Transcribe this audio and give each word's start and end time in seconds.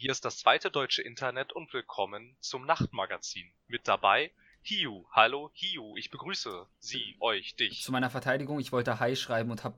Hier 0.00 0.12
ist 0.12 0.24
das 0.24 0.38
zweite 0.38 0.70
deutsche 0.70 1.02
Internet 1.02 1.52
und 1.52 1.72
willkommen 1.72 2.36
zum 2.38 2.64
Nachtmagazin. 2.64 3.50
Mit 3.66 3.88
dabei 3.88 4.30
Hiu. 4.62 5.02
Hallo 5.10 5.50
Hiu, 5.54 5.96
ich 5.96 6.10
begrüße 6.10 6.68
Sie, 6.78 7.16
euch, 7.18 7.56
dich. 7.56 7.82
Zu 7.82 7.90
meiner 7.90 8.08
Verteidigung, 8.08 8.60
ich 8.60 8.70
wollte 8.70 9.00
Hi 9.00 9.16
schreiben 9.16 9.50
und 9.50 9.64
hab 9.64 9.76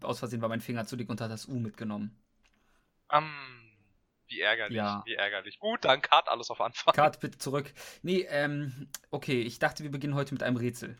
aus 0.00 0.18
Versehen 0.18 0.42
war 0.42 0.48
mein 0.48 0.60
Finger 0.60 0.86
zu 0.86 0.96
dick 0.96 1.08
und 1.08 1.20
hat 1.20 1.30
das 1.30 1.46
U 1.46 1.60
mitgenommen. 1.60 2.20
Um, 3.10 3.30
wie 4.26 4.40
ärgerlich, 4.40 4.76
Ja. 4.76 5.04
wie 5.06 5.14
ärgerlich. 5.14 5.60
Gut, 5.60 5.84
dann 5.84 6.02
Cut, 6.02 6.26
alles 6.26 6.50
auf 6.50 6.60
Anfang. 6.60 6.92
Kat, 6.92 7.20
bitte 7.20 7.38
zurück. 7.38 7.72
Nee, 8.02 8.26
ähm, 8.28 8.88
okay, 9.12 9.40
ich 9.40 9.60
dachte, 9.60 9.84
wir 9.84 9.92
beginnen 9.92 10.16
heute 10.16 10.34
mit 10.34 10.42
einem 10.42 10.56
Rätsel. 10.56 10.96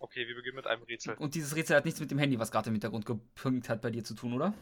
Okay, 0.00 0.26
wir 0.26 0.34
beginnen 0.34 0.56
mit 0.56 0.66
einem 0.66 0.82
Rätsel. 0.82 1.14
Und 1.14 1.36
dieses 1.36 1.54
Rätsel 1.54 1.76
hat 1.76 1.84
nichts 1.84 2.00
mit 2.00 2.10
dem 2.10 2.18
Handy, 2.18 2.40
was 2.40 2.50
gerade 2.50 2.70
im 2.70 2.74
Hintergrund 2.74 3.06
gepünkt 3.06 3.68
hat, 3.68 3.82
bei 3.82 3.90
dir 3.90 4.02
zu 4.02 4.14
tun, 4.14 4.32
oder? 4.32 4.52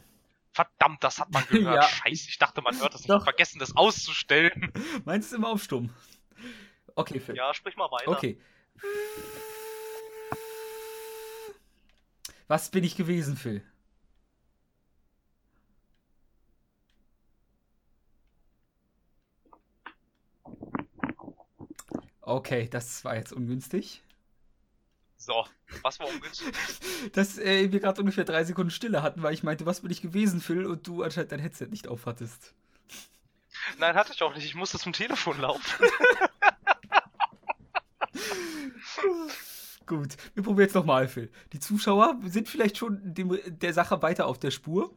Verdammt, 0.59 1.05
das 1.05 1.21
hat 1.21 1.31
man 1.31 1.47
gehört. 1.51 1.77
Ja. 1.77 1.83
Scheiße, 1.83 2.31
ich 2.31 2.39
dachte, 2.39 2.63
man 2.63 2.77
hört 2.81 2.93
das 2.93 3.03
nicht. 3.03 3.05
Ich 3.05 3.07
Doch. 3.07 3.19
hab 3.19 3.25
vergessen, 3.25 3.61
das 3.61 3.77
auszustellen. 3.77 4.73
Meins 5.05 5.27
ist 5.27 5.33
immer 5.33 5.51
auf 5.51 5.63
stumm. 5.63 5.91
Okay, 6.97 7.21
Phil. 7.21 7.37
Ja, 7.37 7.55
sprich 7.55 7.77
mal 7.77 7.89
weiter. 7.93 8.11
Okay. 8.11 8.41
Was 12.49 12.71
bin 12.73 12.83
ich 12.83 12.97
gewesen, 12.97 13.37
Phil? 13.37 13.63
Okay, 22.23 22.69
das 22.69 23.05
war 23.05 23.15
jetzt 23.15 23.33
ungünstig. 23.33 24.03
So, 25.19 25.45
was 25.83 25.99
war 25.99 26.07
ungünstig? 26.09 26.55
Dass 27.13 27.39
äh, 27.39 27.71
wir 27.73 27.81
gerade 27.81 28.01
ungefähr 28.01 28.25
drei 28.25 28.45
Sekunden 28.45 28.71
Stille 28.71 29.03
hatten, 29.03 29.23
weil 29.23 29.35
ich 29.35 29.43
meinte, 29.43 29.67
was 29.67 29.81
bin 29.81 29.91
ich 29.91 30.01
gewesen, 30.01 30.41
Phil, 30.41 30.65
und 30.65 30.87
du 30.87 31.03
anscheinend 31.03 31.33
dein 31.33 31.41
Headset 31.41 31.67
nicht 31.67 31.89
aufhattest. 31.89 32.55
Nein, 33.79 33.97
hatte 33.97 34.13
ich 34.15 34.23
auch 34.23 34.33
nicht. 34.35 34.45
Ich 34.45 34.55
musste 34.55 34.79
zum 34.79 34.93
Telefon 34.93 35.41
laufen. 35.41 35.87
Gut, 39.87 40.17
wir 40.35 40.43
probieren 40.45 40.67
jetzt 40.67 40.75
nochmal, 40.75 41.09
Phil. 41.09 41.33
Die 41.53 41.59
Zuschauer 41.59 42.21
sind 42.27 42.49
vielleicht 42.49 42.79
schon 42.79 43.01
dem, 43.03 43.37
der 43.47 43.73
Sache 43.73 44.01
weiter 44.03 44.27
auf 44.27 44.39
der 44.39 44.53
Spur. 44.53 44.95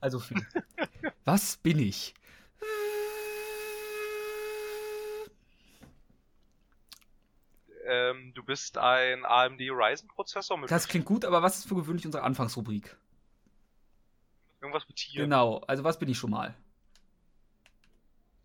Also, 0.00 0.18
Phil, 0.18 0.44
was 1.24 1.58
bin 1.58 1.78
ich? 1.78 2.14
Ähm, 7.90 8.32
du 8.34 8.42
bist 8.44 8.78
ein 8.78 9.24
AMD 9.24 9.60
Ryzen-Prozessor 9.60 10.56
mit 10.58 10.70
Das 10.70 10.88
klingt 10.88 11.04
gut, 11.04 11.24
aber 11.24 11.42
was 11.42 11.58
ist 11.58 11.68
für 11.68 11.74
gewöhnlich 11.74 12.06
unsere 12.06 12.24
Anfangsrubrik? 12.24 12.96
irgendwas 14.60 14.86
mit 14.88 14.96
Tier. 14.96 15.22
Genau, 15.22 15.58
also 15.66 15.84
was 15.84 15.98
bin 15.98 16.08
ich 16.08 16.18
schon 16.18 16.30
mal? 16.30 16.54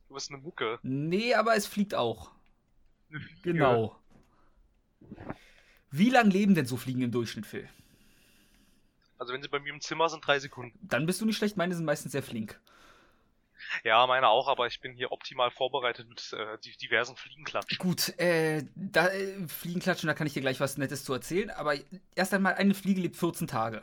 Du 0.07 0.13
bist 0.13 0.31
eine 0.31 0.41
Mucke. 0.41 0.79
Nee, 0.83 1.33
aber 1.33 1.55
es 1.55 1.67
fliegt 1.67 1.93
auch. 1.93 2.31
Eine 3.09 3.19
Fliege. 3.19 3.41
Genau. 3.53 3.99
Wie 5.91 6.09
lang 6.09 6.29
leben 6.29 6.55
denn 6.55 6.65
so 6.65 6.77
Fliegen 6.77 7.01
im 7.01 7.11
Durchschnitt, 7.11 7.45
Phil? 7.45 7.69
Also 9.17 9.33
wenn 9.33 9.41
sie 9.41 9.47
bei 9.49 9.59
mir 9.59 9.73
im 9.73 9.81
Zimmer 9.81 10.09
sind, 10.09 10.25
drei 10.25 10.39
Sekunden. 10.39 10.77
Dann 10.81 11.05
bist 11.05 11.21
du 11.21 11.25
nicht 11.25 11.37
schlecht, 11.37 11.57
meine 11.57 11.73
sind 11.75 11.85
meistens 11.85 12.11
sehr 12.11 12.23
flink. 12.23 12.59
Ja, 13.83 14.05
meine 14.07 14.27
auch, 14.29 14.47
aber 14.47 14.67
ich 14.67 14.79
bin 14.79 14.93
hier 14.93 15.11
optimal 15.11 15.51
vorbereitet 15.51 16.07
mit 16.09 16.33
äh, 16.33 16.57
die- 16.63 16.77
diversen 16.77 17.15
Fliegenklatschen. 17.15 17.77
Gut, 17.77 18.17
äh, 18.19 18.63
da 18.75 19.07
äh, 19.07 19.47
Fliegen 19.47 19.79
klatschen, 19.79 20.07
da 20.07 20.13
kann 20.13 20.27
ich 20.27 20.33
dir 20.33 20.41
gleich 20.41 20.59
was 20.59 20.77
Nettes 20.77 21.03
zu 21.03 21.13
erzählen, 21.13 21.49
aber 21.49 21.75
erst 22.15 22.33
einmal, 22.33 22.55
eine 22.55 22.73
Fliege 22.73 23.01
lebt 23.01 23.15
14 23.15 23.47
Tage. 23.47 23.81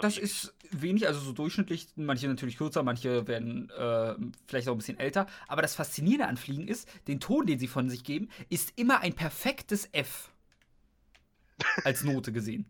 Das 0.00 0.16
wenig. 0.16 0.18
ist 0.18 0.54
wenig, 0.70 1.06
also 1.06 1.20
so 1.20 1.32
durchschnittlich. 1.32 1.86
Manche 1.94 2.26
natürlich 2.26 2.56
kürzer, 2.56 2.82
manche 2.82 3.28
werden 3.28 3.70
äh, 3.70 4.14
vielleicht 4.46 4.68
auch 4.68 4.72
ein 4.72 4.78
bisschen 4.78 4.98
älter. 4.98 5.26
Aber 5.46 5.62
das 5.62 5.76
Faszinierende 5.76 6.26
an 6.26 6.36
Fliegen 6.36 6.66
ist, 6.66 6.88
den 7.06 7.20
Ton, 7.20 7.46
den 7.46 7.58
sie 7.60 7.68
von 7.68 7.88
sich 7.88 8.02
geben, 8.02 8.28
ist 8.48 8.72
immer 8.76 9.00
ein 9.00 9.14
perfektes 9.14 9.88
F. 9.92 10.30
Als 11.84 12.02
Note 12.02 12.32
gesehen. 12.32 12.66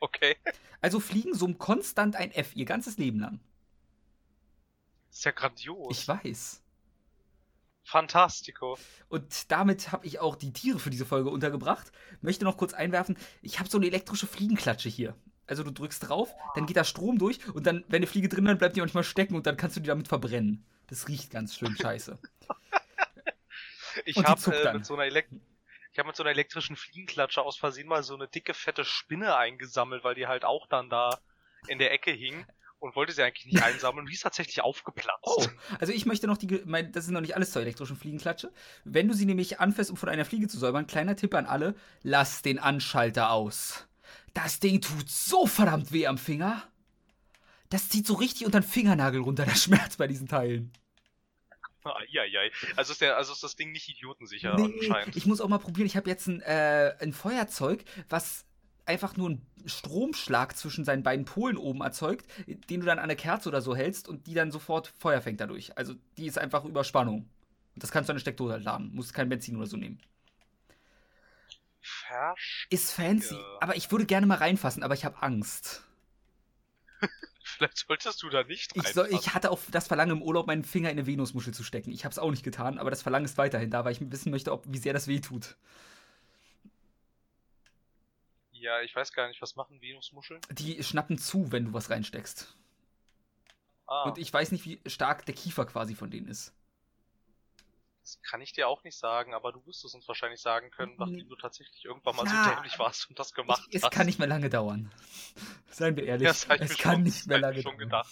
Okay. 0.00 0.36
Also 0.80 1.00
Fliegen 1.00 1.34
summen 1.34 1.58
konstant 1.58 2.16
ein 2.16 2.32
F 2.32 2.54
ihr 2.54 2.64
ganzes 2.64 2.98
Leben 2.98 3.20
lang. 3.20 3.40
ist 5.10 5.24
ja 5.24 5.32
grandios. 5.32 5.98
Ich 5.98 6.06
weiß. 6.06 6.62
Fantastico. 7.82 8.78
Und 9.08 9.50
damit 9.50 9.92
habe 9.92 10.06
ich 10.06 10.20
auch 10.20 10.36
die 10.36 10.52
Tiere 10.52 10.78
für 10.78 10.90
diese 10.90 11.06
Folge 11.06 11.30
untergebracht. 11.30 11.90
Möchte 12.20 12.44
noch 12.44 12.58
kurz 12.58 12.74
einwerfen, 12.74 13.16
ich 13.40 13.58
habe 13.58 13.70
so 13.70 13.78
eine 13.78 13.86
elektrische 13.86 14.26
Fliegenklatsche 14.26 14.90
hier. 14.90 15.16
Also 15.46 15.62
du 15.62 15.70
drückst 15.70 16.06
drauf, 16.06 16.34
dann 16.54 16.66
geht 16.66 16.76
da 16.76 16.84
Strom 16.84 17.18
durch 17.18 17.38
und 17.54 17.66
dann, 17.66 17.84
wenn 17.88 17.96
eine 17.96 18.06
Fliege 18.06 18.28
drin 18.28 18.44
ist, 18.46 18.58
bleibt 18.58 18.76
die 18.76 18.80
manchmal 18.80 19.04
stecken 19.04 19.34
und 19.34 19.46
dann 19.46 19.56
kannst 19.56 19.76
du 19.76 19.80
die 19.80 19.86
damit 19.86 20.06
verbrennen. 20.06 20.66
Das 20.88 21.08
riecht 21.08 21.30
ganz 21.30 21.56
schön 21.56 21.74
scheiße. 21.80 22.18
Ich 24.04 24.22
habe 24.22 24.54
äh, 24.54 24.74
mit 24.74 24.84
so 24.84 24.94
einer 24.94 25.04
Elek 25.04 25.28
ich 25.98 26.00
habe 26.00 26.10
mit 26.10 26.16
so 26.16 26.22
einer 26.22 26.30
elektrischen 26.30 26.76
Fliegenklatsche 26.76 27.42
aus 27.42 27.56
Versehen 27.56 27.88
mal 27.88 28.04
so 28.04 28.14
eine 28.14 28.28
dicke 28.28 28.54
fette 28.54 28.84
Spinne 28.84 29.36
eingesammelt, 29.36 30.04
weil 30.04 30.14
die 30.14 30.28
halt 30.28 30.44
auch 30.44 30.68
dann 30.68 30.88
da 30.88 31.18
in 31.66 31.80
der 31.80 31.92
Ecke 31.92 32.12
hing 32.12 32.46
und 32.78 32.94
wollte 32.94 33.12
sie 33.12 33.24
eigentlich 33.24 33.46
nicht 33.46 33.64
einsammeln. 33.64 34.06
Die 34.06 34.12
ist 34.12 34.22
tatsächlich 34.22 34.60
aufgeplatzt. 34.60 35.18
Oh, 35.22 35.44
also 35.80 35.92
ich 35.92 36.06
möchte 36.06 36.28
noch 36.28 36.36
die, 36.36 36.62
mein, 36.66 36.92
das 36.92 37.06
ist 37.06 37.10
noch 37.10 37.20
nicht 37.20 37.34
alles 37.34 37.50
zur 37.50 37.62
elektrischen 37.62 37.96
Fliegenklatsche. 37.96 38.52
Wenn 38.84 39.08
du 39.08 39.14
sie 39.14 39.26
nämlich 39.26 39.58
anfährst, 39.58 39.90
um 39.90 39.96
von 39.96 40.08
einer 40.08 40.24
Fliege 40.24 40.46
zu 40.46 40.56
säubern, 40.56 40.86
kleiner 40.86 41.16
Tipp 41.16 41.34
an 41.34 41.46
alle, 41.46 41.74
lass 42.04 42.42
den 42.42 42.60
Anschalter 42.60 43.32
aus. 43.32 43.88
Das 44.34 44.60
Ding 44.60 44.80
tut 44.80 45.10
so 45.10 45.48
verdammt 45.48 45.90
weh 45.90 46.06
am 46.06 46.16
Finger. 46.16 46.62
Das 47.70 47.88
zieht 47.88 48.06
so 48.06 48.14
richtig 48.14 48.46
unter 48.46 48.60
den 48.60 48.68
Fingernagel 48.68 49.20
runter, 49.20 49.46
der 49.46 49.56
Schmerz 49.56 49.96
bei 49.96 50.06
diesen 50.06 50.28
Teilen. 50.28 50.72
Eieiei. 51.84 52.50
Also 52.76 52.92
ist 52.92 53.00
der, 53.00 53.16
also 53.16 53.32
ist 53.32 53.42
das 53.42 53.56
Ding 53.56 53.72
nicht 53.72 53.88
idiotensicher 53.88 54.54
Nee, 54.56 54.74
anscheinend. 54.80 55.16
ich 55.16 55.26
muss 55.26 55.40
auch 55.40 55.48
mal 55.48 55.58
probieren. 55.58 55.86
Ich 55.86 55.96
habe 55.96 56.08
jetzt 56.10 56.26
ein, 56.26 56.40
äh, 56.42 56.94
ein 57.00 57.12
Feuerzeug, 57.12 57.84
was 58.08 58.44
einfach 58.84 59.16
nur 59.16 59.28
einen 59.30 59.46
Stromschlag 59.66 60.56
zwischen 60.56 60.84
seinen 60.84 61.02
beiden 61.02 61.24
Polen 61.24 61.56
oben 61.56 61.82
erzeugt, 61.82 62.26
den 62.46 62.80
du 62.80 62.86
dann 62.86 62.98
an 62.98 63.04
eine 63.04 63.16
Kerze 63.16 63.48
oder 63.48 63.60
so 63.60 63.76
hältst 63.76 64.08
und 64.08 64.26
die 64.26 64.34
dann 64.34 64.50
sofort 64.50 64.92
Feuer 64.98 65.20
fängt 65.20 65.40
dadurch. 65.40 65.76
Also 65.76 65.94
die 66.16 66.26
ist 66.26 66.38
einfach 66.38 66.64
Überspannung. 66.64 67.28
Das 67.76 67.90
kannst 67.90 68.08
du 68.08 68.12
an 68.12 68.14
eine 68.16 68.20
Steckdose 68.20 68.54
halt 68.54 68.64
laden. 68.64 68.90
Musst 68.94 69.14
kein 69.14 69.28
Benzin 69.28 69.56
oder 69.56 69.66
so 69.66 69.76
nehmen. 69.76 70.00
Versch 71.80 72.66
Ist 72.70 72.92
fancy, 72.92 73.34
Ja. 73.34 73.58
aber 73.60 73.76
ich 73.76 73.90
würde 73.90 74.04
gerne 74.06 74.26
mal 74.26 74.38
reinfassen, 74.38 74.82
aber 74.82 74.94
ich 74.94 75.04
habe 75.04 75.22
Angst. 75.22 75.82
Vielleicht 77.58 77.78
solltest 77.78 78.22
du 78.22 78.28
da 78.30 78.44
nicht 78.44 78.76
Ich, 78.76 78.92
soll, 78.92 79.08
ich 79.10 79.34
hatte 79.34 79.50
auch 79.50 79.58
das 79.70 79.88
Verlangen 79.88 80.12
im 80.18 80.22
Urlaub, 80.22 80.46
meinen 80.46 80.64
Finger 80.64 80.90
in 80.90 80.98
eine 80.98 81.06
Venusmuschel 81.06 81.52
zu 81.52 81.64
stecken. 81.64 81.90
Ich 81.90 82.04
habe 82.04 82.12
es 82.12 82.18
auch 82.18 82.30
nicht 82.30 82.44
getan, 82.44 82.78
aber 82.78 82.90
das 82.90 83.02
Verlangen 83.02 83.24
ist 83.24 83.36
weiterhin 83.36 83.70
da, 83.70 83.84
weil 83.84 83.92
ich 83.92 84.10
wissen 84.12 84.30
möchte, 84.30 84.52
ob, 84.52 84.64
wie 84.68 84.78
sehr 84.78 84.92
das 84.92 85.08
weh 85.08 85.20
tut. 85.20 85.56
Ja, 88.52 88.82
ich 88.82 88.94
weiß 88.94 89.14
gar 89.14 89.28
nicht, 89.28 89.40
was 89.40 89.56
machen 89.56 89.80
Venusmuscheln? 89.80 90.42
Die 90.50 90.82
schnappen 90.82 91.16
zu, 91.16 91.52
wenn 91.52 91.64
du 91.64 91.72
was 91.72 91.88
reinsteckst. 91.88 92.54
Ah, 93.86 94.08
Und 94.08 94.18
ich 94.18 94.32
weiß 94.32 94.50
nicht, 94.52 94.64
wie 94.64 94.80
stark 94.86 95.24
der 95.26 95.34
Kiefer 95.36 95.64
quasi 95.66 95.94
von 95.94 96.10
denen 96.10 96.26
ist. 96.28 96.52
Das 98.08 98.22
kann 98.22 98.40
ich 98.40 98.52
dir 98.52 98.68
auch 98.68 98.84
nicht 98.84 98.96
sagen, 98.98 99.34
aber 99.34 99.52
du 99.52 99.64
wirst 99.66 99.84
es 99.84 99.92
uns 99.94 100.08
wahrscheinlich 100.08 100.40
sagen 100.40 100.70
können, 100.70 100.92
Nee. 100.92 100.96
nachdem 100.98 101.28
du 101.28 101.36
tatsächlich 101.36 101.84
irgendwann 101.84 102.16
mal 102.16 102.24
Ja, 102.26 102.44
so 102.44 102.50
dämlich 102.54 102.78
warst 102.78 103.08
und 103.10 103.18
das 103.18 103.34
gemacht 103.34 103.62
es, 103.68 103.76
es 103.76 103.82
hast. 103.82 103.92
kann 103.92 104.06
nicht 104.06 104.18
mehr 104.18 104.28
lange 104.28 104.48
dauern. 104.48 104.90
Seien 105.70 105.94
wir 105.96 106.04
ehrlich. 106.04 106.26
Das 106.26 106.44
ich 106.44 106.60
es 106.62 106.78
kann 106.78 106.94
schon- 106.94 107.02
nicht 107.02 107.26
mehr 107.26 107.38
lange 107.38 107.58
ich 107.58 107.64
dauern. 107.64 107.76
gedacht. 107.78 108.10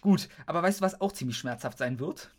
Gut, 0.00 0.28
aber 0.46 0.62
weißt 0.62 0.80
du, 0.80 0.84
was 0.84 1.00
auch 1.00 1.10
ziemlich 1.12 1.36
schmerzhaft 1.36 1.78
sein 1.78 1.98
wird? 1.98 2.30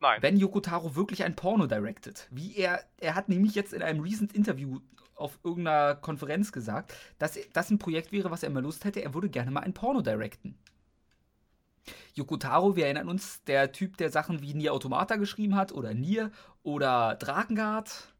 Nein. 0.00 0.20
Wenn 0.20 0.36
Yoko 0.36 0.60
Taro 0.60 0.96
wirklich 0.96 1.22
ein 1.22 1.36
Porno 1.36 1.66
directed. 1.68 2.26
Wie 2.32 2.56
er, 2.56 2.84
er 2.98 3.14
hat 3.14 3.28
nämlich 3.28 3.54
jetzt 3.54 3.72
in 3.72 3.82
einem 3.82 4.00
recent 4.00 4.32
Interview 4.32 4.80
auf 5.14 5.38
irgendeiner 5.44 5.94
Konferenz 5.94 6.50
gesagt, 6.50 6.92
dass 7.18 7.38
das 7.52 7.70
ein 7.70 7.78
Projekt 7.78 8.10
wäre, 8.10 8.30
was 8.32 8.42
er 8.42 8.48
immer 8.48 8.60
Lust 8.62 8.84
hätte. 8.84 9.00
Er 9.02 9.14
würde 9.14 9.28
gerne 9.28 9.52
mal 9.52 9.60
ein 9.60 9.74
Porno 9.74 10.00
directen. 10.00 10.58
Yoko 12.14 12.36
Taro, 12.36 12.76
wir 12.76 12.84
erinnern 12.84 13.08
uns, 13.08 13.42
der 13.44 13.72
Typ, 13.72 13.96
der 13.96 14.10
Sachen 14.10 14.42
wie 14.42 14.54
Nier 14.54 14.72
Automata 14.72 15.16
geschrieben 15.16 15.56
hat 15.56 15.72
oder 15.72 15.94
Nier 15.94 16.30
oder 16.62 17.16
Drakengard. 17.16 18.12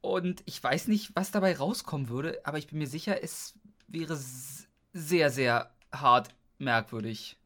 Und 0.00 0.42
ich 0.46 0.62
weiß 0.62 0.88
nicht, 0.88 1.14
was 1.14 1.30
dabei 1.30 1.56
rauskommen 1.56 2.08
würde, 2.08 2.40
aber 2.44 2.58
ich 2.58 2.68
bin 2.68 2.78
mir 2.78 2.86
sicher, 2.86 3.22
es 3.22 3.54
wäre 3.86 4.18
sehr, 4.92 5.30
sehr 5.30 5.74
hart 5.92 6.34
merkwürdig. 6.58 7.36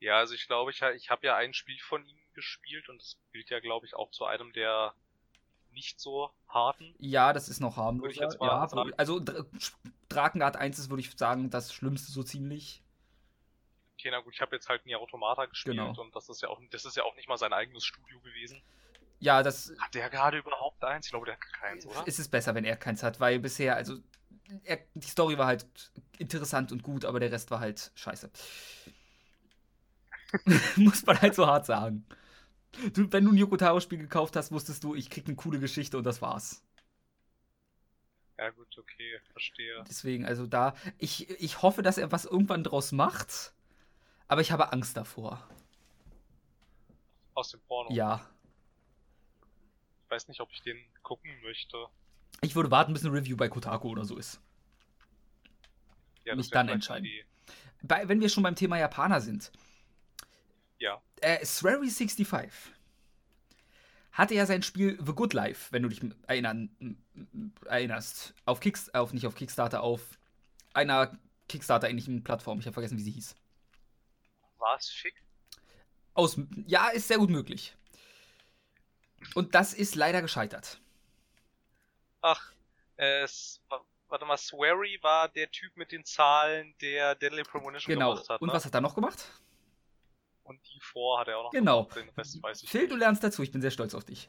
Ja, 0.00 0.18
also 0.18 0.34
ich 0.34 0.46
glaube, 0.46 0.70
ich, 0.70 0.82
ich 0.82 1.10
habe 1.10 1.26
ja 1.26 1.36
ein 1.36 1.54
Spiel 1.54 1.78
von 1.80 2.04
ihm 2.06 2.18
gespielt 2.34 2.88
und 2.88 3.00
das 3.00 3.16
gilt 3.32 3.48
ja, 3.50 3.60
glaube 3.60 3.86
ich, 3.86 3.94
auch 3.94 4.10
zu 4.10 4.24
einem 4.26 4.52
der 4.52 4.94
nicht 5.72 6.00
so 6.00 6.30
harten. 6.48 6.94
Ja, 6.98 7.32
das 7.32 7.48
ist 7.48 7.60
noch 7.60 7.76
harmloser. 7.76 8.28
mal 8.38 8.88
ja, 8.88 8.94
also 8.96 9.20
Dra 9.20 9.44
Drakengard 10.08 10.56
1 10.56 10.78
ist, 10.78 10.90
würde 10.90 11.00
ich 11.02 11.10
sagen, 11.16 11.50
das 11.50 11.72
Schlimmste 11.72 12.12
so 12.12 12.22
ziemlich. 12.22 12.82
Okay, 13.98 14.10
na 14.10 14.20
gut, 14.20 14.34
ich 14.34 14.40
habe 14.40 14.54
jetzt 14.54 14.68
halt 14.68 14.84
nie 14.84 14.94
Automata 14.94 15.46
gespielt 15.46 15.76
Genau. 15.76 15.98
und 15.98 16.14
das 16.14 16.28
ist 16.28 16.42
ja 16.42 16.48
auch 16.48 16.60
das 16.70 16.84
ist 16.84 16.96
ja 16.96 17.04
auch 17.04 17.16
nicht 17.16 17.28
mal 17.28 17.38
sein 17.38 17.52
eigenes 17.52 17.84
Studio 17.84 18.20
gewesen. 18.20 18.62
Ja, 19.20 19.42
das 19.42 19.72
Hat 19.78 19.94
der 19.94 20.10
gerade 20.10 20.38
überhaupt 20.38 20.84
eins? 20.84 21.06
Ich 21.06 21.10
glaube, 21.10 21.24
der 21.26 21.34
hat 21.36 21.52
keins, 21.52 21.86
oder? 21.86 22.06
ist 22.06 22.18
es 22.18 22.28
besser, 22.28 22.54
wenn 22.54 22.64
er 22.64 22.76
keins 22.76 23.02
hat, 23.02 23.20
weil 23.20 23.38
bisher, 23.38 23.74
also 23.74 23.96
er, 24.64 24.80
die 24.94 25.08
Story 25.08 25.38
war 25.38 25.46
halt 25.46 25.66
interessant 26.18 26.72
und 26.72 26.82
gut, 26.82 27.04
aber 27.06 27.20
der 27.20 27.32
Rest 27.32 27.50
war 27.50 27.60
halt 27.60 27.90
scheiße. 27.94 28.30
Muss 30.76 31.04
man 31.06 31.20
halt 31.20 31.34
so 31.34 31.46
hart 31.46 31.66
sagen. 31.66 32.04
Du, 32.92 33.10
wenn 33.12 33.24
du 33.24 33.32
ein 33.32 33.36
Yoko 33.36 33.56
Taro-Spiel 33.56 33.98
gekauft 33.98 34.36
hast, 34.36 34.52
wusstest 34.52 34.84
du, 34.84 34.94
ich 34.94 35.08
krieg 35.08 35.26
eine 35.26 35.36
coole 35.36 35.58
Geschichte 35.58 35.96
und 35.96 36.04
das 36.04 36.20
war's. 36.20 36.62
Ja, 38.38 38.50
gut, 38.50 38.76
okay, 38.78 39.18
verstehe. 39.32 39.82
Deswegen, 39.88 40.26
also 40.26 40.46
da, 40.46 40.74
ich, 40.98 41.30
ich 41.40 41.62
hoffe, 41.62 41.82
dass 41.82 41.96
er 41.96 42.12
was 42.12 42.26
irgendwann 42.26 42.64
draus 42.64 42.92
macht, 42.92 43.54
aber 44.28 44.40
ich 44.40 44.52
habe 44.52 44.72
Angst 44.72 44.96
davor. 44.96 45.48
Aus 47.34 47.50
dem 47.50 47.60
Porno? 47.60 47.92
Ja. 47.92 48.28
Ich 50.04 50.10
weiß 50.10 50.28
nicht, 50.28 50.40
ob 50.40 50.50
ich 50.52 50.62
den 50.62 50.78
gucken 51.02 51.30
möchte. 51.42 51.76
Ich 52.40 52.54
würde 52.54 52.70
warten, 52.70 52.92
bis 52.92 53.04
eine 53.04 53.12
Review 53.12 53.36
bei 53.36 53.48
Kotaku 53.48 53.88
oder 53.88 54.04
so 54.04 54.16
ist. 54.16 54.40
Ja, 56.24 56.34
Mich 56.34 56.50
dann 56.50 56.68
entscheiden. 56.68 57.08
Bei, 57.82 58.08
wenn 58.08 58.20
wir 58.20 58.28
schon 58.28 58.42
beim 58.42 58.56
Thema 58.56 58.78
Japaner 58.78 59.20
sind. 59.20 59.52
Ja. 60.78 61.00
Äh, 61.20 61.44
Swery65 61.44 62.50
hatte 64.12 64.34
ja 64.34 64.46
sein 64.46 64.62
Spiel 64.62 64.98
The 65.04 65.12
Good 65.12 65.34
Life, 65.34 65.72
wenn 65.72 65.82
du 65.82 65.88
dich 65.88 66.00
erinnern, 66.26 66.70
erinnerst. 67.66 68.34
Auf 68.44 68.60
Kicks, 68.60 68.88
auf 68.90 69.12
nicht 69.12 69.26
auf 69.26 69.34
Kickstarter, 69.34 69.82
auf 69.82 70.18
einer 70.72 71.18
Kickstarter-ähnlichen 71.48 72.24
Plattform. 72.24 72.58
Ich 72.58 72.66
habe 72.66 72.74
vergessen, 72.74 72.98
wie 72.98 73.02
sie 73.02 73.12
hieß. 73.12 73.36
War 74.58 74.76
es 74.76 74.92
schick? 74.92 75.14
Aus, 76.14 76.38
ja, 76.66 76.88
ist 76.88 77.08
sehr 77.08 77.18
gut 77.18 77.30
möglich. 77.30 77.76
Und 79.34 79.54
das 79.54 79.74
ist 79.74 79.94
leider 79.94 80.22
gescheitert. 80.22 80.80
Ach, 82.22 82.52
äh, 82.96 83.26
warte 84.08 84.24
mal, 84.24 84.36
Swery 84.38 84.98
war 85.02 85.28
der 85.28 85.50
Typ 85.50 85.76
mit 85.76 85.92
den 85.92 86.04
Zahlen, 86.04 86.74
der 86.80 87.14
Deadly 87.14 87.42
Premonition 87.42 87.92
Genau. 87.94 88.14
gemacht 88.14 88.28
hat. 88.30 88.40
Und 88.40 88.48
ne? 88.48 88.54
was 88.54 88.64
hat 88.64 88.74
er 88.74 88.80
noch 88.80 88.94
gemacht? 88.94 89.30
Und 90.44 90.60
die 90.68 90.80
vor 90.80 91.20
hat 91.20 91.28
er 91.28 91.38
auch 91.38 91.44
noch 91.44 91.50
Genau. 91.50 91.84
gemacht. 91.84 91.96
Den 91.96 92.08
Rest 92.16 92.42
weiß 92.42 92.62
ich 92.62 92.70
Phil, 92.70 92.82
nicht. 92.82 92.92
du 92.92 92.96
lernst 92.96 93.22
dazu. 93.22 93.42
Ich 93.42 93.52
bin 93.52 93.60
sehr 93.60 93.70
stolz 93.70 93.94
auf 93.94 94.04
dich. 94.04 94.28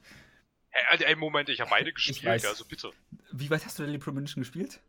Hey, 0.70 0.84
Alter, 0.90 1.06
ey, 1.08 1.16
Moment, 1.16 1.50
ich 1.50 1.62
habe 1.62 1.70
beide 1.70 1.94
gespielt, 1.94 2.46
also 2.46 2.66
bitte. 2.66 2.92
Wie 3.32 3.50
weit 3.50 3.66
hast 3.66 3.80
du 3.80 3.84
Deadly 3.84 4.00
Premonition 4.00 4.42
gespielt? 4.42 4.80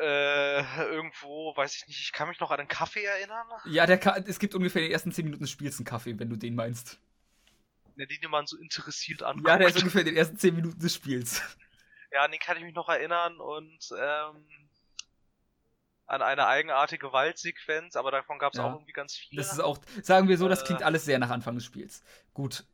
Äh, 0.00 0.62
irgendwo, 0.92 1.56
weiß 1.56 1.74
ich 1.76 1.86
nicht, 1.88 2.00
ich 2.00 2.12
kann 2.12 2.28
mich 2.28 2.38
noch 2.40 2.50
an 2.50 2.60
einen 2.60 2.68
Kaffee 2.68 3.04
erinnern. 3.04 3.46
Ja, 3.64 3.86
der 3.86 3.98
Ka 3.98 4.16
es 4.26 4.38
gibt 4.38 4.54
ungefähr 4.54 4.82
in 4.82 4.88
den 4.88 4.92
ersten 4.92 5.12
10 5.12 5.24
Minuten 5.24 5.42
des 5.42 5.50
Spiels 5.50 5.78
einen 5.78 5.86
Kaffee, 5.86 6.18
wenn 6.18 6.28
du 6.30 6.36
den 6.36 6.54
meinst. 6.54 6.98
Ne, 7.96 8.06
den 8.06 8.20
den 8.20 8.30
man 8.30 8.46
so 8.46 8.56
interessiert 8.56 9.22
anguckt. 9.22 9.48
Ja, 9.48 9.58
der 9.58 9.68
ist 9.68 9.76
ungefähr 9.76 10.02
in 10.02 10.06
den 10.06 10.16
ersten 10.16 10.38
10 10.38 10.54
Minuten 10.54 10.78
des 10.80 10.94
Spiels. 10.94 11.42
Ja, 12.10 12.24
an 12.24 12.30
den 12.30 12.40
kann 12.40 12.56
ich 12.56 12.62
mich 12.64 12.74
noch 12.74 12.88
erinnern 12.88 13.38
und 13.38 13.90
ähm, 13.98 14.46
an 16.06 16.22
eine 16.22 16.46
eigenartige 16.46 17.12
Waldsequenz, 17.12 17.94
aber 17.96 18.10
davon 18.10 18.38
gab 18.38 18.52
es 18.54 18.58
Ja. 18.58 18.64
auch 18.64 18.72
irgendwie 18.74 18.92
ganz 18.92 19.14
viele. 19.14 19.42
Das 19.42 19.52
ist 19.52 19.60
auch, 19.60 19.78
sagen 20.02 20.28
wir 20.28 20.38
so, 20.38 20.48
das 20.48 20.62
Äh. 20.62 20.64
klingt 20.64 20.82
alles 20.82 21.04
sehr 21.04 21.18
nach 21.18 21.30
Anfang 21.30 21.54
des 21.54 21.64
Spiels. 21.64 22.02
Gut, 22.32 22.64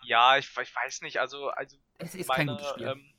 ja, 0.00 0.38
ich, 0.38 0.48
ich 0.56 0.74
weiß 0.74 1.02
nicht, 1.02 1.20
also, 1.20 1.48
also 1.50 1.76
es 1.98 2.14
ist 2.14 2.28
meine, 2.28 2.36
kein 2.36 2.46
gutes 2.48 2.68
Spiel. 2.68 2.86
ähm, 2.86 3.14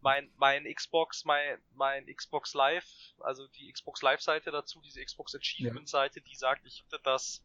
mein, 0.00 0.30
mein 0.36 0.64
Xbox, 0.72 1.24
mein, 1.24 1.58
mein 1.74 2.06
Xbox 2.06 2.54
Live, 2.54 2.86
also 3.20 3.46
die 3.48 3.70
Xbox 3.72 4.02
Live-Seite 4.02 4.50
dazu, 4.50 4.80
diese 4.80 5.04
Xbox 5.04 5.34
Achievement-Seite, 5.34 6.20
die 6.20 6.36
sagt, 6.36 6.66
ich 6.66 6.84
hätte 6.84 7.02
das 7.02 7.42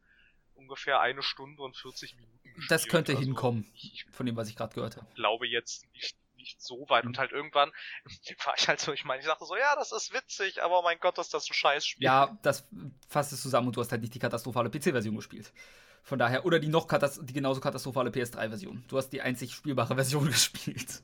ungefähr 0.55 0.99
eine 0.99 1.23
Stunde 1.23 1.63
und 1.63 1.75
40 1.75 2.15
Minuten 2.15 2.39
gespielt. 2.43 2.71
das 2.71 2.87
könnte 2.87 3.13
also 3.13 3.23
hinkommen, 3.23 3.69
Ich, 3.73 3.93
ich 3.93 4.05
von 4.11 4.25
dem, 4.25 4.35
was 4.35 4.49
ich 4.49 4.55
gerade 4.55 4.73
gehört 4.73 4.97
habe. 4.97 5.07
glaube 5.15 5.47
jetzt 5.47 5.91
nicht, 5.93 6.15
nicht 6.35 6.61
so 6.61 6.87
weit. 6.89 7.05
Mhm. 7.05 7.09
Und 7.09 7.17
halt 7.17 7.31
irgendwann 7.31 7.71
war 8.45 8.53
ich 8.57 8.67
halt 8.67 8.79
so, 8.79 8.93
ich 8.93 9.03
meine, 9.03 9.21
ich 9.21 9.27
dachte 9.27 9.45
so, 9.45 9.55
ja, 9.55 9.75
das 9.75 9.91
ist 9.91 10.13
witzig, 10.13 10.61
aber 10.61 10.83
mein 10.83 10.99
Gott, 10.99 11.17
ist 11.17 11.33
das 11.33 11.49
ein 11.49 11.53
Scheißspiel. 11.53 12.03
Ja, 12.03 12.37
das 12.43 12.67
fasst 13.09 13.33
es 13.33 13.41
zusammen 13.41 13.67
und 13.67 13.75
du 13.75 13.81
hast 13.81 13.91
halt 13.91 14.01
nicht 14.01 14.13
die 14.13 14.19
katastrophale 14.19 14.69
PC-Version 14.69 15.15
gespielt. 15.15 15.51
Von 16.03 16.19
daher, 16.19 16.45
oder 16.45 16.59
die 16.59 16.67
noch 16.67 16.87
die 16.87 17.33
genauso 17.33 17.61
katastrophale 17.61 18.09
PS3-Version. 18.09 18.83
Du 18.89 18.97
hast 18.97 19.09
die 19.09 19.21
einzig 19.21 19.53
spielbare 19.53 19.95
Version 19.95 20.27
gespielt. 20.27 21.01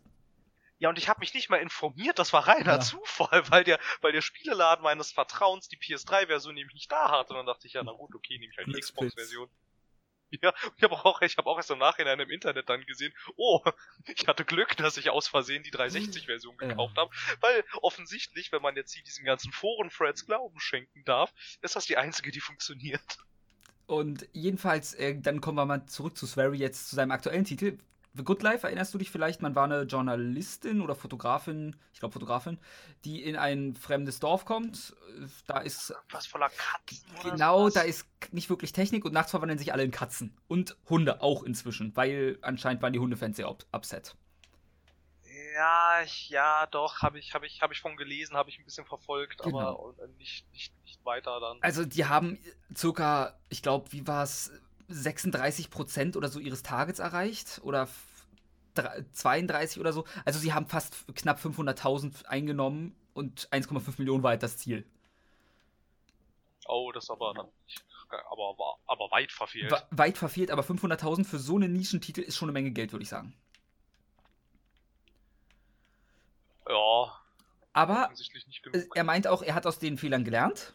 Ja, 0.79 0.89
und 0.89 0.97
ich 0.97 1.09
habe 1.09 1.19
mich 1.19 1.33
nicht 1.33 1.49
mal 1.49 1.57
informiert, 1.57 2.19
das 2.19 2.31
war 2.31 2.47
reiner 2.47 2.75
Ja. 2.75 2.79
Zufall, 2.79 3.49
weil 3.51 3.63
der, 3.65 3.79
weil 4.01 4.13
der 4.13 4.21
Spieleladen 4.21 4.81
meines 4.81 5.11
Vertrauens 5.11 5.67
die 5.67 5.77
PS3-Version 5.77 6.55
nämlich 6.55 6.73
nicht 6.73 6.91
da 6.91 7.11
hatte. 7.11 7.33
Und 7.33 7.37
dann 7.37 7.45
dachte 7.45 7.67
ich, 7.67 7.73
ja, 7.73 7.83
na 7.83 7.91
gut, 7.91 8.15
okay, 8.15 8.37
nehme 8.39 8.51
ich 8.51 8.57
halt 8.57 8.67
die. 8.67 8.79
Xbox-Version. 8.79 9.49
Ja, 10.41 10.53
ich 10.77 10.83
habe 10.83 10.93
auch, 10.93 11.21
ich 11.21 11.37
habe 11.37 11.49
auch 11.49 11.57
erst 11.57 11.71
im 11.71 11.79
Nachhinein 11.79 12.19
im 12.19 12.29
Internet 12.29 12.69
dann 12.69 12.85
gesehen, 12.85 13.11
oh, 13.35 13.63
ich 14.05 14.27
hatte 14.27 14.45
Glück, 14.45 14.77
dass 14.77 14.95
ich 14.97 15.09
aus 15.09 15.27
Versehen 15.27 15.63
die 15.63 15.71
360-Version 15.71 16.55
Ja. 16.61 16.67
gekauft 16.67 16.97
habe, 16.97 17.11
weil 17.41 17.63
offensichtlich, 17.81 18.51
wenn 18.51 18.61
man 18.61 18.75
jetzt 18.75 18.93
hier 18.93 19.03
diesen 19.03 19.25
ganzen 19.25 19.51
Foren-Threads 19.51 20.27
Glauben 20.27 20.59
schenken 20.59 21.03
darf, 21.03 21.33
ist 21.61 21.75
das 21.75 21.85
die 21.87 21.97
einzige, 21.97 22.31
die 22.31 22.41
funktioniert. 22.41 23.17
Und 23.87 24.29
jedenfalls, 24.31 24.93
äh, 24.93 25.19
dann 25.19 25.41
kommen 25.41 25.57
wir 25.57 25.65
mal 25.65 25.87
zurück 25.87 26.15
zu 26.15 26.27
Swery 26.27 26.57
jetzt 26.57 26.89
zu 26.89 26.95
seinem 26.95 27.09
aktuellen 27.11 27.43
Titel. 27.43 27.79
The 28.15 28.23
Good 28.23 28.41
Life, 28.41 28.65
erinnerst 28.65 28.94
du 28.94 28.97
dich 28.97 29.11
vielleicht? 29.11 29.41
Man 29.41 29.53
war 29.56 29.65
eine 29.65 29.83
Journalistin 29.83 30.81
oder 30.81 30.95
Fotografin, 30.95 31.75
ich 31.94 32.00
glaube 32.00 32.13
Fotografin, 32.13 32.57
die 33.06 33.23
in 33.23 33.35
ein 33.35 33.75
fremdes 33.75 34.19
Dorf 34.19 34.45
kommt. 34.45 34.95
Da 35.45 35.59
ist, 35.59 35.94
Was 36.11 36.25
voller 36.25 36.50
Katzen 36.50 37.06
oder 37.19 37.31
genau, 37.31 37.69
da 37.69 37.81
ist 37.81 38.07
nicht 38.31 38.50
wirklich 38.50 38.71
Technik 38.71 39.06
und 39.06 39.13
nachts 39.13 39.31
verwandeln 39.31 39.59
sich 39.59 39.73
alle 39.73 39.83
in 39.83 39.91
Katzen. 39.91 40.35
Und 40.47 40.75
Hunde 40.89 41.21
auch 41.21 41.44
inzwischen, 41.44 41.95
weil 41.95 42.39
anscheinend 42.41 42.81
waren 42.81 42.94
die 42.94 43.00
Hundefans 43.00 43.38
sehr 43.38 43.47
up- 43.47 43.65
upset. 43.71 44.15
Ja, 45.53 46.01
ich, 46.03 46.29
ja, 46.29 46.67
doch, 46.67 47.01
habe 47.01 47.19
ich, 47.19 47.33
habe 47.33 47.45
ich, 47.45 47.62
habe 47.62 47.73
ich 47.73 47.81
von 47.81 47.95
gelesen, 47.97 48.35
habe 48.35 48.50
ich 48.50 48.57
ein 48.59 48.65
bisschen 48.65 48.85
verfolgt, 48.85 49.41
Genau. 49.44 49.94
aber 49.97 50.03
äh, 50.03 50.07
nicht, 50.17 50.50
nicht, 50.51 50.73
nicht 50.83 51.03
weiter 51.05 51.39
dann. 51.39 51.57
Also 51.62 51.85
die 51.85 52.05
haben 52.05 52.39
circa, 52.75 53.38
ich 53.50 53.62
glaube, 53.62 53.91
wie 53.91 54.07
war 54.07 54.23
es, 54.23 54.51
36% 54.89 56.18
oder 56.18 56.30
so 56.30 56.39
ihres 56.39 56.63
Targets 56.63 57.00
erreicht 57.00 57.59
oder 57.63 57.83
f- 57.83 58.06
dre- 58.75 59.06
32 59.12 59.80
oder 59.80 59.94
so. 59.94 60.06
Also 60.25 60.39
sie 60.39 60.53
haben 60.53 60.68
fast 60.68 61.06
knapp 61.15 61.39
500.000 61.39 62.25
eingenommen 62.25 62.95
und 63.13 63.47
1,5 63.51 63.95
Millionen 64.00 64.24
war 64.24 64.31
halt 64.31 64.44
das 64.44 64.57
Ziel. 64.57 64.86
Oh, 66.68 66.91
das 66.91 67.06
ist 67.06 67.09
aber 67.09 67.33
aber, 68.31 68.50
aber, 68.50 68.75
aber 68.88 69.12
weit 69.12 69.31
verfehlt. 69.31 69.71
Wa- 69.71 69.88
weit 69.91 70.18
verfehlt, 70.18 70.50
aber 70.51 70.63
500.000 70.63 71.25
für 71.25 71.38
so 71.39 71.56
einen 71.56 71.74
Nischentitel 71.74 72.21
ist 72.21 72.38
schon 72.38 72.47
eine 72.50 72.53
Menge 72.53 72.71
Geld, 72.71 72.91
würde 72.91 73.03
ich 73.03 73.09
sagen. 73.09 73.33
ja, 76.68 77.19
Aber 77.74 78.09
er 78.95 79.03
meint 79.03 79.27
auch, 79.27 79.41
er 79.44 79.56
hat 79.56 79.65
aus 79.68 79.80
den 79.80 79.97
Fehlern 79.97 80.24
gelernt. 80.24 80.74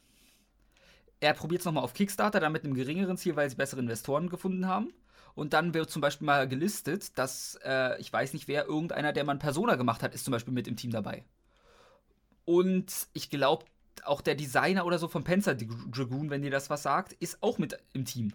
Er 1.25 1.33
probiert 1.33 1.61
es 1.61 1.65
nochmal 1.65 1.85
auf 1.85 1.95
Kickstarter, 1.95 2.39
dann 2.39 2.53
mit 2.53 2.65
einem 2.65 2.75
geringeren 2.75 3.17
Ziel, 3.17 3.35
weil 3.35 3.49
sie 3.49 3.57
bessere 3.57 3.81
Investoren 3.81 4.29
gefunden 4.29 4.69
haben. 4.69 4.93
Und 5.35 5.55
dann 5.55 5.73
wird 5.73 5.89
zum 5.89 6.03
Beispiel 6.03 6.27
mal 6.27 6.47
gelistet, 6.47 7.17
dass, 7.17 7.59
äh, 7.65 7.99
ich 7.99 8.13
weiß 8.13 8.35
nicht 8.35 8.47
wer, 8.47 8.67
irgendeiner, 8.67 9.15
der 9.15 9.25
mal 9.25 9.33
ein 9.33 9.39
Persona 9.39 9.77
gemacht 9.77 10.03
hat, 10.03 10.15
ist 10.15 10.27
zum 10.27 10.33
Beispiel 10.33 10.53
mit 10.53 10.69
im 10.69 10.77
Team 10.77 10.91
dabei. 10.91 11.25
Und 12.45 12.93
ich 13.15 13.31
glaube, 13.31 13.65
auch 14.05 14.21
der 14.21 14.35
Designer 14.35 14.85
oder 14.85 14.99
so 14.99 15.09
von 15.09 15.25
Panzer 15.25 15.55
Dragoon, 15.55 16.29
wenn 16.29 16.43
dir 16.43 16.51
das 16.51 16.69
was 16.69 16.83
sagt, 16.83 17.15
ist 17.15 17.43
auch 17.43 17.57
mit 17.57 17.79
im 17.95 18.05
Team. 18.05 18.35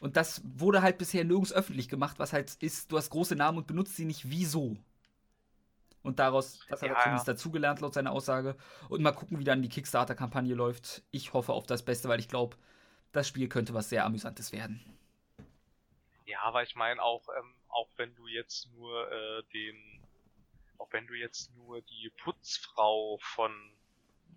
Und 0.00 0.16
das 0.16 0.42
wurde 0.44 0.82
halt 0.82 0.98
bisher 0.98 1.22
nirgends 1.22 1.52
öffentlich 1.52 1.88
gemacht, 1.88 2.18
was 2.18 2.32
halt 2.32 2.56
ist, 2.58 2.90
du 2.90 2.98
hast 2.98 3.10
große 3.10 3.36
Namen 3.36 3.58
und 3.58 3.68
benutzt 3.68 3.94
sie 3.94 4.06
nicht, 4.06 4.28
wieso? 4.28 4.76
Und 6.02 6.18
daraus, 6.18 6.60
das 6.68 6.82
hat 6.82 6.88
er 6.88 6.94
Ja, 6.94 7.02
zumindest 7.02 7.26
ja. 7.26 7.34
dazugelernt, 7.34 7.80
laut 7.80 7.94
seiner 7.94 8.12
Aussage. 8.12 8.56
Und 8.88 9.02
mal 9.02 9.12
gucken, 9.12 9.38
wie 9.38 9.44
dann 9.44 9.62
die 9.62 9.68
Kickstarter-Kampagne 9.68 10.54
läuft. 10.54 11.02
Ich 11.10 11.32
hoffe 11.34 11.52
auf 11.52 11.66
das 11.66 11.84
Beste, 11.84 12.08
weil 12.08 12.20
ich 12.20 12.28
glaube, 12.28 12.56
das 13.12 13.28
Spiel 13.28 13.48
könnte 13.48 13.74
was 13.74 13.90
sehr 13.90 14.04
Amüsantes 14.04 14.52
werden. 14.52 14.80
Ja, 16.26 16.40
aber 16.42 16.62
ich 16.62 16.76
meine 16.76 17.02
auch, 17.02 17.28
ähm, 17.36 17.54
auch 17.68 17.88
wenn 17.96 18.14
du 18.14 18.28
jetzt 18.28 18.68
nur 18.72 19.10
äh, 19.10 19.42
den, 19.52 19.76
auch 20.78 20.88
wenn 20.92 21.06
du 21.06 21.14
jetzt 21.14 21.54
nur 21.56 21.82
die 21.82 22.10
Putzfrau 22.22 23.18
von 23.20 23.52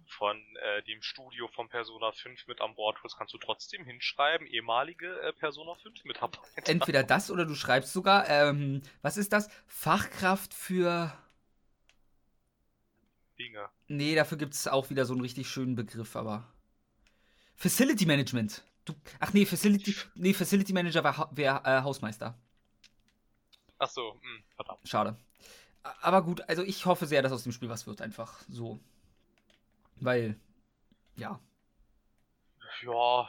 von 0.05 0.38
äh, 0.58 0.84
dem 0.84 1.01
Studio 1.01 1.48
von 1.48 1.70
Persona 1.70 2.12
5 2.12 2.48
mit 2.48 2.62
an 2.62 2.75
Bord 2.75 3.01
holst, 3.01 3.17
kannst 3.17 3.34
du 3.34 3.38
trotzdem 3.38 3.86
hinschreiben, 3.86 4.46
ehemalige 4.48 5.20
äh, 5.22 5.34
Persona 5.34 5.75
5 5.75 6.03
Mitarbeiter. 6.03 6.41
Entweder 6.65 7.03
das 7.03 7.32
oder 7.32 7.46
du 7.46 7.55
schreibst 7.55 7.93
sogar, 7.93 8.29
ähm, 8.29 8.82
was 9.01 9.17
ist 9.17 9.34
das? 9.34 9.50
Fachkraft 9.65 10.53
für. 10.53 11.13
Dinge. 13.44 13.70
Nee, 13.88 14.16
dafür 14.16 14.38
gibt 14.38 14.54
es 14.54 14.68
auch 14.68 14.90
wieder 14.90 15.06
so 15.06 15.14
einen 15.14 15.22
richtig 15.22 15.50
schönen 15.50 15.76
Begriff, 15.76 16.16
aber. 16.16 16.48
Facility 17.56 18.06
Management. 18.06 18.64
Du, 18.86 18.94
ach 19.20 19.34
nee, 19.34 19.46
Facility, 19.46 19.96
nee, 20.16 20.34
Facility 20.34 20.74
Manager 20.74 21.04
wäre 21.04 21.30
wär, 21.32 21.62
äh, 21.66 21.82
Hausmeister. 21.84 22.36
Ach 23.78 23.90
so, 23.90 24.14
mh, 24.22 24.44
verdammt. 24.56 24.88
Schade. 24.88 25.18
Aber 26.02 26.22
gut, 26.24 26.42
also 26.50 26.64
ich 26.64 26.86
hoffe 26.86 27.06
sehr, 27.06 27.22
dass 27.22 27.32
aus 27.32 27.44
dem 27.44 27.52
Spiel 27.52 27.70
was 27.70 27.88
wird, 27.88 28.02
einfach 28.02 28.42
so. 28.50 28.80
Weil, 30.00 30.36
ja. 31.18 31.40
Ja, 32.84 33.28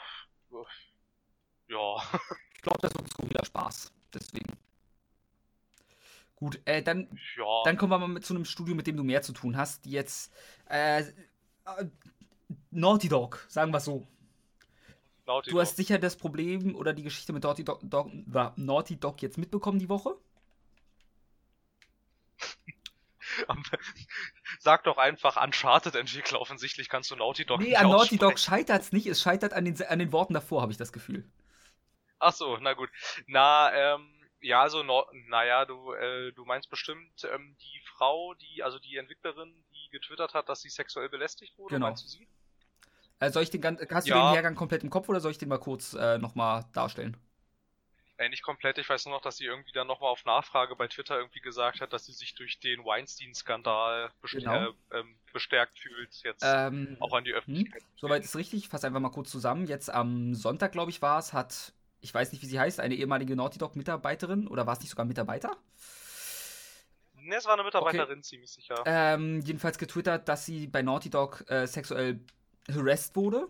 ja. 1.69 1.97
Ich 2.57 2.63
glaube, 2.63 2.81
das 2.81 2.95
wird 2.95 3.11
skurriler 3.11 3.45
Spaß. 3.45 3.93
Deswegen. 4.15 4.57
Gut, 6.45 6.61
äh, 6.67 6.83
dann, 6.83 7.09
ja. 7.39 7.63
dann 7.65 7.79
kommen 7.79 7.91
wir 7.91 7.99
mal 7.99 8.07
mit 8.07 8.27
zu 8.27 8.35
einem 8.35 8.45
Studio, 8.45 8.75
mit 8.75 8.87
dem 8.87 8.99
du 8.99 9.03
mehr 9.03 9.23
zu 9.23 9.33
tun 9.33 9.57
hast, 9.57 9.87
die 9.87 9.93
jetzt 9.93 10.31
äh, 10.69 11.01
äh 11.01 11.05
Naughty 12.71 13.09
Dog, 13.09 13.47
sagen 13.49 13.73
wir 13.73 13.81
so. 13.81 14.07
Naughty 15.25 15.49
du 15.49 15.57
Dog. 15.57 15.63
hast 15.63 15.77
sicher 15.77 15.99
das 15.99 16.17
Problem 16.17 16.77
oder 16.77 16.93
die 16.93 17.03
Geschichte 17.03 17.33
mit 17.33 17.45
Naughty 17.45 17.65
Dog, 17.65 17.81
Dog, 17.83 18.11
Naughty 18.59 19.01
Dog 19.01 19.23
jetzt 19.23 19.39
mitbekommen 19.39 19.79
die 19.79 19.89
Woche? 19.89 20.19
Sag 24.59 24.85
doch 24.85 24.99
einfach 24.99 25.43
Uncharted-Entwickler, 25.43 26.43
offensichtlich 26.43 26.91
kannst 26.91 27.11
du 27.11 27.17
Naughty 27.17 27.47
Dog 27.47 27.61
nee, 27.61 27.69
nicht 27.69 27.79
an 27.79 27.89
Naughty 27.89 28.19
Dog 28.19 28.39
scheitert 28.39 28.83
es 28.83 28.93
nicht, 28.93 29.07
es 29.07 29.23
scheitert 29.23 29.55
an 29.55 29.65
den, 29.65 29.83
an 29.83 29.99
den 29.99 30.13
Worten 30.13 30.35
davor, 30.35 30.61
habe 30.61 30.73
ich 30.73 30.79
das 30.79 30.93
Gefühl. 30.93 31.27
Ach 32.19 32.35
so, 32.35 32.59
na 32.59 32.75
gut. 32.75 32.91
Na, 33.27 33.73
ähm, 33.73 34.14
ja, 34.45 34.63
also, 34.63 34.83
no, 34.83 35.05
naja, 35.29 35.65
du, 35.65 35.93
äh, 35.95 36.33
du 36.33 36.45
meinst 36.45 36.69
bestimmt 36.69 37.25
ähm, 37.33 37.57
die 37.61 37.81
Frau, 37.97 38.35
die, 38.35 38.63
also 38.63 38.79
die 38.79 38.97
Entwicklerin, 38.97 39.53
die 39.73 39.91
getwittert 39.91 40.35
hat, 40.35 40.49
dass 40.49 40.61
sie 40.61 40.69
sexuell 40.69 41.09
belästigt 41.09 41.57
wurde, 41.59 41.77
genau. 41.77 41.87
meinst 41.87 42.05
du 42.05 42.09
sie? 42.09 42.29
Äh, 43.21 43.31
soll 43.31 43.43
ich 43.43 43.51
den, 43.51 43.65
hast 43.91 44.07
ja. 44.07 44.15
du 44.15 44.21
den 44.21 44.33
Hergang 44.35 44.55
komplett 44.55 44.85
im 44.85 44.91
Kopf 44.91 45.09
oder 45.09 45.21
soll 45.21 45.31
ich 45.31 45.39
den 45.39 45.49
mal 45.49 45.59
kurz 45.59 45.95
äh, 45.95 46.19
nochmal 46.19 46.65
darstellen? 46.73 47.17
Äh, 48.17 48.29
nicht 48.29 48.43
komplett, 48.43 48.79
ich 48.79 48.89
weiß 48.89 49.07
nur 49.07 49.15
noch, 49.15 49.23
dass 49.23 49.39
sie 49.39 49.47
irgendwie 49.47 49.73
dann 49.73 49.87
nochmal 49.87 50.11
auf 50.11 50.25
Nachfrage 50.25 50.77
bei 50.77 50.87
Twitter 50.87 51.17
irgendwie 51.17 51.41
gesagt 51.41 51.81
hat, 51.81 51.93
dass 51.93 52.05
sie 52.05 52.13
sich 52.13 52.35
durch 52.35 52.61
den 52.61 52.85
Weinstein-Skandal 52.85 54.13
best 54.21 54.35
genau. 54.35 54.69
äh, 54.69 54.99
ähm, 54.99 55.17
bestärkt 55.33 55.79
fühlt, 55.79 56.15
jetzt 56.23 56.45
ähm, 56.45 56.97
auch 57.01 57.13
an 57.13 57.25
die 57.25 57.33
Öffentlichkeit. 57.33 57.83
Hm, 57.83 57.89
soweit 57.97 58.23
ist 58.23 58.37
richtig, 58.37 58.65
ich 58.65 58.69
fasse 58.69 58.87
einfach 58.87 59.01
mal 59.01 59.11
kurz 59.11 59.31
zusammen. 59.31 59.67
Jetzt 59.67 59.91
am 59.91 60.35
Sonntag, 60.35 60.73
glaube 60.73 60.91
ich, 60.91 61.03
war 61.03 61.19
es, 61.19 61.33
hat, 61.33 61.73
ich 62.05 62.15
weiß 62.15 62.33
nicht, 62.33 62.43
wie 62.43 62.47
sie 62.47 62.61
heißt, 62.61 62.81
eine 62.81 62.95
ehemalige 62.95 63.35
Naughty 63.35 63.59
Dog-Mitarbeiterin 63.59 64.47
oder 64.47 64.67
war 64.67 64.75
es 64.75 64.81
nicht 64.81 64.91
sogar 64.91 65.07
Mitarbeiter? 65.07 65.57
Ne, 67.17 67.37
es 67.37 67.47
war 67.47 67.55
eine 67.55 67.65
Mitarbeiterin, 67.65 68.19
okay. 68.19 68.23
ziemlich 68.23 68.51
sicher. 68.51 68.83
Ähm, 68.85 69.41
jedenfalls 69.41 69.79
getwittert, 69.79 70.29
dass 70.29 70.45
sie 70.45 70.67
bei 70.67 70.83
Naughty 70.83 71.11
Dog 71.11 71.45
äh, 71.49 71.67
sexuell 71.67 72.21
harassed 72.71 73.17
wurde 73.17 73.49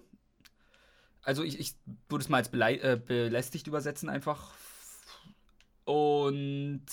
also 1.25 1.42
ich, 1.42 1.58
ich 1.58 1.75
würde 2.08 2.23
es 2.23 2.28
mal 2.28 2.38
als 2.38 2.52
äh, 2.52 2.96
belästigt 2.96 3.66
übersetzen 3.66 4.08
einfach. 4.08 4.52
Und 5.84 6.87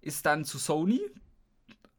ist 0.00 0.26
dann 0.26 0.44
zu 0.44 0.58
Sony, 0.58 1.00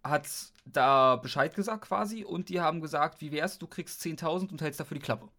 hat 0.04 0.28
da 0.66 1.16
Bescheid 1.16 1.56
gesagt 1.56 1.86
quasi 1.86 2.24
und 2.24 2.50
die 2.50 2.62
haben 2.62 2.82
gesagt, 2.82 3.22
wie 3.22 3.32
wär's, 3.32 3.58
du 3.58 3.68
kriegst 3.68 4.02
10.000 4.02 4.52
und 4.52 4.62
hältst 4.62 4.80
dafür 4.80 4.96
die 4.96 5.04
Klappe. 5.04 5.30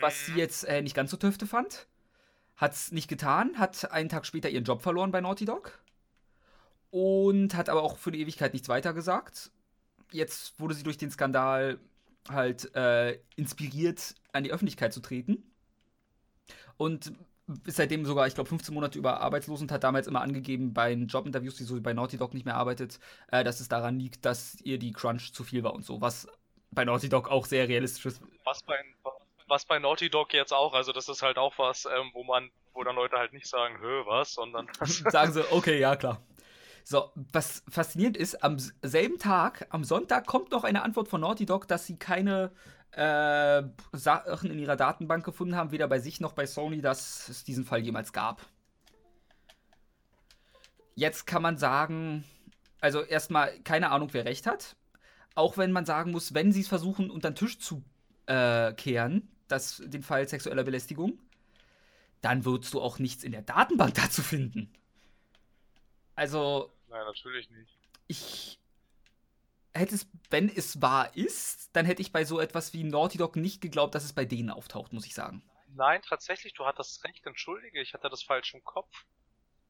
Was 0.00 0.26
sie 0.26 0.32
mhm. 0.32 0.38
jetzt 0.38 0.64
äh, 0.64 0.82
nicht 0.82 0.94
ganz 0.94 1.10
so 1.10 1.16
töfte 1.16 1.46
fand, 1.46 1.86
hat's 2.56 2.92
nicht 2.92 3.08
getan, 3.08 3.58
hat 3.58 3.90
einen 3.92 4.08
Tag 4.08 4.26
später 4.26 4.48
ihren 4.48 4.64
Job 4.64 4.82
verloren 4.82 5.10
bei 5.10 5.20
Naughty 5.20 5.44
Dog 5.44 5.82
und 6.90 7.54
hat 7.54 7.68
aber 7.68 7.82
auch 7.82 7.98
für 7.98 8.12
die 8.12 8.20
Ewigkeit 8.20 8.52
nichts 8.52 8.68
weiter 8.68 8.92
gesagt. 8.92 9.50
Jetzt 10.12 10.58
wurde 10.58 10.74
sie 10.74 10.82
durch 10.82 10.98
den 10.98 11.10
Skandal 11.10 11.78
halt 12.28 12.74
äh, 12.74 13.18
inspiriert, 13.36 14.14
an 14.32 14.44
die 14.44 14.52
Öffentlichkeit 14.52 14.92
zu 14.92 15.00
treten. 15.00 15.42
Und 16.76 17.12
ist 17.64 17.76
seitdem 17.76 18.04
sogar, 18.04 18.26
ich 18.26 18.34
glaube, 18.34 18.48
15 18.48 18.74
Monate 18.74 18.98
über 18.98 19.20
arbeitslos 19.20 19.60
und 19.60 19.70
hat 19.70 19.84
damals 19.84 20.06
immer 20.06 20.20
angegeben 20.20 20.74
bei 20.74 20.92
Jobinterviews, 20.92 21.56
die 21.56 21.64
so 21.64 21.80
bei 21.80 21.92
Naughty 21.92 22.16
Dog 22.16 22.34
nicht 22.34 22.44
mehr 22.44 22.56
arbeitet, 22.56 22.98
äh, 23.30 23.44
dass 23.44 23.60
es 23.60 23.68
daran 23.68 23.98
liegt, 23.98 24.24
dass 24.24 24.60
ihr 24.62 24.78
die 24.78 24.92
Crunch 24.92 25.32
zu 25.32 25.44
viel 25.44 25.62
war 25.62 25.74
und 25.74 25.84
so, 25.84 26.00
was 26.00 26.26
bei 26.72 26.84
Naughty 26.84 27.08
Dog 27.08 27.28
auch 27.28 27.46
sehr 27.46 27.68
realistisch 27.68 28.06
ist. 28.06 28.22
Was 28.44 28.62
bei, 28.62 28.76
was 29.02 29.14
bei 29.68 29.78
Naughty 29.78 30.10
Dog 30.10 30.32
jetzt 30.32 30.52
auch, 30.52 30.74
also 30.74 30.92
das 30.92 31.08
ist 31.08 31.22
halt 31.22 31.38
auch 31.38 31.58
was, 31.58 31.86
ähm, 31.86 32.10
wo 32.12 32.24
man, 32.24 32.50
wo 32.74 32.84
dann 32.84 32.96
Leute 32.96 33.16
halt 33.16 33.32
nicht 33.32 33.46
sagen, 33.46 33.78
hö, 33.80 34.02
was, 34.06 34.34
sondern 34.34 34.68
sagen 34.84 35.32
sie, 35.32 35.50
okay, 35.52 35.78
ja, 35.78 35.96
klar. 35.96 36.20
So, 36.84 37.10
was 37.32 37.64
faszinierend 37.68 38.16
ist, 38.16 38.44
am 38.44 38.58
selben 38.58 39.18
Tag, 39.18 39.66
am 39.70 39.82
Sonntag, 39.82 40.26
kommt 40.26 40.52
noch 40.52 40.62
eine 40.62 40.82
Antwort 40.82 41.08
von 41.08 41.20
Naughty 41.20 41.44
Dog, 41.44 41.66
dass 41.66 41.86
sie 41.86 41.98
keine 41.98 42.52
äh, 42.92 43.62
Sachen 43.92 44.50
in 44.50 44.58
ihrer 44.58 44.76
Datenbank 44.76 45.24
gefunden 45.24 45.56
haben, 45.56 45.72
weder 45.72 45.88
bei 45.88 45.98
sich 45.98 46.20
noch 46.20 46.32
bei 46.32 46.46
Sony, 46.46 46.80
dass 46.80 47.28
es 47.28 47.44
diesen 47.44 47.64
Fall 47.64 47.80
jemals 47.80 48.12
gab. 48.12 48.40
Jetzt 50.94 51.26
kann 51.26 51.42
man 51.42 51.58
sagen, 51.58 52.24
also 52.80 53.02
erstmal 53.02 53.58
keine 53.60 53.90
Ahnung, 53.90 54.10
wer 54.12 54.24
recht 54.24 54.46
hat. 54.46 54.76
Auch 55.34 55.58
wenn 55.58 55.72
man 55.72 55.84
sagen 55.84 56.12
muss, 56.12 56.34
wenn 56.34 56.52
sie 56.52 56.60
es 56.60 56.68
versuchen, 56.68 57.10
unter 57.10 57.30
den 57.30 57.36
Tisch 57.36 57.58
zu 57.58 57.82
äh, 58.26 58.72
kehren, 58.72 59.28
das, 59.48 59.82
den 59.84 60.02
Fall 60.02 60.28
sexueller 60.28 60.64
Belästigung, 60.64 61.18
dann 62.20 62.44
würdest 62.44 62.74
du 62.74 62.80
auch 62.80 62.98
nichts 62.98 63.24
in 63.24 63.32
der 63.32 63.42
Datenbank 63.42 63.94
dazu 64.02 64.22
finden. 64.22 64.72
Also, 66.14 66.72
Nein, 66.88 67.04
natürlich 67.04 67.50
nicht. 67.50 67.78
Ich 68.08 68.58
hätte 69.74 69.94
es, 69.94 70.08
wenn 70.30 70.48
es 70.48 70.80
wahr 70.80 71.14
ist, 71.16 71.70
dann 71.74 71.84
hätte 71.84 72.02
ich 72.02 72.12
bei 72.12 72.24
so 72.24 72.40
etwas 72.40 72.72
wie 72.72 72.84
Naughty 72.84 73.18
Dog 73.18 73.36
nicht 73.36 73.60
geglaubt, 73.60 73.94
dass 73.94 74.04
es 74.04 74.12
bei 74.12 74.24
denen 74.24 74.50
auftaucht, 74.50 74.92
muss 74.92 75.06
ich 75.06 75.14
sagen. 75.14 75.42
Nein, 75.74 76.00
tatsächlich, 76.02 76.54
du 76.54 76.64
hattest 76.64 77.04
recht, 77.04 77.26
entschuldige, 77.26 77.80
ich 77.80 77.92
hatte 77.92 78.08
das 78.08 78.22
falsch 78.22 78.54
im 78.54 78.64
Kopf. 78.64 79.04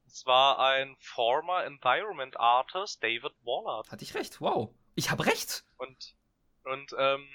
Es 0.05 0.25
war 0.25 0.59
ein 0.59 0.95
former 0.99 1.65
Environment 1.65 2.39
Artist, 2.39 3.03
David 3.03 3.33
Wallard. 3.43 3.91
Hatte 3.91 4.03
ich 4.03 4.13
recht, 4.13 4.39
wow. 4.39 4.73
Ich 4.95 5.11
habe 5.11 5.25
recht. 5.25 5.65
Und, 5.77 6.15
und, 6.63 6.95
ähm, 6.97 7.27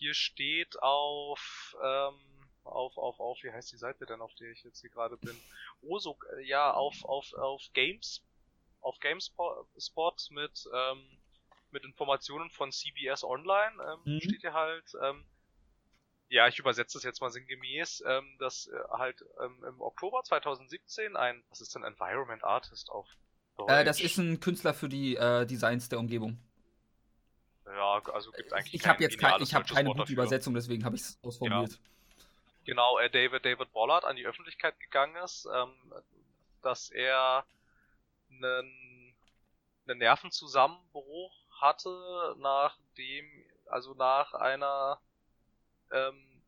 hier 0.00 0.14
steht 0.14 0.82
auf, 0.82 1.76
ähm, 1.82 2.14
auf, 2.64 2.96
auf, 2.96 3.20
auf, 3.20 3.38
wie 3.42 3.52
heißt 3.52 3.70
die 3.70 3.76
Seite 3.76 4.06
denn, 4.06 4.20
auf 4.20 4.34
der 4.34 4.50
ich 4.50 4.64
jetzt 4.64 4.80
hier 4.80 4.90
gerade 4.90 5.16
bin? 5.18 5.36
Oh, 5.82 5.98
so, 5.98 6.16
äh, 6.36 6.42
ja, 6.46 6.72
auf, 6.72 7.04
auf, 7.04 7.32
auf 7.34 7.62
Games 7.74 8.22
auf 8.82 8.98
GameSpot 9.00 10.30
mit, 10.30 10.68
ähm, 10.74 10.98
mit 11.70 11.84
Informationen 11.84 12.50
von 12.50 12.72
CBS 12.72 13.24
Online 13.24 13.76
ähm, 13.82 14.14
mhm. 14.14 14.20
steht 14.20 14.40
hier 14.40 14.54
halt, 14.54 14.90
ähm, 15.02 15.24
ja, 16.28 16.48
ich 16.48 16.58
übersetze 16.58 16.96
das 16.96 17.04
jetzt 17.04 17.20
mal 17.20 17.30
sinngemäß, 17.30 18.02
ähm, 18.06 18.36
dass 18.38 18.68
äh, 18.68 18.78
halt 18.90 19.22
ähm, 19.44 19.64
im 19.68 19.80
Oktober 19.80 20.22
2017 20.24 21.16
ein, 21.16 21.42
was 21.50 21.60
ist 21.60 21.74
denn 21.74 21.84
Environment 21.84 22.42
Artist 22.42 22.90
auf 22.90 23.06
Deutsch? 23.56 23.70
Äh, 23.70 23.84
das 23.84 24.00
ist 24.00 24.16
ein 24.16 24.40
Künstler 24.40 24.72
für 24.72 24.88
die 24.88 25.16
äh, 25.16 25.44
Designs 25.44 25.88
der 25.88 25.98
Umgebung. 25.98 26.38
Ja, 27.76 28.02
also 28.12 28.32
gibt 28.32 28.52
eigentlich 28.52 28.74
Ich 28.74 28.86
habe 28.86 29.02
jetzt 29.02 29.18
kein, 29.18 29.40
ich 29.42 29.54
hab 29.54 29.66
keine 29.66 29.92
gute 29.92 30.12
Übersetzung, 30.12 30.54
deswegen 30.54 30.84
habe 30.84 30.96
ich 30.96 31.02
es 31.02 31.18
ausformuliert. 31.22 31.72
Ja. 31.72 31.78
Genau, 32.64 32.98
äh, 32.98 33.10
David 33.10 33.44
David 33.44 33.72
Bollard 33.72 34.04
an 34.04 34.16
die 34.16 34.26
Öffentlichkeit 34.26 34.78
gegangen 34.80 35.16
ist, 35.24 35.46
ähm, 35.52 35.72
dass 36.62 36.90
er 36.90 37.44
einen, 38.30 39.14
einen 39.86 39.98
Nervenzusammenbruch 39.98 41.32
hatte, 41.60 42.36
nachdem, 42.38 43.26
also 43.66 43.94
nach 43.94 44.34
einer 44.34 45.00
ähm, 45.92 46.42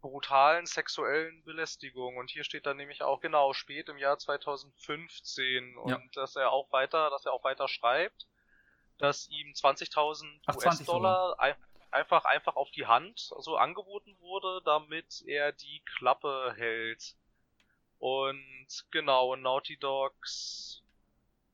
brutalen 0.00 0.66
sexuellen 0.66 1.42
Belästigung. 1.44 2.16
Und 2.16 2.30
hier 2.30 2.44
steht 2.44 2.66
dann 2.66 2.76
nämlich 2.76 3.02
auch 3.02 3.20
genau 3.20 3.52
spät 3.52 3.88
im 3.88 3.98
Jahr 3.98 4.18
2015 4.18 5.76
und 5.76 5.90
ja. 5.90 6.00
dass 6.14 6.36
er 6.36 6.52
auch 6.52 6.70
weiter, 6.72 7.10
dass 7.10 7.26
er 7.26 7.32
auch 7.32 7.44
weiter 7.44 7.68
schreibt, 7.68 8.26
dass 8.98 9.28
ihm 9.28 9.52
20.000 9.52 10.56
US-Dollar 10.56 11.38
ein, 11.38 11.54
einfach 11.90 12.24
einfach 12.24 12.56
auf 12.56 12.70
die 12.70 12.86
Hand 12.86 13.18
so 13.18 13.56
angeboten 13.56 14.16
wurde, 14.20 14.62
damit 14.64 15.22
er 15.26 15.52
die 15.52 15.82
Klappe 15.96 16.54
hält. 16.56 17.16
Und 17.98 18.84
genau, 18.90 19.36
Naughty 19.36 19.76
Dogs 19.78 20.82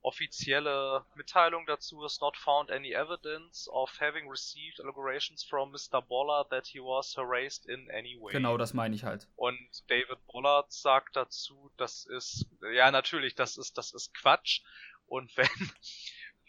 offizielle 0.02 1.04
Mitteilung 1.14 1.64
dazu 1.66 2.04
is 2.04 2.20
not 2.20 2.37
found 2.37 2.70
any 2.70 2.92
evidence 2.92 3.68
of 3.68 3.90
having 4.00 4.28
received 4.28 4.80
allegations 4.80 5.44
from 5.44 5.72
Mr. 5.72 6.02
Bollard 6.02 6.50
that 6.50 6.66
he 6.66 6.80
was 6.80 7.16
harassed 7.16 7.66
in 7.66 7.88
any 7.90 8.16
way. 8.20 8.32
Genau, 8.32 8.56
das 8.56 8.75
meine 8.75 8.94
ich 8.94 9.04
halt. 9.04 9.28
Und 9.37 9.58
David 9.88 10.18
Bollard 10.26 10.72
sagt 10.72 11.16
dazu, 11.16 11.70
das 11.76 12.04
ist 12.06 12.46
ja 12.75 12.90
natürlich, 12.90 13.34
das 13.34 13.56
ist 13.56 13.78
das 13.78 13.92
ist 13.94 14.12
Quatsch 14.14 14.62
und 15.06 15.30
wenn 15.37 15.72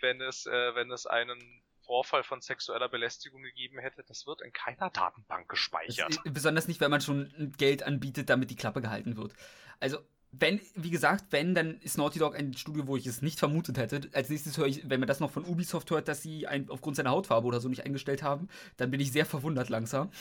wenn 0.03 0.21
es 0.21 0.45
äh, 0.45 0.75
wenn 0.75 0.91
es 0.91 1.07
einen 1.07 1.63
Vorfall 1.81 2.23
von 2.23 2.41
sexueller 2.41 2.87
Belästigung 2.87 3.41
gegeben 3.41 3.79
hätte, 3.79 4.03
das 4.03 4.27
wird 4.27 4.41
in 4.41 4.53
keiner 4.53 4.89
Datenbank 4.89 5.49
gespeichert. 5.49 6.19
Das, 6.23 6.33
besonders 6.33 6.67
nicht, 6.67 6.79
wenn 6.79 6.91
man 6.91 7.01
schon 7.01 7.53
Geld 7.57 7.83
anbietet, 7.83 8.29
damit 8.29 8.51
die 8.51 8.55
Klappe 8.55 8.81
gehalten 8.81 9.17
wird. 9.17 9.33
Also 9.79 9.97
wenn, 10.31 10.59
wie 10.75 10.89
gesagt, 10.89 11.25
wenn, 11.29 11.53
dann 11.53 11.79
ist 11.81 11.97
Naughty 11.97 12.19
Dog 12.19 12.35
ein 12.35 12.53
Studio, 12.55 12.87
wo 12.87 12.97
ich 12.97 13.05
es 13.05 13.21
nicht 13.21 13.37
vermutet 13.37 13.77
hätte. 13.77 14.09
Als 14.13 14.29
nächstes 14.29 14.57
höre 14.57 14.65
ich, 14.65 14.89
wenn 14.89 14.99
man 14.99 15.07
das 15.07 15.19
noch 15.19 15.29
von 15.29 15.45
Ubisoft 15.45 15.91
hört, 15.91 16.07
dass 16.07 16.23
sie 16.23 16.47
ein, 16.47 16.69
aufgrund 16.69 16.95
seiner 16.95 17.11
Hautfarbe 17.11 17.47
oder 17.47 17.59
so 17.59 17.69
nicht 17.69 17.85
eingestellt 17.85 18.23
haben, 18.23 18.49
dann 18.77 18.89
bin 18.89 18.99
ich 18.99 19.11
sehr 19.11 19.27
verwundert 19.27 19.69
langsam. 19.69 20.11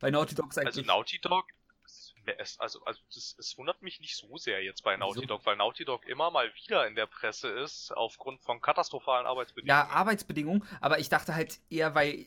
Bei 0.00 0.10
Naughty 0.10 0.34
Dog 0.34 0.50
ist 0.50 0.58
Also 0.58 0.80
Naughty 0.80 1.18
Dog, 1.18 1.44
es, 2.38 2.58
also, 2.58 2.82
also 2.84 3.00
das, 3.14 3.36
es 3.38 3.56
wundert 3.58 3.82
mich 3.82 4.00
nicht 4.00 4.16
so 4.16 4.36
sehr 4.36 4.62
jetzt 4.62 4.82
bei 4.82 4.96
Naughty 4.96 5.20
Wieso? 5.20 5.26
Dog, 5.26 5.46
weil 5.46 5.56
Naughty 5.56 5.84
Dog 5.84 6.06
immer 6.06 6.30
mal 6.30 6.50
wieder 6.54 6.86
in 6.86 6.94
der 6.94 7.06
Presse 7.06 7.48
ist, 7.48 7.92
aufgrund 7.92 8.40
von 8.42 8.60
katastrophalen 8.60 9.26
Arbeitsbedingungen. 9.26 9.68
Ja, 9.68 9.88
Arbeitsbedingungen, 9.88 10.64
aber 10.80 10.98
ich 10.98 11.08
dachte 11.08 11.34
halt 11.34 11.60
eher, 11.70 11.94
weil 11.94 12.26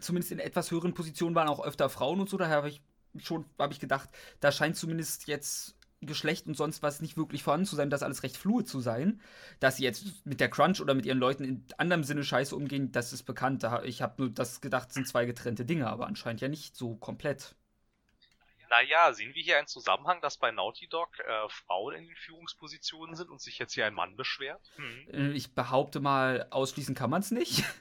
zumindest 0.00 0.32
in 0.32 0.38
etwas 0.38 0.70
höheren 0.70 0.94
Positionen 0.94 1.34
waren 1.34 1.48
auch 1.48 1.64
öfter 1.64 1.88
Frauen 1.88 2.20
und 2.20 2.28
so, 2.28 2.36
daher 2.36 2.56
habe 2.56 2.68
ich 2.68 2.82
schon, 3.18 3.44
habe 3.58 3.72
ich 3.72 3.80
gedacht, 3.80 4.08
da 4.40 4.52
scheint 4.52 4.76
zumindest 4.76 5.28
jetzt 5.28 5.78
Geschlecht 6.00 6.46
und 6.46 6.56
sonst 6.56 6.82
was 6.82 7.00
nicht 7.00 7.16
wirklich 7.16 7.42
vorhanden 7.42 7.66
zu 7.66 7.74
sein, 7.74 7.90
das 7.90 8.04
alles 8.04 8.22
recht 8.22 8.36
fluid 8.36 8.68
zu 8.68 8.80
sein. 8.80 9.20
Dass 9.58 9.76
sie 9.76 9.84
jetzt 9.84 10.24
mit 10.24 10.38
der 10.38 10.48
Crunch 10.48 10.80
oder 10.80 10.94
mit 10.94 11.06
ihren 11.06 11.18
Leuten 11.18 11.42
in 11.42 11.64
anderem 11.76 12.04
Sinne 12.04 12.22
scheiße 12.22 12.54
umgehen, 12.54 12.92
das 12.92 13.12
ist 13.12 13.24
bekannt. 13.24 13.66
Ich 13.84 14.00
habe 14.00 14.14
nur 14.18 14.30
das 14.30 14.60
gedacht, 14.60 14.92
sind 14.92 15.08
zwei 15.08 15.24
getrennte 15.24 15.64
Dinge, 15.64 15.88
aber 15.88 16.06
anscheinend 16.06 16.40
ja 16.40 16.48
nicht 16.48 16.76
so 16.76 16.94
komplett. 16.94 17.56
Naja, 18.70 19.12
sehen 19.12 19.34
wir 19.34 19.42
hier 19.42 19.58
einen 19.58 19.66
Zusammenhang, 19.66 20.20
dass 20.20 20.36
bei 20.36 20.50
Naughty 20.50 20.88
Dog 20.88 21.08
äh, 21.20 21.48
Frauen 21.48 21.94
in 21.94 22.06
den 22.06 22.16
Führungspositionen 22.16 23.16
sind 23.16 23.30
und 23.30 23.40
sich 23.40 23.58
jetzt 23.58 23.74
hier 23.74 23.86
ein 23.86 23.94
Mann 23.94 24.16
beschwert? 24.16 24.60
Hm. 24.76 25.34
Ich 25.34 25.54
behaupte 25.54 26.00
mal, 26.00 26.46
ausschließen 26.50 26.94
kann 26.94 27.10
man 27.10 27.20
es 27.20 27.30
nicht. 27.30 27.64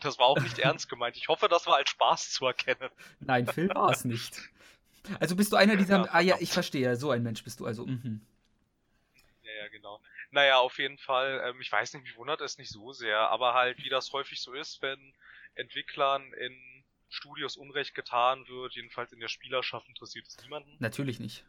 Das 0.00 0.18
war 0.18 0.24
auch 0.24 0.40
nicht 0.40 0.58
ernst 0.58 0.88
gemeint. 0.88 1.18
Ich 1.18 1.28
hoffe, 1.28 1.46
das 1.46 1.66
war 1.66 1.76
als 1.76 1.90
Spaß 1.90 2.30
zu 2.30 2.46
erkennen. 2.46 2.88
Nein, 3.20 3.46
Phil 3.46 3.68
war 3.68 3.90
es 3.90 4.06
nicht. 4.06 4.40
Also 5.20 5.36
bist 5.36 5.52
du 5.52 5.56
einer 5.56 5.76
dieser. 5.76 6.04
Ja, 6.04 6.08
ah 6.10 6.20
ja, 6.20 6.36
ich 6.40 6.52
verstehe. 6.52 6.96
So 6.96 7.10
ein 7.10 7.22
Mensch 7.22 7.44
bist 7.44 7.60
du 7.60 7.66
also. 7.66 7.86
Mhm. 7.86 8.20
Ja, 9.42 9.52
ja, 9.52 9.68
genau. 9.68 10.00
Naja, 10.30 10.58
auf 10.58 10.78
jeden 10.78 10.98
Fall. 10.98 11.42
Ähm, 11.44 11.60
ich 11.60 11.70
weiß 11.70 11.92
nicht, 11.92 12.02
mich 12.02 12.16
wundert 12.16 12.40
es 12.40 12.58
nicht 12.58 12.70
so 12.70 12.92
sehr, 12.92 13.18
aber 13.30 13.54
halt, 13.54 13.78
wie 13.84 13.88
das 13.88 14.12
häufig 14.12 14.40
so 14.40 14.52
ist, 14.52 14.82
wenn 14.82 15.14
Entwicklern 15.54 16.32
in 16.34 16.56
Studios 17.08 17.56
Unrecht 17.56 17.94
getan 17.94 18.46
wird, 18.48 18.74
jedenfalls 18.74 19.12
in 19.12 19.20
der 19.20 19.28
Spielerschaft 19.28 19.88
interessiert 19.88 20.26
es 20.26 20.36
niemanden. 20.42 20.76
Natürlich 20.78 21.20
nicht. 21.20 21.44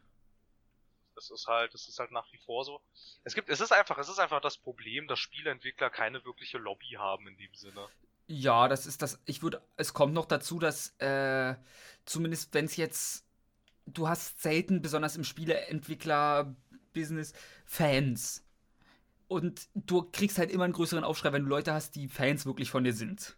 Das 1.14 1.30
ist 1.30 1.46
halt, 1.46 1.74
das 1.74 1.86
ist 1.88 1.98
halt 1.98 2.12
nach 2.12 2.32
wie 2.32 2.38
vor 2.38 2.64
so. 2.64 2.80
Es 3.24 3.34
gibt, 3.34 3.50
es 3.50 3.60
ist 3.60 3.72
einfach, 3.72 3.98
es 3.98 4.08
ist 4.08 4.18
einfach 4.18 4.40
das 4.40 4.56
Problem, 4.56 5.06
dass 5.06 5.18
Spieleentwickler 5.18 5.90
keine 5.90 6.24
wirkliche 6.24 6.56
Lobby 6.56 6.94
haben 6.96 7.28
in 7.28 7.36
dem 7.36 7.52
Sinne. 7.54 7.86
Ja, 8.26 8.68
das 8.68 8.86
ist 8.86 9.02
das. 9.02 9.20
Ich 9.26 9.42
würde, 9.42 9.62
es 9.76 9.92
kommt 9.92 10.14
noch 10.14 10.24
dazu, 10.24 10.58
dass 10.58 10.96
äh, 10.98 11.56
zumindest 12.04 12.54
wenn 12.54 12.64
es 12.64 12.76
jetzt, 12.76 13.26
du 13.86 14.08
hast 14.08 14.40
selten 14.40 14.80
besonders 14.82 15.16
im 15.16 15.24
Spieleentwickler-Business 15.24 17.34
Fans. 17.66 18.46
Und 19.26 19.68
du 19.74 20.08
kriegst 20.10 20.38
halt 20.38 20.50
immer 20.50 20.64
einen 20.64 20.72
größeren 20.72 21.04
Aufschrei, 21.04 21.32
wenn 21.32 21.42
du 21.42 21.48
Leute 21.48 21.74
hast, 21.74 21.96
die 21.96 22.08
Fans 22.08 22.46
wirklich 22.46 22.70
von 22.70 22.82
dir 22.82 22.94
sind. 22.94 23.36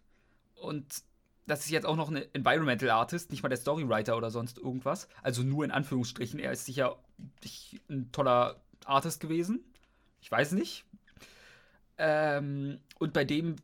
Und 0.55 1.03
das 1.45 1.61
ist 1.65 1.71
jetzt 1.71 1.85
auch 1.85 1.95
noch 1.95 2.09
ein 2.09 2.23
Environmental 2.33 2.89
Artist, 2.89 3.31
nicht 3.31 3.43
mal 3.43 3.49
der 3.49 3.57
Storywriter 3.57 4.15
oder 4.15 4.31
sonst 4.31 4.57
irgendwas. 4.57 5.09
Also 5.21 5.43
nur 5.43 5.65
in 5.65 5.71
Anführungsstrichen. 5.71 6.39
Er 6.39 6.51
ist 6.51 6.65
sicher 6.65 6.97
ein 7.89 8.11
toller 8.11 8.61
Artist 8.85 9.19
gewesen. 9.19 9.63
Ich 10.21 10.31
weiß 10.31 10.53
nicht. 10.53 10.85
Ähm, 11.97 12.79
und 12.99 13.13
bei 13.13 13.25
dem, 13.25 13.57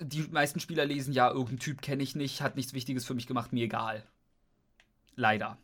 die 0.00 0.22
meisten 0.22 0.60
Spieler 0.60 0.84
lesen, 0.84 1.12
ja, 1.12 1.30
irgendein 1.30 1.58
Typ 1.60 1.80
kenne 1.80 2.02
ich 2.02 2.14
nicht, 2.14 2.42
hat 2.42 2.56
nichts 2.56 2.74
Wichtiges 2.74 3.06
für 3.06 3.14
mich 3.14 3.26
gemacht, 3.26 3.52
mir 3.52 3.64
egal. 3.64 4.04
Leider. 5.14 5.58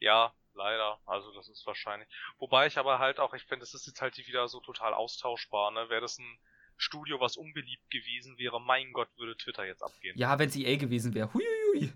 Ja, 0.00 0.32
leider. 0.54 0.98
Also 1.06 1.32
das 1.32 1.48
ist 1.48 1.66
wahrscheinlich. 1.66 2.08
Wobei 2.38 2.66
ich 2.66 2.78
aber 2.78 2.98
halt 2.98 3.20
auch, 3.20 3.34
ich 3.34 3.44
finde, 3.44 3.60
das 3.60 3.74
ist 3.74 3.86
jetzt 3.86 4.02
halt 4.02 4.16
wieder 4.18 4.48
so 4.48 4.60
total 4.60 4.94
austauschbar, 4.94 5.70
ne? 5.70 5.88
Wäre 5.88 6.00
das 6.00 6.18
ein 6.18 6.38
Studio, 6.82 7.20
was 7.20 7.36
unbeliebt 7.36 7.90
gewesen 7.90 8.36
wäre, 8.38 8.60
mein 8.60 8.92
Gott, 8.92 9.08
würde 9.16 9.36
Twitter 9.36 9.64
jetzt 9.64 9.82
abgehen. 9.82 10.18
Ja, 10.18 10.38
wenn 10.38 10.48
es 10.48 10.56
EA 10.56 10.76
gewesen 10.76 11.14
wäre. 11.14 11.32
Huiuiui. 11.32 11.92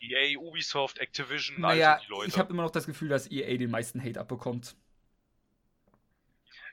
EA, 0.00 0.38
Ubisoft, 0.38 0.98
Activision, 0.98 1.60
naja, 1.60 1.94
also 1.94 2.04
die 2.04 2.10
Leute. 2.10 2.28
Ich 2.28 2.38
habe 2.38 2.52
immer 2.52 2.62
noch 2.62 2.70
das 2.70 2.86
Gefühl, 2.86 3.08
dass 3.08 3.30
EA 3.30 3.56
den 3.56 3.70
meisten 3.70 4.02
Hate 4.02 4.20
abbekommt. 4.20 4.76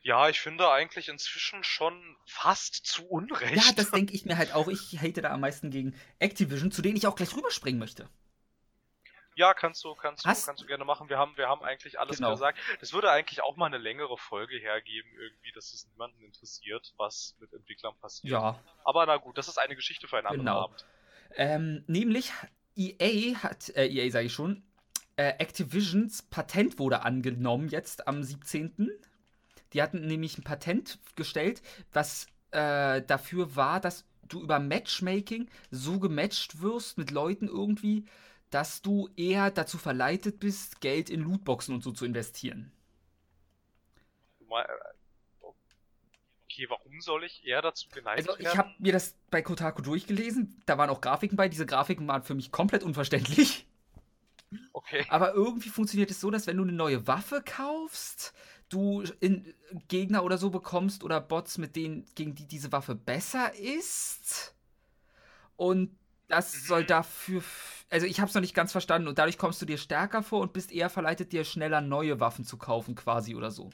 Ja, 0.03 0.29
ich 0.29 0.39
finde 0.39 0.69
eigentlich 0.69 1.09
inzwischen 1.09 1.63
schon 1.63 2.15
fast 2.27 2.85
zu 2.85 3.07
Unrecht. 3.07 3.55
Ja, 3.55 3.71
das 3.75 3.89
denke 3.89 4.13
ich 4.13 4.25
mir 4.25 4.37
halt 4.37 4.53
auch. 4.53 4.67
Ich 4.67 4.99
hate 5.01 5.23
da 5.23 5.31
am 5.31 5.41
meisten 5.41 5.71
gegen 5.71 5.95
Activision, 6.19 6.71
zu 6.71 6.83
denen 6.83 6.95
ich 6.95 7.07
auch 7.07 7.15
gleich 7.15 7.35
rüberspringen 7.35 7.79
möchte. 7.79 8.07
Ja, 9.35 9.53
kannst 9.53 9.83
du, 9.83 9.93
kannst 9.95 10.25
du, 10.25 10.29
kannst 10.29 10.61
du 10.61 10.65
gerne 10.65 10.85
machen. 10.85 11.09
Wir 11.09 11.17
haben, 11.17 11.35
wir 11.35 11.49
haben 11.49 11.61
eigentlich 11.61 11.99
alles 11.99 12.17
genau. 12.17 12.31
gesagt. 12.31 12.57
Das 12.79 12.93
würde 12.93 13.11
eigentlich 13.11 13.43
auch 13.43 13.57
mal 13.57 13.65
eine 13.65 13.77
längere 13.77 14.17
Folge 14.17 14.57
hergeben, 14.57 15.09
irgendwie, 15.19 15.51
dass 15.51 15.73
es 15.73 15.87
niemanden 15.87 16.23
interessiert, 16.23 16.93
was 16.97 17.35
mit 17.39 17.51
Entwicklern 17.53 17.93
passiert. 17.99 18.31
Ja. 18.31 18.59
Aber 18.85 19.05
na 19.05 19.17
gut, 19.17 19.37
das 19.37 19.49
ist 19.49 19.57
eine 19.57 19.75
Geschichte 19.75 20.07
für 20.07 20.17
einen 20.17 20.27
anderen 20.27 20.45
genau. 20.45 20.63
Abend. 20.63 20.85
Ähm, 21.35 21.83
nämlich 21.87 22.31
EA 22.77 23.37
hat, 23.43 23.69
äh, 23.75 23.87
EA 23.87 24.09
sage 24.09 24.27
ich 24.27 24.33
schon, 24.33 24.63
äh, 25.17 25.33
Activisions 25.37 26.23
Patent 26.23 26.79
wurde 26.79 27.03
angenommen 27.03 27.67
jetzt 27.67 28.07
am 28.07 28.23
17. 28.23 28.89
Die 29.73 29.81
hatten 29.81 30.07
nämlich 30.07 30.37
ein 30.37 30.43
Patent 30.43 30.99
gestellt, 31.15 31.61
was 31.91 32.27
äh, 32.51 33.01
dafür 33.01 33.55
war, 33.57 33.81
dass 33.81 34.05
du 34.27 34.41
über 34.41 34.59
Matchmaking 34.59 35.49
so 35.71 35.99
gematcht 35.99 36.61
wirst 36.61 36.97
mit 36.97 37.11
Leuten 37.11 37.47
irgendwie, 37.47 38.05
dass 38.49 38.81
du 38.81 39.09
eher 39.15 39.51
dazu 39.51 39.77
verleitet 39.77 40.39
bist, 40.39 40.81
Geld 40.81 41.09
in 41.09 41.21
Lootboxen 41.21 41.75
und 41.75 41.83
so 41.83 41.91
zu 41.91 42.05
investieren. 42.05 42.71
Okay, 46.55 46.69
warum 46.69 47.01
soll 47.01 47.25
ich 47.25 47.45
eher 47.45 47.61
dazu 47.61 47.89
geneigt 47.89 48.29
Also 48.29 48.39
ich 48.39 48.57
habe 48.57 48.71
mir 48.79 48.93
das 48.93 49.15
bei 49.29 49.41
Kotaku 49.41 49.81
durchgelesen, 49.81 50.61
da 50.65 50.77
waren 50.77 50.89
auch 50.89 51.01
Grafiken 51.01 51.35
bei, 51.35 51.49
diese 51.49 51.65
Grafiken 51.65 52.07
waren 52.07 52.23
für 52.23 52.35
mich 52.35 52.51
komplett 52.51 52.83
unverständlich. 52.83 53.67
Okay. 54.71 55.05
Aber 55.09 55.33
irgendwie 55.33 55.69
funktioniert 55.69 56.11
es 56.11 56.21
so, 56.21 56.31
dass 56.31 56.47
wenn 56.47 56.57
du 56.57 56.63
eine 56.63 56.71
neue 56.71 57.07
Waffe 57.07 57.43
kaufst, 57.43 58.33
du 58.69 59.03
Gegner 59.87 60.23
oder 60.23 60.37
so 60.37 60.49
bekommst 60.49 61.03
oder 61.03 61.19
Bots, 61.19 61.57
mit 61.57 61.75
denen 61.75 62.05
gegen 62.15 62.35
die 62.35 62.47
diese 62.47 62.71
Waffe 62.71 62.95
besser 62.95 63.53
ist. 63.55 64.55
Und 65.57 65.97
das 66.27 66.53
mhm. 66.53 66.59
soll 66.67 66.83
dafür. 66.85 67.43
Also, 67.89 68.05
ich 68.07 68.19
habe 68.19 68.29
es 68.29 68.35
noch 68.35 68.41
nicht 68.41 68.55
ganz 68.55 68.71
verstanden. 68.71 69.07
Und 69.07 69.19
dadurch 69.19 69.37
kommst 69.37 69.61
du 69.61 69.65
dir 69.65 69.77
stärker 69.77 70.23
vor 70.23 70.41
und 70.41 70.53
bist 70.53 70.71
eher 70.71 70.89
verleitet, 70.89 71.31
dir 71.31 71.43
schneller 71.43 71.81
neue 71.81 72.19
Waffen 72.19 72.45
zu 72.45 72.57
kaufen, 72.57 72.95
quasi 72.95 73.35
oder 73.35 73.51
so. 73.51 73.69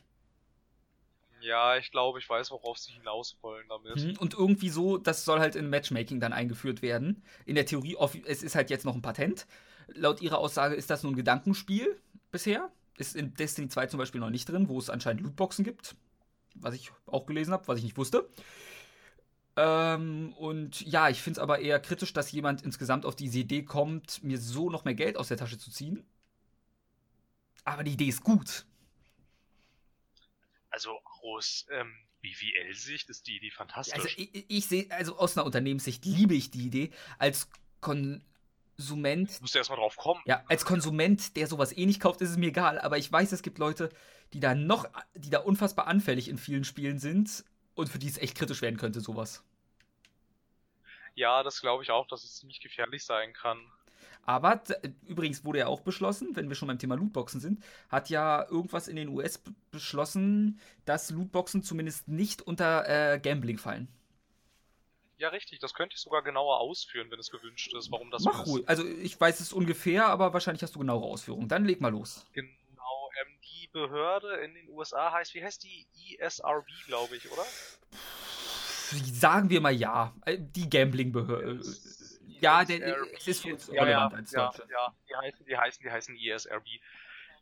Ja, 1.42 1.76
ich 1.78 1.92
glaube, 1.92 2.20
ich 2.20 2.30
weiß, 2.30 2.52
worauf 2.52 2.78
sie 2.78 2.94
hinaus 2.94 3.38
wollen 3.42 3.68
damit. 3.68 3.96
Mhm, 3.96 4.18
und 4.20 4.34
irgendwie 4.34 4.70
so, 4.70 4.98
das 4.98 5.26
soll 5.26 5.40
halt 5.40 5.56
in 5.56 5.70
Matchmaking 5.70 6.20
dann 6.20 6.34
eingeführt 6.34 6.82
werden. 6.82 7.24
In 7.46 7.56
der 7.56 7.66
Theorie, 7.66 7.98
es 8.26 8.44
ist 8.44 8.56
halt 8.56 8.70
jetzt 8.70 8.86
noch 8.86 8.94
ein 8.94 9.02
Patent. 9.02 9.48
Laut 9.88 10.22
ihrer 10.22 10.38
Aussage 10.38 10.76
ist 10.76 10.90
das 10.90 11.04
nur 11.04 11.12
ein 11.12 11.16
Gedankenspiel 11.16 12.00
bisher. 12.32 12.72
Ist 12.98 13.16
in 13.16 13.34
Destiny 13.34 13.70
2 13.70 13.88
zum 13.88 13.98
Beispiel 13.98 14.22
noch 14.22 14.30
nicht 14.30 14.48
drin, 14.48 14.70
wo 14.70 14.78
es 14.78 14.90
anscheinend 14.90 15.24
Lootboxen 15.24 15.66
gibt. 15.66 15.96
Was 16.56 16.76
ich 16.76 16.92
auch 17.08 17.26
gelesen 17.26 17.54
habe, 17.54 17.68
was 17.68 17.80
ich 17.80 17.84
nicht 17.84 17.98
wusste. 17.98 18.30
Ähm, 19.58 20.34
und 20.38 20.82
ja, 20.82 21.10
ich 21.10 21.22
finde 21.22 21.40
es 21.40 21.44
aber 21.44 21.60
eher 21.60 21.80
kritisch, 21.80 22.14
dass 22.14 22.32
jemand 22.32 22.62
insgesamt 22.62 23.06
auf 23.06 23.16
diese 23.16 23.40
Idee 23.40 23.64
kommt, 23.64 24.24
mir 24.24 24.38
so 24.38 24.70
noch 24.70 24.86
mehr 24.86 24.94
Geld 24.94 25.18
aus 25.18 25.28
der 25.28 25.38
Tasche 25.38 25.58
zu 25.58 25.72
ziehen. 25.72 26.06
Aber 27.64 27.84
die 27.84 27.94
Idee 27.94 28.08
ist 28.08 28.24
gut. 28.24 28.66
Also 30.70 30.98
aus 31.22 31.66
ähm, 31.70 31.94
BWL-Sicht 32.22 33.10
ist 33.10 33.28
die 33.28 33.38
Idee 33.38 33.52
fantastisch. 33.52 33.94
Also 33.94 34.08
ich, 34.16 34.46
ich 34.50 34.66
sehe, 34.66 34.90
also 34.90 35.18
aus 35.18 35.38
einer 35.38 35.46
Unternehmenssicht 35.46 36.06
liebe 36.06 36.34
ich 36.34 36.50
die 36.50 36.66
Idee. 36.66 36.92
Als 37.20 37.50
Konsument. 37.82 39.38
Du 39.38 39.42
musst 39.42 39.56
erstmal 39.56 39.80
drauf 39.80 39.98
kommen. 39.98 40.22
Ja, 40.26 40.44
als 40.48 40.64
Konsument, 40.64 41.36
der 41.36 41.48
sowas 41.48 41.76
eh 41.76 41.86
nicht 41.86 42.00
kauft, 42.00 42.22
ist 42.22 42.30
es 42.30 42.38
mir 42.38 42.48
egal. 42.48 42.80
Aber 42.80 42.98
ich 42.98 43.12
weiß, 43.12 43.34
es 43.34 43.42
gibt 43.42 43.58
Leute, 43.58 43.90
die 44.34 44.40
da 44.40 44.56
noch, 44.56 44.90
die 45.14 45.30
da 45.30 45.40
unfassbar 45.40 45.88
anfällig 45.88 46.30
in 46.30 46.38
vielen 46.38 46.64
Spielen 46.64 47.00
sind 47.00 47.44
und 47.82 47.90
für 47.90 48.00
die 48.00 48.08
es 48.08 48.18
echt 48.18 48.38
kritisch 48.38 48.62
werden 48.62 48.78
könnte, 48.78 49.02
sowas. 49.02 49.44
Ja, 51.16 51.44
das 51.44 51.60
glaube 51.60 51.84
ich 51.84 51.92
auch, 51.92 52.08
dass 52.08 52.24
es 52.24 52.38
ziemlich 52.38 52.62
gefährlich 52.62 53.04
sein 53.04 53.34
kann. 53.34 53.60
Aber 54.24 54.64
übrigens 55.08 55.44
wurde 55.44 55.60
ja 55.60 55.68
auch 55.68 55.82
beschlossen, 55.82 56.36
wenn 56.36 56.48
wir 56.48 56.56
schon 56.56 56.68
beim 56.68 56.78
Thema 56.78 56.96
Lootboxen 56.96 57.42
sind, 57.42 57.64
hat 57.90 58.10
ja 58.10 58.46
irgendwas 58.50 58.88
in 58.88 58.96
den 58.96 59.10
US 59.10 59.42
beschlossen, 59.72 60.60
dass 60.86 61.10
Lootboxen 61.10 61.64
zumindest 61.64 62.08
nicht 62.08 62.42
unter 62.44 62.88
äh, 62.88 63.20
Gambling 63.20 63.58
fallen. 63.58 63.88
Ja, 65.18 65.30
richtig. 65.30 65.60
Das 65.60 65.74
könnte 65.74 65.96
ich 65.96 66.02
sogar 66.02 66.24
genauer 66.24 66.60
ausführen, 66.60 67.10
wenn 67.12 67.20
es 67.20 67.30
gewünscht 67.30 67.74
ist, 67.76 67.92
warum 67.92 68.10
das 68.10 68.24
Mach 68.24 68.46
so 68.46 68.58
ist. 68.58 68.70
Also 68.70 68.86
ich 68.86 69.20
weiß 69.20 69.40
es 69.40 69.54
ungefähr, 69.54 70.08
aber 70.08 70.34
wahrscheinlich 70.34 70.64
hast 70.64 70.76
du 70.76 70.80
genauere 70.80 71.06
Ausführungen. 71.06 71.48
Dann 71.48 71.66
leg 71.66 71.82
mal 71.82 71.92
los. 71.92 72.26
Genau. 72.34 72.50
Ähm, 73.20 73.40
die 73.44 73.68
Behörde 73.68 74.38
in 74.38 74.54
den 74.54 74.70
USA 74.70 75.12
heißt, 75.12 75.34
wie 75.34 75.44
heißt 75.44 75.64
die? 75.64 75.88
ESRB, 76.20 76.68
glaube 76.88 77.16
ich, 77.16 77.32
oder? 77.32 77.46
sagen 78.96 79.50
wir 79.50 79.62
mal 79.62 79.74
ja. 79.74 80.14
Äh, 80.26 80.38
die 80.40 80.70
Gambling-Behörde. 80.70 81.62
Ja, 82.40 82.66
der, 82.66 82.98
es 83.16 83.28
ist 83.28 83.44
für 83.44 83.54
uns 83.54 83.70
relevant 83.70 84.32
ja, 84.32 84.48
als 84.48 84.58
ja, 84.58 84.66
ja, 84.68 84.94
die 85.08 85.16
heißen, 85.16 85.46
die 85.46 85.58
heißen, 85.58 85.84
die 85.84 85.92
heißen 85.92 86.18
ESRB. 86.18 86.66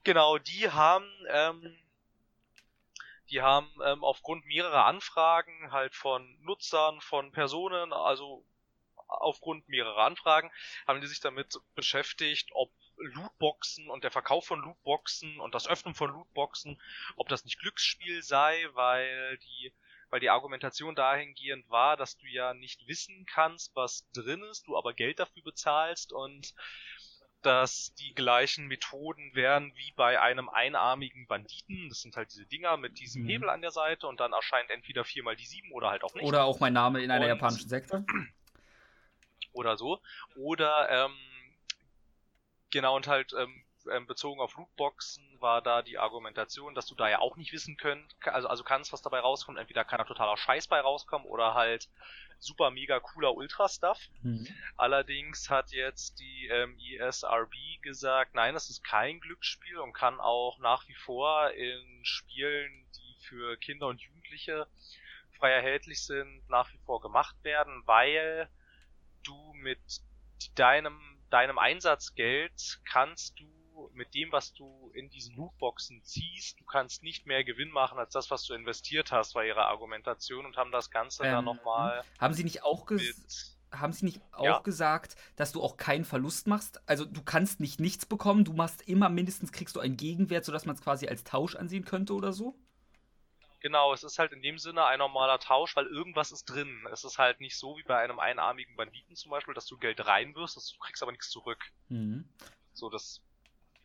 Genau, 0.03 0.38
die 0.38 0.69
haben, 0.69 1.10
ähm, 1.29 1.77
die 3.29 3.41
haben 3.41 3.69
ähm, 3.86 4.03
aufgrund 4.03 4.45
mehrerer 4.45 4.86
Anfragen 4.86 5.71
halt 5.71 5.95
von 5.95 6.38
Nutzern, 6.41 6.99
von 7.01 7.32
Personen, 7.32 7.93
also 7.93 8.45
aufgrund 9.08 9.67
mehrerer 9.69 10.03
Anfragen, 10.05 10.51
haben 10.86 11.01
die 11.01 11.08
sich 11.08 11.19
damit 11.19 11.60
beschäftigt, 11.75 12.49
ob 12.53 12.71
Lootboxen 13.00 13.90
und 13.90 14.04
der 14.04 14.12
Verkauf 14.12 14.46
von 14.46 14.62
Lootboxen 14.62 15.40
und 15.40 15.56
das 15.56 15.68
Öffnen 15.68 15.96
von 15.96 16.12
Lootboxen, 16.12 16.80
ob 17.16 17.30
das 17.30 17.46
nicht 17.46 17.60
Glücksspiel 17.60 18.22
sei, 18.24 18.68
weil 18.74 19.38
die 19.38 19.74
weil 20.12 20.20
die 20.20 20.30
Argumentation 20.30 20.96
dahingehend 20.96 21.70
war, 21.70 21.96
dass 21.96 22.18
du 22.18 22.26
ja 22.26 22.54
nicht 22.54 22.88
wissen 22.88 23.28
kannst, 23.28 23.76
was 23.76 24.10
drin 24.12 24.42
ist, 24.42 24.68
du 24.68 24.76
aber 24.76 24.94
Geld 24.94 25.20
dafür 25.20 25.44
bezahlst 25.44 26.14
und 26.14 26.56
dass 27.42 27.94
die 27.96 28.14
gleichen 28.14 28.68
Methoden 28.68 29.34
wären 29.34 29.72
wie 29.76 29.94
bei 29.96 30.20
einem 30.20 30.50
einarmigen 30.50 31.26
Banditen. 31.28 31.88
Das 31.88 32.02
sind 32.02 32.18
halt 32.18 32.32
diese 32.32 32.46
Dinger 32.46 32.76
mit 32.78 33.00
diesem 33.00 33.24
mhm. 33.24 33.28
Hebel 33.28 33.50
an 33.50 33.62
der 33.62 33.72
Seite 33.72 34.08
und 34.08 34.20
dann 34.20 34.34
erscheint 34.34 34.70
entweder 34.70 35.06
viermal 35.06 35.36
die 35.36 35.46
sieben 35.46 35.72
oder 35.72 35.90
halt 35.90 36.04
auch 36.04 36.14
nicht. 36.16 36.26
Oder 36.26 36.44
auch 36.44 36.60
mein 36.60 36.74
Name 36.74 37.02
in 37.02 37.12
einer 37.12 37.26
und, 37.26 37.30
japanischen 37.30 37.70
Sekte. 37.70 38.06
Oder 39.54 39.78
so. 39.78 40.00
Oder 40.36 40.90
ähm, 40.90 41.16
genau 42.71 42.95
und 42.95 43.08
halt 43.08 43.34
ähm, 43.34 43.63
ähm, 43.91 44.05
bezogen 44.08 44.41
auf 44.41 44.55
Lootboxen 44.55 45.23
war 45.39 45.62
da 45.62 45.82
die 45.82 45.97
Argumentation, 45.97 46.75
dass 46.75 46.86
du 46.86 46.95
da 46.95 47.10
ja 47.10 47.19
auch 47.19 47.38
nicht 47.38 47.53
wissen 47.53 47.77
könnt, 47.77 48.15
also, 48.25 48.47
also 48.47 48.63
kannst, 48.63 48.91
was 48.93 49.01
dabei 49.01 49.19
rauskommt. 49.19 49.58
Entweder 49.58 49.86
kann 49.86 49.99
da 49.99 50.03
totaler 50.03 50.38
Scheiß 50.38 50.67
bei 50.67 50.79
rauskommen 50.79 51.27
oder 51.27 51.53
halt 51.53 51.89
super 52.39 52.71
mega 52.71 52.99
cooler 52.99 53.36
Ultra-Stuff. 53.36 53.99
Mhm. 54.21 54.47
Allerdings 54.77 55.49
hat 55.49 55.71
jetzt 55.71 56.19
die 56.19 56.47
ähm, 56.47 56.77
ESRB 56.79 57.53
gesagt, 57.82 58.36
nein, 58.36 58.55
es 58.55 58.69
ist 58.69 58.84
kein 58.84 59.19
Glücksspiel 59.19 59.77
und 59.77 59.93
kann 59.93 60.19
auch 60.19 60.58
nach 60.60 60.88
wie 60.88 60.95
vor 60.95 61.51
in 61.51 62.01
Spielen, 62.03 62.86
die 62.95 63.17
für 63.21 63.58
Kinder 63.58 63.88
und 63.88 64.01
Jugendliche 64.01 64.67
frei 65.38 65.51
erhältlich 65.51 66.05
sind, 66.05 66.47
nach 66.49 66.71
wie 66.73 66.79
vor 66.86 67.01
gemacht 67.01 67.36
werden, 67.43 67.84
weil 67.86 68.49
du 69.23 69.53
mit 69.53 69.79
deinem, 70.55 71.09
deinem 71.30 71.58
Einsatzgeld 71.58 72.82
kannst 72.86 73.39
du 73.39 73.46
mit 73.94 74.13
dem, 74.13 74.32
was 74.32 74.54
du 74.54 74.92
in 74.94 75.10
diesen 75.10 75.36
Lootboxen 75.36 76.04
ziehst, 76.04 76.60
du 76.60 76.65
kannst 76.65 77.02
nicht 77.02 77.26
mehr 77.26 77.44
Gewinn 77.44 77.72
machen 77.72 77.98
als 77.98 78.12
das, 78.12 78.30
was 78.30 78.44
du 78.44 78.54
investiert 78.54 79.12
hast, 79.12 79.36
war 79.36 79.46
ihre 79.46 79.65
Argumentation 79.65 80.46
und 80.46 80.58
haben 80.58 80.72
das 80.72 80.92
Ganze 80.92 81.24
ähm, 81.24 81.32
dann 81.32 81.46
nochmal. 81.46 82.04
Haben 82.20 82.34
sie 82.34 82.44
nicht 82.44 82.63
auch 82.63 82.86
gesagt? 82.86 83.56
haben 83.72 83.94
sie 83.94 84.06
nicht 84.06 84.22
auch 84.32 84.44
ja. 84.44 84.60
gesagt, 84.60 85.15
dass 85.36 85.52
du 85.52 85.62
auch 85.62 85.78
keinen 85.78 86.06
Verlust 86.06 86.48
machst? 86.48 86.82
Also 86.88 87.06
du 87.06 87.22
kannst 87.22 87.60
nicht 87.60 87.80
nichts 87.80 88.06
bekommen, 88.06 88.44
du 88.44 88.54
machst 88.54 88.82
immer 88.88 89.10
mindestens 89.10 89.52
kriegst 89.52 89.76
du 89.76 89.80
einen 89.80 89.96
Gegenwert, 89.98 90.46
sodass 90.46 90.65
man 90.65 90.76
es 90.76 90.82
quasi 90.82 91.08
als 91.08 91.24
Tausch 91.24 91.56
ansehen 91.56 91.86
könnte 91.86 92.13
oder 92.13 92.34
so? 92.34 92.58
Genau, 93.62 93.93
es 93.93 94.04
ist 94.04 94.19
halt 94.19 94.32
in 94.32 94.41
dem 94.41 94.58
Sinne 94.58 94.86
ein 94.86 95.00
normaler 95.00 95.39
Tausch, 95.39 95.76
weil 95.76 95.86
irgendwas 95.88 96.32
ist 96.32 96.45
drin. 96.45 96.88
Es 96.91 97.04
ist 97.04 97.17
halt 97.17 97.41
nicht 97.41 97.58
so 97.58 97.78
wie 97.78 97.84
bei 97.84 97.98
einem 97.98 98.19
einarmigen 98.19 98.76
Banditen 98.78 99.15
zum 99.15 99.32
Beispiel, 99.32 99.54
dass 99.54 99.65
du 99.65 99.78
Geld 99.78 100.06
reinwirfst, 100.06 100.56
du 100.56 100.80
kriegst 100.80 101.04
aber 101.04 101.12
nichts 101.12 101.30
zurück. 101.30 101.60
Mhm. 101.89 102.30
So, 102.74 102.89
das 102.89 103.22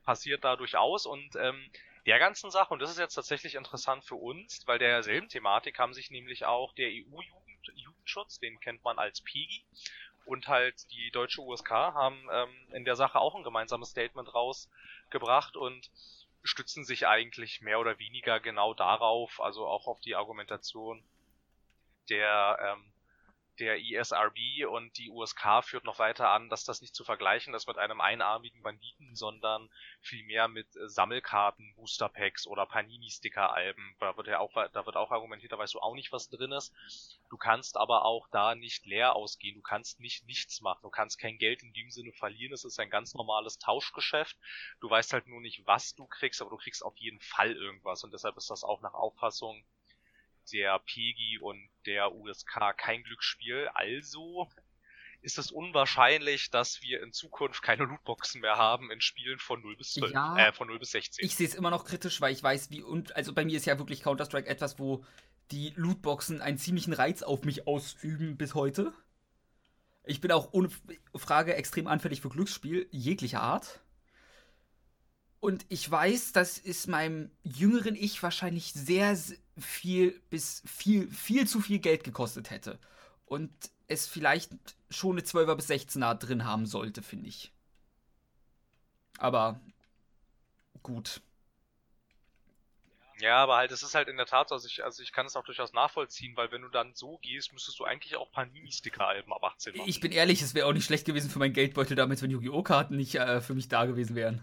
passiert 0.05 0.45
da 0.45 0.55
durchaus 0.55 1.07
und 1.07 1.35
ähm, 1.37 1.71
der 2.07 2.19
ganzen 2.19 2.51
Sache, 2.51 2.73
und 2.73 2.81
das 2.81 2.91
ist 2.91 2.99
jetzt 2.99 3.15
tatsächlich 3.15 3.55
interessant 3.55 4.05
für 4.05 4.17
uns, 4.17 4.63
weil 4.67 4.79
derselben 4.79 5.29
Thematik 5.29 5.79
haben 5.79 5.95
sich 5.95 6.11
nämlich 6.11 6.45
auch 6.45 6.75
der 6.75 6.91
EU-Jugendschutz, 6.91 8.39
den 8.41 8.61
kennt 8.61 8.85
man 8.85 8.99
als 8.99 9.23
PEGI, 9.23 9.65
und 10.27 10.49
halt 10.49 10.91
die 10.91 11.11
deutsche 11.11 11.43
USK 11.43 11.71
haben 11.71 12.27
ähm, 12.31 12.49
in 12.73 12.85
der 12.85 12.97
Sache 12.97 13.19
auch 13.19 13.35
ein 13.35 13.43
gemeinsames 13.43 13.91
Statement 13.91 14.35
rausgebracht 14.35 15.57
und 15.57 15.91
stützen 16.45 16.85
sich 16.85 17.07
eigentlich 17.07 17.63
mehr 17.63 17.81
oder 17.81 17.99
weniger 17.99 18.39
genau 18.39 18.75
darauf, 18.75 19.41
also 19.41 19.67
auch 19.67 19.87
auf 19.87 20.01
die 20.01 20.15
Argumentation 20.15 21.03
der 22.09 22.59
ähm, 22.61 22.94
der 23.59 23.79
ISRB 23.79 24.67
und 24.69 24.97
die 24.99 25.11
USK 25.11 25.63
führt 25.63 25.85
noch 25.85 25.99
weiter 25.99 26.31
an, 26.31 26.49
dass 26.49 26.65
das 26.65 26.81
nicht 26.81 26.95
zu 26.95 27.05
vergleichen 27.05 27.55
ist 27.55 27.67
mit 27.67 27.79
einem 27.79 28.01
einarmigen 28.01 28.63
Banditen, 28.63 29.15
sondern 29.15 29.71
vielmehr 30.01 30.49
mit 30.49 30.75
äh, 30.77 30.89
Sammelkarten, 30.89 31.75
Booster 31.77 32.09
Packs 32.09 32.47
oder 32.47 32.67
Panini 32.67 33.11
Sticker 33.11 33.53
Alben. 33.53 33.97
Da 34.01 34.17
wird 34.17 34.29
ja 34.29 34.39
auch, 34.39 34.53
da 34.53 34.87
wird 34.87 34.97
auch 34.97 35.11
argumentiert, 35.11 35.53
da 35.53 35.59
weißt 35.59 35.75
du 35.75 35.81
auch 35.81 35.95
nicht, 35.95 36.13
was 36.13 36.29
drin 36.29 36.53
ist. 36.53 36.75
Du 37.31 37.37
kannst 37.37 37.77
aber 37.77 38.05
auch 38.05 38.29
da 38.29 38.55
nicht 38.55 38.87
leer 38.87 39.17
ausgehen. 39.17 39.57
Du 39.57 39.63
kannst 39.63 40.01
nicht 40.01 40.27
nichts 40.27 40.61
machen. 40.61 40.83
Du 40.83 40.91
kannst 40.91 41.19
kein 41.19 41.39
Geld 41.39 41.63
in 41.63 41.73
dem 41.73 41.91
Sinne 41.91 42.13
verlieren. 42.13 42.53
Es 42.53 42.65
ist 42.65 42.79
ein 42.79 42.91
ganz 42.91 43.15
normales 43.15 43.59
Tauschgeschäft. 43.59 44.37
Du 44.81 44.91
weißt 44.91 45.13
halt 45.13 45.27
nur 45.27 45.41
nicht, 45.41 45.67
was 45.67 45.95
du 45.95 46.07
kriegst, 46.07 46.41
aber 46.41 46.51
du 46.51 46.57
kriegst 46.57 46.85
auf 46.85 46.97
jeden 46.97 47.21
Fall 47.21 47.53
irgendwas 47.53 48.05
und 48.05 48.13
deshalb 48.13 48.37
ist 48.37 48.51
das 48.51 48.65
auch 48.65 48.81
nach 48.81 48.95
Auffassung 48.95 49.65
der 50.53 50.79
PEGI 50.81 51.39
und 51.41 51.69
der 51.87 52.13
USK 52.15 52.77
kein 52.77 53.03
Glücksspiel. 53.03 53.69
Also 53.75 54.49
ist 55.25 55.39
es 55.39 55.51
unwahrscheinlich, 55.51 56.51
dass 56.51 56.83
wir 56.83 57.03
in 57.03 57.13
Zukunft 57.13 57.63
keine 57.63 57.85
Lootboxen 57.85 58.43
mehr 58.43 58.57
haben 58.57 58.91
in 58.91 59.01
Spielen 59.01 59.39
von 59.39 59.63
0 59.63 59.77
bis 59.77 59.95
12, 59.95 60.13
ja, 60.13 60.39
äh, 60.39 60.53
von 60.53 60.69
0 60.69 60.79
bis 60.79 60.91
16. 60.91 61.25
Ich 61.25 61.35
sehe 61.35 61.47
es 61.47 61.55
immer 61.55 61.71
noch 61.71 61.87
kritisch, 61.87 62.21
weil 62.21 62.33
ich 62.33 62.43
weiß, 62.43 62.71
wie 62.71 62.83
und 62.83 63.17
also 63.17 63.33
bei 63.33 63.45
mir 63.45 63.57
ist 63.57 63.65
ja 63.65 63.79
wirklich 63.79 64.03
Counter-Strike 64.03 64.49
etwas, 64.49 64.79
wo 64.79 65.05
die 65.51 65.73
Lootboxen 65.77 66.43
einen 66.43 66.59
ziemlichen 66.59 66.93
Reiz 66.93 67.23
auf 67.23 67.45
mich 67.45 67.67
ausüben 67.67 68.37
bis 68.37 68.55
heute. 68.55 68.93
Ich 70.05 70.21
bin 70.21 70.31
auch 70.31 70.53
ohne 70.53 70.69
Frage 71.15 71.55
extrem 71.55 71.87
anfällig 71.87 72.21
für 72.21 72.29
Glücksspiel 72.29 72.87
jeglicher 72.91 73.41
Art. 73.41 73.81
Und 75.41 75.65
ich 75.69 75.91
weiß, 75.91 76.33
das 76.33 76.59
ist 76.59 76.89
meinem 76.89 77.31
jüngeren 77.43 77.97
Ich 77.97 78.23
wahrscheinlich 78.23 78.73
sehr 78.73 79.17
viel 79.59 80.21
bis 80.31 80.63
viel, 80.67 81.11
viel 81.11 81.47
zu 81.47 81.61
viel 81.61 81.79
Geld 81.79 82.05
gekostet 82.05 82.51
hätte. 82.51 82.79
Und 83.27 83.51
es 83.87 84.07
vielleicht 84.07 84.53
schon 84.91 85.13
eine 85.13 85.23
12er 85.23 85.55
bis 85.55 85.71
16er 85.71 86.15
drin 86.15 86.45
haben 86.45 86.67
sollte, 86.67 87.03
finde 87.03 87.29
ich. 87.29 87.53
Aber 89.19 89.61
gut. 90.83 91.21
Ja, 93.21 93.37
aber 93.37 93.57
halt, 93.57 93.71
es 93.71 93.83
ist 93.83 93.95
halt 93.95 94.09
in 94.09 94.17
der 94.17 94.27
Tat 94.27 94.49
so, 94.49 94.57
also 94.57 94.67
ich, 94.67 94.83
also 94.83 95.03
ich 95.03 95.13
kann 95.13 95.25
es 95.27 95.37
auch 95.37 95.45
durchaus 95.45 95.73
nachvollziehen, 95.73 96.37
weil 96.37 96.51
wenn 96.51 96.63
du 96.63 96.69
dann 96.69 96.95
so 96.95 97.19
gehst, 97.19 97.53
müsstest 97.53 97.79
du 97.79 97.85
eigentlich 97.85 98.17
auch 98.17 98.31
Panini-Sticker-Alben 98.33 99.33
ab 99.33 99.45
18 99.45 99.77
machen. 99.77 99.89
Ich 99.89 100.01
bin 100.01 100.11
ehrlich, 100.11 100.43
es 100.43 100.55
wäre 100.55 100.67
auch 100.67 100.73
nicht 100.73 100.85
schlecht 100.85 101.07
gewesen 101.07 101.31
für 101.31 101.39
meinen 101.39 101.53
Geldbeutel 101.53 101.97
damals, 101.97 102.23
wenn 102.23 102.31
Yu-Gi-Oh! 102.31 102.63
Karten 102.63 102.97
nicht 102.97 103.15
äh, 103.15 103.41
für 103.41 103.55
mich 103.55 103.69
da 103.69 103.87
gewesen 103.87 104.17
wären. 104.17 104.43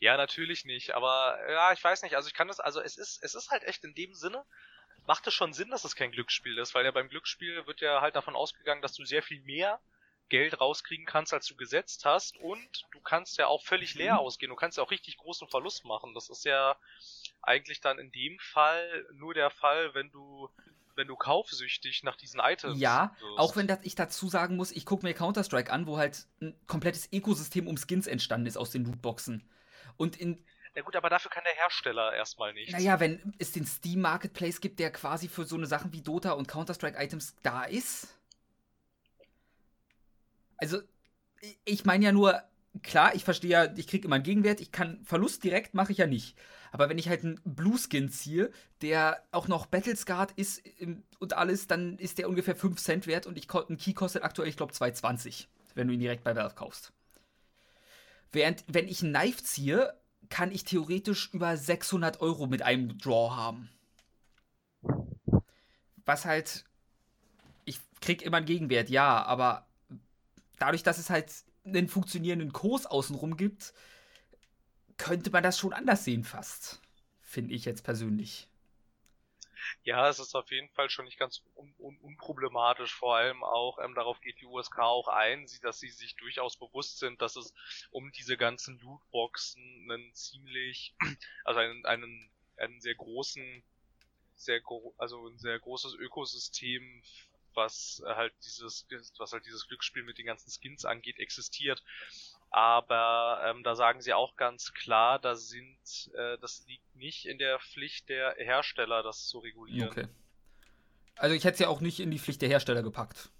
Ja, 0.00 0.16
natürlich 0.16 0.64
nicht, 0.64 0.92
aber 0.92 1.38
ja, 1.50 1.72
ich 1.72 1.82
weiß 1.82 2.02
nicht, 2.02 2.14
also 2.14 2.28
ich 2.28 2.34
kann 2.34 2.48
das, 2.48 2.60
also 2.60 2.80
es 2.80 2.96
ist, 2.96 3.22
es 3.22 3.34
ist 3.34 3.50
halt 3.50 3.64
echt 3.64 3.84
in 3.84 3.94
dem 3.94 4.14
Sinne, 4.14 4.44
macht 5.06 5.26
es 5.26 5.34
schon 5.34 5.52
Sinn, 5.52 5.70
dass 5.70 5.84
es 5.84 5.96
kein 5.96 6.12
Glücksspiel 6.12 6.56
ist, 6.58 6.74
weil 6.74 6.84
ja 6.84 6.90
beim 6.90 7.08
Glücksspiel 7.08 7.66
wird 7.66 7.80
ja 7.80 8.00
halt 8.00 8.14
davon 8.14 8.36
ausgegangen, 8.36 8.82
dass 8.82 8.92
du 8.92 9.04
sehr 9.04 9.22
viel 9.22 9.40
mehr 9.42 9.80
Geld 10.28 10.60
rauskriegen 10.60 11.06
kannst, 11.06 11.32
als 11.32 11.46
du 11.46 11.56
gesetzt 11.56 12.04
hast 12.04 12.36
und 12.36 12.84
du 12.92 13.00
kannst 13.00 13.38
ja 13.38 13.46
auch 13.46 13.64
völlig 13.64 13.94
leer 13.94 14.14
mhm. 14.14 14.20
ausgehen, 14.20 14.50
du 14.50 14.56
kannst 14.56 14.76
ja 14.76 14.84
auch 14.84 14.90
richtig 14.90 15.16
großen 15.16 15.48
Verlust 15.48 15.84
machen. 15.84 16.14
Das 16.14 16.28
ist 16.28 16.44
ja 16.44 16.76
eigentlich 17.42 17.80
dann 17.80 17.98
in 17.98 18.12
dem 18.12 18.38
Fall 18.38 19.06
nur 19.14 19.34
der 19.34 19.50
Fall, 19.50 19.94
wenn 19.94 20.10
du 20.10 20.50
wenn 20.94 21.06
du 21.06 21.16
kaufsüchtig 21.16 22.02
nach 22.02 22.16
diesen 22.16 22.40
Items 22.40 22.78
Ja, 22.80 23.14
wirst. 23.20 23.38
auch 23.38 23.56
wenn 23.56 23.68
das, 23.68 23.78
ich 23.84 23.94
dazu 23.94 24.28
sagen 24.28 24.56
muss, 24.56 24.72
ich 24.72 24.84
gucke 24.84 25.06
mir 25.06 25.14
Counter-Strike 25.14 25.72
an, 25.72 25.86
wo 25.86 25.96
halt 25.96 26.26
ein 26.40 26.54
komplettes 26.66 27.08
Ökosystem 27.12 27.68
um 27.68 27.76
Skins 27.76 28.08
entstanden 28.08 28.48
ist 28.48 28.56
aus 28.56 28.72
den 28.72 28.84
Lootboxen. 28.84 29.48
Und 29.98 30.16
in. 30.16 30.42
Ja 30.74 30.82
gut, 30.82 30.96
aber 30.96 31.10
dafür 31.10 31.30
kann 31.30 31.44
der 31.44 31.54
Hersteller 31.54 32.14
erstmal 32.14 32.54
nicht. 32.54 32.72
Naja, 32.72 33.00
wenn 33.00 33.34
es 33.38 33.52
den 33.52 33.66
Steam 33.66 34.00
Marketplace 34.00 34.60
gibt, 34.60 34.78
der 34.78 34.90
quasi 34.90 35.28
für 35.28 35.44
so 35.44 35.56
eine 35.56 35.66
Sachen 35.66 35.92
wie 35.92 36.00
Dota 36.02 36.32
und 36.32 36.48
Counter-Strike-Items 36.48 37.36
da 37.42 37.64
ist. 37.64 38.14
Also, 40.56 40.80
ich 41.64 41.84
meine 41.84 42.04
ja 42.04 42.12
nur, 42.12 42.42
klar, 42.82 43.14
ich 43.14 43.24
verstehe 43.24 43.50
ja, 43.50 43.74
ich 43.76 43.88
kriege 43.88 44.06
immer 44.06 44.16
einen 44.16 44.24
Gegenwert, 44.24 44.60
ich 44.60 44.70
kann 44.72 45.04
Verlust 45.04 45.42
direkt 45.42 45.74
mache 45.74 45.92
ich 45.92 45.98
ja 45.98 46.06
nicht. 46.06 46.36
Aber 46.70 46.88
wenn 46.88 46.98
ich 46.98 47.08
halt 47.08 47.24
einen 47.24 47.40
Blue 47.44 47.78
Skin 47.78 48.10
ziehe, 48.10 48.52
der 48.82 49.24
auch 49.32 49.48
noch 49.48 49.66
Battlescard 49.66 50.32
ist 50.32 50.62
und 51.18 51.32
alles, 51.32 51.66
dann 51.66 51.98
ist 51.98 52.18
der 52.18 52.28
ungefähr 52.28 52.54
5 52.54 52.80
Cent 52.80 53.06
wert 53.06 53.26
und 53.26 53.38
ich, 53.38 53.52
ein 53.52 53.78
Key 53.78 53.94
kostet 53.94 54.22
aktuell, 54.22 54.48
ich 54.48 54.56
glaube, 54.56 54.72
2,20, 54.74 55.46
wenn 55.74 55.88
du 55.88 55.94
ihn 55.94 56.00
direkt 56.00 56.24
bei 56.24 56.36
Valve 56.36 56.54
kaufst. 56.54 56.92
Während, 58.32 58.64
wenn 58.66 58.88
ich 58.88 59.02
ein 59.02 59.12
Knife 59.12 59.42
ziehe, 59.42 59.94
kann 60.28 60.52
ich 60.52 60.64
theoretisch 60.64 61.32
über 61.32 61.56
600 61.56 62.20
Euro 62.20 62.46
mit 62.46 62.62
einem 62.62 62.98
Draw 62.98 63.30
haben. 63.30 63.70
Was 66.04 66.24
halt, 66.24 66.64
ich 67.64 67.80
krieg 68.00 68.22
immer 68.22 68.38
einen 68.38 68.46
Gegenwert, 68.46 68.90
ja, 68.90 69.22
aber 69.24 69.66
dadurch, 70.58 70.82
dass 70.82 70.98
es 70.98 71.10
halt 71.10 71.32
einen 71.64 71.88
funktionierenden 71.88 72.52
Kurs 72.52 72.86
außenrum 72.86 73.36
gibt, 73.36 73.72
könnte 74.96 75.30
man 75.30 75.42
das 75.42 75.58
schon 75.58 75.72
anders 75.72 76.04
sehen 76.04 76.24
fast. 76.24 76.80
Finde 77.20 77.54
ich 77.54 77.64
jetzt 77.64 77.84
persönlich. 77.84 78.48
Ja, 79.82 80.08
es 80.08 80.18
ist 80.18 80.34
auf 80.34 80.50
jeden 80.50 80.68
Fall 80.70 80.90
schon 80.90 81.04
nicht 81.04 81.18
ganz 81.18 81.42
un 81.54 81.74
un 81.78 81.96
unproblematisch. 81.98 82.94
Vor 82.94 83.16
allem 83.16 83.42
auch, 83.44 83.78
ähm, 83.78 83.94
darauf 83.94 84.20
geht 84.20 84.40
die 84.40 84.46
USK 84.46 84.78
auch 84.80 85.08
ein, 85.08 85.46
dass 85.62 85.80
sie 85.80 85.90
sich 85.90 86.16
durchaus 86.16 86.56
bewusst 86.56 86.98
sind, 86.98 87.20
dass 87.22 87.36
es 87.36 87.54
um 87.90 88.10
diese 88.12 88.36
ganzen 88.36 88.78
Lootboxen 88.80 89.88
einen 89.90 90.14
ziemlich, 90.14 90.94
also 91.44 91.60
einen, 91.60 91.84
einen, 91.86 92.30
einen 92.56 92.80
sehr 92.80 92.94
großen, 92.94 93.62
sehr 94.36 94.60
gro 94.60 94.94
also 94.98 95.28
ein 95.28 95.38
sehr 95.38 95.58
großes 95.58 95.94
Ökosystem 95.94 97.02
was 97.54 98.00
halt 98.06 98.32
dieses, 98.44 98.86
was 99.18 99.32
halt 99.32 99.44
dieses 99.44 99.66
Glücksspiel 99.66 100.04
mit 100.04 100.16
den 100.16 100.26
ganzen 100.26 100.50
Skins 100.50 100.84
angeht, 100.84 101.18
existiert. 101.18 101.82
Aber 102.50 103.42
ähm, 103.44 103.62
da 103.62 103.74
sagen 103.74 104.00
sie 104.00 104.14
auch 104.14 104.36
ganz 104.36 104.72
klar, 104.72 105.18
da 105.18 105.34
sind, 105.34 106.10
äh, 106.14 106.38
das 106.38 106.64
liegt 106.66 106.96
nicht 106.96 107.26
in 107.26 107.38
der 107.38 107.58
Pflicht 107.58 108.08
der 108.08 108.34
Hersteller, 108.38 109.02
das 109.02 109.26
zu 109.26 109.38
regulieren. 109.38 109.90
Okay. 109.90 110.08
Also 111.16 111.34
ich 111.34 111.44
hätte 111.44 111.54
es 111.54 111.60
ja 111.60 111.68
auch 111.68 111.80
nicht 111.80 112.00
in 112.00 112.10
die 112.10 112.18
Pflicht 112.18 112.40
der 112.40 112.48
Hersteller 112.48 112.82
gepackt. 112.82 113.30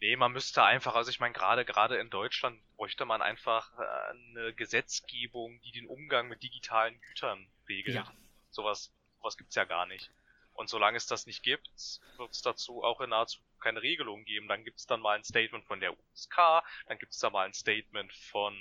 Nee, 0.00 0.16
man 0.16 0.32
müsste 0.32 0.62
einfach, 0.62 0.94
also 0.94 1.10
ich 1.10 1.20
meine, 1.20 1.32
gerade 1.32 1.64
gerade 1.64 1.96
in 1.96 2.10
Deutschland 2.10 2.60
bräuchte 2.76 3.06
man 3.06 3.22
einfach 3.22 3.72
äh, 3.78 4.10
eine 4.10 4.52
Gesetzgebung, 4.52 5.58
die 5.62 5.72
den 5.72 5.86
Umgang 5.86 6.28
mit 6.28 6.42
digitalen 6.42 7.00
Gütern 7.00 7.46
regelt. 7.68 7.96
Ja. 7.96 8.12
Sowas, 8.50 8.92
sowas 9.18 9.38
gibt's 9.38 9.54
ja 9.54 9.64
gar 9.64 9.86
nicht. 9.86 10.10
Und 10.56 10.68
solange 10.68 10.96
es 10.96 11.06
das 11.06 11.26
nicht 11.26 11.42
gibt, 11.42 11.70
wird 12.16 12.30
es 12.30 12.42
dazu 12.42 12.82
auch 12.82 13.00
in 13.00 13.10
naher 13.10 13.26
Zukunft 13.26 13.60
keine 13.60 13.82
Regelung 13.82 14.24
geben. 14.24 14.48
Dann 14.48 14.64
gibt's 14.64 14.86
dann 14.86 15.00
mal 15.00 15.16
ein 15.16 15.24
Statement 15.24 15.64
von 15.64 15.80
der 15.80 15.92
USK, 15.92 16.62
dann 16.86 16.98
gibt's 16.98 17.18
da 17.18 17.30
mal 17.30 17.46
ein 17.46 17.54
Statement 17.54 18.12
von 18.12 18.56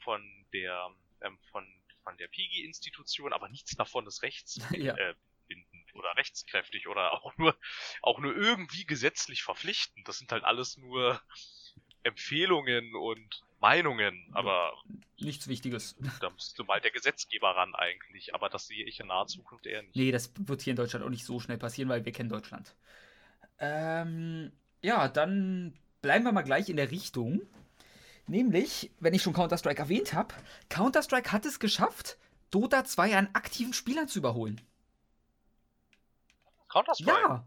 von 0.00 0.46
der 0.52 0.90
ähm, 1.22 1.38
von 1.50 1.66
von 2.04 2.16
der 2.18 2.28
PIGI-Institution, 2.28 3.32
aber 3.32 3.48
nichts 3.48 3.74
davon 3.74 4.06
ist 4.06 4.22
rechts 4.22 4.60
Ja. 4.70 4.96
äh, 4.96 5.14
oder 5.94 6.16
rechtskräftig 6.16 6.88
oder 6.88 7.12
auch 7.24 7.36
nur 7.36 7.56
auch 8.02 8.18
nur 8.18 8.36
irgendwie 8.36 8.84
gesetzlich 8.84 9.42
verpflichtend. 9.42 10.06
Das 10.06 10.18
sind 10.18 10.30
halt 10.32 10.44
alles 10.44 10.76
nur 10.76 11.20
Empfehlungen 12.02 12.94
und 12.94 13.42
Meinungen, 13.60 14.28
aber 14.32 14.72
Nichts 15.18 15.48
Wichtiges. 15.48 15.96
da 16.20 16.30
müsste 16.30 16.64
mal 16.64 16.80
der 16.80 16.90
Gesetzgeber 16.90 17.50
ran 17.56 17.74
eigentlich. 17.74 18.34
Aber 18.34 18.48
das 18.48 18.66
sehe 18.66 18.84
ich 18.84 19.00
in 19.00 19.06
naher 19.06 19.26
Zukunft 19.26 19.66
eher 19.66 19.82
nicht. 19.82 19.96
Nee, 19.96 20.12
das 20.12 20.30
wird 20.38 20.62
hier 20.62 20.72
in 20.72 20.76
Deutschland 20.76 21.04
auch 21.04 21.10
nicht 21.10 21.24
so 21.24 21.40
schnell 21.40 21.58
passieren, 21.58 21.88
weil 21.88 22.04
wir 22.04 22.12
kennen 22.12 22.28
Deutschland. 22.28 22.74
Ähm, 23.58 24.52
ja, 24.82 25.08
dann 25.08 25.72
bleiben 26.02 26.24
wir 26.24 26.32
mal 26.32 26.42
gleich 26.42 26.68
in 26.68 26.76
der 26.76 26.90
Richtung. 26.90 27.40
Nämlich, 28.26 28.90
wenn 29.00 29.14
ich 29.14 29.22
schon 29.22 29.32
Counter-Strike 29.32 29.80
erwähnt 29.80 30.12
habe, 30.12 30.34
Counter-Strike 30.68 31.32
hat 31.32 31.46
es 31.46 31.58
geschafft, 31.60 32.18
Dota 32.50 32.84
2 32.84 33.16
an 33.16 33.28
aktiven 33.32 33.72
Spielern 33.72 34.08
zu 34.08 34.18
überholen. 34.18 34.60
Counter-Strike? 36.68 37.18
Ja, 37.18 37.46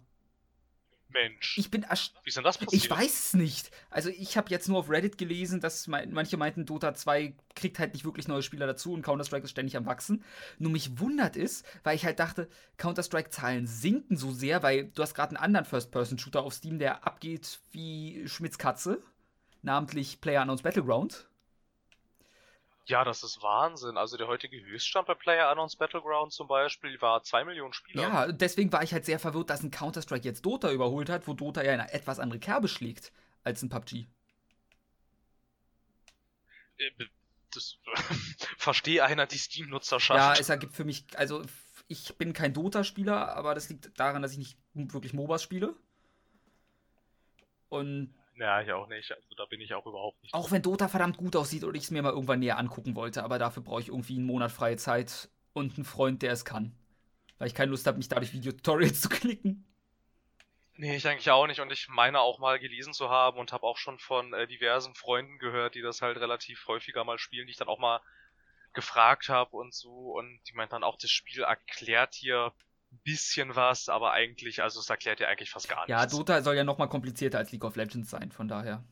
Mensch. 1.09 1.57
ich 1.57 1.71
bin 1.71 1.83
erst 1.83 2.13
Wie 2.23 2.29
ist 2.29 2.37
denn 2.37 2.43
das 2.43 2.57
passiert? 2.57 2.83
Ich 2.83 2.89
weiß 2.89 3.25
es 3.25 3.33
nicht. 3.33 3.71
Also 3.89 4.09
ich 4.09 4.37
habe 4.37 4.49
jetzt 4.49 4.67
nur 4.67 4.79
auf 4.79 4.89
Reddit 4.89 5.17
gelesen, 5.17 5.59
dass 5.59 5.87
manche 5.87 6.37
meinten, 6.37 6.65
Dota 6.65 6.93
2 6.93 7.33
kriegt 7.55 7.79
halt 7.79 7.93
nicht 7.93 8.05
wirklich 8.05 8.27
neue 8.27 8.43
Spieler 8.43 8.67
dazu 8.67 8.93
und 8.93 9.01
Counter-Strike 9.01 9.45
ist 9.45 9.51
ständig 9.51 9.77
am 9.77 9.85
Wachsen. 9.85 10.23
Nur 10.57 10.71
mich 10.71 10.99
wundert 10.99 11.35
es, 11.35 11.63
weil 11.83 11.95
ich 11.95 12.05
halt 12.05 12.19
dachte, 12.19 12.49
Counter-Strike-Zahlen 12.77 13.67
sinken 13.67 14.17
so 14.17 14.31
sehr, 14.31 14.63
weil 14.63 14.85
du 14.85 15.01
hast 15.01 15.13
gerade 15.13 15.29
einen 15.29 15.43
anderen 15.43 15.65
First-Person-Shooter 15.65 16.43
auf 16.43 16.53
Steam, 16.53 16.79
der 16.79 17.05
abgeht 17.05 17.59
wie 17.71 18.27
Schmitz 18.27 18.57
Katze, 18.57 19.01
namentlich 19.61 20.21
PlayerUnknown's 20.21 20.61
Battleground. 20.61 21.28
Ja, 22.89 23.03
das 23.03 23.23
ist 23.23 23.41
Wahnsinn. 23.43 23.97
Also 23.97 24.17
der 24.17 24.27
heutige 24.27 24.59
Höchststand 24.65 25.07
bei 25.07 25.13
PlayerUnknown's 25.13 25.75
Battleground 25.75 26.33
zum 26.33 26.47
Beispiel 26.47 26.99
war 27.01 27.21
2 27.21 27.45
Millionen 27.45 27.71
Spieler. 27.73 28.01
Ja, 28.01 28.31
deswegen 28.31 28.71
war 28.73 28.81
ich 28.81 28.93
halt 28.93 29.05
sehr 29.05 29.19
verwirrt, 29.19 29.51
dass 29.51 29.61
ein 29.61 29.69
Counter-Strike 29.69 30.25
jetzt 30.25 30.43
Dota 30.43 30.71
überholt 30.71 31.07
hat, 31.09 31.27
wo 31.27 31.33
Dota 31.33 31.63
ja 31.63 31.73
eine 31.73 31.93
etwas 31.93 32.19
andere 32.19 32.39
Kerbe 32.39 32.67
schlägt 32.67 33.11
als 33.43 33.61
ein 33.61 33.69
PUBG. 33.69 34.07
Äh, 36.77 36.91
Das 37.53 37.77
verstehe 38.57 39.03
einer 39.03 39.27
die 39.27 39.35
Ja, 39.35 39.41
Steam-Nutzerschaft. 39.41 40.39
es 40.39 40.49
ergibt 40.49 40.73
für 40.75 40.83
mich, 40.85 41.05
also 41.17 41.43
ich 41.87 42.15
bin 42.17 42.33
kein 42.33 42.53
Dota-Spieler, 42.53 43.35
aber 43.35 43.55
das 43.55 43.69
liegt 43.69 43.99
daran, 43.99 44.21
dass 44.21 44.31
ich 44.33 44.37
nicht 44.39 44.57
wirklich 44.73 45.13
MOBAs 45.13 45.43
spiele. 45.43 45.75
Und 47.69 48.13
Ja, 48.39 48.61
ich 48.61 48.71
auch 48.71 48.87
nicht. 48.87 49.11
Also 49.11 49.35
da 49.35 49.45
bin 49.45 49.61
ich 49.61 49.73
auch 49.73 49.85
überhaupt 49.85 50.21
nicht. 50.23 50.33
auch 50.33 50.51
wenn 50.51 50.61
Dota 50.61 50.87
verdammt 50.87 51.17
gut 51.17 51.35
aussieht 51.35 51.63
und 51.63 51.75
ich 51.75 51.83
es 51.83 51.91
mir 51.91 52.01
mal 52.01 52.11
irgendwann 52.13 52.39
näher 52.39 52.57
angucken 52.57 52.95
wollte, 52.95 53.23
aber 53.23 53.39
dafür 53.39 53.63
brauche 53.63 53.81
ich 53.81 53.89
irgendwie 53.89 54.15
einen 54.15 54.25
Monat 54.25 54.51
freie 54.51 54.77
Zeit 54.77 55.29
und 55.53 55.75
einen 55.75 55.85
Freund, 55.85 56.21
der 56.21 56.31
es 56.31 56.45
kann. 56.45 56.75
Weil 57.37 57.47
ich 57.47 57.55
keine 57.55 57.71
Lust 57.71 57.87
habe, 57.87 57.97
mich 57.97 58.09
dadurch 58.09 58.33
Videotutorials 58.33 59.01
zu 59.01 59.09
klicken. 59.09 59.65
Nee, 60.75 60.95
ich 60.95 61.07
eigentlich 61.07 61.29
auch 61.29 61.45
nicht. 61.47 61.59
Und 61.59 61.71
ich 61.71 61.89
meine 61.89 62.21
auch 62.21 62.39
mal 62.39 62.57
gelesen 62.59 62.93
zu 62.93 63.09
haben 63.09 63.37
und 63.37 63.51
habe 63.51 63.65
auch 63.67 63.77
schon 63.77 63.99
von 63.99 64.33
äh, 64.33 64.47
diversen 64.47 64.95
Freunden 64.95 65.37
gehört, 65.37 65.75
die 65.75 65.81
das 65.81 66.01
halt 66.01 66.17
relativ 66.17 66.65
häufiger 66.67 67.03
mal 67.03 67.19
spielen, 67.19 67.47
die 67.47 67.51
ich 67.51 67.57
dann 67.57 67.67
auch 67.67 67.79
mal 67.79 68.01
gefragt 68.73 69.29
habe 69.29 69.57
und 69.57 69.73
so. 69.73 69.91
Und 70.17 70.39
die 70.47 70.53
meinten 70.53 70.71
dann 70.71 70.83
auch, 70.83 70.97
das 70.97 71.11
Spiel 71.11 71.43
erklärt 71.43 72.15
hier 72.15 72.53
ein 72.91 72.99
bisschen 73.03 73.55
was, 73.55 73.87
aber 73.89 74.11
eigentlich, 74.13 74.61
also 74.63 74.79
es 74.79 74.89
erklärt 74.89 75.19
ja 75.19 75.27
eigentlich 75.27 75.51
fast 75.51 75.69
gar 75.69 75.87
Ja, 75.87 75.97
nichts. 76.01 76.15
Dota 76.15 76.41
soll 76.41 76.55
ja 76.55 76.63
noch 76.63 76.77
mal 76.77 76.87
komplizierter 76.87 77.37
als 77.37 77.51
League 77.51 77.63
of 77.63 77.75
Legends 77.75 78.09
sein, 78.09 78.31
von 78.31 78.47
daher. 78.47 78.83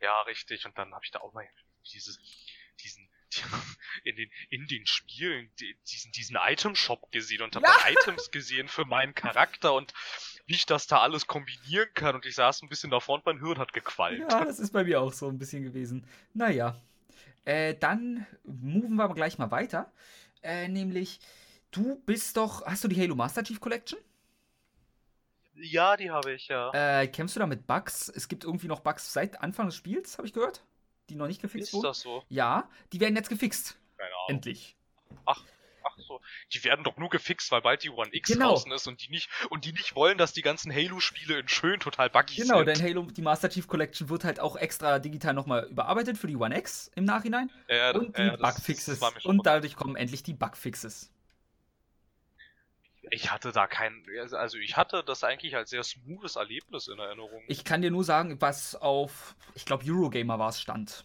Ja, 0.00 0.22
richtig. 0.22 0.64
Und 0.66 0.76
dann 0.78 0.94
habe 0.94 1.04
ich 1.04 1.10
da 1.10 1.20
auch 1.20 1.32
mal 1.32 1.46
dieses, 1.92 2.18
diesen, 2.82 3.08
in 4.04 4.16
den, 4.16 4.30
in 4.48 4.66
den 4.66 4.86
Spielen, 4.86 5.50
die- 5.60 5.76
diesen, 5.90 6.12
diesen 6.12 6.36
Item-Shop 6.40 7.10
gesehen 7.12 7.42
und 7.42 7.54
habe 7.56 7.66
Ja. 7.66 7.74
dann 7.84 7.92
Items 8.14 8.30
gesehen 8.30 8.68
für 8.68 8.84
meinen 8.84 9.14
Charakter 9.14 9.74
und 9.74 9.92
wie 10.46 10.54
ich 10.54 10.66
das 10.66 10.86
da 10.86 11.00
alles 11.00 11.26
kombinieren 11.26 11.88
kann. 11.94 12.14
Und 12.14 12.26
ich 12.26 12.34
saß 12.34 12.62
ein 12.62 12.68
bisschen 12.68 12.90
davor 12.90 13.16
und 13.16 13.26
mein 13.26 13.38
Hirn 13.40 13.58
hat 13.58 13.72
gequalmt. 13.72 14.18
Ja, 14.30 14.44
das 14.44 14.58
ist 14.58 14.72
bei 14.72 14.84
mir 14.84 15.00
auch 15.00 15.12
so 15.12 15.28
ein 15.28 15.38
bisschen 15.38 15.62
gewesen. 15.62 16.06
Naja. 16.34 16.80
Äh, 17.44 17.74
dann 17.74 18.26
moven 18.44 18.96
wir 18.96 19.04
aber 19.04 19.14
gleich 19.14 19.38
mal 19.38 19.50
weiter. 19.50 19.90
Äh, 20.42 20.68
nämlich, 20.68 21.20
du 21.70 21.96
bist 22.06 22.36
doch. 22.36 22.64
Hast 22.66 22.84
du 22.84 22.88
die 22.88 23.00
Halo 23.00 23.14
Master 23.14 23.42
Chief 23.42 23.60
Collection? 23.60 23.98
Ja, 25.54 25.96
die 25.96 26.10
habe 26.10 26.32
ich, 26.32 26.48
ja. 26.48 26.70
Äh, 27.02 27.06
kämpfst 27.08 27.36
du 27.36 27.40
da 27.40 27.46
mit 27.46 27.66
Bugs? 27.66 28.08
Es 28.08 28.28
gibt 28.28 28.44
irgendwie 28.44 28.68
noch 28.68 28.80
Bugs 28.80 29.12
seit 29.12 29.42
Anfang 29.42 29.66
des 29.66 29.76
Spiels, 29.76 30.16
habe 30.16 30.26
ich 30.26 30.32
gehört. 30.32 30.62
Die 31.10 31.16
noch 31.16 31.26
nicht 31.26 31.42
gefixt 31.42 31.68
Ist 31.68 31.74
wurden. 31.74 31.82
das 31.84 32.00
so? 32.00 32.22
Ja, 32.28 32.68
die 32.92 33.00
werden 33.00 33.16
jetzt 33.16 33.28
gefixt. 33.28 33.76
Keine 33.98 34.08
Ahnung. 34.10 34.26
Endlich. 34.28 34.76
Ach 35.26 35.42
so. 35.98 36.20
Die 36.52 36.62
werden 36.64 36.82
doch 36.84 36.96
nur 36.96 37.08
gefixt, 37.10 37.50
weil 37.50 37.60
bald 37.62 37.82
die 37.82 37.90
One 37.90 38.08
X 38.12 38.30
Genau. 38.30 38.50
draußen 38.50 38.70
ist 38.72 38.86
und 38.86 39.02
die 39.06 39.10
nicht, 39.10 39.28
und 39.50 39.64
die 39.64 39.72
nicht 39.72 39.94
wollen, 39.96 40.16
dass 40.18 40.32
die 40.32 40.40
ganzen 40.42 40.72
Halo-Spiele 40.72 41.38
in 41.40 41.48
schön 41.48 41.78
total 41.80 42.08
buggy 42.10 42.36
Genau, 42.36 42.58
sind. 42.64 42.68
denn 42.68 42.82
Halo, 42.82 43.02
die 43.02 43.22
Master 43.22 43.50
Chief 43.50 43.66
Collection 43.66 44.08
wird 44.08 44.24
halt 44.24 44.40
auch 44.40 44.56
extra 44.56 44.98
digital 44.98 45.34
nochmal 45.34 45.64
überarbeitet 45.66 46.16
für 46.16 46.26
die 46.26 46.36
One 46.36 46.56
X 46.56 46.90
im 46.94 47.04
Nachhinein. 47.04 47.50
Ja, 47.68 47.90
Und 47.94 48.16
die 48.16 48.22
ja, 48.22 48.36
Bugfixes. 48.36 49.00
Und 49.24 49.44
dadurch 49.46 49.76
kommen 49.76 49.96
endlich 49.96 50.22
die 50.22 50.34
Bugfixes. 50.34 51.10
Ich 53.10 53.32
hatte 53.32 53.50
da 53.50 53.66
kein, 53.66 54.04
also 54.32 54.56
ich 54.58 54.76
hatte 54.76 55.02
das 55.04 55.24
eigentlich 55.24 55.56
als 55.56 55.70
sehr 55.70 55.82
smoothes 55.82 56.36
Erlebnis 56.36 56.86
in 56.86 56.98
Erinnerung. 56.98 57.42
Ich 57.48 57.64
kann 57.64 57.82
dir 57.82 57.90
nur 57.90 58.04
sagen, 58.04 58.40
was 58.40 58.76
auf, 58.76 59.34
ich 59.54 59.64
glaube, 59.64 59.84
Eurogamer 59.86 60.38
war 60.38 60.50
es 60.50 60.60
stand. 60.60 61.02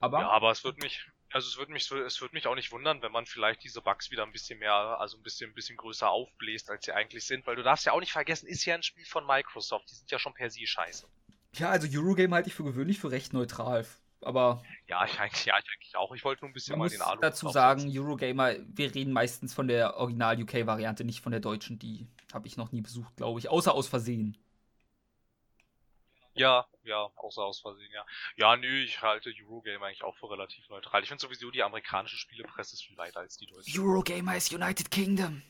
Aber 0.00 0.20
Ja, 0.20 0.30
aber 0.30 0.50
es 0.50 0.64
wird 0.64 0.78
mich, 0.82 1.06
also 1.30 1.46
es 1.46 1.58
wird 1.58 1.68
mich, 1.68 1.90
es 1.90 2.20
wird 2.22 2.32
mich 2.32 2.46
auch 2.46 2.54
nicht 2.54 2.72
wundern, 2.72 3.02
wenn 3.02 3.12
man 3.12 3.26
vielleicht 3.26 3.64
diese 3.64 3.82
Bugs 3.82 4.10
wieder 4.10 4.24
ein 4.24 4.32
bisschen 4.32 4.58
mehr, 4.58 4.72
also 4.72 5.18
ein 5.18 5.22
bisschen, 5.22 5.50
ein 5.50 5.54
bisschen 5.54 5.76
größer 5.76 6.08
aufbläst, 6.08 6.70
als 6.70 6.86
sie 6.86 6.92
eigentlich 6.92 7.26
sind, 7.26 7.46
weil 7.46 7.56
du 7.56 7.62
darfst 7.62 7.84
ja 7.84 7.92
auch 7.92 8.00
nicht 8.00 8.12
vergessen, 8.12 8.46
ist 8.46 8.64
ja 8.64 8.74
ein 8.74 8.82
Spiel 8.82 9.04
von 9.04 9.26
Microsoft, 9.26 9.90
die 9.90 9.94
sind 9.94 10.10
ja 10.10 10.18
schon 10.18 10.34
per 10.34 10.50
se 10.50 10.66
scheiße. 10.66 11.06
ja, 11.54 11.68
also 11.70 11.86
Eurogamer 11.90 12.36
halte 12.36 12.48
ich 12.48 12.54
für 12.54 12.64
gewöhnlich 12.64 12.98
für 12.98 13.10
recht 13.10 13.32
neutral. 13.34 13.86
Aber 14.22 14.62
Ja, 14.86 15.04
ich 15.04 15.18
eigentlich, 15.20 15.44
ja, 15.44 15.58
ich 15.58 15.66
eigentlich 15.70 15.96
auch. 15.96 16.14
Ich 16.14 16.24
wollte 16.24 16.42
nur 16.42 16.50
ein 16.50 16.54
bisschen 16.54 16.78
mal 16.78 16.88
den 16.88 17.02
Alu 17.02 17.20
dazu 17.20 17.48
sagen, 17.48 17.90
Eurogamer, 17.92 18.54
wir 18.66 18.94
reden 18.94 19.12
meistens 19.12 19.54
von 19.54 19.68
der 19.68 19.96
Original-UK-Variante, 19.96 21.04
nicht 21.04 21.20
von 21.20 21.32
der 21.32 21.40
deutschen. 21.40 21.78
Die 21.78 22.06
habe 22.32 22.46
ich 22.46 22.56
noch 22.56 22.72
nie 22.72 22.80
besucht, 22.80 23.16
glaube 23.16 23.38
ich. 23.38 23.48
Außer 23.48 23.74
aus 23.74 23.88
Versehen. 23.88 24.36
Ja, 26.34 26.66
ja, 26.84 27.10
außer 27.16 27.42
aus 27.42 27.60
Versehen, 27.60 27.90
ja. 27.92 28.04
Ja, 28.36 28.56
nö, 28.56 28.82
ich 28.82 29.00
halte 29.00 29.32
Eurogame 29.42 29.86
eigentlich 29.86 30.04
auch 30.04 30.16
für 30.16 30.30
relativ 30.30 30.68
neutral. 30.68 31.02
Ich 31.02 31.08
finde 31.08 31.22
sowieso, 31.22 31.50
die 31.50 31.62
amerikanische 31.62 32.18
Spielepresse 32.18 32.74
ist 32.74 32.84
viel 32.84 32.96
weiter 32.98 33.20
als 33.20 33.38
die 33.38 33.46
deutsche. 33.46 33.80
Eurogamer 33.80 34.36
ist 34.36 34.52
United 34.52 34.90
Kingdom. 34.90 35.42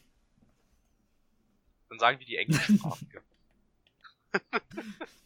Dann 1.88 1.98
sagen 1.98 2.18
wir 2.20 2.26
die 2.26 2.36
englischsprachige. 2.36 3.22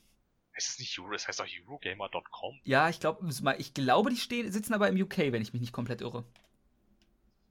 heißt 0.61 0.75
es 0.75 0.79
nicht 0.79 0.99
Euro, 0.99 1.14
es 1.14 1.27
heißt 1.27 1.40
doch 1.40 1.46
Eurogamer.com. 1.46 2.61
Ja, 2.64 2.88
ich 2.90 3.01
glaube, 3.01 3.27
ich 3.59 3.75
glaube, 3.75 4.11
die 4.11 4.16
stehen, 4.16 4.51
sitzen 4.53 4.75
aber 4.75 4.88
im 4.88 5.01
UK, 5.01 5.18
wenn 5.33 5.40
ich 5.40 5.53
mich 5.53 5.61
nicht 5.61 5.73
komplett 5.73 6.03
irre. 6.03 6.25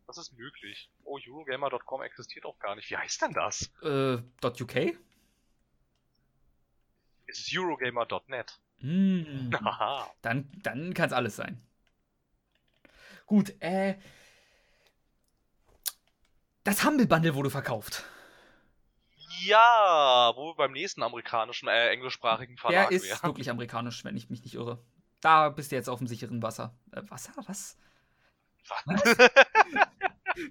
Das 0.05 0.17
ist 0.17 0.37
möglich. 0.37 0.91
Oh, 1.03 1.19
Eurogamer.com 1.19 2.03
existiert 2.03 2.45
auch 2.45 2.57
gar 2.59 2.75
nicht. 2.75 2.89
Wie 2.89 2.97
heißt 2.97 3.21
denn 3.21 3.33
das? 3.33 3.71
Äh, 3.81 4.17
.uk? 4.43 4.75
Es 7.27 7.39
ist 7.39 7.51
Eurogamer.net. 7.55 8.59
Hm. 8.79 9.49
Haha. 9.63 10.11
Dann, 10.21 10.49
dann 10.63 10.93
kann 10.93 11.07
es 11.07 11.13
alles 11.13 11.35
sein. 11.35 11.61
Gut, 13.25 13.53
äh. 13.59 13.95
Das 16.63 16.83
Humble 16.83 17.07
Bundle 17.07 17.33
wurde 17.33 17.49
verkauft. 17.49 18.03
Ja, 19.41 20.31
wo 20.35 20.47
wir 20.51 20.55
beim 20.55 20.71
nächsten 20.71 21.03
amerikanischen, 21.03 21.67
äh, 21.67 21.89
englischsprachigen 21.89 22.57
Verlag 22.57 22.89
Der 22.89 22.97
ist 22.97 23.05
wären. 23.07 23.23
wirklich 23.23 23.49
amerikanisch, 23.49 24.03
wenn 24.05 24.15
ich 24.17 24.29
mich 24.29 24.43
nicht 24.43 24.55
irre. 24.55 24.83
Da 25.21 25.49
bist 25.49 25.71
du 25.71 25.75
jetzt 25.75 25.89
auf 25.89 25.99
dem 25.99 26.07
sicheren 26.07 26.41
Wasser. 26.41 26.73
Äh, 26.91 27.01
Wasser? 27.09 27.31
Was? 27.47 27.77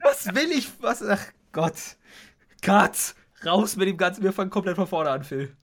Was 0.02 0.26
will 0.34 0.50
ich? 0.52 0.70
Was? 0.82 1.02
Ach 1.02 1.24
Gott. 1.52 1.96
Cut! 2.62 3.14
Raus 3.44 3.76
mit 3.76 3.88
dem 3.88 3.96
Ganzen. 3.96 4.22
Wir 4.24 4.32
fangen 4.32 4.50
komplett 4.50 4.76
von 4.76 4.86
vorne 4.86 5.10
an, 5.10 5.22
Phil. 5.24 5.56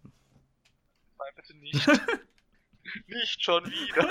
Nein, 1.18 1.34
bitte 1.36 1.54
nicht. 1.58 1.88
nicht 3.08 3.44
schon 3.44 3.66
wieder. 3.66 4.10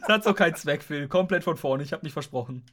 Das 0.00 0.08
hat 0.08 0.24
so 0.24 0.34
keinen 0.34 0.54
Zweck, 0.54 0.82
Phil. 0.82 1.08
Komplett 1.08 1.44
von 1.44 1.56
vorne. 1.56 1.82
Ich 1.82 1.92
hab 1.92 2.02
mich 2.02 2.12
versprochen. 2.12 2.64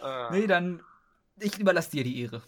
Äh, 0.00 0.30
Nee, 0.30 0.46
dann. 0.46 0.82
Ich 1.38 1.58
überlasse 1.58 1.90
dir 1.90 2.04
die 2.04 2.22
Ehre. 2.22 2.42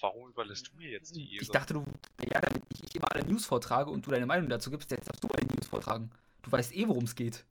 Warum 0.00 0.28
überlässt 0.30 0.68
du 0.68 0.76
mir 0.76 0.90
jetzt 0.90 1.16
die 1.16 1.34
Ehre? 1.34 1.42
Ich 1.42 1.50
dachte, 1.50 1.74
du, 1.74 1.84
ja, 2.32 2.40
damit 2.40 2.62
ich 2.82 2.94
immer 2.94 3.12
alle 3.12 3.24
News 3.24 3.44
vortrage 3.44 3.90
und 3.90 4.06
du 4.06 4.10
deine 4.10 4.26
Meinung 4.26 4.48
dazu 4.48 4.70
gibst, 4.70 4.90
jetzt 4.90 5.08
darfst 5.08 5.24
du 5.24 5.28
alle 5.28 5.46
News 5.46 5.66
vortragen. 5.66 6.10
Du 6.42 6.52
weißt 6.52 6.74
eh, 6.74 6.86
worum 6.86 7.04
es 7.04 7.16
geht. 7.16 7.44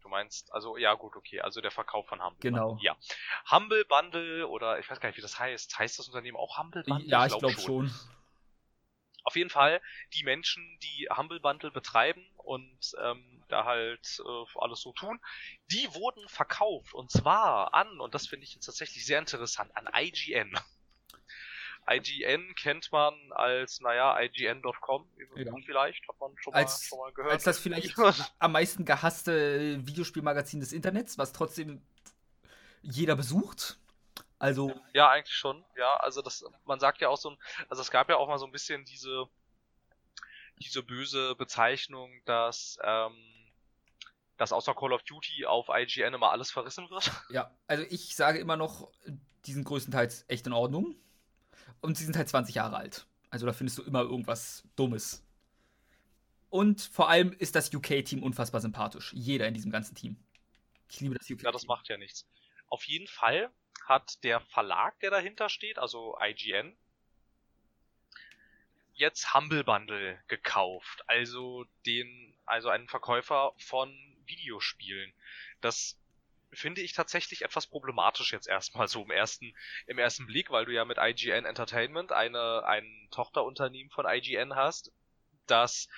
Du 0.00 0.08
meinst, 0.08 0.52
also, 0.52 0.76
ja, 0.76 0.94
gut, 0.94 1.16
okay, 1.16 1.40
also 1.40 1.60
der 1.60 1.70
Verkauf 1.70 2.06
von 2.06 2.24
Humble 2.24 2.38
genau. 2.40 2.68
Bundle. 2.68 2.84
Ja. 2.84 2.96
Humble 3.50 3.84
Bundle 3.84 4.48
oder 4.48 4.78
ich 4.78 4.88
weiß 4.88 5.00
gar 5.00 5.08
nicht, 5.08 5.18
wie 5.18 5.22
das 5.22 5.38
heißt. 5.38 5.78
Heißt 5.78 5.98
das 5.98 6.06
Unternehmen 6.06 6.36
auch 6.36 6.56
Humble 6.56 6.84
Bundle? 6.84 7.08
Ja, 7.08 7.26
ich 7.26 7.36
glaube 7.36 7.54
glaub 7.54 7.66
schon. 7.66 7.88
schon. 7.88 8.17
Auf 9.28 9.36
jeden 9.36 9.50
Fall 9.50 9.82
die 10.14 10.24
Menschen, 10.24 10.78
die 10.82 11.06
Humble 11.14 11.38
Bundle 11.38 11.70
betreiben 11.70 12.24
und 12.38 12.78
ähm, 13.04 13.44
da 13.48 13.66
halt 13.66 14.22
äh, 14.24 14.58
alles 14.58 14.80
so 14.80 14.94
tun, 14.94 15.20
die 15.70 15.86
wurden 15.92 16.26
verkauft 16.30 16.94
und 16.94 17.10
zwar 17.10 17.74
an, 17.74 18.00
und 18.00 18.14
das 18.14 18.26
finde 18.26 18.44
ich 18.44 18.54
jetzt 18.54 18.64
tatsächlich 18.64 19.04
sehr 19.04 19.18
interessant, 19.18 19.70
an 19.76 19.86
IGN. 19.94 20.58
IGN 21.90 22.54
kennt 22.54 22.90
man 22.90 23.12
als, 23.32 23.80
naja, 23.80 24.18
IGN.com 24.18 25.06
ja. 25.36 25.52
vielleicht, 25.62 26.08
hat 26.08 26.18
man 26.20 26.32
schon, 26.38 26.54
als, 26.54 26.80
mal, 26.80 26.86
schon 26.86 26.98
mal 27.00 27.12
gehört. 27.12 27.32
Als 27.34 27.44
das 27.44 27.58
vielleicht 27.58 27.98
am 28.38 28.52
meisten 28.52 28.86
gehasste 28.86 29.86
Videospielmagazin 29.86 30.60
des 30.60 30.72
Internets, 30.72 31.18
was 31.18 31.34
trotzdem 31.34 31.82
jeder 32.80 33.14
besucht. 33.14 33.78
Also. 34.38 34.72
Ja, 34.94 35.10
eigentlich 35.10 35.34
schon. 35.34 35.64
Ja, 35.76 35.94
also 35.96 36.22
das, 36.22 36.44
man 36.64 36.78
sagt 36.78 37.00
ja 37.00 37.08
auch 37.08 37.16
so, 37.16 37.36
also 37.68 37.82
es 37.82 37.90
gab 37.90 38.08
ja 38.08 38.16
auch 38.16 38.28
mal 38.28 38.38
so 38.38 38.46
ein 38.46 38.52
bisschen 38.52 38.84
diese, 38.84 39.28
diese 40.60 40.82
böse 40.82 41.34
Bezeichnung, 41.34 42.10
dass, 42.24 42.78
ähm, 42.82 43.16
dass 44.36 44.52
außer 44.52 44.74
Call 44.74 44.92
of 44.92 45.02
Duty 45.02 45.46
auf 45.46 45.68
IGN 45.68 46.14
immer 46.14 46.30
alles 46.30 46.50
verrissen 46.50 46.88
wird. 46.90 47.10
Ja, 47.30 47.50
also 47.66 47.84
ich 47.90 48.14
sage 48.14 48.38
immer 48.38 48.56
noch, 48.56 48.90
die 49.46 49.52
sind 49.52 49.64
größtenteils 49.64 50.24
echt 50.28 50.46
in 50.46 50.52
Ordnung. 50.52 50.96
Und 51.80 51.96
sie 51.96 52.04
sind 52.04 52.16
halt 52.16 52.28
20 52.28 52.54
Jahre 52.54 52.76
alt. 52.76 53.06
Also 53.30 53.46
da 53.46 53.52
findest 53.52 53.78
du 53.78 53.82
immer 53.82 54.00
irgendwas 54.00 54.64
Dummes. 54.74 55.24
Und 56.50 56.80
vor 56.80 57.08
allem 57.08 57.32
ist 57.32 57.54
das 57.54 57.72
UK-Team 57.72 58.22
unfassbar 58.22 58.60
sympathisch. 58.60 59.12
Jeder 59.12 59.46
in 59.46 59.54
diesem 59.54 59.70
ganzen 59.70 59.94
Team. 59.94 60.16
Ich 60.88 61.00
liebe 61.00 61.14
das 61.14 61.28
UK. 61.30 61.40
-Team. 61.40 61.44
Ja, 61.44 61.52
das 61.52 61.66
macht 61.66 61.88
ja 61.88 61.98
nichts. 61.98 62.26
Auf 62.68 62.84
jeden 62.84 63.06
Fall 63.06 63.50
hat 63.88 64.22
der 64.22 64.40
Verlag, 64.40 65.00
der 65.00 65.10
dahinter 65.10 65.48
steht, 65.48 65.78
also 65.78 66.16
IGN, 66.20 66.76
jetzt 68.92 69.32
Humble 69.32 69.64
Bundle 69.64 70.22
gekauft. 70.28 71.02
Also 71.06 71.64
den, 71.86 72.34
also 72.44 72.68
einen 72.68 72.88
Verkäufer 72.88 73.54
von 73.56 73.90
Videospielen. 74.26 75.12
Das 75.62 75.98
finde 76.52 76.82
ich 76.82 76.92
tatsächlich 76.92 77.42
etwas 77.42 77.66
problematisch 77.66 78.32
jetzt 78.32 78.48
erstmal 78.48 78.88
so 78.88 79.02
im 79.02 79.10
ersten, 79.10 79.54
im 79.86 79.98
ersten 79.98 80.26
Blick, 80.26 80.50
weil 80.50 80.66
du 80.66 80.72
ja 80.72 80.84
mit 80.84 80.98
IGN 80.98 81.44
Entertainment 81.44 82.12
eine, 82.12 82.64
ein 82.64 83.08
Tochterunternehmen 83.10 83.90
von 83.90 84.06
IGN 84.06 84.54
hast, 84.54 84.92
das 85.46 85.88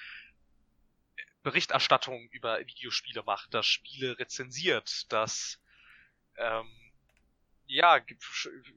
Berichterstattung 1.42 2.28
über 2.30 2.58
Videospiele 2.60 3.22
macht, 3.24 3.52
das 3.54 3.66
Spiele 3.66 4.18
rezensiert, 4.18 5.10
das 5.12 5.60
ähm, 6.36 6.68
ja, 7.70 8.00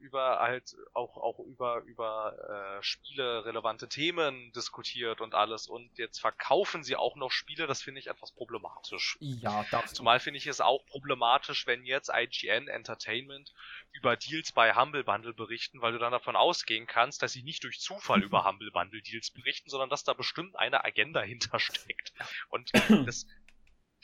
über 0.00 0.38
halt 0.38 0.76
auch, 0.92 1.16
auch 1.16 1.40
über, 1.40 1.80
über 1.80 2.78
äh, 2.78 2.82
Spiele 2.82 3.44
relevante 3.44 3.88
Themen 3.88 4.52
diskutiert 4.52 5.20
und 5.20 5.34
alles. 5.34 5.66
Und 5.66 5.98
jetzt 5.98 6.20
verkaufen 6.20 6.84
sie 6.84 6.94
auch 6.94 7.16
noch 7.16 7.32
Spiele, 7.32 7.66
das 7.66 7.82
finde 7.82 7.98
ich 7.98 8.06
etwas 8.06 8.30
problematisch. 8.30 9.16
Ja, 9.18 9.66
das. 9.72 9.94
Zumal 9.94 10.20
finde 10.20 10.38
ich 10.38 10.46
es 10.46 10.60
auch 10.60 10.86
problematisch, 10.86 11.66
wenn 11.66 11.84
jetzt 11.84 12.08
IGN 12.14 12.68
Entertainment 12.68 13.52
über 13.90 14.16
Deals 14.16 14.52
bei 14.52 14.74
Humble 14.76 15.02
Bundle 15.02 15.34
berichten, 15.34 15.80
weil 15.80 15.92
du 15.92 15.98
dann 15.98 16.12
davon 16.12 16.36
ausgehen 16.36 16.86
kannst, 16.86 17.20
dass 17.22 17.32
sie 17.32 17.42
nicht 17.42 17.64
durch 17.64 17.80
Zufall 17.80 18.22
über 18.22 18.44
Humble 18.44 18.70
Bundle 18.70 19.02
Deals 19.02 19.32
berichten, 19.32 19.70
sondern 19.70 19.90
dass 19.90 20.04
da 20.04 20.12
bestimmt 20.12 20.54
eine 20.54 20.84
Agenda 20.84 21.20
hintersteckt. 21.22 22.12
Und 22.48 22.70
das 23.06 23.26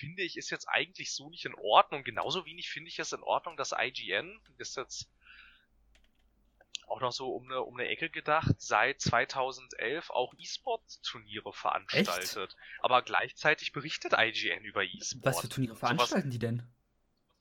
finde 0.01 0.23
ich, 0.23 0.39
ist 0.39 0.51
jetzt 0.51 0.67
eigentlich 0.69 1.13
so 1.13 1.29
nicht 1.29 1.45
in 1.45 1.55
Ordnung. 1.55 2.05
Genauso 2.05 2.47
wenig 2.47 2.71
finde 2.71 2.89
ich 2.89 2.99
es 2.99 3.13
in 3.13 3.23
Ordnung, 3.23 3.57
dass 3.57 3.75
IGN, 3.77 4.41
ist 4.57 4.77
jetzt 4.77 5.11
auch 6.89 7.01
noch 7.01 7.13
so 7.13 7.33
um 7.35 7.45
eine, 7.45 7.61
um 7.61 7.79
eine 7.79 7.89
Ecke 7.89 8.09
gedacht, 8.09 8.55
seit 8.59 9.01
2011 9.01 10.11
auch 10.11 10.35
E-Sport-Turniere 10.39 11.53
veranstaltet. 11.53 12.51
Echt? 12.51 12.57
Aber 12.81 13.03
gleichzeitig 13.03 13.73
berichtet 13.73 14.15
IGN 14.17 14.65
über 14.65 14.83
E-Sport. 14.83 15.25
Was 15.25 15.41
für 15.43 15.49
Turniere 15.49 15.77
veranstalten 15.77 16.31
so 16.31 16.33
die 16.33 16.39
denn? 16.39 16.63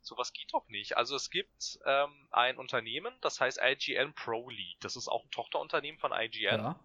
Sowas 0.02 0.34
geht 0.34 0.54
doch 0.54 0.68
nicht. 0.68 0.98
Also 0.98 1.16
es 1.16 1.30
gibt 1.30 1.80
ähm, 1.86 2.28
ein 2.32 2.58
Unternehmen, 2.58 3.14
das 3.22 3.40
heißt 3.40 3.60
IGN 3.62 4.14
Pro 4.14 4.50
League. 4.50 4.80
Das 4.82 4.96
ist 4.96 5.08
auch 5.08 5.24
ein 5.24 5.32
Tochterunternehmen 5.32 6.00
von 6.00 6.12
IGN. 6.12 6.60
Ja 6.60 6.80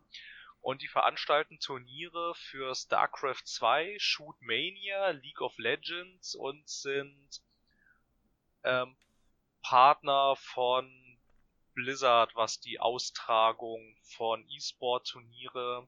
und 0.65 0.81
die 0.81 0.89
veranstalten 0.89 1.61
Turniere 1.61 2.35
für 2.37 2.75
StarCraft 2.75 3.43
2, 3.45 3.97
Shoot 3.99 4.41
Mania, 4.41 5.11
League 5.11 5.43
of 5.43 5.57
Legends 5.59 6.35
und 6.35 6.67
sind 6.67 7.43
ähm, 8.65 8.97
Partner 9.63 10.37
von 10.37 10.91
Blizzard, 11.75 12.35
was 12.35 12.61
die 12.61 12.81
Austragung 12.81 13.95
von 14.01 14.43
E-Sport-Turniere, 14.49 15.87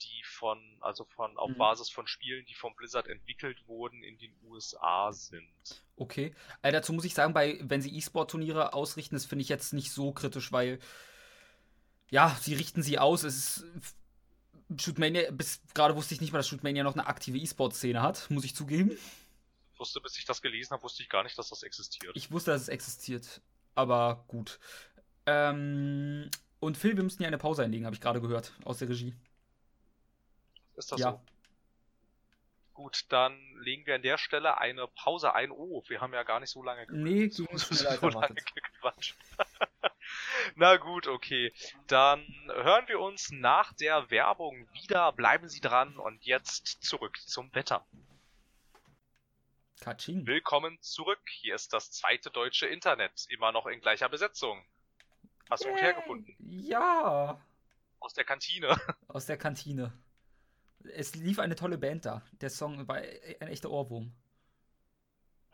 die 0.00 0.22
von, 0.24 0.60
also 0.82 1.04
von, 1.04 1.36
auf 1.36 1.50
mhm. 1.50 1.58
Basis 1.58 1.90
von 1.90 2.06
Spielen, 2.06 2.46
die 2.46 2.54
von 2.54 2.76
Blizzard 2.76 3.08
entwickelt 3.08 3.66
wurden, 3.66 4.04
in 4.04 4.18
den 4.18 4.36
USA 4.44 5.10
sind. 5.10 5.82
Okay. 5.96 6.32
Äh, 6.62 6.70
dazu 6.70 6.92
muss 6.92 7.04
ich 7.04 7.14
sagen, 7.14 7.34
bei, 7.34 7.58
wenn 7.60 7.82
sie 7.82 7.96
E-Sport-Turniere 7.96 8.72
ausrichten, 8.72 9.16
das 9.16 9.26
finde 9.26 9.42
ich 9.42 9.48
jetzt 9.48 9.72
nicht 9.72 9.90
so 9.90 10.12
kritisch, 10.12 10.52
weil 10.52 10.78
ja, 12.10 12.36
sie 12.40 12.54
richten 12.54 12.82
sie 12.82 12.98
aus. 12.98 13.22
Es 13.22 13.58
ist 13.58 13.96
Shootmania, 14.80 15.30
bis 15.30 15.60
gerade 15.74 15.96
wusste 15.96 16.14
ich 16.14 16.20
nicht 16.20 16.32
mal, 16.32 16.38
dass 16.38 16.48
Shootmania 16.48 16.82
noch 16.82 16.94
eine 16.94 17.06
aktive 17.06 17.38
E-Sport-Szene 17.38 18.02
hat, 18.02 18.30
muss 18.30 18.44
ich 18.44 18.54
zugeben. 18.54 18.92
Ich 19.72 19.80
wusste, 19.80 20.00
bis 20.00 20.16
ich 20.18 20.24
das 20.24 20.42
gelesen 20.42 20.72
habe, 20.72 20.82
wusste 20.82 21.02
ich 21.02 21.08
gar 21.08 21.22
nicht, 21.22 21.38
dass 21.38 21.50
das 21.50 21.62
existiert. 21.62 22.16
Ich 22.16 22.32
wusste, 22.32 22.50
dass 22.50 22.62
es 22.62 22.68
existiert. 22.68 23.40
Aber 23.74 24.24
gut. 24.28 24.58
Ähm, 25.26 26.30
und 26.60 26.76
Phil, 26.76 26.96
wir 26.96 27.04
müssen 27.04 27.22
ja 27.22 27.28
eine 27.28 27.38
Pause 27.38 27.62
einlegen, 27.62 27.84
habe 27.84 27.94
ich 27.94 28.00
gerade 28.00 28.20
gehört, 28.20 28.52
aus 28.64 28.78
der 28.78 28.88
Regie. 28.88 29.14
Ist 30.76 30.92
das 30.92 31.00
ja. 31.00 31.12
so? 31.12 31.20
Gut, 32.72 33.06
dann 33.08 33.38
legen 33.60 33.86
wir 33.86 33.94
an 33.94 34.02
der 34.02 34.18
Stelle 34.18 34.58
eine 34.58 34.86
Pause 34.86 35.34
ein. 35.34 35.50
Oh, 35.50 35.82
wir 35.88 36.00
haben 36.00 36.12
ja 36.12 36.22
gar 36.24 36.40
nicht 36.40 36.50
so 36.50 36.62
lange 36.62 36.86
Nee, 36.92 37.28
so, 37.30 37.46
so 37.54 38.08
lange 38.08 38.34
gequatscht. 38.34 39.16
Na 40.54 40.76
gut, 40.76 41.06
okay. 41.06 41.52
Dann 41.86 42.20
hören 42.46 42.88
wir 42.88 43.00
uns 43.00 43.30
nach 43.30 43.72
der 43.74 44.10
Werbung 44.10 44.66
wieder. 44.72 45.12
Bleiben 45.12 45.48
Sie 45.48 45.60
dran 45.60 45.96
und 45.98 46.24
jetzt 46.24 46.82
zurück 46.82 47.18
zum 47.26 47.54
Wetter. 47.54 47.86
Katsching. 49.80 50.26
Willkommen 50.26 50.80
zurück. 50.80 51.20
Hier 51.28 51.54
ist 51.54 51.72
das 51.72 51.90
zweite 51.90 52.30
deutsche 52.30 52.66
Internet. 52.66 53.26
Immer 53.28 53.52
noch 53.52 53.66
in 53.66 53.80
gleicher 53.80 54.08
Besetzung. 54.08 54.64
Hast 55.50 55.64
du 55.64 55.70
gut 55.70 55.80
hergefunden? 55.80 56.34
Ja. 56.40 57.40
Aus 58.00 58.14
der 58.14 58.24
Kantine. 58.24 58.76
Aus 59.08 59.26
der 59.26 59.36
Kantine. 59.36 59.92
Es 60.94 61.14
lief 61.14 61.38
eine 61.38 61.54
tolle 61.54 61.78
Band 61.78 62.04
da. 62.04 62.22
Der 62.40 62.50
Song 62.50 62.88
war 62.88 62.96
ein 62.96 63.48
echter 63.48 63.70
Ohrwurm. 63.70 64.12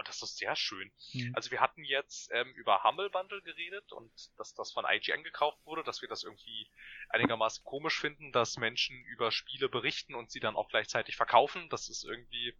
Und 0.02 0.08
das 0.08 0.20
ist 0.20 0.36
sehr 0.36 0.56
schön. 0.56 0.90
Mhm. 1.12 1.32
Also 1.32 1.52
wir 1.52 1.60
hatten 1.60 1.84
jetzt 1.84 2.28
ähm, 2.32 2.52
über 2.56 2.82
Humble 2.82 3.08
Bundle 3.08 3.40
geredet 3.42 3.92
und 3.92 4.10
dass 4.36 4.52
das 4.52 4.72
von 4.72 4.84
IGN 4.84 5.22
gekauft 5.22 5.64
wurde, 5.64 5.84
dass 5.84 6.02
wir 6.02 6.08
das 6.08 6.24
irgendwie 6.24 6.66
einigermaßen 7.10 7.62
komisch 7.62 8.00
finden, 8.00 8.32
dass 8.32 8.56
Menschen 8.56 8.96
über 9.04 9.30
Spiele 9.30 9.68
berichten 9.68 10.16
und 10.16 10.32
sie 10.32 10.40
dann 10.40 10.56
auch 10.56 10.68
gleichzeitig 10.68 11.14
verkaufen. 11.14 11.68
Das 11.68 11.88
ist 11.88 12.04
irgendwie, 12.04 12.52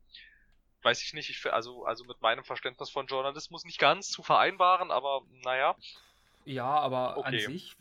weiß 0.83 1.03
ich 1.03 1.15
nicht, 1.15 1.31
ich, 1.31 1.53
also, 1.53 1.85
also 1.85 2.05
mit 2.05 2.21
meinem 2.21 2.45
Verständnis 2.45 2.91
von 2.91 3.09
Journalismus 3.09 3.65
nicht 3.65 3.81
ganz 3.81 4.09
zu 4.09 4.23
vereinbaren, 4.23 4.93
aber 4.93 5.23
naja. 5.43 5.75
Ja, 6.45 6.79
aber 6.79 7.17
okay. 7.17 7.45
an 7.45 7.53
sich. 7.53 7.75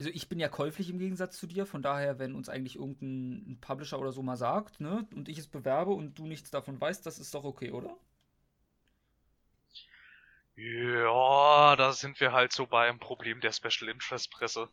Also 0.00 0.10
ich 0.10 0.28
bin 0.28 0.40
ja 0.40 0.48
käuflich 0.48 0.90
im 0.90 0.98
Gegensatz 0.98 1.38
zu 1.38 1.46
dir, 1.46 1.66
von 1.66 1.82
daher, 1.82 2.18
wenn 2.18 2.34
uns 2.34 2.48
eigentlich 2.48 2.76
irgendein 2.76 3.58
Publisher 3.60 4.00
oder 4.00 4.10
so 4.10 4.22
mal 4.22 4.36
sagt, 4.36 4.80
ne, 4.80 5.06
und 5.14 5.28
ich 5.28 5.38
es 5.38 5.46
bewerbe 5.46 5.92
und 5.92 6.18
du 6.18 6.26
nichts 6.26 6.50
davon 6.50 6.80
weißt, 6.80 7.06
das 7.06 7.20
ist 7.20 7.32
doch 7.34 7.44
okay, 7.44 7.70
oder? 7.70 7.96
Ja, 10.56 11.76
da 11.76 11.92
sind 11.92 12.18
wir 12.18 12.32
halt 12.32 12.52
so 12.52 12.66
beim 12.66 12.98
Problem 12.98 13.40
der 13.40 13.52
Special 13.52 13.90
Interest 13.90 14.30
Presse. 14.30 14.68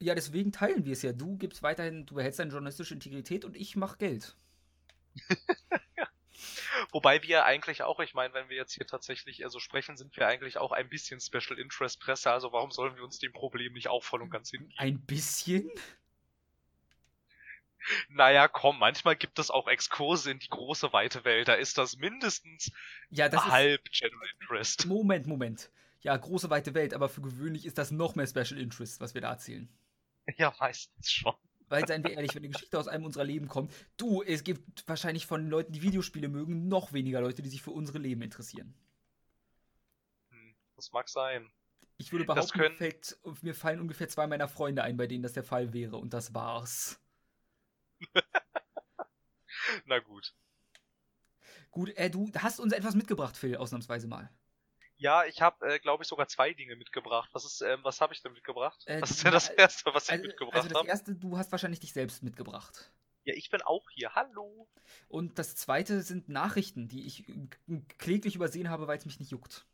Ja, 0.00 0.14
deswegen 0.14 0.52
teilen 0.52 0.84
wir 0.84 0.92
es 0.92 1.02
ja. 1.02 1.12
Du 1.12 1.36
gibst 1.36 1.62
weiterhin, 1.62 2.06
du 2.06 2.14
behältst 2.14 2.38
deine 2.38 2.50
journalistische 2.50 2.94
Integrität 2.94 3.44
und 3.44 3.56
ich 3.56 3.76
mach 3.76 3.98
Geld. 3.98 4.36
Wobei 6.92 7.22
wir 7.22 7.44
eigentlich 7.44 7.82
auch, 7.82 8.00
ich 8.00 8.14
meine, 8.14 8.32
wenn 8.32 8.48
wir 8.48 8.56
jetzt 8.56 8.74
hier 8.74 8.86
tatsächlich 8.86 9.40
eher 9.40 9.50
so 9.50 9.58
sprechen, 9.58 9.96
sind 9.96 10.16
wir 10.16 10.26
eigentlich 10.26 10.56
auch 10.56 10.72
ein 10.72 10.88
bisschen 10.88 11.20
Special 11.20 11.58
Interest 11.58 12.00
Presse. 12.00 12.30
Also 12.30 12.52
warum 12.52 12.70
sollen 12.70 12.96
wir 12.96 13.04
uns 13.04 13.18
dem 13.18 13.32
Problem 13.32 13.72
nicht 13.72 13.88
auch 13.88 14.04
voll 14.04 14.22
und 14.22 14.30
ganz 14.30 14.50
hingeben? 14.50 14.72
Ein 14.78 15.00
bisschen? 15.00 15.70
Naja, 18.08 18.48
komm, 18.48 18.78
manchmal 18.78 19.16
gibt 19.16 19.38
es 19.38 19.50
auch 19.50 19.68
Exkurse 19.68 20.30
in 20.30 20.38
die 20.38 20.48
große 20.48 20.92
weite 20.92 21.24
Welt. 21.24 21.48
Da 21.48 21.54
ist 21.54 21.78
das 21.78 21.96
mindestens 21.96 22.70
ja, 23.10 23.28
das 23.28 23.44
halb 23.44 23.88
ist... 23.88 24.00
General 24.00 24.28
Interest. 24.40 24.86
Moment, 24.86 25.26
Moment. 25.26 25.70
ja, 26.00 26.16
große 26.16 26.50
weite 26.50 26.74
Welt, 26.74 26.94
aber 26.94 27.08
für 27.08 27.20
gewöhnlich 27.20 27.64
ist 27.66 27.78
das 27.78 27.90
noch 27.90 28.14
mehr 28.14 28.26
Special 28.26 28.58
Interest, 28.58 29.00
was 29.00 29.14
wir 29.14 29.20
da 29.20 29.30
erzählen. 29.30 29.68
Ja, 30.36 30.54
meistens 30.60 31.10
schon. 31.10 31.34
Weil, 31.68 31.86
seien 31.86 32.02
wir 32.02 32.12
ehrlich, 32.12 32.34
wenn 32.34 32.42
eine 32.42 32.52
Geschichte 32.52 32.78
aus 32.78 32.88
einem 32.88 33.04
unserer 33.04 33.24
Leben 33.24 33.48
kommt, 33.48 33.74
du, 33.98 34.22
es 34.22 34.42
gibt 34.42 34.88
wahrscheinlich 34.88 35.26
von 35.26 35.48
Leuten, 35.50 35.72
die 35.72 35.82
Videospiele 35.82 36.28
mögen, 36.28 36.68
noch 36.68 36.92
weniger 36.92 37.20
Leute, 37.20 37.42
die 37.42 37.50
sich 37.50 37.62
für 37.62 37.72
unsere 37.72 37.98
Leben 37.98 38.22
interessieren. 38.22 38.74
Hm, 40.30 40.54
das 40.76 40.92
mag 40.92 41.08
sein. 41.08 41.50
Ich 41.98 42.12
würde 42.12 42.24
behaupten, 42.24 42.58
können... 42.58 42.72
mir, 42.72 42.78
fällt, 42.78 43.18
mir 43.42 43.54
fallen 43.54 43.80
ungefähr 43.80 44.08
zwei 44.08 44.26
meiner 44.26 44.48
Freunde 44.48 44.82
ein, 44.82 44.96
bei 44.96 45.06
denen 45.06 45.22
das 45.22 45.32
der 45.32 45.44
Fall 45.44 45.72
wäre, 45.74 45.96
und 45.96 46.14
das 46.14 46.32
war's. 46.32 47.00
Na 49.86 49.98
gut. 49.98 50.34
Gut, 51.70 51.90
äh, 51.96 52.10
du 52.10 52.30
hast 52.38 52.60
uns 52.60 52.72
etwas 52.72 52.94
mitgebracht, 52.94 53.36
Phil, 53.36 53.56
ausnahmsweise 53.56 54.08
mal. 54.08 54.30
Ja, 54.96 55.24
ich 55.24 55.40
habe, 55.40 55.74
äh, 55.74 55.78
glaube 55.78 56.02
ich, 56.02 56.08
sogar 56.08 56.26
zwei 56.26 56.52
Dinge 56.52 56.74
mitgebracht. 56.74 57.28
Was 57.32 57.44
ist, 57.44 57.60
ähm, 57.60 57.80
was 57.84 58.00
habe 58.00 58.12
ich 58.14 58.22
denn 58.22 58.32
mitgebracht? 58.32 58.82
Äh, 58.86 59.00
was 59.00 59.12
ist 59.12 59.24
denn 59.24 59.32
das 59.32 59.48
erste, 59.48 59.94
was 59.94 60.08
also, 60.08 60.22
ich 60.22 60.28
mitgebracht 60.28 60.56
habe? 60.56 60.62
Also 60.62 60.68
das 60.70 60.78
hab? 60.78 60.88
erste, 60.88 61.14
du 61.14 61.38
hast 61.38 61.52
wahrscheinlich 61.52 61.80
dich 61.80 61.92
selbst 61.92 62.22
mitgebracht. 62.24 62.92
Ja, 63.22 63.34
ich 63.34 63.50
bin 63.50 63.62
auch 63.62 63.88
hier. 63.90 64.14
Hallo. 64.14 64.68
Und 65.06 65.38
das 65.38 65.54
zweite 65.54 66.02
sind 66.02 66.28
Nachrichten, 66.28 66.88
die 66.88 67.06
ich 67.06 67.24
kläglich 67.98 68.34
übersehen 68.34 68.70
habe, 68.70 68.88
weil 68.88 68.98
es 68.98 69.04
mich 69.04 69.20
nicht 69.20 69.30
juckt. 69.30 69.66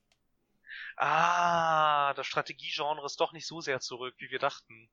Ah, 0.96 2.12
das 2.14 2.26
Strategiegenre 2.26 3.06
ist 3.06 3.20
doch 3.20 3.32
nicht 3.32 3.46
so 3.46 3.60
sehr 3.60 3.80
zurück, 3.80 4.14
wie 4.18 4.30
wir 4.30 4.40
dachten. 4.40 4.90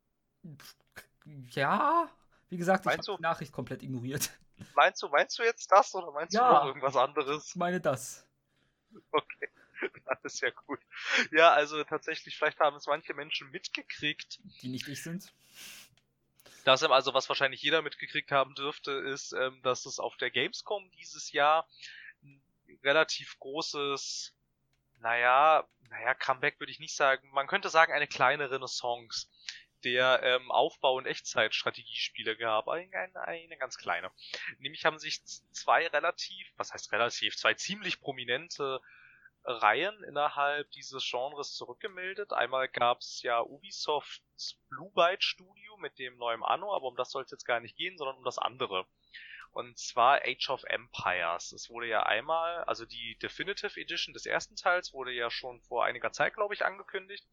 Ja, 1.50 2.10
wie 2.52 2.58
gesagt, 2.58 2.86
ich 2.86 2.92
habe 2.92 3.18
die 3.18 3.22
Nachricht 3.22 3.54
komplett 3.54 3.82
ignoriert. 3.82 4.30
Meinst 4.76 5.02
du, 5.02 5.08
meinst 5.08 5.40
du 5.40 5.44
jetzt 5.44 5.72
das 5.72 5.96
oder 5.96 6.12
meinst 6.12 6.36
ja, 6.36 6.48
du 6.48 6.54
noch 6.54 6.66
irgendwas 6.66 6.96
anderes? 6.96 7.48
Ich 7.48 7.56
meine 7.56 7.82
das. 7.82 8.28
Okay. 9.12 9.50
Das 10.06 10.20
ist 10.24 10.42
ja 10.42 10.52
gut. 10.52 10.80
Ja, 11.32 11.54
also 11.54 11.84
tatsächlich, 11.84 12.38
vielleicht 12.38 12.60
haben 12.60 12.76
es 12.76 12.86
manche 12.86 13.16
Menschen 13.16 13.50
mitgekriegt. 13.50 14.40
Die 14.62 14.68
nicht 14.68 14.88
ich 14.88 15.02
sind. 15.02 15.34
Das 16.64 16.84
also, 16.84 17.16
was 17.16 17.30
wahrscheinlich 17.30 17.64
jeder 17.64 17.82
mitgekriegt 17.82 18.32
haben 18.32 18.54
dürfte, 18.54 18.92
ist, 18.92 19.34
ähm, 19.34 19.60
dass 19.64 19.88
es 19.88 19.98
auf 19.98 20.16
der 20.18 20.30
Gamescom 20.30 20.92
dieses 20.92 21.32
Jahr 21.32 21.68
ein 22.22 22.44
relativ 22.84 23.40
großes, 23.40 24.36
naja, 25.00 25.68
naja, 25.90 26.14
Comeback 26.14 26.60
würde 26.60 26.72
ich 26.72 26.80
nicht 26.80 26.96
sagen. 26.96 27.30
Man 27.32 27.48
könnte 27.48 27.70
sagen, 27.70 27.94
eine 27.94 28.08
kleine 28.08 28.52
Renaissance 28.52 29.28
der 29.84 30.22
ähm, 30.24 30.52
Aufbau- 30.52 30.96
und 30.96 31.06
Echtzeitstrategiespiele 31.06 32.38
gab. 32.38 32.68
Eine, 32.68 32.96
eine, 32.96 33.22
eine 33.22 33.58
ganz 33.58 33.78
kleine. 33.78 34.12
Nämlich 34.60 34.86
haben 34.86 35.00
sich 35.00 35.24
zwei 35.26 35.88
relativ, 35.88 36.48
was 36.58 36.74
heißt 36.74 36.92
relativ, 36.92 37.36
zwei 37.36 37.54
ziemlich 37.54 38.00
prominente 38.00 38.82
Reihen 39.44 40.04
innerhalb 40.04 40.70
dieses 40.72 41.04
Genres 41.10 41.56
zurückgemeldet. 41.56 42.32
Einmal 42.32 42.68
gab's 42.68 43.22
ja 43.24 43.42
Ubisofts 43.42 44.60
Blue 44.70 44.92
Byte 44.94 45.24
Studio 45.24 45.78
mit 45.78 45.98
dem 45.98 46.18
neuen 46.18 46.44
Anno, 46.44 46.76
aber 46.76 46.86
um 46.86 46.96
das 46.96 47.12
soll 47.12 47.24
es 47.24 47.32
jetzt 47.32 47.46
gar 47.46 47.60
nicht 47.60 47.76
gehen, 47.76 47.98
sondern 47.98 48.18
um 48.18 48.24
das 48.24 48.38
andere. 48.38 48.86
Und 49.54 49.78
zwar 49.78 50.22
Age 50.24 50.50
of 50.50 50.64
Empires. 50.64 51.52
Es 51.52 51.70
wurde 51.70 51.88
ja 51.88 52.04
einmal, 52.04 52.64
also 52.64 52.86
die 52.86 53.18
Definitive 53.22 53.78
Edition 53.80 54.14
des 54.14 54.26
ersten 54.26 54.56
Teils 54.56 54.94
wurde 54.94 55.12
ja 55.12 55.30
schon 55.30 55.62
vor 55.64 55.84
einiger 55.84 56.14
Zeit, 56.14 56.36
glaube 56.36 56.54
ich, 56.54 56.64
angekündigt. 56.64 57.26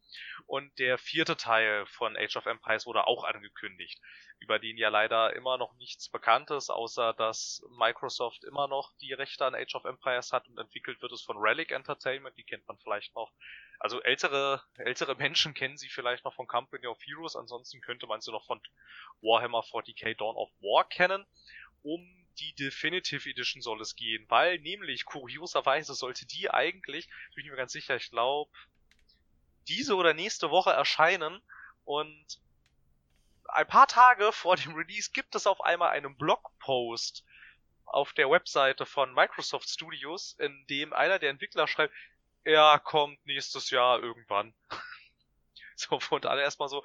Und 0.46 0.76
der 0.80 0.98
vierte 0.98 1.36
Teil 1.36 1.86
von 1.86 2.16
Age 2.16 2.36
of 2.36 2.46
Empires 2.46 2.86
wurde 2.86 3.06
auch 3.06 3.22
angekündigt, 3.22 4.00
über 4.40 4.58
den 4.58 4.76
ja 4.76 4.88
leider 4.88 5.34
immer 5.36 5.58
noch 5.58 5.74
nichts 5.74 6.08
bekannt 6.08 6.50
ist, 6.50 6.70
außer 6.70 7.14
dass 7.14 7.62
Microsoft 7.78 8.42
immer 8.42 8.66
noch 8.66 8.92
die 9.00 9.12
Rechte 9.12 9.46
an 9.46 9.54
Age 9.54 9.76
of 9.76 9.84
Empires 9.84 10.32
hat 10.32 10.48
und 10.48 10.58
entwickelt 10.58 11.00
wird 11.00 11.12
es 11.12 11.22
von 11.22 11.36
Relic 11.36 11.70
Entertainment, 11.70 12.36
die 12.36 12.44
kennt 12.44 12.66
man 12.66 12.78
vielleicht 12.78 13.14
noch. 13.14 13.32
Also 13.78 14.02
ältere, 14.02 14.60
ältere 14.76 15.14
Menschen 15.14 15.54
kennen 15.54 15.76
sie 15.76 15.88
vielleicht 15.88 16.24
noch 16.24 16.34
von 16.34 16.48
Company 16.48 16.88
of 16.88 17.00
Heroes, 17.04 17.36
ansonsten 17.36 17.80
könnte 17.80 18.08
man 18.08 18.20
sie 18.20 18.32
noch 18.32 18.44
von 18.44 18.60
Warhammer 19.20 19.60
40k 19.60 20.16
Dawn 20.16 20.34
of 20.34 20.50
War 20.60 20.88
kennen 20.88 21.24
um 21.88 22.26
die 22.38 22.54
Definitive 22.54 23.28
Edition 23.28 23.62
soll 23.62 23.80
es 23.80 23.96
gehen, 23.96 24.24
weil 24.28 24.58
nämlich 24.58 25.04
kurioserweise 25.04 25.94
sollte 25.94 26.26
die 26.26 26.50
eigentlich, 26.50 27.08
ich 27.30 27.34
bin 27.34 27.46
mir 27.46 27.56
ganz 27.56 27.72
sicher, 27.72 27.96
ich 27.96 28.10
glaube, 28.10 28.50
diese 29.66 29.96
oder 29.96 30.14
nächste 30.14 30.50
Woche 30.50 30.70
erscheinen 30.70 31.42
und 31.84 32.40
ein 33.48 33.66
paar 33.66 33.86
Tage 33.86 34.30
vor 34.32 34.56
dem 34.56 34.74
Release 34.74 35.10
gibt 35.12 35.34
es 35.34 35.46
auf 35.46 35.60
einmal 35.62 35.90
einen 35.90 36.16
Blogpost 36.16 37.24
auf 37.86 38.12
der 38.12 38.30
Webseite 38.30 38.84
von 38.84 39.14
Microsoft 39.14 39.68
Studios, 39.68 40.36
in 40.38 40.66
dem 40.68 40.92
einer 40.92 41.18
der 41.18 41.30
Entwickler 41.30 41.66
schreibt, 41.66 41.94
er 42.44 42.78
kommt 42.78 43.24
nächstes 43.26 43.70
Jahr 43.70 44.00
irgendwann. 44.00 44.54
so, 45.76 45.98
und 46.10 46.26
alle 46.26 46.42
erstmal 46.42 46.68
so, 46.68 46.84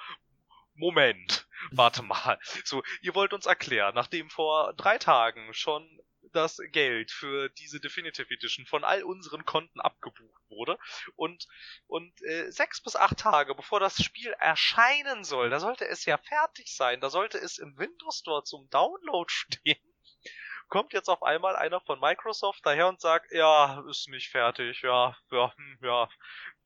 Moment, 0.76 1.43
warte 1.72 2.04
mal. 2.04 2.40
So, 2.64 2.84
ihr 3.02 3.16
wollt 3.16 3.34
uns 3.34 3.46
erklären, 3.46 3.96
nachdem 3.96 4.30
vor 4.30 4.74
drei 4.74 4.98
Tagen 4.98 5.54
schon 5.54 5.88
das 6.32 6.58
Geld 6.72 7.12
für 7.12 7.50
diese 7.50 7.80
Definitive 7.80 8.34
Edition 8.34 8.66
von 8.66 8.84
all 8.84 9.04
unseren 9.04 9.46
Konten 9.46 9.80
abgebucht 9.80 10.42
wurde 10.50 10.78
und 11.16 11.48
und 11.88 12.14
äh, 12.24 12.52
sechs 12.52 12.82
bis 12.82 12.96
acht 12.96 13.18
Tage 13.18 13.56
bevor 13.56 13.80
das 13.80 14.02
Spiel 14.02 14.34
erscheinen 14.40 15.24
soll, 15.24 15.50
da 15.50 15.60
sollte 15.60 15.88
es 15.88 16.06
ja 16.06 16.18
fertig 16.18 16.76
sein, 16.76 17.02
da 17.02 17.10
sollte 17.10 17.38
es 17.38 17.58
im 17.58 17.78
Windows 17.78 18.20
Store 18.20 18.44
zum 18.44 18.70
Download 18.70 19.32
stehen, 19.32 19.78
kommt 20.70 20.94
jetzt 20.94 21.10
auf 21.10 21.24
einmal 21.24 21.56
einer 21.56 21.82
von 21.82 22.00
Microsoft 22.00 22.66
daher 22.66 22.88
und 22.88 23.02
sagt, 23.02 23.32
ja, 23.32 23.84
ist 23.90 24.10
nicht 24.10 24.30
fertig, 24.30 24.82
ja, 24.82 25.16
ja, 25.32 25.54
hm, 25.56 25.78
ja, 25.82 26.10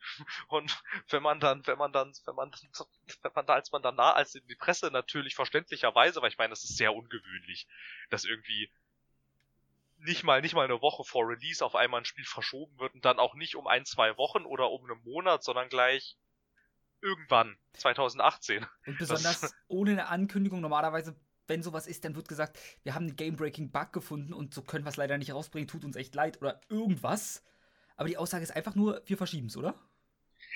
und 0.48 0.84
wenn 1.10 1.24
man 1.24 1.40
dann, 1.40 1.66
wenn 1.68 1.78
man 1.78 1.92
dann, 1.92 2.14
wenn 2.26 2.36
man, 2.36 2.52
wenn 3.22 3.32
man 3.34 3.46
da, 3.46 3.54
als 3.54 3.72
man 3.72 3.82
danach, 3.82 4.16
als 4.16 4.36
in 4.36 4.48
die 4.48 4.56
Presse 4.56 4.92
natürlich 4.92 5.36
verständlicherweise, 5.36 6.22
weil 6.22 6.30
ich 6.30 6.38
meine, 6.38 6.52
das 6.52 6.64
ist 6.64 6.78
sehr 6.78 6.94
ungewöhnlich, 6.94 7.68
dass 8.10 8.26
irgendwie 8.26 8.72
nicht 10.00 10.24
mal, 10.24 10.42
nicht 10.42 10.54
mal 10.54 10.66
eine 10.66 10.82
Woche 10.82 11.04
vor 11.04 11.28
Release 11.28 11.64
auf 11.66 11.76
einmal 11.76 12.02
ein 12.02 12.06
Spiel 12.06 12.26
verschoben 12.26 12.78
wird 12.80 12.94
und 12.94 13.06
dann 13.06 13.20
auch 13.20 13.36
nicht 13.36 13.56
um 13.56 13.68
ein, 13.68 13.86
zwei 13.86 14.18
Wochen 14.18 14.46
oder 14.46 14.70
um 14.70 14.84
einen 14.84 15.02
Monat, 15.04 15.44
sondern 15.44 15.70
gleich 15.70 16.18
irgendwann, 17.02 17.58
2018. 17.74 18.66
Und 18.86 18.98
besonders 18.98 19.42
das, 19.42 19.56
ohne 19.68 19.92
eine 19.92 20.08
Ankündigung, 20.08 20.62
normalerweise, 20.62 21.16
wenn 21.48 21.64
sowas 21.64 21.88
ist, 21.88 22.04
dann 22.06 22.16
wird 22.16 22.28
gesagt, 22.28 22.60
wir 22.84 22.96
haben 22.96 23.08
einen 23.08 23.16
Game-Breaking-Bug 23.16 23.94
gefunden 23.94 24.34
und 24.34 24.54
so 24.54 24.62
können 24.62 24.86
wir 24.86 24.90
es 24.90 24.98
leider 24.98 25.18
nicht 25.18 25.32
rausbringen, 25.32 25.68
tut 25.68 25.86
uns 25.86 25.96
echt 25.96 26.14
leid 26.16 26.42
oder 26.42 26.62
irgendwas. 26.70 27.44
Aber 27.96 28.08
die 28.08 28.18
Aussage 28.18 28.44
ist 28.44 28.56
einfach 28.56 28.76
nur, 28.76 29.02
wir 29.06 29.18
verschieben 29.18 29.48
es, 29.48 29.58
oder? 29.58 29.76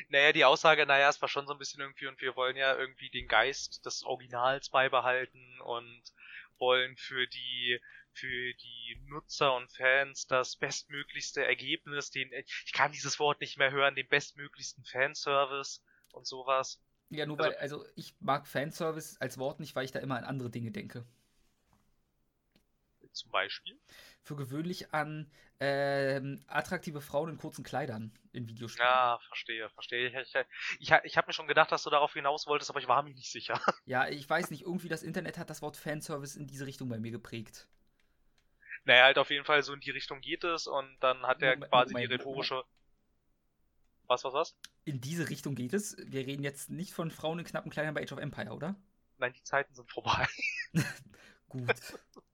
Naja, 0.10 0.32
die 0.32 0.46
Aussage, 0.46 0.86
naja, 0.86 1.10
es 1.10 1.22
war 1.22 1.30
schon 1.30 1.48
so 1.48 1.54
ein 1.54 1.60
bisschen 1.60 1.82
irgendwie 1.82 2.08
und 2.08 2.22
wir 2.22 2.36
wollen 2.36 2.56
ja 2.56 2.76
irgendwie 2.76 3.10
den 3.10 3.28
Geist 3.28 3.86
des 3.86 4.04
Originals 4.04 4.70
beibehalten 4.70 5.60
und 5.62 6.02
wollen 6.58 6.96
für 6.98 7.28
die 7.28 7.80
für 8.14 8.54
die 8.56 9.02
Nutzer 9.08 9.56
und 9.56 9.72
Fans 9.72 10.28
das 10.28 10.58
bestmöglichste 10.58 11.46
Ergebnis, 11.46 12.12
den 12.12 12.32
ich 12.34 12.74
kann 12.74 12.92
dieses 12.92 13.20
Wort 13.20 13.40
nicht 13.40 13.58
mehr 13.58 13.72
hören, 13.72 13.96
den 13.96 14.08
bestmöglichsten 14.08 14.84
Fanservice 14.84 15.82
und 16.12 16.28
sowas. 16.28 16.82
Ja, 17.10 17.26
nur 17.26 17.40
also, 17.40 17.52
weil, 17.52 17.58
also 17.58 17.86
ich 17.96 18.14
mag 18.20 18.48
Fanservice 18.48 19.18
als 19.20 19.38
Wort 19.38 19.60
nicht, 19.60 19.76
weil 19.76 19.86
ich 19.86 19.92
da 19.92 20.00
immer 20.00 20.18
an 20.18 20.24
andere 20.24 20.50
Dinge 20.50 20.72
denke. 20.72 21.06
Zum 23.14 23.32
Beispiel? 23.32 23.78
Für 24.24 24.36
gewöhnlich 24.36 24.94
an 24.94 25.32
ähm, 25.60 26.44
attraktive 26.48 27.02
Frauen 27.02 27.30
in 27.30 27.38
kurzen 27.38 27.64
Kleidern 27.64 28.12
in 28.34 28.48
Videospielen. 28.48 28.88
Ja, 28.88 29.20
verstehe, 29.28 29.70
verstehe. 29.70 30.08
Ich, 30.08 30.16
ich, 30.16 30.36
ich, 30.80 30.92
ich 31.04 31.18
habe 31.18 31.28
mir 31.28 31.34
schon 31.34 31.48
gedacht, 31.48 31.72
dass 31.72 31.84
du 31.84 31.90
darauf 31.90 32.14
hinaus 32.14 32.48
wolltest, 32.48 32.72
aber 32.72 32.80
ich 32.80 32.88
war 32.88 33.04
mir 33.04 33.14
nicht 33.14 33.32
sicher. 33.32 33.60
Ja, 33.86 34.08
ich 34.08 34.28
weiß 34.30 34.52
nicht, 34.52 34.64
irgendwie 34.64 34.90
das 34.90 35.04
Internet 35.04 35.38
hat 35.38 35.50
das 35.50 35.62
Wort 35.62 35.78
Fanservice 35.78 36.36
in 36.36 36.48
diese 36.48 36.66
Richtung 36.66 36.90
bei 36.90 37.00
mir 37.00 37.12
geprägt. 37.12 37.68
Naja, 38.86 39.04
halt 39.04 39.18
auf 39.18 39.30
jeden 39.30 39.46
Fall 39.46 39.62
so 39.62 39.74
in 39.74 39.80
die 39.80 39.92
Richtung 39.92 40.22
geht 40.22 40.44
es 40.44 40.66
und 40.66 40.98
dann 41.00 41.24
hat 41.24 41.42
er 41.42 41.58
quasi 41.58 41.94
Moment, 41.94 42.12
die 42.12 42.16
rhetorische. 42.16 42.64
Was, 44.08 44.24
was, 44.24 44.34
was? 44.34 44.58
In 44.86 45.00
diese 45.00 45.30
Richtung 45.30 45.56
geht 45.56 45.74
es. 45.74 45.96
Wir 46.00 46.26
reden 46.26 46.44
jetzt 46.44 46.70
nicht 46.70 46.94
von 46.94 47.12
Frauen 47.12 47.40
in 47.40 47.46
knappen 47.46 47.72
Kleidern 47.72 47.94
bei 47.94 48.02
Age 48.02 48.14
of 48.14 48.20
Empire, 48.20 48.52
oder? 48.52 48.76
Nein, 49.20 49.34
die 49.34 49.44
Zeiten 49.44 49.74
sind 49.76 49.92
vorbei. 49.92 50.28
Gut. 51.50 51.68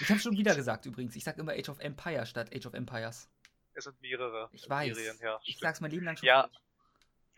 Ich 0.00 0.08
habe 0.08 0.20
schon 0.20 0.36
wieder 0.36 0.54
gesagt 0.54 0.86
übrigens, 0.86 1.16
ich 1.16 1.24
sag 1.24 1.38
immer 1.38 1.52
Age 1.52 1.68
of 1.68 1.78
Empire 1.80 2.26
statt 2.26 2.54
Age 2.54 2.66
of 2.66 2.74
Empires. 2.74 3.28
Es 3.74 3.84
sind 3.84 4.00
mehrere. 4.00 4.48
Ich 4.52 4.68
weiß. 4.68 4.94
Serien, 4.94 5.18
ja, 5.22 5.40
ich 5.44 5.58
sag's 5.58 5.80
mein 5.80 5.90
Leben 5.90 6.04
lang 6.04 6.16
schon. 6.16 6.26
Ja. 6.26 6.48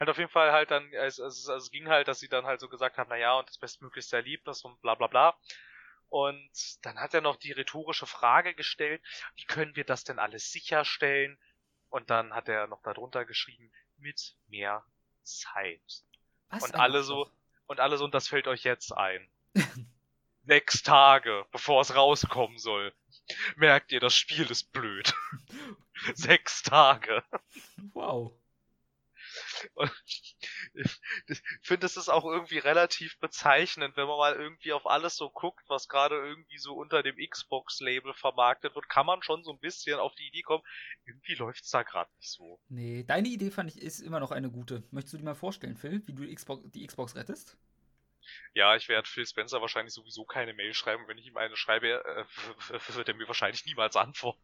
Halt 0.01 0.11
auf 0.11 0.19
jeden 0.19 0.31
Fall 0.31 0.51
halt 0.51 0.71
dann, 0.71 0.91
also, 0.99 1.23
also 1.23 1.55
es 1.55 1.71
ging 1.71 1.89
halt, 1.89 2.09
dass 2.09 2.19
sie 2.19 2.29
dann 2.29 2.45
halt 2.45 2.61
so 2.61 2.69
gesagt 2.69 2.99
haben, 2.99 3.09
naja, 3.09 3.39
und 3.39 3.49
das 3.49 3.59
bestmöglichste 3.59 4.17
Erlebnis 4.17 4.63
und 4.63 4.81
bla 4.83 4.97
bla 4.97 5.07
bla. 5.07 5.37
Und 6.09 6.51
dann 6.83 6.99
hat 6.99 7.15
er 7.15 7.21
noch 7.21 7.37
die 7.37 7.53
rhetorische 7.53 8.07
Frage 8.07 8.55
gestellt, 8.55 9.03
wie 9.37 9.45
können 9.45 9.77
wir 9.77 9.85
das 9.85 10.05
denn 10.05 10.19
alles 10.19 10.51
sicherstellen? 10.51 11.39
Und 11.91 12.11
dann 12.11 12.35
hat 12.35 12.49
er 12.49 12.67
noch 12.67 12.83
darunter 12.83 13.25
geschrieben, 13.25 13.71
mit 13.99 14.35
mehr 14.49 14.85
Zeit. 15.23 15.81
Was 16.51 16.65
und 16.65 16.75
alle 16.75 17.03
so, 17.03 17.31
und 17.67 17.81
alle 17.81 17.97
so, 17.97 18.05
und 18.05 18.15
das 18.15 18.29
fällt 18.29 18.49
euch 18.49 18.65
jetzt 18.65 18.93
ein. 18.93 19.29
sechs 20.47 20.83
Tage, 20.83 21.47
bevor 21.53 21.81
es 21.83 21.95
rauskommen 21.95 22.59
soll. 22.59 22.93
Merkt 23.57 23.93
ihr, 23.93 24.01
das 24.01 24.15
Spiel 24.15 24.51
ist 24.51 24.73
blöd. 24.73 25.15
sechs 26.15 26.63
Tage. 26.63 27.23
Wow. 27.93 28.33
Und 29.75 29.91
ich 30.77 31.43
finde, 31.63 31.81
das 31.81 31.97
ist 31.97 32.09
auch 32.09 32.25
irgendwie 32.25 32.59
relativ 32.59 33.19
bezeichnend, 33.19 33.97
wenn 33.97 34.07
man 34.07 34.19
mal 34.19 34.35
irgendwie 34.35 34.73
auf 34.73 34.87
alles 34.87 35.17
so 35.17 35.31
guckt, 35.31 35.65
was 35.69 35.89
gerade 35.89 36.17
irgendwie 36.17 36.59
so 36.59 36.75
unter 36.75 37.03
dem 37.03 37.17
Xbox-Label 37.17 38.15
vermarktet 38.15 38.75
wird, 38.75 38.89
kann 38.89 39.07
man 39.07 39.23
schon 39.23 39.43
so 39.45 39.53
ein 39.53 39.59
bisschen 39.59 39.99
auf 39.99 40.15
die 40.15 40.29
Idee 40.29 40.43
kommen, 40.43 40.65
irgendwie 41.07 41.35
läuft's 41.35 41.71
da 41.71 41.83
gerade 41.83 42.11
nicht 42.17 42.31
so. 42.31 42.61
Nee, 42.69 43.05
deine 43.05 43.29
Idee 43.29 43.51
fand 43.51 43.71
ich 43.71 43.81
ist 43.81 44.01
immer 44.01 44.21
noch 44.21 44.31
eine 44.31 44.51
gute. 44.51 44.83
Möchtest 44.91 45.15
du 45.15 45.19
dir 45.19 45.25
mal 45.25 45.35
vorstellen, 45.35 45.77
Phil, 45.77 46.03
wie 46.07 46.13
du 46.13 46.33
Xbox, 46.33 46.63
die 46.71 46.87
Xbox 46.87 47.17
rettest? 47.17 47.57
Ja, 48.55 48.77
ich 48.77 48.89
werde 48.89 49.09
Phil 49.09 49.27
Spencer 49.27 49.61
wahrscheinlich 49.61 49.95
sowieso 49.95 50.25
keine 50.25 50.55
Mail 50.55 50.75
schreiben. 50.75 51.05
Wenn 51.07 51.19
ich 51.19 51.27
ihm 51.27 51.37
eine 51.37 51.57
schreibe, 51.57 52.05
äh, 52.05 52.95
wird 52.95 53.09
er 53.09 53.15
mir 53.15 53.27
wahrscheinlich 53.27 53.65
niemals 53.67 53.97
antworten. 53.97 54.41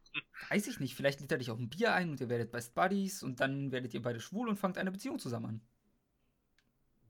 Weiß 0.49 0.67
ich 0.67 0.79
nicht. 0.79 0.95
Vielleicht 0.95 1.19
lädt 1.21 1.31
er 1.31 1.37
dich 1.37 1.51
auf 1.51 1.59
ein 1.59 1.69
Bier 1.69 1.93
ein 1.93 2.09
und 2.09 2.21
ihr 2.21 2.29
werdet 2.29 2.51
Best 2.51 2.75
Buddies 2.75 3.23
und 3.23 3.39
dann 3.39 3.71
werdet 3.71 3.93
ihr 3.93 4.01
beide 4.01 4.19
schwul 4.19 4.49
und 4.49 4.57
fangt 4.57 4.77
eine 4.77 4.91
Beziehung 4.91 5.19
zusammen 5.19 5.45
an. 5.45 5.61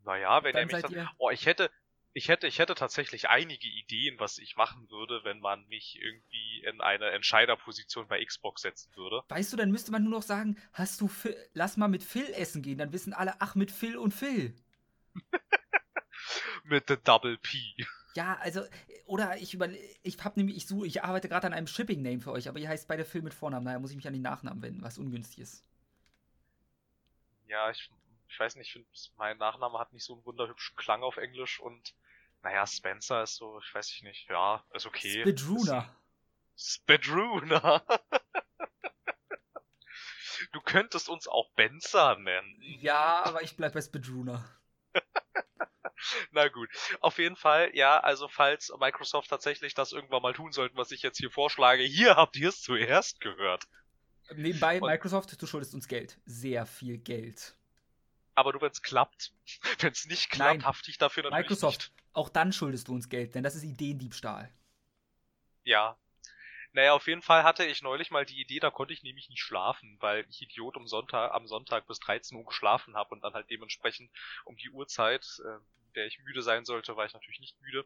Naja, 0.03 0.43
wenn 0.43 0.55
er 0.55 0.65
mich 0.65 0.82
dann, 0.82 1.09
Oh, 1.17 1.30
ich 1.30 1.45
hätte, 1.45 1.69
ich 2.13 2.28
hätte, 2.28 2.47
ich 2.47 2.59
hätte 2.59 2.76
tatsächlich 2.76 3.30
einige 3.30 3.67
Ideen, 3.67 4.19
was 4.19 4.38
ich 4.38 4.55
machen 4.55 4.89
würde, 4.89 5.24
wenn 5.24 5.39
man 5.39 5.65
mich 5.67 5.97
irgendwie 6.01 6.63
in 6.63 6.82
eine 6.82 7.11
Entscheiderposition 7.11 8.07
bei 8.07 8.24
Xbox 8.24 8.63
setzen 8.63 8.93
würde. 8.95 9.24
Weißt 9.30 9.53
du, 9.53 9.57
dann 9.57 9.72
müsste 9.72 9.91
man 9.91 10.03
nur 10.03 10.11
noch 10.11 10.22
sagen, 10.22 10.57
hast 10.74 10.99
du 10.99 11.07
Phil, 11.07 11.36
lass 11.53 11.78
mal 11.78 11.88
mit 11.88 12.03
Phil 12.03 12.30
essen 12.34 12.61
gehen, 12.61 12.78
dann 12.78 12.91
wissen 12.91 13.13
alle, 13.13 13.39
ach, 13.39 13.55
mit 13.55 13.72
Phil 13.72 13.97
und 13.97 14.13
Phil. 14.13 14.55
mit 16.66 16.88
The 16.88 16.97
Double 17.03 17.38
P. 17.38 17.57
Ja, 18.14 18.38
also, 18.41 18.66
oder 19.05 19.38
ich 19.38 19.53
über, 19.53 19.70
ich 20.03 20.18
hab 20.24 20.38
nämlich, 20.38 20.57
ich 20.57 20.68
suche, 20.68 20.88
ich 20.88 21.03
arbeite 21.03 21.30
gerade 21.30 21.47
an 21.47 21.53
einem 21.53 21.68
Shipping-Name 21.68 22.20
für 22.20 22.32
euch, 22.32 22.49
aber 22.49 22.59
ihr 22.59 22.70
heißt 22.70 22.88
beide 22.88 23.05
Phil 23.05 23.22
mit 23.22 23.34
Vornamen, 23.34 23.66
daher 23.66 23.80
muss 23.80 23.91
ich 23.91 23.95
mich 23.95 24.07
an 24.07 24.14
den 24.14 24.22
Nachnamen 24.22 24.62
wenden, 24.62 24.82
was 24.82 24.97
ungünstig 24.97 25.39
ist. 25.39 25.64
Ja, 27.47 27.70
ich, 27.70 27.89
ich 28.28 28.39
weiß 28.39 28.55
nicht, 28.55 28.68
ich 28.68 28.74
finde, 28.74 28.88
mein 29.18 29.38
Nachname 29.38 29.80
hat 29.80 29.93
nicht 29.93 30.05
so 30.05 30.14
einen 30.14 30.26
wunderhübschen 30.26 30.76
Klang 30.76 31.03
auf 31.03 31.18
Englisch 31.18 31.59
und, 31.59 31.93
naja, 32.43 32.66
Spencer 32.68 33.24
ist 33.24 33.36
so, 33.36 33.59
ich 33.59 33.74
weiß 33.74 34.01
nicht, 34.03 34.30
ja, 34.30 34.64
ist 34.74 34.86
okay. 34.86 35.22
Spedruna. 35.22 35.95
Spedruna. 36.57 37.84
du 40.51 40.62
könntest 40.62 41.09
uns 41.09 41.28
auch 41.28 41.49
Benzer 41.51 42.18
nennen. 42.18 42.57
Ja, 42.62 43.24
aber 43.24 43.41
ich 43.41 43.55
bleib 43.55 43.74
bei 43.74 43.82
Spedruna. 43.82 44.43
Na 46.31 46.47
gut. 46.47 46.69
Auf 46.99 47.17
jeden 47.17 47.35
Fall, 47.35 47.71
ja, 47.73 47.99
also 47.99 48.27
falls 48.27 48.71
Microsoft 48.79 49.29
tatsächlich 49.29 49.73
das 49.73 49.91
irgendwann 49.91 50.21
mal 50.21 50.33
tun 50.33 50.51
sollten, 50.51 50.77
was 50.77 50.91
ich 50.91 51.01
jetzt 51.01 51.17
hier 51.17 51.31
vorschlage, 51.31 51.83
hier 51.83 52.15
habt 52.15 52.35
ihr 52.37 52.49
es 52.49 52.61
zuerst 52.61 53.21
gehört. 53.21 53.65
Nebenbei, 54.33 54.79
Und, 54.81 54.89
Microsoft, 54.89 55.41
du 55.41 55.45
schuldest 55.45 55.73
uns 55.73 55.87
Geld. 55.87 56.17
Sehr 56.25 56.65
viel 56.65 56.97
Geld. 56.97 57.55
Aber 58.33 58.53
du, 58.53 58.61
wenn 58.61 58.71
es 58.71 58.81
klappt. 58.81 59.33
Wenn 59.79 59.91
es 59.91 60.05
nicht 60.05 60.29
klappt, 60.29 60.59
Nein. 60.59 60.65
hafte 60.65 60.89
ich 60.89 60.97
dafür 60.97 61.23
natürlich 61.23 61.49
Microsoft, 61.49 61.91
nicht. 61.91 61.93
auch 62.13 62.29
dann 62.29 62.53
schuldest 62.53 62.87
du 62.87 62.93
uns 62.93 63.09
Geld, 63.09 63.35
denn 63.35 63.43
das 63.43 63.55
ist 63.55 63.63
Ideendiebstahl. 63.63 64.49
Ja, 65.63 65.97
naja, 66.74 66.93
auf 66.93 67.07
jeden 67.07 67.22
Fall 67.22 67.43
hatte 67.43 67.65
ich 67.65 67.82
neulich 67.82 68.11
mal 68.11 68.26
die 68.26 68.39
Idee, 68.39 68.59
da 68.59 68.72
konnte 68.72 68.93
ich 68.93 69.03
nämlich 69.03 69.30
nicht 69.30 69.41
schlafen, 69.41 69.97
weil 69.99 70.26
ich 70.30 70.41
Idiot 70.41 70.78
um 70.78 70.88
Sonntag, 70.88 71.34
am 71.34 71.47
Sonntag 71.47 71.88
bis 71.88 71.99
13 71.99 72.38
Uhr 72.38 72.45
geschlafen 72.45 72.95
habe 72.95 73.09
und 73.15 73.22
dann 73.22 73.34
halt 73.34 73.49
dementsprechend 73.49 74.11
um 74.45 74.55
die 74.57 74.69
Uhrzeit, 74.69 75.26
äh, 75.45 75.59
der 75.95 76.05
ich 76.07 76.19
müde 76.19 76.41
sein 76.41 76.63
sollte, 76.63 76.95
war 76.95 77.05
ich 77.05 77.13
natürlich 77.13 77.41
nicht 77.41 77.59
müde. 77.61 77.86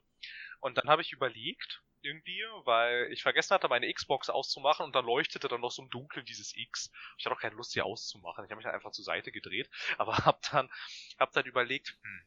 Und 0.59 0.77
dann 0.77 0.87
habe 0.87 1.01
ich 1.01 1.11
überlegt, 1.11 1.81
irgendwie, 2.01 2.43
weil 2.65 3.11
ich 3.11 3.23
vergessen 3.23 3.55
hatte, 3.55 3.67
meine 3.67 3.91
Xbox 3.91 4.29
auszumachen 4.29 4.85
und 4.85 4.95
dann 4.95 5.05
leuchtete 5.05 5.47
dann 5.47 5.61
noch 5.61 5.71
so 5.71 5.81
im 5.81 5.89
Dunkeln 5.89 6.25
dieses 6.25 6.55
X. 6.55 6.91
Ich 7.17 7.25
hatte 7.25 7.35
auch 7.35 7.41
keine 7.41 7.55
Lust, 7.55 7.71
sie 7.71 7.81
auszumachen. 7.81 8.45
Ich 8.45 8.51
habe 8.51 8.57
mich 8.57 8.65
dann 8.65 8.75
einfach 8.75 8.91
zur 8.91 9.05
Seite 9.05 9.31
gedreht, 9.31 9.69
aber 9.97 10.17
hab 10.17 10.41
dann, 10.51 10.69
hab 11.17 11.31
dann 11.33 11.45
überlegt, 11.45 11.97
hm, 12.03 12.25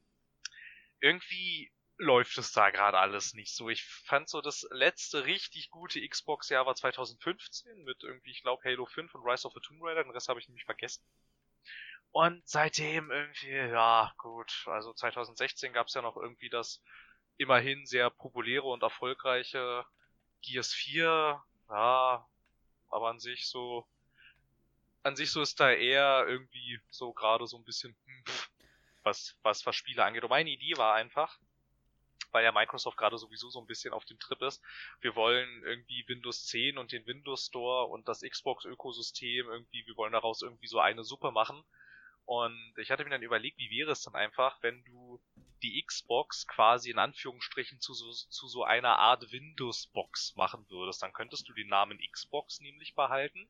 irgendwie 1.00 1.70
läuft 1.98 2.38
es 2.38 2.52
da 2.52 2.70
gerade 2.70 2.98
alles 2.98 3.34
nicht 3.34 3.54
so. 3.54 3.68
Ich 3.68 3.84
fand 3.84 4.28
so 4.28 4.40
das 4.40 4.66
letzte 4.70 5.24
richtig 5.24 5.70
gute 5.70 6.06
Xbox-Jahr 6.06 6.64
war 6.64 6.74
2015 6.74 7.84
mit 7.84 8.02
irgendwie, 8.04 8.30
ich 8.30 8.42
glaube, 8.42 8.62
Halo 8.64 8.86
5 8.86 9.14
und 9.14 9.24
Rise 9.24 9.46
of 9.46 9.52
the 9.54 9.60
Tomb 9.60 9.82
Raider. 9.82 10.04
Den 10.04 10.12
Rest 10.12 10.28
habe 10.28 10.38
ich 10.40 10.48
nämlich 10.48 10.64
vergessen. 10.64 11.04
Und 12.12 12.48
seitdem 12.48 13.10
irgendwie, 13.10 13.50
ja, 13.50 14.12
gut. 14.18 14.64
Also 14.66 14.92
2016 14.92 15.72
gab 15.72 15.88
es 15.88 15.94
ja 15.94 16.02
noch 16.02 16.16
irgendwie 16.16 16.48
das 16.48 16.80
immerhin 17.36 17.84
sehr 17.84 18.10
populäre 18.10 18.66
und 18.66 18.82
erfolgreiche 18.82 19.84
Gears 20.42 20.72
4. 20.72 21.42
Ja, 21.68 22.26
aber 22.90 23.10
an 23.10 23.18
sich 23.18 23.46
so, 23.46 23.86
an 25.02 25.16
sich 25.16 25.30
so 25.30 25.42
ist 25.42 25.58
da 25.60 25.70
eher 25.70 26.24
irgendwie 26.26 26.80
so 26.90 27.12
gerade 27.12 27.46
so 27.46 27.58
ein 27.58 27.64
bisschen, 27.64 27.96
hm, 28.06 28.24
was, 29.02 29.36
was, 29.42 29.66
was 29.66 29.76
Spiele 29.76 30.04
angeht. 30.04 30.22
Und 30.22 30.30
meine 30.30 30.50
Idee 30.50 30.76
war 30.76 30.94
einfach, 30.94 31.38
weil 32.32 32.44
ja 32.44 32.52
Microsoft 32.52 32.96
gerade 32.96 33.18
sowieso 33.18 33.50
so 33.50 33.60
ein 33.60 33.66
bisschen 33.66 33.92
auf 33.92 34.04
dem 34.04 34.18
Trip 34.18 34.40
ist. 34.42 34.62
Wir 35.00 35.14
wollen 35.16 35.62
irgendwie 35.64 36.04
Windows 36.08 36.46
10 36.46 36.78
und 36.78 36.92
den 36.92 37.06
Windows 37.06 37.46
Store 37.46 37.86
und 37.86 38.08
das 38.08 38.22
Xbox-Ökosystem 38.22 39.46
irgendwie, 39.48 39.86
wir 39.86 39.96
wollen 39.96 40.12
daraus 40.12 40.42
irgendwie 40.42 40.68
so 40.68 40.80
eine 40.80 41.04
Suppe 41.04 41.30
machen. 41.30 41.62
Und 42.24 42.74
ich 42.76 42.90
hatte 42.90 43.04
mir 43.04 43.10
dann 43.10 43.22
überlegt, 43.22 43.58
wie 43.58 43.70
wäre 43.70 43.92
es 43.92 44.02
dann 44.02 44.14
einfach, 44.14 44.62
wenn 44.62 44.84
du 44.84 45.18
die 45.62 45.82
Xbox 45.82 46.46
quasi 46.46 46.90
in 46.90 46.98
Anführungsstrichen 46.98 47.80
zu 47.80 47.92
so, 47.94 48.12
zu 48.12 48.46
so 48.46 48.64
einer 48.64 48.98
Art 48.98 49.32
Windows-Box 49.32 50.36
machen 50.36 50.64
würdest. 50.68 51.02
Dann 51.02 51.12
könntest 51.12 51.48
du 51.48 51.52
den 51.52 51.68
Namen 51.68 51.98
Xbox 52.12 52.60
nämlich 52.60 52.94
behalten. 52.94 53.48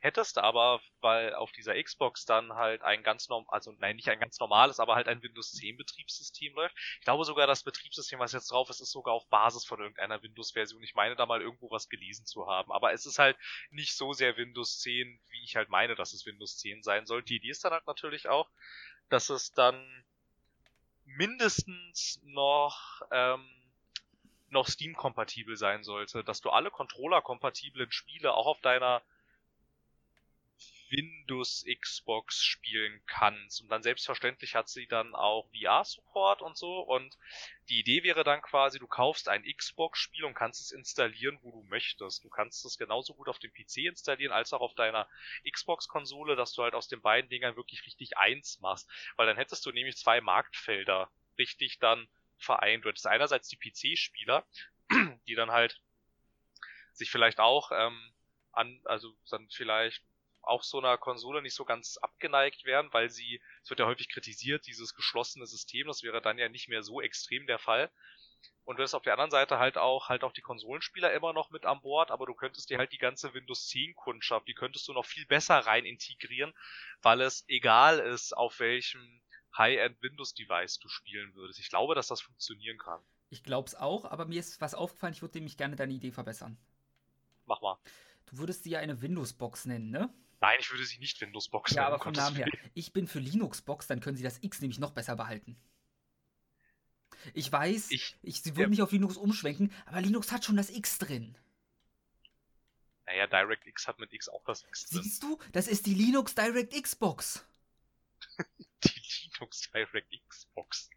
Hättest 0.00 0.38
aber, 0.38 0.80
weil 1.00 1.34
auf 1.34 1.50
dieser 1.52 1.82
Xbox 1.82 2.24
dann 2.24 2.52
halt 2.54 2.82
ein 2.82 3.02
ganz 3.02 3.28
norm, 3.28 3.46
also 3.48 3.72
nein, 3.78 3.96
nicht 3.96 4.08
ein 4.08 4.20
ganz 4.20 4.38
normales, 4.38 4.78
aber 4.78 4.94
halt 4.94 5.08
ein 5.08 5.22
Windows 5.22 5.52
10 5.52 5.76
Betriebssystem 5.76 6.54
läuft. 6.54 6.76
Ich 6.98 7.04
glaube 7.04 7.24
sogar, 7.24 7.46
das 7.46 7.64
Betriebssystem, 7.64 8.18
was 8.18 8.32
jetzt 8.32 8.50
drauf 8.50 8.70
ist, 8.70 8.80
ist 8.80 8.92
sogar 8.92 9.14
auf 9.14 9.28
Basis 9.28 9.64
von 9.64 9.80
irgendeiner 9.80 10.22
Windows-Version. 10.22 10.82
Ich 10.82 10.94
meine 10.94 11.16
da 11.16 11.26
mal 11.26 11.40
irgendwo 11.40 11.70
was 11.70 11.88
gelesen 11.88 12.26
zu 12.26 12.46
haben. 12.46 12.70
Aber 12.72 12.92
es 12.92 13.06
ist 13.06 13.18
halt 13.18 13.36
nicht 13.70 13.96
so 13.96 14.12
sehr 14.12 14.36
Windows 14.36 14.78
10, 14.80 15.20
wie 15.30 15.44
ich 15.44 15.56
halt 15.56 15.70
meine, 15.70 15.96
dass 15.96 16.12
es 16.12 16.26
Windows 16.26 16.58
10 16.58 16.82
sein 16.82 17.06
soll. 17.06 17.22
Die 17.22 17.36
Idee 17.36 17.50
ist 17.50 17.64
dann 17.64 17.72
halt 17.72 17.86
natürlich 17.86 18.28
auch, 18.28 18.48
dass 19.08 19.30
es 19.30 19.52
dann 19.52 20.04
mindestens 21.16 22.20
noch 22.24 23.02
ähm, 23.10 23.48
noch 24.50 24.66
Steam-kompatibel 24.66 25.56
sein 25.56 25.82
sollte, 25.82 26.24
dass 26.24 26.40
du 26.40 26.50
alle 26.50 26.70
Controller-kompatiblen 26.70 27.90
Spiele 27.92 28.32
auch 28.34 28.46
auf 28.46 28.60
deiner 28.60 29.02
Windows 30.90 31.64
Xbox 31.80 32.42
spielen 32.42 33.02
kannst. 33.06 33.60
Und 33.62 33.68
dann 33.68 33.82
selbstverständlich 33.82 34.54
hat 34.54 34.68
sie 34.68 34.86
dann 34.86 35.14
auch 35.14 35.48
VR-Support 35.50 36.42
und 36.42 36.56
so. 36.56 36.80
Und 36.80 37.16
die 37.68 37.80
Idee 37.80 38.02
wäre 38.02 38.24
dann 38.24 38.40
quasi, 38.42 38.78
du 38.78 38.86
kaufst 38.86 39.28
ein 39.28 39.44
Xbox-Spiel 39.44 40.24
und 40.24 40.34
kannst 40.34 40.60
es 40.60 40.70
installieren, 40.70 41.38
wo 41.42 41.50
du 41.50 41.62
möchtest. 41.64 42.24
Du 42.24 42.28
kannst 42.28 42.64
es 42.64 42.78
genauso 42.78 43.14
gut 43.14 43.28
auf 43.28 43.38
dem 43.38 43.52
PC 43.52 43.86
installieren, 43.88 44.32
als 44.32 44.52
auch 44.52 44.60
auf 44.60 44.74
deiner 44.74 45.08
Xbox-Konsole, 45.50 46.36
dass 46.36 46.52
du 46.54 46.62
halt 46.62 46.74
aus 46.74 46.88
den 46.88 47.00
beiden 47.00 47.28
Dingern 47.28 47.56
wirklich 47.56 47.84
richtig 47.86 48.16
eins 48.16 48.60
machst. 48.60 48.88
Weil 49.16 49.26
dann 49.26 49.36
hättest 49.36 49.64
du 49.66 49.72
nämlich 49.72 49.96
zwei 49.96 50.20
Marktfelder 50.20 51.10
richtig 51.38 51.78
dann 51.78 52.08
vereint. 52.38 52.84
Du 52.84 52.88
hättest 52.88 53.06
einerseits 53.06 53.48
die 53.48 53.56
PC-Spieler, 53.56 54.46
die 55.26 55.34
dann 55.34 55.50
halt 55.50 55.80
sich 56.92 57.10
vielleicht 57.10 57.38
auch 57.38 57.70
ähm, 57.72 58.12
an, 58.52 58.80
also 58.84 59.14
dann 59.30 59.48
vielleicht 59.50 60.02
auch 60.42 60.62
so 60.62 60.78
einer 60.78 60.96
Konsole 60.98 61.42
nicht 61.42 61.54
so 61.54 61.64
ganz 61.64 61.96
abgeneigt 61.98 62.64
wären, 62.64 62.92
weil 62.92 63.10
sie, 63.10 63.40
es 63.62 63.70
wird 63.70 63.80
ja 63.80 63.86
häufig 63.86 64.08
kritisiert, 64.08 64.66
dieses 64.66 64.94
geschlossene 64.94 65.46
System, 65.46 65.86
das 65.86 66.02
wäre 66.02 66.22
dann 66.22 66.38
ja 66.38 66.48
nicht 66.48 66.68
mehr 66.68 66.82
so 66.82 67.00
extrem 67.00 67.46
der 67.46 67.58
Fall. 67.58 67.90
Und 68.64 68.78
du 68.78 68.82
hast 68.82 68.94
auf 68.94 69.02
der 69.02 69.14
anderen 69.14 69.30
Seite 69.30 69.58
halt 69.58 69.78
auch, 69.78 70.10
halt 70.10 70.22
auch 70.24 70.32
die 70.32 70.42
Konsolenspieler 70.42 71.12
immer 71.12 71.32
noch 71.32 71.50
mit 71.50 71.64
an 71.64 71.80
Bord, 71.80 72.10
aber 72.10 72.26
du 72.26 72.34
könntest 72.34 72.68
dir 72.68 72.78
halt 72.78 72.92
die 72.92 72.98
ganze 72.98 73.32
Windows 73.32 73.66
10 73.68 73.94
Kundschaft, 73.94 74.46
die 74.46 74.54
könntest 74.54 74.86
du 74.88 74.92
noch 74.92 75.06
viel 75.06 75.24
besser 75.26 75.58
rein 75.58 75.86
integrieren, 75.86 76.52
weil 77.00 77.22
es 77.22 77.44
egal 77.48 77.98
ist, 77.98 78.36
auf 78.36 78.60
welchem 78.60 79.22
High-End 79.56 80.00
Windows 80.02 80.34
Device 80.34 80.78
du 80.78 80.88
spielen 80.88 81.34
würdest. 81.34 81.58
Ich 81.58 81.70
glaube, 81.70 81.94
dass 81.94 82.08
das 82.08 82.20
funktionieren 82.20 82.78
kann. 82.78 83.00
Ich 83.30 83.42
glaube 83.42 83.68
es 83.68 83.74
auch, 83.74 84.04
aber 84.04 84.26
mir 84.26 84.40
ist 84.40 84.60
was 84.60 84.74
aufgefallen, 84.74 85.14
ich 85.14 85.22
würde 85.22 85.38
nämlich 85.38 85.56
gerne 85.56 85.76
deine 85.76 85.94
Idee 85.94 86.12
verbessern. 86.12 86.58
Mach 87.46 87.62
mal. 87.62 87.78
Du 88.26 88.38
würdest 88.38 88.64
sie 88.64 88.70
ja 88.70 88.80
eine 88.80 89.00
Windows-Box 89.00 89.64
nennen, 89.64 89.90
ne? 89.90 90.12
Nein, 90.40 90.56
ich 90.60 90.70
würde 90.70 90.84
sie 90.84 90.98
nicht 90.98 91.20
Windows 91.20 91.48
Box 91.48 91.72
nennen. 91.72 91.82
Ja, 91.82 91.88
aber 91.88 92.02
vom 92.02 92.12
Namen 92.12 92.36
her. 92.36 92.48
Ich 92.74 92.92
bin 92.92 93.08
für 93.08 93.18
Linux 93.18 93.62
Box, 93.62 93.86
dann 93.86 94.00
können 94.00 94.16
sie 94.16 94.22
das 94.22 94.42
X 94.42 94.60
nämlich 94.60 94.78
noch 94.78 94.92
besser 94.92 95.16
behalten. 95.16 95.56
Ich 97.34 97.50
weiß, 97.50 97.90
ich, 97.90 98.16
ich, 98.22 98.42
sie 98.42 98.56
würden 98.56 98.68
ja. 98.68 98.68
nicht 98.70 98.82
auf 98.82 98.92
Linux 98.92 99.16
umschwenken, 99.16 99.72
aber 99.86 100.00
Linux 100.00 100.30
hat 100.30 100.44
schon 100.44 100.56
das 100.56 100.70
X 100.70 100.98
drin. 100.98 101.36
Naja, 103.06 103.26
DirectX 103.26 103.88
hat 103.88 103.98
mit 103.98 104.12
X 104.12 104.28
auch 104.28 104.44
das 104.44 104.64
X 104.64 104.90
drin. 104.90 105.02
Siehst 105.02 105.22
du, 105.22 105.38
das 105.52 105.66
ist 105.66 105.86
die 105.86 105.94
Linux 105.94 106.34
DirectX 106.34 106.94
Box. 106.94 107.44
die 108.84 109.02
Linux 109.24 109.70
DirectX 109.72 110.46
Box. 110.54 110.90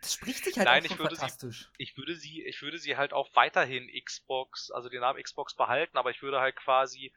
Das 0.00 0.14
spricht 0.14 0.44
sich 0.44 0.58
halt 0.58 0.66
Nein, 0.66 0.84
ich 0.84 0.98
würde 0.98 1.16
fantastisch. 1.16 1.70
Sie, 1.78 1.82
ich 1.82 1.96
würde 1.96 2.14
sie, 2.16 2.42
ich 2.44 2.60
würde 2.60 2.78
sie 2.78 2.96
halt 2.96 3.12
auch 3.12 3.34
weiterhin 3.34 3.88
Xbox, 4.04 4.70
also 4.70 4.88
den 4.88 5.00
Namen 5.00 5.22
Xbox 5.22 5.54
behalten, 5.54 5.96
aber 5.96 6.10
ich 6.10 6.20
würde 6.20 6.40
halt 6.40 6.56
quasi 6.56 7.12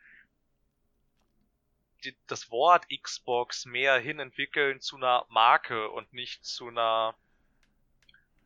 die, 2.03 2.15
das 2.27 2.49
Wort 2.51 2.85
Xbox 2.89 3.65
mehr 3.65 3.99
hin 3.99 4.19
entwickeln 4.19 4.79
zu 4.81 4.97
einer 4.97 5.25
Marke 5.29 5.89
und 5.89 6.13
nicht 6.13 6.45
zu 6.45 6.67
einer 6.67 7.15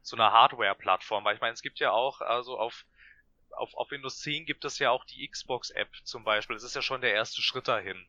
zu 0.01 0.15
einer 0.15 0.31
Hardware-Plattform, 0.31 1.23
weil 1.25 1.35
ich 1.35 1.41
meine, 1.41 1.53
es 1.53 1.61
gibt 1.61 1.79
ja 1.79 1.91
auch, 1.91 2.21
also 2.21 2.57
auf, 2.57 2.85
auf, 3.51 3.73
auf 3.75 3.91
Windows 3.91 4.19
10 4.21 4.45
gibt 4.45 4.65
es 4.65 4.79
ja 4.79 4.89
auch 4.89 5.05
die 5.05 5.27
Xbox-App 5.27 5.89
zum 6.03 6.23
Beispiel. 6.23 6.55
Das 6.55 6.63
ist 6.63 6.75
ja 6.75 6.81
schon 6.81 7.01
der 7.01 7.13
erste 7.13 7.41
Schritt 7.41 7.67
dahin. 7.67 8.07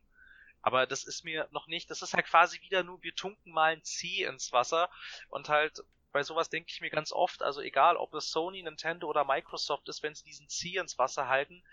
Aber 0.63 0.87
das 0.87 1.03
ist 1.03 1.23
mir 1.23 1.47
noch 1.51 1.67
nicht, 1.67 1.91
das 1.91 2.01
ist 2.01 2.13
halt 2.13 2.25
quasi 2.25 2.61
wieder 2.61 2.83
nur, 2.83 3.03
wir 3.03 3.13
tunken 3.13 3.51
mal 3.51 3.73
ein 3.73 3.83
C 3.83 4.23
ins 4.23 4.51
Wasser 4.53 4.89
und 5.29 5.49
halt 5.49 5.83
bei 6.13 6.23
sowas 6.23 6.49
denke 6.49 6.71
ich 6.71 6.79
mir 6.79 6.91
ganz 6.91 7.11
oft, 7.11 7.41
also 7.41 7.59
egal 7.59 7.97
ob 7.97 8.13
es 8.13 8.29
Sony, 8.31 8.61
Nintendo 8.61 9.07
oder 9.07 9.25
Microsoft 9.25 9.89
ist, 9.89 10.03
wenn 10.03 10.15
sie 10.15 10.23
diesen 10.23 10.47
C 10.47 10.77
ins 10.77 10.97
Wasser 10.97 11.27
halten, 11.27 11.63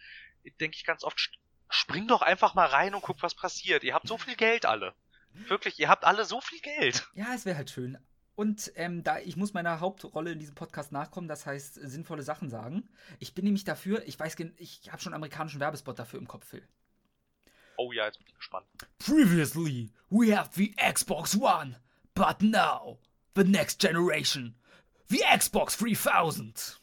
denke 0.58 0.76
ich 0.76 0.84
ganz 0.84 1.04
oft, 1.04 1.30
spring 1.70 2.06
doch 2.06 2.22
einfach 2.22 2.54
mal 2.54 2.66
rein 2.66 2.94
und 2.94 3.02
guck, 3.02 3.22
was 3.22 3.34
passiert. 3.34 3.84
Ihr 3.84 3.94
habt 3.94 4.08
so 4.08 4.18
viel 4.18 4.36
Geld 4.36 4.66
alle. 4.66 4.94
Wirklich, 5.48 5.78
ihr 5.78 5.88
habt 5.88 6.04
alle 6.04 6.24
so 6.24 6.40
viel 6.40 6.60
Geld. 6.60 7.08
Ja, 7.14 7.32
es 7.34 7.46
wäre 7.46 7.56
halt 7.56 7.70
schön. 7.70 7.96
Und 8.34 8.72
ähm, 8.76 9.02
da 9.02 9.18
ich 9.18 9.36
muss 9.36 9.52
meiner 9.52 9.80
Hauptrolle 9.80 10.32
in 10.32 10.38
diesem 10.38 10.54
Podcast 10.54 10.92
nachkommen, 10.92 11.28
das 11.28 11.46
heißt 11.46 11.74
sinnvolle 11.74 12.22
Sachen 12.22 12.48
sagen. 12.48 12.88
Ich 13.18 13.34
bin 13.34 13.44
nämlich 13.44 13.64
dafür, 13.64 14.02
ich 14.06 14.18
weiß, 14.18 14.36
ich 14.56 14.90
habe 14.90 15.00
schon 15.00 15.12
einen 15.12 15.22
amerikanischen 15.22 15.60
Werbespot 15.60 15.98
dafür 15.98 16.18
im 16.18 16.26
Kopf, 16.26 16.46
Phil. 16.46 16.66
Oh 17.76 17.92
ja, 17.92 18.06
jetzt 18.06 18.18
bin 18.18 18.26
ich 18.26 18.34
gespannt. 18.34 18.66
Previously, 18.98 19.92
we 20.08 20.36
have 20.36 20.50
the 20.54 20.74
Xbox 20.76 21.36
One, 21.36 21.80
but 22.14 22.42
now 22.42 22.98
the 23.34 23.44
next 23.44 23.80
generation, 23.80 24.54
the 25.08 25.22
Xbox 25.36 25.76
3000. 25.76 26.80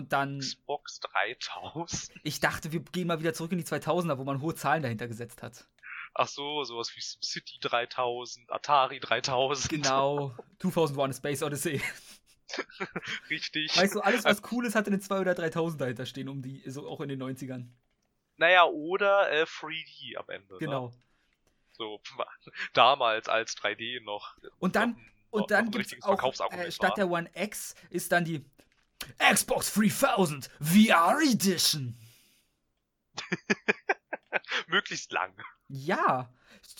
Und 0.00 0.14
dann. 0.14 0.38
Xbox 0.38 1.00
3000? 1.00 2.12
Ich 2.22 2.40
dachte, 2.40 2.72
wir 2.72 2.80
gehen 2.80 3.06
mal 3.06 3.20
wieder 3.20 3.34
zurück 3.34 3.52
in 3.52 3.58
die 3.58 3.64
2000er, 3.64 4.16
wo 4.16 4.24
man 4.24 4.40
hohe 4.40 4.54
Zahlen 4.54 4.82
dahinter 4.82 5.08
gesetzt 5.08 5.42
hat. 5.42 5.66
Ach 6.14 6.26
so, 6.26 6.64
sowas 6.64 6.90
wie 6.96 7.00
City 7.02 7.58
3000, 7.60 8.50
Atari 8.50 8.98
3000. 8.98 9.68
Genau, 9.68 10.34
2001 10.58 11.18
Space 11.18 11.42
Odyssey. 11.42 11.82
Richtig. 13.30 13.76
Weißt 13.76 13.94
du, 13.94 14.00
alles 14.00 14.24
was 14.24 14.40
cool 14.50 14.64
ist, 14.64 14.74
hatte 14.74 14.88
eine 14.88 15.00
2 15.00 15.20
oder 15.20 15.34
3000 15.34 15.80
dahinter 15.82 16.06
stehen, 16.06 16.30
um 16.30 16.40
die, 16.40 16.62
so 16.64 16.88
auch 16.88 17.02
in 17.02 17.10
den 17.10 17.22
90ern. 17.22 17.68
Naja, 18.38 18.64
oder 18.64 19.30
äh, 19.30 19.42
3D 19.42 20.16
am 20.16 20.28
Ende. 20.30 20.54
Ne? 20.54 20.58
Genau. 20.60 20.88
Ne? 20.88 20.94
So, 21.72 22.00
damals 22.72 23.28
als 23.28 23.54
3D 23.58 24.02
noch. 24.02 24.34
Und 24.58 24.76
dann, 24.76 24.92
noch, 25.30 25.42
und 25.42 25.50
dann 25.50 25.70
gibt 25.70 25.92
es 25.92 26.02
auch, 26.02 26.52
äh, 26.52 26.72
statt 26.72 26.96
der 26.96 27.10
One 27.10 27.30
X 27.34 27.74
ist 27.90 28.10
dann 28.12 28.24
die 28.24 28.42
Xbox 29.18 29.72
3000 29.74 30.50
VR 30.60 31.18
Edition. 31.22 31.96
Möglichst 34.66 35.12
lang. 35.12 35.34
Ja. 35.68 36.32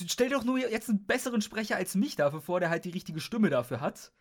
Stell 0.06 0.28
dir 0.28 0.36
doch 0.36 0.44
nur 0.44 0.58
jetzt 0.58 0.88
einen 0.88 1.06
besseren 1.06 1.42
Sprecher 1.42 1.76
als 1.76 1.94
mich 1.94 2.16
dafür 2.16 2.40
vor, 2.40 2.60
der 2.60 2.70
halt 2.70 2.84
die 2.84 2.90
richtige 2.90 3.20
Stimme 3.20 3.50
dafür 3.50 3.80
hat. 3.80 4.12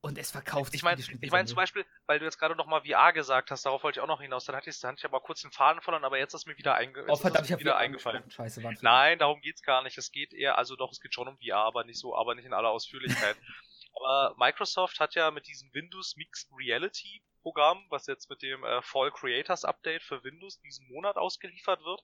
Und 0.00 0.16
es 0.16 0.30
verkauft 0.30 0.70
sich. 0.70 0.78
Ich 0.78 0.84
meine, 0.84 1.00
ich 1.00 1.30
meine 1.32 1.46
zum 1.46 1.56
Beispiel, 1.56 1.84
weil 2.06 2.20
du 2.20 2.24
jetzt 2.24 2.38
gerade 2.38 2.54
noch 2.54 2.66
mal 2.66 2.82
VR 2.82 3.12
gesagt 3.12 3.50
hast, 3.50 3.66
darauf 3.66 3.82
wollte 3.82 3.98
ich 3.98 4.02
auch 4.02 4.06
noch 4.06 4.20
hinaus. 4.20 4.44
Dann 4.44 4.54
hatte 4.54 4.70
ich, 4.70 4.78
dann 4.78 4.92
hatte 4.92 5.00
ich 5.00 5.04
aber 5.04 5.20
kurz 5.20 5.42
den 5.42 5.50
Faden 5.50 5.82
verloren, 5.82 6.04
aber 6.04 6.18
jetzt 6.18 6.34
ist 6.34 6.46
mir 6.46 6.56
wieder, 6.56 6.74
einge 6.74 7.04
oh, 7.08 7.16
verdammt, 7.16 7.46
ist 7.46 7.50
mir 7.50 7.58
wieder 7.58 7.76
eingefallen. 7.76 8.22
Scheiße. 8.30 8.62
Nein, 8.80 9.18
darum 9.18 9.40
geht's 9.40 9.62
gar 9.62 9.82
nicht. 9.82 9.98
Es 9.98 10.12
geht 10.12 10.32
eher, 10.32 10.56
also 10.56 10.76
doch, 10.76 10.92
es 10.92 11.00
geht 11.00 11.14
schon 11.14 11.26
um 11.26 11.36
VR, 11.38 11.58
aber 11.58 11.82
nicht 11.82 11.98
so, 11.98 12.16
aber 12.16 12.36
nicht 12.36 12.44
in 12.44 12.52
aller 12.52 12.70
Ausführlichkeit. 12.70 13.36
aber 14.00 14.34
Microsoft 14.38 15.00
hat 15.00 15.14
ja 15.14 15.30
mit 15.30 15.46
diesem 15.46 15.72
Windows 15.74 16.16
Mixed 16.16 16.50
Reality 16.56 17.22
Programm, 17.42 17.86
was 17.88 18.06
jetzt 18.06 18.28
mit 18.28 18.42
dem 18.42 18.64
äh, 18.64 18.82
Fall 18.82 19.10
Creators 19.10 19.64
Update 19.64 20.02
für 20.02 20.24
Windows 20.24 20.60
diesen 20.60 20.88
Monat 20.88 21.16
ausgeliefert 21.16 21.82
wird, 21.84 22.02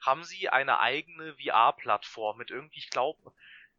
haben 0.00 0.24
sie 0.24 0.48
eine 0.48 0.80
eigene 0.80 1.36
VR-Plattform 1.36 2.38
mit 2.38 2.50
irgendwie, 2.50 2.78
ich 2.78 2.90
glaube, 2.90 3.32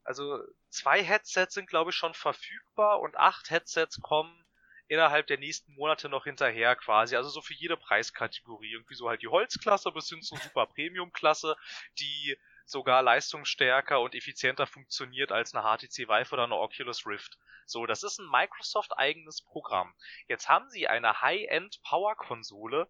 also 0.03 0.39
zwei 0.69 1.03
Headsets 1.03 1.53
sind 1.53 1.67
glaube 1.67 1.91
ich 1.91 1.95
schon 1.95 2.13
verfügbar 2.13 3.01
und 3.01 3.17
acht 3.17 3.49
Headsets 3.49 4.01
kommen 4.01 4.45
innerhalb 4.91 5.27
der 5.27 5.37
nächsten 5.37 5.73
Monate 5.75 6.09
noch 6.09 6.25
hinterher 6.25 6.75
quasi. 6.75 7.15
Also 7.15 7.29
so 7.29 7.41
für 7.41 7.53
jede 7.53 7.77
Preiskategorie. 7.77 8.73
Irgendwie 8.73 8.95
so 8.95 9.07
halt 9.07 9.21
die 9.21 9.29
Holzklasse 9.29 9.89
bis 9.93 10.09
hin 10.09 10.21
zur 10.21 10.37
Super 10.37 10.65
Premium 10.65 11.13
Klasse, 11.13 11.55
die 11.97 12.37
sogar 12.71 13.03
leistungsstärker 13.03 13.99
und 13.99 14.15
effizienter 14.15 14.65
funktioniert 14.65 15.31
als 15.31 15.53
eine 15.53 15.63
HTC 15.63 16.07
Vive 16.07 16.33
oder 16.33 16.45
eine 16.45 16.55
Oculus 16.55 17.05
Rift. 17.05 17.37
So, 17.65 17.85
das 17.85 18.03
ist 18.03 18.19
ein 18.19 18.29
Microsoft 18.29 18.97
eigenes 18.97 19.41
Programm. 19.41 19.93
Jetzt 20.27 20.49
haben 20.49 20.69
sie 20.69 20.87
eine 20.87 21.21
High-End 21.21 21.81
Power 21.83 22.15
Konsole 22.15 22.87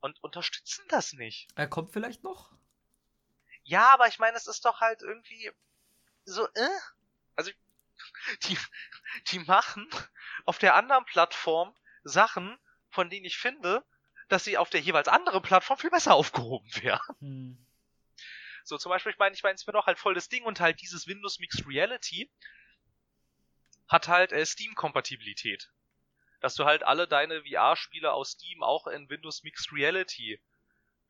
und 0.00 0.22
unterstützen 0.22 0.84
das 0.88 1.12
nicht. 1.12 1.48
Er 1.56 1.68
kommt 1.68 1.92
vielleicht 1.92 2.24
noch? 2.24 2.52
Ja, 3.62 3.92
aber 3.92 4.08
ich 4.08 4.18
meine, 4.18 4.36
es 4.36 4.46
ist 4.46 4.64
doch 4.64 4.80
halt 4.80 5.02
irgendwie 5.02 5.50
so, 6.24 6.46
äh? 6.46 6.68
Also, 7.36 7.50
die, 8.42 8.58
die 9.28 9.38
machen 9.40 9.88
auf 10.44 10.58
der 10.58 10.74
anderen 10.74 11.04
Plattform 11.04 11.74
Sachen, 12.02 12.58
von 12.90 13.10
denen 13.10 13.24
ich 13.24 13.38
finde, 13.38 13.84
dass 14.28 14.44
sie 14.44 14.58
auf 14.58 14.70
der 14.70 14.80
jeweils 14.80 15.08
anderen 15.08 15.42
Plattform 15.42 15.78
viel 15.78 15.90
besser 15.90 16.14
aufgehoben 16.14 16.68
wären. 16.82 17.16
Hm. 17.20 17.63
So, 18.64 18.78
zum 18.78 18.90
Beispiel, 18.90 19.12
ich 19.12 19.18
meine, 19.18 19.34
ich 19.34 19.42
meine, 19.42 19.54
es 19.54 19.66
wäre 19.66 19.76
doch 19.76 19.86
halt 19.86 19.98
voll 19.98 20.14
das 20.14 20.28
Ding 20.28 20.44
und 20.44 20.58
halt 20.58 20.80
dieses 20.80 21.06
Windows 21.06 21.38
Mixed 21.38 21.66
Reality 21.68 22.30
hat 23.88 24.08
halt 24.08 24.32
äh, 24.32 24.44
Steam-Kompatibilität. 24.44 25.70
Dass 26.40 26.54
du 26.54 26.64
halt 26.64 26.82
alle 26.82 27.06
deine 27.06 27.42
VR-Spiele 27.42 28.12
aus 28.12 28.32
Steam 28.32 28.62
auch 28.62 28.86
in 28.86 29.08
Windows 29.08 29.42
Mixed 29.42 29.72
Reality 29.72 30.40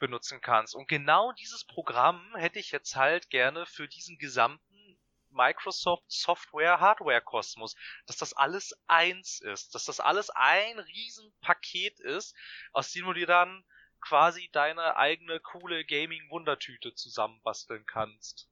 benutzen 0.00 0.40
kannst. 0.40 0.74
Und 0.74 0.88
genau 0.88 1.32
dieses 1.32 1.64
Programm 1.64 2.34
hätte 2.36 2.59
ich 2.59 2.72
jetzt 2.72 2.96
halt 2.96 3.30
gerne 3.30 3.66
für 3.66 3.86
diesen 3.86 4.18
gesamten 4.18 4.98
Microsoft 5.30 6.05
Software 6.09 6.80
Hardware 6.80 7.20
Kosmos, 7.20 7.76
dass 8.07 8.16
das 8.16 8.32
alles 8.32 8.74
eins 8.86 9.40
ist, 9.40 9.74
dass 9.74 9.84
das 9.84 10.00
alles 10.00 10.30
ein 10.30 10.78
Riesenpaket 10.78 12.00
ist, 12.00 12.34
aus 12.72 12.90
dem 12.92 13.07
du 13.07 13.12
dir 13.12 13.26
dann 13.26 13.64
quasi 14.05 14.50
deine 14.52 14.96
eigene 14.96 15.40
coole 15.40 15.84
Gaming-Wundertüte 15.84 16.94
zusammenbasteln 16.94 17.86
kannst. 17.86 18.48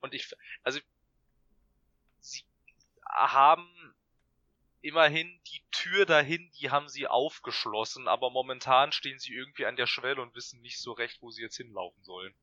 Und 0.00 0.14
ich, 0.14 0.34
also, 0.62 0.80
sie 2.20 2.44
haben 3.06 3.94
immerhin 4.80 5.40
die 5.52 5.62
Tür 5.70 6.06
dahin, 6.06 6.50
die 6.60 6.70
haben 6.70 6.88
sie 6.88 7.06
aufgeschlossen, 7.06 8.08
aber 8.08 8.30
momentan 8.30 8.92
stehen 8.92 9.18
sie 9.18 9.34
irgendwie 9.34 9.66
an 9.66 9.76
der 9.76 9.86
Schwelle 9.86 10.22
und 10.22 10.34
wissen 10.34 10.60
nicht 10.62 10.80
so 10.80 10.92
recht, 10.92 11.20
wo 11.20 11.30
sie 11.30 11.42
jetzt 11.42 11.56
hinlaufen 11.56 12.02
sollen 12.02 12.34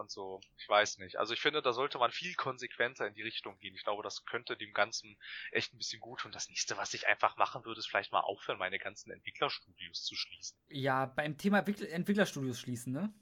und 0.00 0.10
so. 0.10 0.40
Ich 0.58 0.68
weiß 0.68 0.98
nicht. 0.98 1.16
Also 1.16 1.34
ich 1.34 1.40
finde, 1.40 1.62
da 1.62 1.72
sollte 1.72 1.98
man 1.98 2.10
viel 2.10 2.34
konsequenter 2.34 3.06
in 3.06 3.14
die 3.14 3.22
Richtung 3.22 3.58
gehen. 3.58 3.74
Ich 3.74 3.84
glaube, 3.84 4.02
das 4.02 4.24
könnte 4.24 4.56
dem 4.56 4.72
Ganzen 4.72 5.16
echt 5.52 5.72
ein 5.72 5.78
bisschen 5.78 6.00
gut 6.00 6.20
tun. 6.20 6.32
Das 6.32 6.48
nächste, 6.48 6.76
was 6.76 6.94
ich 6.94 7.06
einfach 7.06 7.36
machen 7.36 7.64
würde, 7.64 7.78
ist 7.78 7.86
vielleicht 7.86 8.12
mal 8.12 8.20
aufhören, 8.20 8.58
meine 8.58 8.78
ganzen 8.78 9.10
Entwicklerstudios 9.10 10.04
zu 10.04 10.16
schließen. 10.16 10.58
Ja, 10.68 11.06
beim 11.06 11.36
Thema 11.36 11.58
Entwicklerstudios 11.58 12.58
schließen, 12.58 12.92
ne? 12.92 13.12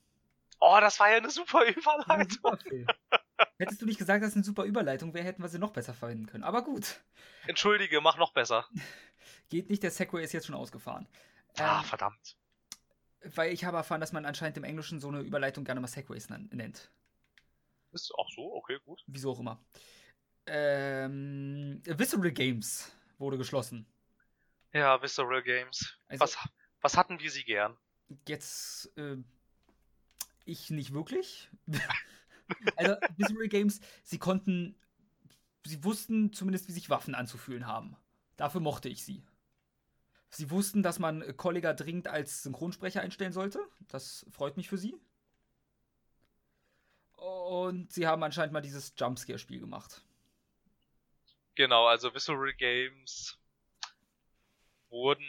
Oh, 0.60 0.78
das 0.80 0.98
war 0.98 1.10
ja 1.10 1.18
eine 1.18 1.30
super 1.30 1.64
Überleitung. 1.66 2.58
Hättest 3.58 3.82
du 3.82 3.86
nicht 3.86 3.98
gesagt, 3.98 4.22
dass 4.22 4.30
es 4.30 4.36
eine 4.36 4.44
super 4.44 4.64
Überleitung 4.64 5.14
wäre, 5.14 5.24
hätten 5.24 5.42
wir 5.42 5.48
sie 5.48 5.58
noch 5.58 5.72
besser 5.72 5.94
verwenden 5.94 6.26
können. 6.26 6.44
Aber 6.44 6.62
gut. 6.62 7.00
Entschuldige, 7.46 8.00
mach 8.00 8.16
noch 8.16 8.32
besser. 8.32 8.66
Geht 9.48 9.70
nicht, 9.70 9.82
der 9.82 9.90
Segway 9.90 10.24
ist 10.24 10.32
jetzt 10.32 10.46
schon 10.46 10.56
ausgefahren. 10.56 11.06
Ah, 11.58 11.80
ähm, 11.80 11.84
verdammt. 11.84 12.36
Weil 13.22 13.52
ich 13.52 13.64
habe 13.64 13.76
erfahren, 13.76 14.00
dass 14.00 14.12
man 14.12 14.24
anscheinend 14.24 14.56
im 14.56 14.64
Englischen 14.64 15.00
so 15.00 15.08
eine 15.08 15.20
Überleitung 15.20 15.64
gerne 15.64 15.80
mal 15.80 15.88
Segways 15.88 16.28
nennt. 16.30 16.90
Ist 17.92 18.14
auch 18.14 18.30
so, 18.30 18.54
okay, 18.54 18.78
gut. 18.84 19.02
Wieso 19.06 19.32
auch 19.32 19.40
immer. 19.40 19.60
Ähm, 20.46 21.82
Visceral 21.84 22.32
Games 22.32 22.92
wurde 23.18 23.38
geschlossen. 23.38 23.86
Ja, 24.72 25.00
Visceral 25.02 25.42
Games. 25.42 25.98
Also, 26.08 26.22
was, 26.22 26.38
was 26.80 26.96
hatten 26.96 27.20
wir 27.20 27.30
sie 27.30 27.44
gern? 27.44 27.76
Jetzt, 28.26 28.96
äh, 28.96 29.16
ich 30.44 30.70
nicht 30.70 30.92
wirklich. 30.92 31.50
also, 32.76 32.96
Visceral 33.16 33.48
Games, 33.48 33.80
sie 34.04 34.18
konnten, 34.18 34.74
sie 35.64 35.82
wussten 35.84 36.32
zumindest, 36.32 36.68
wie 36.68 36.72
sich 36.72 36.90
Waffen 36.90 37.14
anzufühlen 37.14 37.66
haben. 37.66 37.96
Dafür 38.36 38.60
mochte 38.60 38.88
ich 38.88 39.04
sie. 39.04 39.24
Sie 40.30 40.50
wussten, 40.50 40.82
dass 40.82 40.98
man 40.98 41.36
Kollega 41.36 41.72
dringend 41.72 42.08
als 42.08 42.42
Synchronsprecher 42.42 43.00
einstellen 43.00 43.32
sollte. 43.32 43.60
Das 43.88 44.26
freut 44.30 44.56
mich 44.56 44.68
für 44.68 44.78
sie. 44.78 44.94
Und 47.16 47.92
sie 47.92 48.06
haben 48.06 48.22
anscheinend 48.22 48.52
mal 48.52 48.60
dieses 48.60 48.92
Jumpscare-Spiel 48.96 49.60
gemacht. 49.60 50.02
Genau, 51.54 51.86
also 51.86 52.14
Visceral 52.14 52.54
Games 52.54 53.36
wurden. 54.90 55.26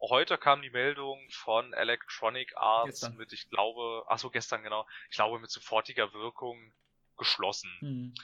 Heute 0.00 0.38
kam 0.38 0.62
die 0.62 0.70
Meldung 0.70 1.18
von 1.30 1.72
Electronic 1.72 2.56
Arts 2.56 3.00
gestern. 3.00 3.16
mit, 3.16 3.32
ich 3.32 3.48
glaube, 3.48 4.04
ach 4.08 4.18
so 4.18 4.30
gestern 4.30 4.62
genau, 4.62 4.86
ich 5.10 5.16
glaube 5.16 5.40
mit 5.40 5.50
sofortiger 5.50 6.12
Wirkung 6.12 6.72
geschlossen. 7.16 7.70
Hm. 7.80 8.14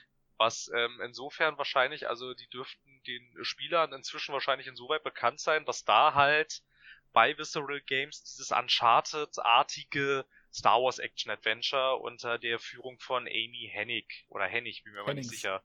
Was 0.43 0.73
ähm, 0.75 1.01
insofern 1.05 1.57
wahrscheinlich, 1.57 2.09
also 2.09 2.35
die 2.35 2.49
dürften 2.49 3.01
den 3.07 3.45
Spielern 3.45 3.93
inzwischen 3.93 4.33
wahrscheinlich 4.33 4.67
insoweit 4.67 5.05
bekannt 5.05 5.39
sein, 5.39 5.65
dass 5.67 5.85
da 5.85 6.15
halt 6.15 6.65
bei 7.13 7.39
Visceral 7.39 7.81
Games 7.83 8.25
dieses 8.25 8.51
Uncharted-artige 8.51 10.27
Star 10.53 10.83
Wars 10.83 10.99
Action 10.99 11.31
Adventure 11.31 11.99
unter 11.99 12.41
der 12.41 12.59
Führung 12.59 12.99
von 12.99 13.29
Amy 13.29 13.71
Hennig 13.73 14.27
oder 14.31 14.47
Hennig, 14.47 14.83
bin 14.83 14.95
mir 14.95 15.03
aber 15.03 15.15
nicht 15.15 15.31
sicher. 15.31 15.63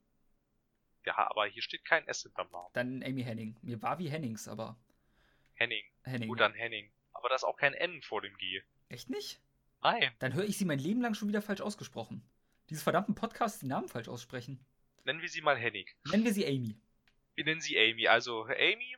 Ja, 1.07 1.17
aber 1.27 1.47
hier 1.47 1.63
steht 1.63 1.83
kein 1.83 2.07
S 2.07 2.21
hinterm 2.21 2.51
Namen. 2.51 2.69
Dann 2.73 3.03
Amy 3.03 3.23
Henning. 3.23 3.57
Mir 3.63 3.81
war 3.81 3.97
wie 3.97 4.11
Hennings, 4.11 4.47
aber. 4.47 4.77
Henning. 5.55 5.85
Henning. 6.03 6.29
Gut, 6.29 6.39
dann 6.39 6.53
Henning. 6.53 6.91
Aber 7.13 7.29
da 7.29 7.35
ist 7.35 7.45
auch 7.45 7.57
kein 7.57 7.73
N 7.73 8.03
vor 8.03 8.21
dem 8.21 8.37
G. 8.37 8.61
Echt 8.89 9.09
nicht? 9.09 9.41
Nein. 9.81 10.11
Dann 10.19 10.35
höre 10.35 10.45
ich 10.45 10.59
sie 10.59 10.65
mein 10.65 10.77
Leben 10.77 11.01
lang 11.01 11.15
schon 11.15 11.29
wieder 11.29 11.41
falsch 11.41 11.61
ausgesprochen. 11.61 12.21
Dieses 12.69 12.83
verdammten 12.83 13.15
Podcast 13.15 13.61
die 13.61 13.67
Namen 13.67 13.87
falsch 13.87 14.09
aussprechen. 14.09 14.59
Nennen 15.05 15.21
wir 15.21 15.29
sie 15.29 15.41
mal 15.41 15.57
Hennig. 15.57 15.95
Nennen 16.11 16.25
wir 16.25 16.33
sie 16.33 16.45
Amy. 16.45 16.75
Wir 17.35 17.45
nennen 17.45 17.61
sie 17.61 17.77
Amy. 17.79 18.07
Also 18.07 18.43
Amy 18.43 18.97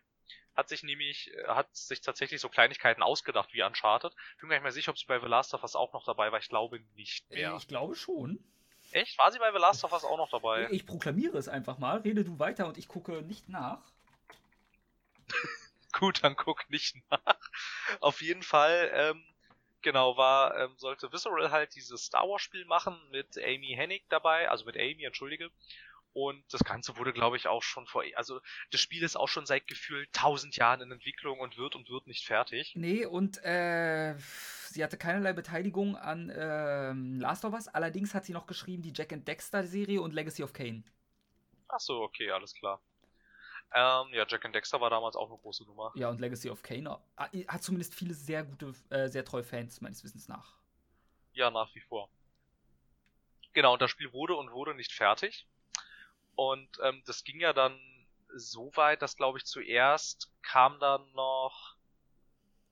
hat 0.55 0.69
sich 0.69 0.83
nämlich, 0.83 1.31
äh, 1.33 1.47
hat 1.47 1.75
sich 1.75 2.01
tatsächlich 2.01 2.41
so 2.41 2.49
Kleinigkeiten 2.49 3.01
ausgedacht 3.03 3.53
wie 3.53 3.63
Uncharted. 3.63 4.13
Ich 4.35 4.41
bin 4.41 4.49
gar 4.49 4.57
nicht 4.57 4.63
mehr 4.63 4.71
sicher, 4.71 4.91
ob 4.91 4.97
sie 4.97 5.05
bei 5.05 5.19
The 5.19 5.27
Last 5.27 5.53
of 5.53 5.63
Us 5.63 5.75
auch 5.75 5.93
noch 5.93 6.05
dabei 6.05 6.31
war. 6.31 6.39
Ich 6.39 6.49
glaube 6.49 6.79
nicht 6.95 7.29
mehr. 7.29 7.53
Äh, 7.53 7.57
ich 7.57 7.67
glaube 7.67 7.95
schon. 7.95 8.39
Echt? 8.91 9.17
War 9.17 9.31
sie 9.31 9.39
bei 9.39 9.51
The 9.51 9.59
Last 9.59 9.83
of 9.83 9.93
Us 9.93 10.03
auch 10.03 10.17
noch 10.17 10.29
dabei? 10.29 10.67
Ich 10.71 10.85
proklamiere 10.85 11.37
es 11.37 11.47
einfach 11.47 11.77
mal. 11.77 11.99
Rede 11.99 12.23
du 12.23 12.39
weiter 12.39 12.67
und 12.67 12.77
ich 12.77 12.87
gucke 12.87 13.21
nicht 13.21 13.49
nach. 13.49 13.81
Gut, 15.91 16.23
dann 16.23 16.35
guck 16.35 16.69
nicht 16.69 16.95
nach. 17.09 17.39
Auf 17.99 18.21
jeden 18.21 18.43
Fall, 18.43 18.91
ähm, 18.93 19.23
genau, 19.81 20.17
war, 20.17 20.57
ähm, 20.57 20.73
sollte 20.77 21.11
Visceral 21.11 21.51
halt 21.51 21.75
dieses 21.75 22.05
Star 22.05 22.27
Wars 22.27 22.41
Spiel 22.41 22.65
machen 22.65 22.97
mit 23.11 23.37
Amy 23.37 23.73
Hennig 23.75 24.03
dabei, 24.09 24.49
also 24.49 24.65
mit 24.65 24.75
Amy, 24.77 25.03
entschuldige. 25.03 25.49
Und 26.13 26.43
das 26.51 26.63
Ganze 26.63 26.97
wurde, 26.97 27.13
glaube 27.13 27.37
ich, 27.37 27.47
auch 27.47 27.61
schon 27.61 27.85
vor, 27.85 28.03
also 28.15 28.41
das 28.71 28.81
Spiel 28.81 29.03
ist 29.03 29.15
auch 29.15 29.27
schon 29.27 29.45
seit 29.45 29.67
gefühlt 29.67 30.11
tausend 30.11 30.55
Jahren 30.55 30.81
in 30.81 30.91
Entwicklung 30.91 31.39
und 31.39 31.57
wird 31.57 31.75
und 31.75 31.89
wird 31.89 32.07
nicht 32.07 32.25
fertig. 32.25 32.73
Nee, 32.75 33.05
und 33.05 33.37
äh, 33.43 34.15
sie 34.17 34.83
hatte 34.83 34.97
keinerlei 34.97 35.33
Beteiligung 35.33 35.95
an 35.95 36.29
äh, 36.29 36.93
Last 37.21 37.45
of 37.45 37.53
Us. 37.53 37.67
Allerdings 37.67 38.15
hat 38.15 38.25
sie 38.25 38.33
noch 38.33 38.47
geschrieben 38.47 38.81
die 38.81 38.93
Jack 38.93 39.13
and 39.13 39.27
Dexter 39.27 39.63
Serie 39.63 40.01
und 40.01 40.13
Legacy 40.13 40.43
of 40.43 40.51
Kane. 40.51 40.83
Ach 41.67 41.79
so, 41.79 42.01
okay, 42.01 42.31
alles 42.31 42.55
klar. 42.55 42.81
Ähm, 43.71 44.13
ja, 44.13 44.25
Jack 44.27 44.45
and 44.45 44.55
Dexter 44.55 44.81
war 44.81 44.89
damals 44.89 45.15
auch 45.15 45.29
eine 45.29 45.37
große 45.37 45.63
Nummer. 45.65 45.91
Ja, 45.95 46.09
und 46.09 46.19
Legacy 46.19 46.49
of 46.49 46.63
Kane 46.63 46.99
hat 47.47 47.63
zumindest 47.63 47.93
viele 47.93 48.13
sehr 48.13 48.43
gute, 48.43 48.73
äh, 48.89 49.07
sehr 49.07 49.23
treue 49.23 49.43
Fans, 49.43 49.79
meines 49.81 50.03
Wissens 50.03 50.27
nach. 50.27 50.55
Ja, 51.33 51.51
nach 51.51 51.73
wie 51.75 51.81
vor. 51.81 52.09
Genau, 53.53 53.73
und 53.73 53.81
das 53.81 53.91
Spiel 53.91 54.11
wurde 54.11 54.35
und 54.35 54.51
wurde 54.51 54.73
nicht 54.73 54.91
fertig. 54.91 55.47
Und 56.35 56.69
ähm, 56.81 57.03
das 57.05 57.23
ging 57.23 57.39
ja 57.39 57.53
dann 57.53 57.77
so 58.33 58.71
weit, 58.75 59.01
dass 59.01 59.17
glaube 59.17 59.37
ich 59.39 59.45
zuerst 59.45 60.31
kam 60.41 60.79
dann 60.79 61.11
noch, 61.13 61.75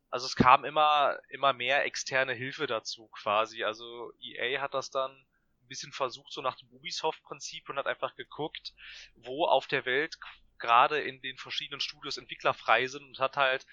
also 0.09 0.25
es 0.25 0.35
kam 0.35 0.65
immer 0.65 1.19
immer 1.29 1.53
mehr 1.53 1.85
externe 1.85 2.33
Hilfe 2.33 2.67
dazu 2.67 3.07
quasi. 3.07 3.63
Also 3.63 4.13
EA 4.19 4.61
hat 4.61 4.73
das 4.73 4.89
dann 4.89 5.11
ein 5.11 5.67
bisschen 5.67 5.91
versucht 5.91 6.31
so 6.31 6.41
nach 6.41 6.55
dem 6.55 6.69
Ubisoft-Prinzip 6.69 7.69
und 7.69 7.77
hat 7.77 7.87
einfach 7.87 8.15
geguckt, 8.15 8.73
wo 9.15 9.45
auf 9.45 9.67
der 9.67 9.85
Welt 9.85 10.17
gerade 10.59 10.99
in 10.99 11.21
den 11.21 11.37
verschiedenen 11.37 11.81
Studios 11.81 12.17
Entwickler 12.17 12.53
frei 12.53 12.87
sind 12.87 13.03
und 13.03 13.19
hat 13.19 13.37
halt 13.37 13.65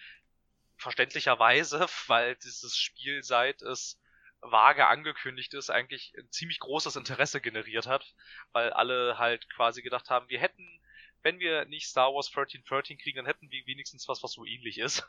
verständlicherweise, 0.77 1.87
weil 2.07 2.37
dieses 2.37 2.77
Spiel 2.77 3.23
seit 3.23 3.63
es 3.63 4.01
vage 4.41 4.87
angekündigt 4.87 5.55
ist, 5.55 5.71
eigentlich 5.71 6.13
ein 6.19 6.31
ziemlich 6.31 6.61
großes 6.61 6.97
Interesse 6.97 7.41
generiert 7.41 7.87
hat, 7.87 8.15
weil 8.53 8.73
alle 8.73 9.19
halt 9.19 9.49
quasi 9.51 9.83
gedacht 9.83 10.11
haben, 10.11 10.29
wir 10.29 10.39
hätten, 10.39 10.81
wenn 11.23 11.39
wir 11.39 11.65
nicht 11.65 11.89
Star 11.89 12.13
Wars 12.13 12.29
1313 12.29 12.99
kriegen, 12.99 13.17
dann 13.17 13.27
hätten 13.27 13.51
wir 13.51 13.67
wenigstens 13.67 14.07
was, 14.07 14.23
was 14.23 14.33
so 14.33 14.45
ähnlich 14.45 14.79
ist. 14.79 15.07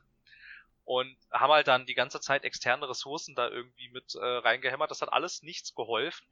Und 0.86 1.18
haben 1.32 1.52
halt 1.52 1.68
dann 1.68 1.88
die 1.88 1.96
ganze 1.96 2.22
Zeit 2.22 2.44
externe 2.44 2.88
Ressourcen 2.88 3.34
da 3.34 3.50
irgendwie 3.50 3.90
mit 3.90 4.14
äh, 4.14 4.24
reingehämmert. 4.24 4.92
Das 4.92 5.02
hat 5.02 5.12
alles 5.12 5.42
nichts 5.42 5.74
geholfen. 5.74 6.28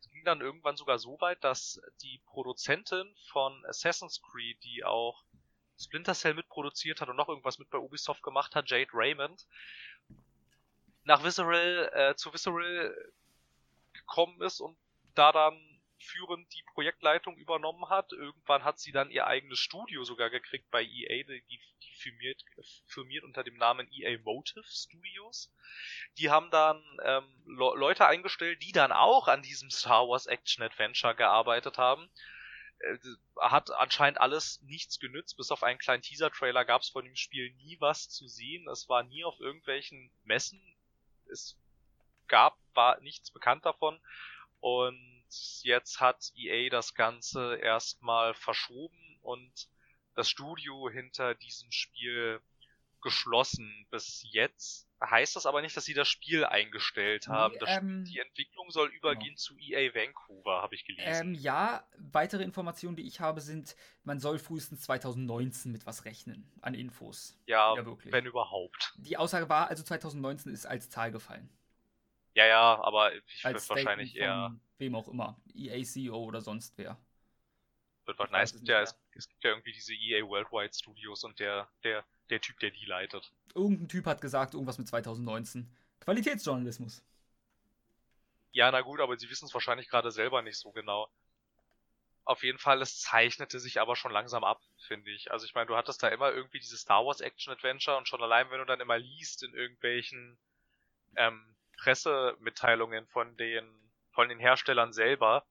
Es 0.00 0.10
ging 0.10 0.24
dann 0.24 0.40
irgendwann 0.40 0.76
sogar 0.76 0.98
so 0.98 1.20
weit, 1.20 1.42
dass 1.44 1.80
die 2.02 2.20
Produzentin 2.26 3.14
von 3.28 3.64
Assassin's 3.66 4.22
Creed, 4.22 4.62
die 4.64 4.84
auch 4.84 5.24
Splinter 5.78 6.14
Cell 6.14 6.34
mitproduziert 6.34 7.00
hat 7.00 7.08
und 7.08 7.16
noch 7.16 7.28
irgendwas 7.28 7.58
mit 7.58 7.70
bei 7.70 7.78
Ubisoft 7.78 8.22
gemacht 8.22 8.54
hat, 8.54 8.70
Jade 8.70 8.90
Raymond, 8.92 9.46
nach 11.04 11.22
Visceral, 11.24 11.90
äh, 11.92 12.16
zu 12.16 12.32
Visceral 12.32 12.96
gekommen 13.92 14.40
ist 14.42 14.60
und 14.60 14.76
da 15.14 15.32
dann 15.32 15.73
führend 16.04 16.52
die 16.54 16.62
Projektleitung 16.74 17.36
übernommen 17.36 17.88
hat. 17.88 18.12
Irgendwann 18.12 18.64
hat 18.64 18.78
sie 18.78 18.92
dann 18.92 19.10
ihr 19.10 19.26
eigenes 19.26 19.58
Studio 19.58 20.04
sogar 20.04 20.30
gekriegt 20.30 20.70
bei 20.70 20.82
EA, 20.82 21.24
die, 21.24 21.42
die 21.48 21.94
firmiert, 21.96 22.44
firmiert 22.86 23.24
unter 23.24 23.44
dem 23.44 23.56
Namen 23.56 23.88
EA 23.92 24.18
Motive 24.22 24.64
Studios. 24.64 25.52
Die 26.18 26.30
haben 26.30 26.50
dann 26.50 26.82
ähm, 27.04 27.24
Le 27.46 27.72
Leute 27.76 28.06
eingestellt, 28.06 28.62
die 28.62 28.72
dann 28.72 28.92
auch 28.92 29.28
an 29.28 29.42
diesem 29.42 29.70
Star 29.70 30.08
Wars 30.08 30.26
Action 30.26 30.62
Adventure 30.62 31.14
gearbeitet 31.14 31.78
haben. 31.78 32.08
Äh, 32.78 32.98
hat 33.40 33.70
anscheinend 33.70 34.20
alles 34.20 34.60
nichts 34.62 34.98
genützt, 35.00 35.36
bis 35.36 35.50
auf 35.50 35.62
einen 35.62 35.78
kleinen 35.78 36.02
Teaser-Trailer 36.02 36.64
gab 36.64 36.82
es 36.82 36.90
von 36.90 37.04
dem 37.04 37.16
Spiel 37.16 37.50
nie 37.54 37.76
was 37.80 38.08
zu 38.08 38.28
sehen. 38.28 38.68
Es 38.68 38.88
war 38.88 39.02
nie 39.02 39.24
auf 39.24 39.40
irgendwelchen 39.40 40.10
Messen 40.24 40.60
es 41.30 41.56
gab, 42.28 42.56
war 42.74 43.00
nichts 43.00 43.30
bekannt 43.30 43.64
davon. 43.64 44.00
Und 44.60 45.13
jetzt 45.62 46.00
hat 46.00 46.32
EA 46.36 46.68
das 46.70 46.94
Ganze 46.94 47.56
erstmal 47.56 48.34
verschoben 48.34 49.18
und 49.22 49.68
das 50.14 50.28
Studio 50.28 50.88
hinter 50.90 51.34
diesem 51.34 51.70
Spiel 51.72 52.40
geschlossen 53.04 53.86
bis 53.90 54.26
jetzt. 54.32 54.88
Heißt 55.00 55.36
das 55.36 55.44
aber 55.44 55.60
nicht, 55.60 55.76
dass 55.76 55.84
sie 55.84 55.92
das 55.92 56.08
Spiel 56.08 56.44
eingestellt 56.44 57.28
haben. 57.28 57.54
Nee, 57.60 57.66
ähm, 57.68 58.04
die 58.04 58.18
Entwicklung 58.18 58.70
soll 58.70 58.88
übergehen 58.88 59.36
genau. 59.36 59.36
zu 59.36 59.56
EA 59.58 59.94
Vancouver, 59.94 60.62
habe 60.62 60.74
ich 60.74 60.86
gelesen. 60.86 61.28
Ähm, 61.28 61.34
ja, 61.34 61.86
weitere 61.98 62.42
Informationen, 62.42 62.96
die 62.96 63.06
ich 63.06 63.20
habe, 63.20 63.42
sind, 63.42 63.76
man 64.04 64.18
soll 64.18 64.38
frühestens 64.38 64.80
2019 64.82 65.70
mit 65.70 65.84
was 65.84 66.06
rechnen 66.06 66.50
an 66.62 66.72
Infos. 66.72 67.38
Ja, 67.46 67.76
ja 67.76 67.84
wenn 68.04 68.24
überhaupt. 68.24 68.94
Die 68.96 69.18
Aussage 69.18 69.50
war, 69.50 69.68
also 69.68 69.82
2019 69.82 70.52
ist 70.52 70.64
als 70.64 70.88
Zahl 70.88 71.12
gefallen. 71.12 71.50
Ja, 72.32 72.46
ja, 72.46 72.82
aber 72.82 73.14
ich 73.14 73.44
würde 73.44 73.68
wahrscheinlich 73.68 74.16
eher. 74.16 74.56
Wem 74.78 74.94
auch 74.94 75.08
immer. 75.08 75.40
EA 75.54 75.82
CEO 75.84 76.16
oder 76.16 76.40
sonst 76.40 76.76
wer. 76.76 76.98
Wird. 78.06 78.18
Es 78.32 78.52
gibt, 78.52 78.68
ja, 78.68 78.82
es, 78.82 78.94
es 79.12 79.28
gibt 79.28 79.44
ja 79.44 79.50
irgendwie 79.50 79.72
diese 79.72 79.94
EA 79.94 80.26
Worldwide 80.26 80.74
Studios 80.74 81.24
und 81.24 81.38
der, 81.38 81.70
der 81.84 82.04
der 82.30 82.40
Typ, 82.40 82.58
der 82.60 82.70
die 82.70 82.84
leitet. 82.84 83.32
Irgendein 83.54 83.88
Typ 83.88 84.06
hat 84.06 84.20
gesagt, 84.20 84.54
irgendwas 84.54 84.78
mit 84.78 84.88
2019. 84.88 85.70
Qualitätsjournalismus. 86.00 87.02
Ja, 88.52 88.70
na 88.70 88.82
gut, 88.82 89.00
aber 89.00 89.16
sie 89.16 89.28
wissen 89.30 89.46
es 89.46 89.54
wahrscheinlich 89.54 89.88
gerade 89.88 90.10
selber 90.10 90.42
nicht 90.42 90.58
so 90.58 90.70
genau. 90.72 91.08
Auf 92.24 92.42
jeden 92.42 92.58
Fall, 92.58 92.80
es 92.80 93.00
zeichnete 93.00 93.60
sich 93.60 93.80
aber 93.80 93.96
schon 93.96 94.12
langsam 94.12 94.44
ab, 94.44 94.60
finde 94.86 95.10
ich. 95.10 95.30
Also 95.30 95.44
ich 95.44 95.54
meine, 95.54 95.66
du 95.66 95.76
hattest 95.76 96.02
da 96.02 96.08
immer 96.08 96.32
irgendwie 96.32 96.60
diese 96.60 96.78
Star 96.78 97.04
Wars 97.04 97.20
Action 97.20 97.52
Adventure 97.52 97.98
und 97.98 98.08
schon 98.08 98.22
allein, 98.22 98.50
wenn 98.50 98.60
du 98.60 98.64
dann 98.64 98.80
immer 98.80 98.96
liest 98.96 99.42
in 99.42 99.52
irgendwelchen 99.52 100.38
ähm, 101.16 101.54
Pressemitteilungen 101.76 103.06
von 103.08 103.36
den 103.36 103.83
von 104.14 104.28
den 104.28 104.38
Herstellern 104.38 104.92
selber, 104.92 105.44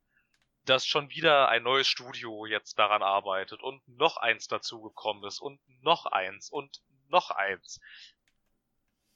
dass 0.66 0.86
schon 0.86 1.10
wieder 1.10 1.50
ein 1.50 1.64
neues 1.64 1.88
Studio 1.88 2.46
jetzt 2.46 2.80
daran 2.80 3.04
arbeitet 3.04 3.62
und 3.62 3.86
noch 3.88 4.18
eins 4.18 4.48
dazugekommen 4.48 5.24
ist 5.26 5.40
und 5.40 5.60
noch 5.82 6.06
eins 6.06 6.50
und 6.50 6.82
noch 7.10 7.32
eins. 7.32 7.80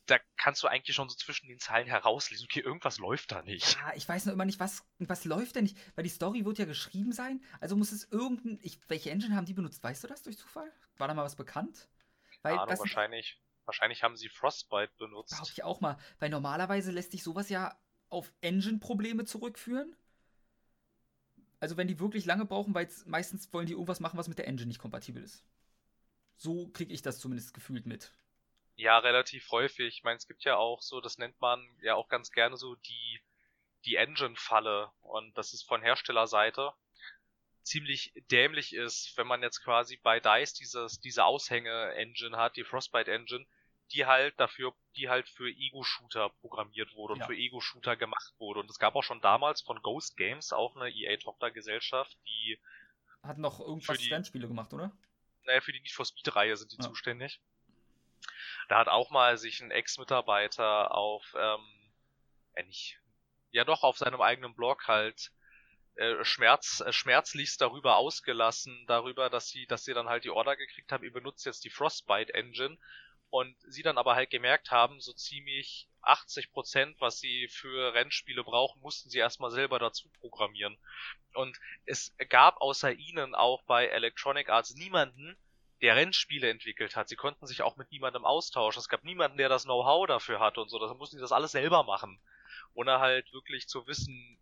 Da 0.06 0.20
kannst 0.38 0.64
du 0.64 0.68
eigentlich 0.68 0.95
schon 0.95 1.10
so 1.10 1.16
zwischen 1.16 1.48
den 1.48 1.60
Zeilen 1.60 1.88
herauslesen, 1.88 2.48
okay, 2.50 2.62
irgendwas 2.62 2.98
läuft 2.98 3.32
da 3.32 3.41
nicht. 3.41 3.76
Ja, 3.76 3.93
ich 3.95 4.08
weiß 4.08 4.26
noch 4.26 4.34
immer 4.34 4.45
nicht, 4.45 4.60
was, 4.60 4.86
was 5.00 5.26
läuft 5.26 5.56
denn 5.56 5.64
nicht, 5.64 5.78
weil 5.95 6.04
die 6.04 6.10
Story 6.10 6.45
wird 6.45 6.60
ja 6.60 6.66
geschrieben 6.66 7.12
sein, 7.12 7.43
also 7.60 7.76
muss 7.76 7.91
es 7.91 8.10
irgendein, 8.12 8.60
ich, 8.62 8.80
welche 8.88 9.12
Engine 9.12 9.36
haben 9.36 9.45
die 9.45 9.54
benutzt, 9.54 9.84
weißt 9.84 10.04
du 10.04 10.08
das 10.08 10.24
durch 10.24 10.38
Zufall? 10.38 10.72
War 10.98 11.08
da 11.08 11.14
mal 11.14 11.26
was 11.26 11.36
bekannt? 11.36 11.89
Weil, 12.41 12.58
Ahnung, 12.58 12.80
wahrscheinlich, 12.80 13.41
wahrscheinlich 13.66 14.04
haben 14.04 14.16
sie 14.16 14.30
Frostbite 14.30 14.93
benutzt. 14.98 15.38
Hab 15.38 15.50
ich 15.50 15.64
auch 15.64 15.82
mal, 15.82 15.98
weil 16.20 16.30
normalerweise 16.30 16.91
lässt 16.91 17.12
sich 17.12 17.24
sowas 17.24 17.50
ja 17.50 17.78
auf 18.10 18.32
Engine-Probleme 18.41 19.26
zurückführen 19.26 19.95
also 21.60 21.78
wenn 21.78 21.88
die 21.88 21.99
wirklich 21.99 22.26
lange 22.26 22.45
brauchen, 22.45 22.74
weil 22.76 22.89
meistens 23.05 23.51
wollen 23.53 23.66
die 23.66 23.74
irgendwas 23.74 23.99
machen, 23.99 24.18
was 24.18 24.28
mit 24.28 24.38
der 24.38 24.47
Engine 24.47 24.68
nicht 24.68 24.80
kompatibel 24.80 25.24
ist. 25.24 25.43
So 26.36 26.68
kriege 26.70 26.93
ich 26.93 27.01
das 27.01 27.20
zumindest 27.20 27.53
gefühlt 27.53 27.86
mit. 27.86 28.12
Ja, 28.76 28.99
relativ 28.99 29.49
häufig. 29.51 29.97
Ich 29.97 30.03
meine, 30.03 30.18
es 30.18 30.28
gibt 30.28 30.43
ja 30.43 30.55
auch 30.55 30.82
so, 30.82 31.01
das 31.01 31.18
nennt 31.18 31.39
man 31.41 31.68
ja 31.82 31.95
auch 31.95 32.10
ganz 32.10 32.32
gerne 32.32 32.58
so 32.58 32.76
die, 32.76 33.22
die 33.86 33.95
Engine-Falle. 33.95 34.91
Und 35.01 35.36
das 35.36 35.53
ist 35.53 35.64
von 35.64 35.82
Herstellerseite 35.82 36.74
ziemlich 37.64 38.14
dämlich 38.32 38.74
ist, 38.74 39.18
wenn 39.18 39.28
man 39.28 39.41
jetzt 39.41 39.62
quasi 39.64 39.97
bei 39.97 40.20
DICE 40.20 40.53
dieses, 40.53 40.99
diese 40.99 41.26
Aushänge-Engine 41.26 42.38
hat, 42.38 42.55
die 42.55 42.64
Frostbite-Engine, 42.64 43.45
die 43.94 44.06
halt 44.06 44.40
dafür, 44.40 44.74
die 44.96 45.10
halt 45.10 45.30
für 45.30 45.50
Ego-Shooter 45.50 46.30
programmiert 46.42 46.94
wurde 46.96 47.14
und 47.14 47.20
ja. 47.20 47.26
für 47.26 47.36
Ego-Shooter 47.36 47.96
gemacht 47.96 48.34
wurde. 48.38 48.60
Und 48.60 48.70
es 48.70 48.80
gab 48.80 48.96
auch 48.96 49.04
schon 49.04 49.22
damals 49.22 49.62
von 49.62 49.82
Ghost 49.82 50.18
Games 50.18 50.52
auch 50.52 50.76
eine 50.76 50.90
EA-Tochtergesellschaft, 50.90 52.18
die 52.26 52.60
hat 53.24 53.38
noch 53.38 53.60
irgendwas 53.60 54.00
Rennspiele 54.10 54.48
gemacht, 54.48 54.74
oder? 54.74 54.92
Naja, 55.44 55.62
für 55.62 55.72
die 55.72 55.80
Need 55.80 55.92
for 55.92 56.06
Speed-Reihe 56.06 56.56
sind 56.58 56.72
die 56.72 56.78
ja. 56.78 56.88
zuständig. 56.88 57.42
Da 58.70 58.80
hat 58.80 58.88
auch 58.88 59.12
mal 59.12 59.38
sich 59.38 59.62
ein 59.62 59.72
Ex-Mitarbeiter 59.72 60.94
auf, 60.94 61.34
ähm, 61.38 61.66
ja 62.56 62.64
nicht, 62.64 63.00
ja 63.52 63.64
doch 63.64 63.84
auf 63.84 63.98
seinem 63.98 64.22
eigenen 64.22 64.56
Blog 64.56 64.88
halt 64.88 65.32
äh, 65.96 66.24
Schmerz, 66.24 66.82
äh, 66.86 66.92
schmerzlichst 66.92 67.62
darüber 67.62 67.98
ausgelassen, 67.98 68.86
darüber, 68.88 69.30
dass 69.30 69.50
sie, 69.50 69.66
dass 69.68 69.84
sie 69.84 69.94
dann 69.94 70.10
halt 70.10 70.26
die 70.26 70.30
Order 70.30 70.56
gekriegt 70.56 70.92
haben, 70.92 71.04
ihr 71.04 71.14
benutzt 71.14 71.46
jetzt 71.46 71.64
die 71.64 71.70
Frostbite 71.70 72.34
Engine 72.34 72.78
und 73.30 73.55
sie 73.67 73.84
dann 73.84 73.97
aber 73.97 74.15
halt 74.15 74.30
gemerkt 74.30 74.71
haben, 74.71 75.01
so 75.01 75.13
ziemlich 75.13 75.88
80 76.01 76.51
Prozent, 76.51 76.95
was 76.99 77.19
sie 77.19 77.47
für 77.49 77.93
Rennspiele 77.93 78.43
brauchen, 78.43 78.82
mussten 78.82 79.09
sie 79.09 79.19
erstmal 79.19 79.51
selber 79.51 79.80
dazu 79.80 80.09
programmieren. 80.19 80.78
Und 81.34 81.57
es 81.86 82.15
gab 82.30 82.61
außer 82.61 82.93
ihnen 82.93 83.36
auch 83.36 83.63
bei 83.63 83.88
Electronic 83.88 84.49
Arts 84.49 84.75
niemanden, 84.75 85.38
der 85.82 85.95
Rennspiele 85.95 86.49
entwickelt 86.49 86.95
hat. 86.95 87.07
Sie 87.09 87.15
konnten 87.15 87.45
sich 87.45 87.61
auch 87.61 87.78
mit 87.78 87.91
niemandem 87.91 88.25
austauschen. 88.25 88.80
Es 88.80 88.89
gab 88.89 89.03
niemanden, 89.03 89.38
der 89.38 89.49
das 89.49 89.65
Know-how 89.65 90.07
dafür 90.07 90.39
hatte 90.39 90.61
und 90.61 90.69
so. 90.69 90.80
Da 90.80 90.91
mussten 90.93 91.17
sie 91.17 91.21
das 91.21 91.32
alles 91.32 91.51
selber 91.51 91.84
machen. 91.84 92.19
Ohne 92.73 92.99
halt 92.99 93.32
wirklich 93.34 93.67
zu 93.67 93.86
wissen, 93.86 94.39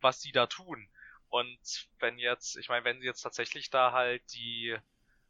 was 0.00 0.20
sie 0.20 0.32
da 0.32 0.46
tun. 0.46 0.88
Und 1.30 1.88
wenn 2.00 2.18
jetzt, 2.18 2.56
ich 2.56 2.68
meine, 2.68 2.84
wenn 2.84 3.00
sie 3.00 3.06
jetzt 3.06 3.22
tatsächlich 3.22 3.70
da 3.70 3.92
halt 3.92 4.22
die 4.34 4.76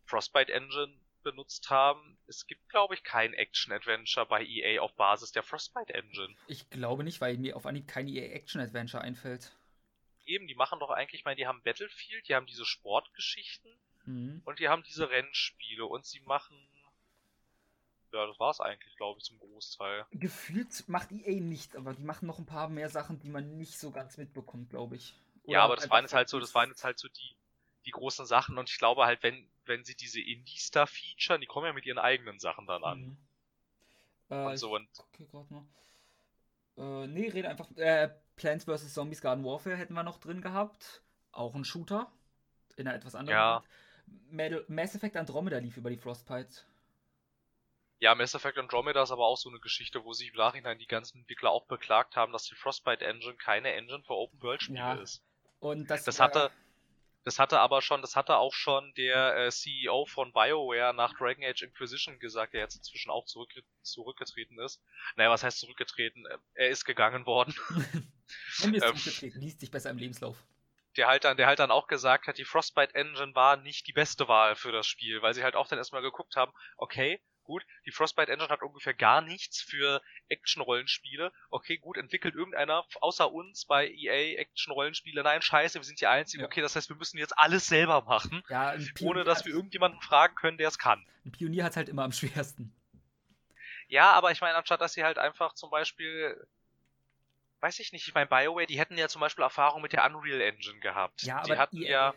Frostbite 0.06 0.52
Engine 0.52 0.98
benutzt 1.24 1.70
haben, 1.70 2.16
es 2.28 2.46
gibt, 2.46 2.68
glaube 2.68 2.94
ich, 2.94 3.02
kein 3.02 3.32
Action-Adventure 3.34 4.26
bei 4.26 4.44
EA 4.44 4.80
auf 4.80 4.94
Basis 4.94 5.32
der 5.32 5.42
Frostbite 5.42 5.92
Engine. 5.92 6.36
Ich 6.46 6.70
glaube 6.70 7.02
nicht, 7.02 7.20
weil 7.20 7.36
mir 7.38 7.56
auf 7.56 7.66
Anhieb 7.66 7.88
kein 7.88 8.06
EA 8.06 8.32
Action-Adventure 8.34 9.02
einfällt. 9.02 9.56
Eben, 10.26 10.46
die 10.46 10.54
machen 10.54 10.78
doch 10.78 10.90
eigentlich, 10.90 11.20
ich 11.20 11.24
meine, 11.24 11.36
die 11.36 11.46
haben 11.46 11.62
Battlefield, 11.62 12.28
die 12.28 12.34
haben 12.34 12.46
diese 12.46 12.64
Sportgeschichten 12.64 13.72
mhm. 14.04 14.42
und 14.44 14.58
die 14.60 14.68
haben 14.68 14.84
diese 14.84 15.10
Rennspiele 15.10 15.84
und 15.84 16.06
sie 16.06 16.20
machen 16.20 16.56
ja, 18.14 18.26
das 18.28 18.38
war 18.38 18.50
es 18.50 18.60
eigentlich, 18.60 18.96
glaube 18.96 19.18
ich, 19.18 19.24
zum 19.24 19.40
Großteil. 19.40 20.06
Gefühlt 20.12 20.88
macht 20.88 21.10
EA 21.10 21.40
nicht, 21.40 21.74
aber 21.74 21.94
die 21.94 22.04
machen 22.04 22.26
noch 22.26 22.38
ein 22.38 22.46
paar 22.46 22.68
mehr 22.68 22.88
Sachen, 22.88 23.18
die 23.18 23.28
man 23.28 23.56
nicht 23.56 23.76
so 23.76 23.90
ganz 23.90 24.16
mitbekommt, 24.16 24.70
glaube 24.70 24.94
ich. 24.94 25.14
Oder 25.42 25.52
ja, 25.52 25.64
aber 25.64 25.74
das 25.74 25.90
waren 25.90 26.04
jetzt 26.04 26.14
halt 26.14 26.28
so, 26.28 26.38
das 26.38 26.54
waren 26.54 26.68
jetzt 26.68 26.84
halt 26.84 26.98
so 26.98 27.08
die, 27.08 27.36
die 27.86 27.90
großen 27.90 28.26
Sachen 28.26 28.58
und 28.58 28.70
ich 28.70 28.78
glaube 28.78 29.04
halt, 29.04 29.22
wenn, 29.22 29.46
wenn 29.66 29.84
sie 29.84 29.94
diese 29.94 30.20
Indies 30.20 30.70
da 30.70 30.86
featuren, 30.86 31.40
die 31.40 31.46
kommen 31.46 31.66
ja 31.66 31.72
mit 31.72 31.86
ihren 31.86 31.98
eigenen 31.98 32.38
Sachen 32.38 32.66
dann 32.66 32.84
an. 32.84 33.00
Mhm. 33.00 33.16
Äh, 34.30 34.44
und 34.46 34.56
so 34.56 34.74
und. 34.74 34.88
Okay, 34.98 35.26
gerade 35.30 35.52
mal. 35.52 35.64
Äh, 36.76 37.06
nee, 37.06 37.28
rede 37.28 37.48
einfach. 37.48 37.70
Äh, 37.76 38.10
Plants 38.36 38.64
vs. 38.64 38.94
Zombies 38.94 39.20
Garden 39.20 39.44
Warfare 39.44 39.76
hätten 39.76 39.94
wir 39.94 40.02
noch 40.02 40.18
drin 40.18 40.40
gehabt. 40.40 41.02
Auch 41.32 41.54
ein 41.54 41.64
Shooter. 41.64 42.10
In 42.76 42.88
einer 42.88 42.96
etwas 42.96 43.14
anderen. 43.14 43.38
Ja. 43.38 44.64
Mass 44.68 44.94
Effect 44.94 45.16
Andromeda 45.16 45.58
lief 45.58 45.76
über 45.76 45.90
die 45.90 45.96
Frostbite. 45.96 46.64
Ja, 48.00 48.14
Mass 48.14 48.34
Effect 48.34 48.58
Andromeda 48.58 49.02
ist 49.02 49.12
aber 49.12 49.26
auch 49.26 49.36
so 49.36 49.48
eine 49.48 49.60
Geschichte, 49.60 50.04
wo 50.04 50.12
sich 50.12 50.30
im 50.30 50.36
Nachhinein 50.36 50.78
die 50.78 50.86
ganzen 50.86 51.18
Entwickler 51.18 51.50
auch 51.50 51.66
beklagt 51.66 52.16
haben, 52.16 52.32
dass 52.32 52.44
die 52.44 52.54
Frostbite 52.56 53.04
Engine 53.04 53.36
keine 53.36 53.72
Engine 53.72 54.02
für 54.02 54.14
Open 54.14 54.42
World 54.42 54.62
Spiele 54.62 54.78
ja. 54.78 54.94
ist. 54.94 55.22
Und 55.60 55.88
das, 55.88 56.04
das 56.04 56.20
hatte 56.20 56.50
das 57.24 57.38
hatte 57.38 57.58
aber 57.60 57.80
schon, 57.80 58.02
das 58.02 58.16
hatte 58.16 58.36
auch 58.36 58.52
schon 58.52 58.92
der 58.94 59.36
äh, 59.36 59.50
CEO 59.50 60.04
von 60.06 60.32
BioWare 60.32 60.92
nach 60.94 61.14
Dragon 61.14 61.42
Age 61.42 61.62
Inquisition 61.62 62.18
gesagt, 62.18 62.52
der 62.52 62.60
jetzt 62.60 62.76
inzwischen 62.76 63.10
auch 63.10 63.24
zurück, 63.24 63.50
zurückgetreten 63.82 64.58
ist. 64.60 64.82
Naja, 65.16 65.30
was 65.30 65.42
heißt 65.42 65.58
zurückgetreten? 65.58 66.26
Äh, 66.26 66.38
er 66.54 66.68
ist 66.68 66.84
gegangen 66.84 67.24
worden. 67.24 67.54
Und 68.62 68.74
ist 68.74 68.84
ähm, 68.84 68.96
zurückgetreten, 68.96 69.40
liest 69.40 69.60
sich 69.60 69.70
besser 69.70 69.90
im 69.90 69.98
Lebenslauf. 69.98 70.36
Der 70.98 71.08
halt 71.08 71.24
dann, 71.24 71.36
der 71.36 71.46
halt 71.46 71.58
dann 71.58 71.70
auch 71.70 71.88
gesagt 71.88 72.26
hat, 72.26 72.38
die 72.38 72.44
Frostbite 72.44 72.94
Engine 72.94 73.34
war 73.34 73.56
nicht 73.56 73.86
die 73.86 73.92
beste 73.92 74.28
Wahl 74.28 74.54
für 74.54 74.70
das 74.70 74.86
Spiel, 74.86 75.22
weil 75.22 75.34
sie 75.34 75.42
halt 75.42 75.56
auch 75.56 75.66
dann 75.66 75.78
erstmal 75.78 76.02
geguckt 76.02 76.36
haben, 76.36 76.52
okay, 76.76 77.20
gut, 77.44 77.64
die 77.86 77.90
Frostbite 77.90 78.32
Engine 78.32 78.48
hat 78.48 78.62
ungefähr 78.62 78.94
gar 78.94 79.20
nichts 79.20 79.60
für 79.60 80.02
Action-Rollenspiele. 80.28 81.32
Okay, 81.50 81.78
gut, 81.78 81.96
entwickelt 81.96 82.34
irgendeiner 82.34 82.84
außer 83.00 83.32
uns 83.32 83.64
bei 83.66 83.88
EA 83.88 84.38
Action-Rollenspiele. 84.40 85.22
Nein, 85.22 85.42
scheiße, 85.42 85.78
wir 85.78 85.84
sind 85.84 86.00
die 86.00 86.06
Einzigen. 86.06 86.42
Ja. 86.42 86.46
Okay, 86.46 86.60
das 86.60 86.74
heißt, 86.76 86.88
wir 86.88 86.96
müssen 86.96 87.18
jetzt 87.18 87.38
alles 87.38 87.66
selber 87.66 88.02
machen, 88.02 88.42
ja, 88.48 88.74
ohne 89.00 89.24
dass 89.24 89.44
wir 89.44 89.52
irgendjemanden 89.52 90.00
fragen 90.00 90.34
können, 90.34 90.58
der 90.58 90.68
es 90.68 90.78
kann. 90.78 91.04
Ein 91.24 91.32
Pionier 91.32 91.64
hat 91.64 91.76
halt 91.76 91.88
immer 91.88 92.04
am 92.04 92.12
schwersten. 92.12 92.74
Ja, 93.88 94.12
aber 94.12 94.32
ich 94.32 94.40
meine, 94.40 94.56
anstatt 94.56 94.80
dass 94.80 94.94
sie 94.94 95.04
halt 95.04 95.18
einfach 95.18 95.54
zum 95.54 95.70
Beispiel 95.70 96.46
weiß 97.60 97.78
ich 97.78 97.92
nicht, 97.92 98.06
ich 98.06 98.12
meine, 98.12 98.26
BioWare, 98.26 98.66
die 98.66 98.78
hätten 98.78 98.98
ja 98.98 99.08
zum 99.08 99.22
Beispiel 99.22 99.42
Erfahrung 99.42 99.80
mit 99.80 99.94
der 99.94 100.04
Unreal 100.04 100.42
Engine 100.42 100.80
gehabt. 100.80 101.22
Ja, 101.22 101.42
die 101.44 101.56
hatten 101.56 101.80
EA, 101.80 101.88
ja 101.88 102.14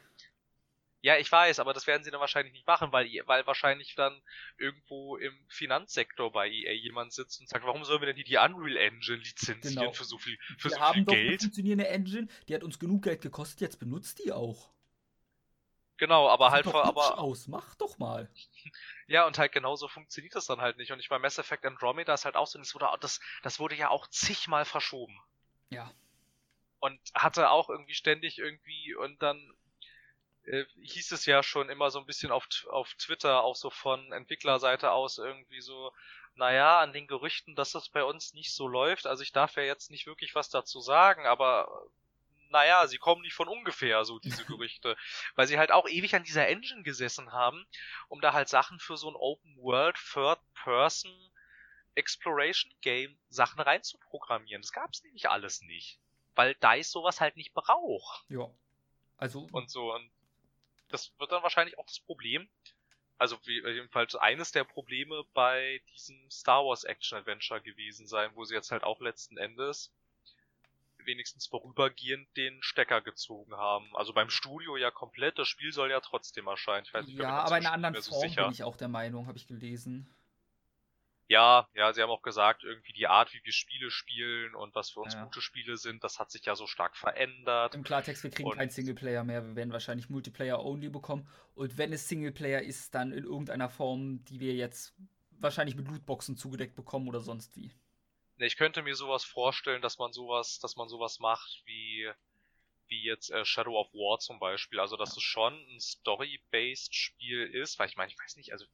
ja, 1.02 1.18
ich 1.18 1.32
weiß, 1.32 1.60
aber 1.60 1.74
das 1.74 1.86
werden 1.86 2.04
sie 2.04 2.12
dann 2.12 2.20
wahrscheinlich 2.20 2.54
nicht 2.54 2.66
machen, 2.66 2.91
weil, 2.91 3.08
weil 3.26 3.45
wahrscheinlich 3.45 3.95
dann 3.95 4.20
irgendwo 4.58 5.16
im 5.18 5.34
Finanzsektor 5.48 6.32
bei 6.32 6.50
EA 6.50 6.72
jemand 6.72 7.14
sitzt 7.14 7.39
und 7.39 7.48
sagt, 7.48 7.66
warum 7.66 7.84
sollen 7.84 8.02
wir 8.02 8.08
denn 8.08 8.16
hier 8.16 8.26
die 8.26 8.38
Unreal 8.38 8.78
Engine 8.78 9.18
lizenzieren 9.18 9.76
genau. 9.76 9.91
für 9.91 10.06
so 10.06 10.18
viel, 10.18 10.38
für 10.58 10.70
wir 10.70 10.78
so 10.78 10.80
haben 10.80 10.93
viel 10.95 11.06
doch 11.06 11.14
Geld? 11.14 11.30
Eine 11.30 11.39
funktionierende 11.39 11.88
Engine, 11.88 12.28
die 12.48 12.56
hat 12.56 12.64
uns 12.64 12.80
genug 12.80 13.04
Geld 13.04 13.22
gekostet, 13.22 13.62
jetzt 13.62 13.80
benutzt 13.80 14.20
die 14.24 14.32
auch. 14.32 14.72
Genau, 15.98 16.30
aber 16.30 16.52
halt 16.52 16.68
doch 16.68 16.76
aber 16.76 17.18
aus, 17.18 17.48
mach 17.48 17.76
doch 17.76 17.98
mal. 17.98 18.30
Ja, 19.10 19.26
und 19.26 19.38
halt 19.38 19.54
genauso 19.54 19.88
funktioniert 19.88 20.36
das 20.36 20.48
dann 20.48 20.60
halt 20.60 20.76
nicht. 20.76 20.91
Und 20.91 21.00
ich 21.00 21.08
bei 21.08 21.18
Mass 21.18 21.38
Effect 21.38 21.66
Andromeda 21.66 22.14
ist 22.14 22.26
halt 22.26 22.36
auch 22.36 22.45
so, 22.45 22.60
das 22.60 22.76
wurde, 22.76 22.89
das, 23.00 23.22
das 23.41 23.58
wurde 23.58 23.74
ja 23.76 23.88
auch 23.88 24.06
zigmal 24.08 24.66
verschoben. 24.66 25.18
Ja. 25.70 25.93
Und 26.80 27.00
hatte 27.14 27.50
auch 27.50 27.70
irgendwie 27.70 27.93
ständig 27.93 28.38
irgendwie 28.38 28.95
und 28.95 29.22
dann 29.22 29.54
äh, 30.48 30.66
hieß 30.82 31.12
es 31.12 31.26
ja 31.26 31.43
schon 31.43 31.70
immer 31.70 31.91
so 31.91 32.00
ein 32.00 32.06
bisschen 32.06 32.32
auf, 32.32 32.48
auf 32.70 32.93
Twitter, 32.95 33.43
auch 33.43 33.56
so 33.56 33.70
von 33.70 34.12
Entwicklerseite 34.12 34.91
aus 34.91 35.18
irgendwie 35.18 35.62
so, 35.62 35.93
naja, 36.36 36.80
an 36.80 36.93
den 36.93 37.08
Gerüchten, 37.08 37.56
dass 37.56 37.72
das 37.72 37.89
bei 37.89 38.04
uns 38.04 38.34
nicht 38.34 38.54
so 38.54 38.68
läuft. 38.68 39.08
Also 39.08 39.24
ich 39.24 39.34
darf 39.34 39.56
ja 39.56 39.64
jetzt 39.64 39.91
nicht 39.91 40.08
wirklich 40.08 40.36
was 40.36 40.50
dazu 40.50 40.80
sagen, 40.80 41.26
aber 41.26 41.88
naja, 42.50 42.88
sie 42.88 42.98
kommen 42.98 43.24
nicht 43.24 43.34
von 43.34 43.50
ungefähr, 43.50 44.06
so 44.06 44.20
diese 44.20 44.45
Gerüchte. 44.45 44.95
Weil 45.36 45.48
sie 45.48 45.60
halt 45.60 45.72
auch 45.72 45.88
ewig 45.88 46.16
an 46.16 46.24
dieser 46.24 46.48
Engine 46.48 46.84
gesessen 46.84 47.34
haben, 47.34 47.66
um 48.08 48.22
da 48.22 48.34
halt 48.34 48.48
Sachen 48.48 48.80
für 48.80 48.95
so 48.98 49.10
ein 49.10 49.16
Open 49.16 49.58
World 49.58 49.98
Third 50.14 50.39
Person 50.64 51.12
Exploration 51.95 52.72
Game 52.82 53.18
Sachen 53.30 53.60
reinzuprogrammieren. 53.60 54.62
Das 54.62 54.72
gab's 54.72 55.04
nämlich 55.04 55.30
alles 55.30 55.62
nicht. 55.64 56.00
Weil 56.36 56.54
DICE 56.56 56.89
sowas 56.89 57.20
halt 57.20 57.36
nicht 57.36 57.54
braucht. 57.54 58.24
Ja. 58.30 58.50
Also. 59.18 59.48
Und 59.52 59.72
so, 59.72 59.93
und 59.93 60.12
das 60.89 61.11
wird 61.19 61.31
dann 61.31 61.43
wahrscheinlich 61.43 61.77
auch 61.77 61.85
das 61.85 61.99
Problem, 61.99 62.47
also 63.17 63.38
jedenfalls 63.45 64.15
eines 64.15 64.51
der 64.51 64.63
Probleme 64.63 65.23
bei 65.33 65.81
diesem 65.93 66.29
Star 66.29 66.63
Wars 66.65 66.83
Action 66.83 67.17
Adventure 67.17 67.61
gewesen 67.61 68.07
sein, 68.07 68.31
wo 68.35 68.45
sie 68.45 68.53
jetzt 68.53 68.71
halt 68.71 68.83
auch 68.83 68.99
letzten 69.01 69.38
Endes 69.38 69.91
wenigstens 71.07 71.47
vorübergehend 71.47 72.27
den 72.35 72.61
Stecker 72.61 73.01
gezogen 73.01 73.55
haben. 73.55 73.88
Also 73.95 74.13
beim 74.13 74.29
Studio 74.29 74.77
ja 74.77 74.91
komplett, 74.91 75.39
das 75.39 75.47
Spiel 75.47 75.71
soll 75.71 75.89
ja 75.89 76.01
trotzdem 76.01 76.47
erscheinen. 76.47 76.85
Ich 76.85 76.93
weiß 76.93 77.07
nicht, 77.07 77.17
ja, 77.17 77.29
aber 77.29 77.57
in 77.57 77.65
einer 77.65 77.73
anderen 77.73 77.95
Form 77.95 78.29
so 78.29 78.35
bin 78.35 78.51
ich 78.51 78.63
auch 78.63 78.75
der 78.75 78.89
Meinung, 78.89 79.25
habe 79.25 79.38
ich 79.38 79.47
gelesen. 79.47 80.07
Ja, 81.30 81.67
ja, 81.73 81.91
sie 81.91 82.01
haben 82.01 82.09
auch 82.09 82.21
gesagt, 82.21 82.63
irgendwie 82.63 82.93
die 82.93 83.07
Art, 83.07 83.34
wie 83.34 83.41
wir 83.43 83.51
Spiele 83.51 83.91
spielen 83.91 84.55
und 84.55 84.73
was 84.75 84.91
für 84.91 85.01
uns 85.01 85.13
ja. 85.13 85.25
gute 85.25 85.41
Spiele 85.41 85.75
sind, 85.75 86.03
das 86.03 86.19
hat 86.19 86.32
sich 86.32 86.45
ja 86.45 86.55
so 86.55 86.67
stark 86.67 86.95
verändert. 86.95 87.75
Im 87.75 87.84
Klartext, 87.84 88.23
wir 88.23 88.32
kriegen 88.32 88.51
keinen 88.51 88.69
Singleplayer 88.69 89.25
mehr, 89.25 89.45
wir 89.45 89.55
werden 89.55 89.73
wahrscheinlich 89.73 90.09
Multiplayer-only 90.09 90.89
bekommen. 90.89 91.28
Und 91.53 91.78
wenn 91.78 91.91
es 91.91 92.07
Singleplayer 92.07 92.61
ist, 92.61 92.95
dann 92.95 93.11
in 93.11 93.25
irgendeiner 93.25 93.69
Form, 93.69 94.23
die 94.25 94.39
wir 94.39 94.53
jetzt 94.53 94.95
wahrscheinlich 95.32 95.75
mit 95.75 95.88
Lootboxen 95.89 96.38
zugedeckt 96.38 96.75
bekommen 96.75 97.09
oder 97.09 97.19
sonst 97.19 97.57
wie. 97.57 97.71
Ne, 98.38 98.45
ich 98.45 98.55
könnte 98.55 98.82
mir 98.82 98.95
sowas 98.95 99.25
vorstellen, 99.25 99.82
dass 99.82 99.97
man 99.97 100.13
sowas, 100.13 100.59
dass 100.59 100.78
man 100.78 100.88
sowas 100.88 101.19
macht 101.19 101.61
wie 101.65 102.09
wie 102.89 103.03
jetzt 103.03 103.32
äh, 103.32 103.43
Shadow 103.43 103.78
of 103.78 103.93
War 103.93 104.19
zum 104.19 104.39
Beispiel. 104.39 104.80
Also 104.80 104.95
dass 104.95 105.09
ja. 105.09 105.17
es 105.17 105.23
schon 105.23 105.53
ein 105.53 105.80
Story-based 105.80 106.95
Spiel 106.95 107.43
ist, 107.43 107.80
weil 107.80 107.89
ich 107.89 107.97
meine, 107.97 108.11
ich 108.11 108.17
weiß 108.17 108.38
nicht, 108.38 108.53
also 108.53 108.65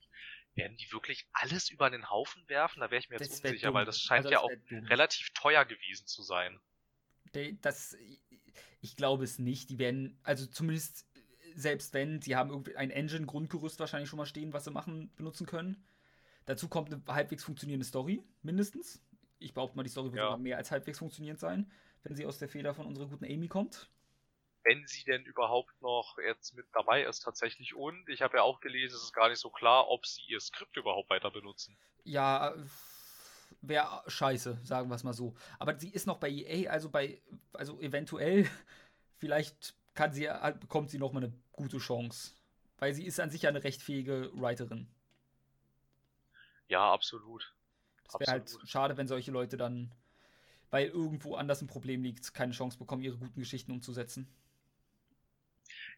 werden 0.55 0.77
die 0.77 0.91
wirklich 0.91 1.27
alles 1.33 1.69
über 1.69 1.89
den 1.89 2.09
Haufen 2.09 2.47
werfen? 2.47 2.79
Da 2.79 2.91
wäre 2.91 2.99
ich 2.99 3.09
mir 3.09 3.17
jetzt 3.17 3.31
das 3.31 3.41
unsicher, 3.41 3.73
weil 3.73 3.85
das 3.85 3.99
scheint 3.99 4.25
also 4.25 4.29
das 4.29 4.41
ja 4.41 4.45
auch 4.45 4.69
dumm. 4.69 4.85
relativ 4.85 5.31
teuer 5.31 5.65
gewesen 5.65 6.07
zu 6.07 6.21
sein. 6.21 6.59
Das, 7.61 7.97
ich 8.81 8.95
glaube 8.95 9.23
es 9.23 9.39
nicht. 9.39 9.69
Die 9.69 9.79
werden, 9.79 10.19
also 10.23 10.45
zumindest 10.45 11.07
selbst 11.55 11.93
wenn, 11.93 12.21
sie 12.21 12.35
haben 12.35 12.49
irgendwie 12.49 12.75
ein 12.75 12.91
Engine-Grundgerüst 12.91 13.79
wahrscheinlich 13.79 14.09
schon 14.09 14.17
mal 14.17 14.25
stehen, 14.25 14.53
was 14.53 14.65
sie 14.65 14.71
machen, 14.71 15.11
benutzen 15.15 15.45
können. 15.45 15.83
Dazu 16.45 16.67
kommt 16.67 16.93
eine 16.93 17.01
halbwegs 17.07 17.43
funktionierende 17.43 17.85
Story, 17.85 18.23
mindestens. 18.41 19.01
Ich 19.39 19.53
behaupte 19.53 19.77
mal, 19.77 19.83
die 19.83 19.89
Story 19.89 20.11
wird 20.11 20.23
ja. 20.23 20.37
mehr 20.37 20.57
als 20.57 20.71
halbwegs 20.71 20.99
funktionierend 20.99 21.39
sein, 21.39 21.71
wenn 22.03 22.15
sie 22.15 22.25
aus 22.25 22.37
der 22.37 22.49
Feder 22.49 22.73
von 22.73 22.85
unserer 22.85 23.07
guten 23.07 23.25
Amy 23.25 23.47
kommt 23.47 23.89
wenn 24.63 24.85
sie 24.87 25.03
denn 25.03 25.23
überhaupt 25.23 25.81
noch 25.81 26.17
jetzt 26.17 26.55
mit 26.55 26.65
dabei 26.73 27.03
ist 27.03 27.21
tatsächlich. 27.21 27.75
Und 27.75 28.07
ich 28.09 28.21
habe 28.21 28.37
ja 28.37 28.43
auch 28.43 28.59
gelesen, 28.59 28.95
es 28.95 29.03
ist 29.03 29.13
gar 29.13 29.29
nicht 29.29 29.39
so 29.39 29.49
klar, 29.49 29.89
ob 29.89 30.05
sie 30.05 30.21
ihr 30.27 30.39
Skript 30.39 30.77
überhaupt 30.77 31.09
weiter 31.09 31.31
benutzen. 31.31 31.77
Ja, 32.03 32.53
wäre 33.61 34.03
scheiße, 34.07 34.59
sagen 34.63 34.89
wir 34.89 34.95
es 34.95 35.03
mal 35.03 35.13
so. 35.13 35.35
Aber 35.59 35.77
sie 35.77 35.89
ist 35.89 36.07
noch 36.07 36.17
bei 36.17 36.29
EA, 36.29 36.69
also 36.69 36.89
bei, 36.89 37.21
also 37.53 37.79
eventuell, 37.79 38.49
vielleicht 39.17 39.75
kann 39.93 40.13
sie, 40.13 40.29
bekommt 40.59 40.89
sie 40.89 40.99
noch 40.99 41.11
mal 41.11 41.23
eine 41.23 41.33
gute 41.51 41.77
Chance. 41.77 42.31
Weil 42.77 42.93
sie 42.93 43.05
ist 43.05 43.19
an 43.19 43.29
sich 43.29 43.43
ja 43.43 43.49
eine 43.49 43.63
recht 43.63 43.81
fähige 43.81 44.31
Writerin. 44.33 44.87
Ja, 46.67 46.91
absolut. 46.91 47.53
Das 48.05 48.19
wäre 48.19 48.31
halt 48.31 48.57
schade, 48.65 48.97
wenn 48.97 49.07
solche 49.07 49.31
Leute 49.31 49.57
dann, 49.57 49.93
weil 50.69 50.87
irgendwo 50.87 51.35
anders 51.35 51.61
ein 51.61 51.67
Problem 51.67 52.03
liegt, 52.03 52.33
keine 52.33 52.53
Chance 52.53 52.77
bekommen, 52.77 53.01
ihre 53.01 53.17
guten 53.17 53.39
Geschichten 53.39 53.71
umzusetzen. 53.71 54.27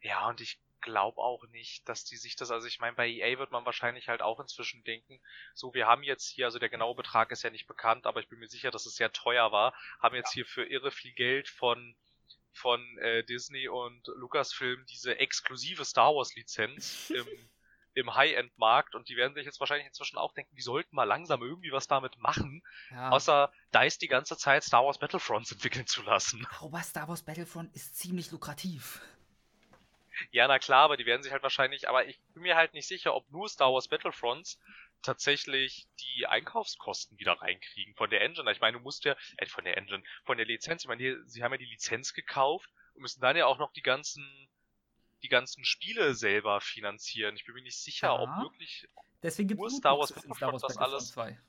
Ja, 0.06 0.30
und 0.30 0.39
ich 0.39 0.60
glaube 0.82 1.20
auch 1.20 1.47
nicht, 1.47 1.89
dass 1.89 2.06
die 2.06 2.16
sich 2.16 2.36
das, 2.36 2.51
also 2.51 2.68
ich 2.68 2.80
meine, 2.80 2.95
bei 2.95 3.10
EA 3.10 3.39
wird 3.39 3.49
man 3.49 3.66
wahrscheinlich 3.66 4.08
halt 4.08 4.22
auch 4.22 4.39
inzwischen 4.39 4.84
denken, 4.84 5.20
so 5.56 5.74
wir 5.74 5.88
haben 5.88 6.03
jetzt 6.03 6.28
hier, 6.28 6.45
also 6.45 6.60
der 6.60 6.70
genaue 6.70 6.93
Betrag 6.93 7.32
ist 7.32 7.41
ja 7.41 7.49
nicht 7.49 7.66
bekannt, 7.66 8.06
aber 8.06 8.20
ich 8.20 8.30
bin 8.30 8.38
mir 8.38 8.47
sicher, 8.47 8.70
dass 8.70 8.86
es 8.86 8.95
sehr 8.95 9.12
teuer 9.12 9.51
war, 9.51 9.74
haben 9.99 10.16
jetzt 10.16 10.36
ja. 10.36 10.36
hier 10.36 10.45
für 10.45 10.64
irre 10.64 10.91
viel 10.91 11.12
Geld 11.14 11.49
von 11.49 11.95
von 12.53 12.97
äh, 12.99 13.24
Disney 13.24 13.68
und 13.68 14.08
Lucasfilm 14.16 14.86
diese 14.86 15.18
exklusive 15.18 15.84
Star 15.84 16.16
Wars 16.16 16.36
Lizenz 16.36 17.10
im, 17.10 17.28
im 17.95 18.14
High-End-Markt 18.14 18.93
und 18.93 19.10
die 19.10 19.18
werden 19.18 19.34
sich 19.34 19.45
jetzt 19.45 19.60
wahrscheinlich 19.60 19.88
inzwischen 19.88 20.18
auch 20.18 20.34
denken, 20.36 20.56
die 20.56 20.62
sollten 20.62 20.95
mal 20.95 21.03
langsam 21.06 21.41
irgendwie 21.41 21.72
was 21.72 21.88
damit 21.88 22.18
machen, 22.20 22.62
ja. 22.91 23.10
außer 23.10 23.51
da 23.72 23.84
ist 23.84 24.03
die 24.03 24.08
ganze 24.08 24.38
Zeit 24.38 24.64
Star 24.64 24.86
Wars 24.86 24.99
Battlefronts 24.99 25.51
entwickeln 25.51 25.88
zu 25.88 26.03
lassen. 26.03 26.45
Aber 26.60 26.84
Star 26.84 27.08
Wars 27.08 27.24
Battlefront 27.24 27.76
ist 27.76 27.97
ziemlich 27.97 28.30
lukrativ. 28.30 29.01
Ja, 30.32 30.47
na 30.47 30.59
klar, 30.59 30.84
aber 30.84 30.97
die 30.97 31.05
werden 31.05 31.24
sich 31.24 31.32
halt 31.32 31.43
wahrscheinlich, 31.43 31.89
aber 31.89 32.05
ich 32.05 32.20
bin 32.34 32.43
mir 32.43 32.55
halt 32.55 32.74
nicht 32.74 32.88
sicher, 32.88 33.16
ob 33.16 33.30
nur 33.32 33.49
Star 33.49 33.74
Wars 33.74 33.88
Battlefronts 33.88 34.59
tatsächlich 35.01 35.88
die 35.99 36.26
Einkaufskosten 36.26 37.20
wieder 37.20 37.34
reinkriegen 37.34 37.95
von 37.95 38.09
der 38.09 38.22
Engine. 38.22 38.51
Ich 38.51 38.61
meine, 38.61 38.78
du 38.78 38.84
musst 38.84 39.05
ja, 39.05 39.16
äh, 39.38 39.45
von 39.45 39.63
der 39.63 39.78
Engine, 39.78 40.03
von 40.24 40.38
der 40.38 40.45
Lizenz, 40.45 40.84
ich 40.84 40.88
meine, 40.88 41.03
die, 41.03 41.30
sie 41.30 41.43
haben 41.43 41.51
ja 41.51 41.57
die 41.57 41.66
Lizenz 41.66 42.13
gekauft 42.13 42.70
und 42.93 43.01
müssen 43.01 43.22
dann 43.22 43.38
ja 43.38 43.45
auch 43.45 43.59
noch 43.59 43.72
die 43.74 43.82
ganzen, 43.82 44.26
die 45.22 45.30
ganzen 45.30 45.63
Spiele 45.66 46.16
selber 46.16 46.59
finanzieren. 46.61 47.36
Ich 47.36 47.45
bin 47.45 47.55
mir 47.55 47.61
nicht 47.61 47.80
sicher, 47.80 48.07
ja. 48.07 48.20
ob 48.20 48.30
wirklich 48.41 48.88
Deswegen 49.26 49.47
gibt 49.47 49.61
es 49.63 49.78
Star 49.78 49.97
Wars 49.97 50.13
Battlefront 50.13 50.63
das 50.63 50.78
alles. 50.78 51.11
2. 51.11 51.39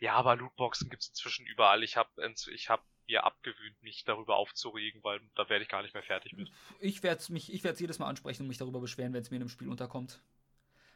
ja, 0.00 0.14
aber 0.14 0.36
Lootboxen 0.36 0.88
gibt 0.88 1.02
es 1.02 1.08
inzwischen 1.08 1.46
überall. 1.46 1.82
Ich 1.82 1.96
habe 1.96 2.10
ich 2.52 2.68
hab 2.68 2.84
mir 3.10 3.24
abgewöhnt, 3.24 3.82
mich 3.82 4.04
darüber 4.04 4.36
aufzuregen, 4.36 5.02
weil 5.02 5.20
da 5.34 5.48
werde 5.48 5.62
ich 5.62 5.68
gar 5.68 5.82
nicht 5.82 5.94
mehr 5.94 6.02
fertig 6.02 6.32
mit. 6.32 6.50
Ich 6.78 7.02
werde 7.02 7.22
mich, 7.32 7.52
ich 7.52 7.64
werde 7.64 7.78
jedes 7.78 7.98
Mal 7.98 8.08
ansprechen 8.08 8.42
und 8.42 8.48
mich 8.48 8.58
darüber 8.58 8.80
beschweren, 8.80 9.12
wenn 9.12 9.22
es 9.22 9.30
mir 9.30 9.36
in 9.36 9.42
einem 9.42 9.48
Spiel 9.48 9.68
unterkommt. 9.68 10.22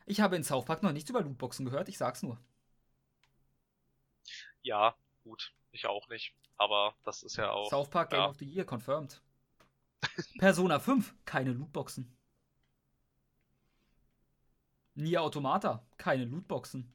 Ich 0.07 0.21
habe 0.21 0.37
in 0.37 0.45
South 0.45 0.65
Park 0.65 0.83
noch 0.83 0.93
nichts 0.93 1.11
über 1.11 1.23
Lootboxen 1.23 1.65
gehört, 1.65 1.89
ich 1.89 1.99
sag's 1.99 2.23
nur. 2.23 2.39
Ja, 4.63 4.97
gut, 5.23 5.53
ich 5.73 5.87
auch 5.87 6.09
nicht. 6.09 6.35
Aber 6.57 6.95
das 7.05 7.23
ist 7.23 7.37
ja 7.37 7.51
auch. 7.51 7.69
South 7.69 7.91
Park 7.91 8.11
Game 8.11 8.21
ja. 8.21 8.29
of 8.29 8.37
the 8.37 8.45
Year, 8.45 8.65
confirmed. 8.65 9.21
Persona 10.39 10.79
5, 10.79 11.15
keine 11.25 11.53
Lootboxen. 11.53 12.17
Nier 14.95 15.23
Automata, 15.23 15.85
keine 15.97 16.25
Lootboxen. 16.25 16.93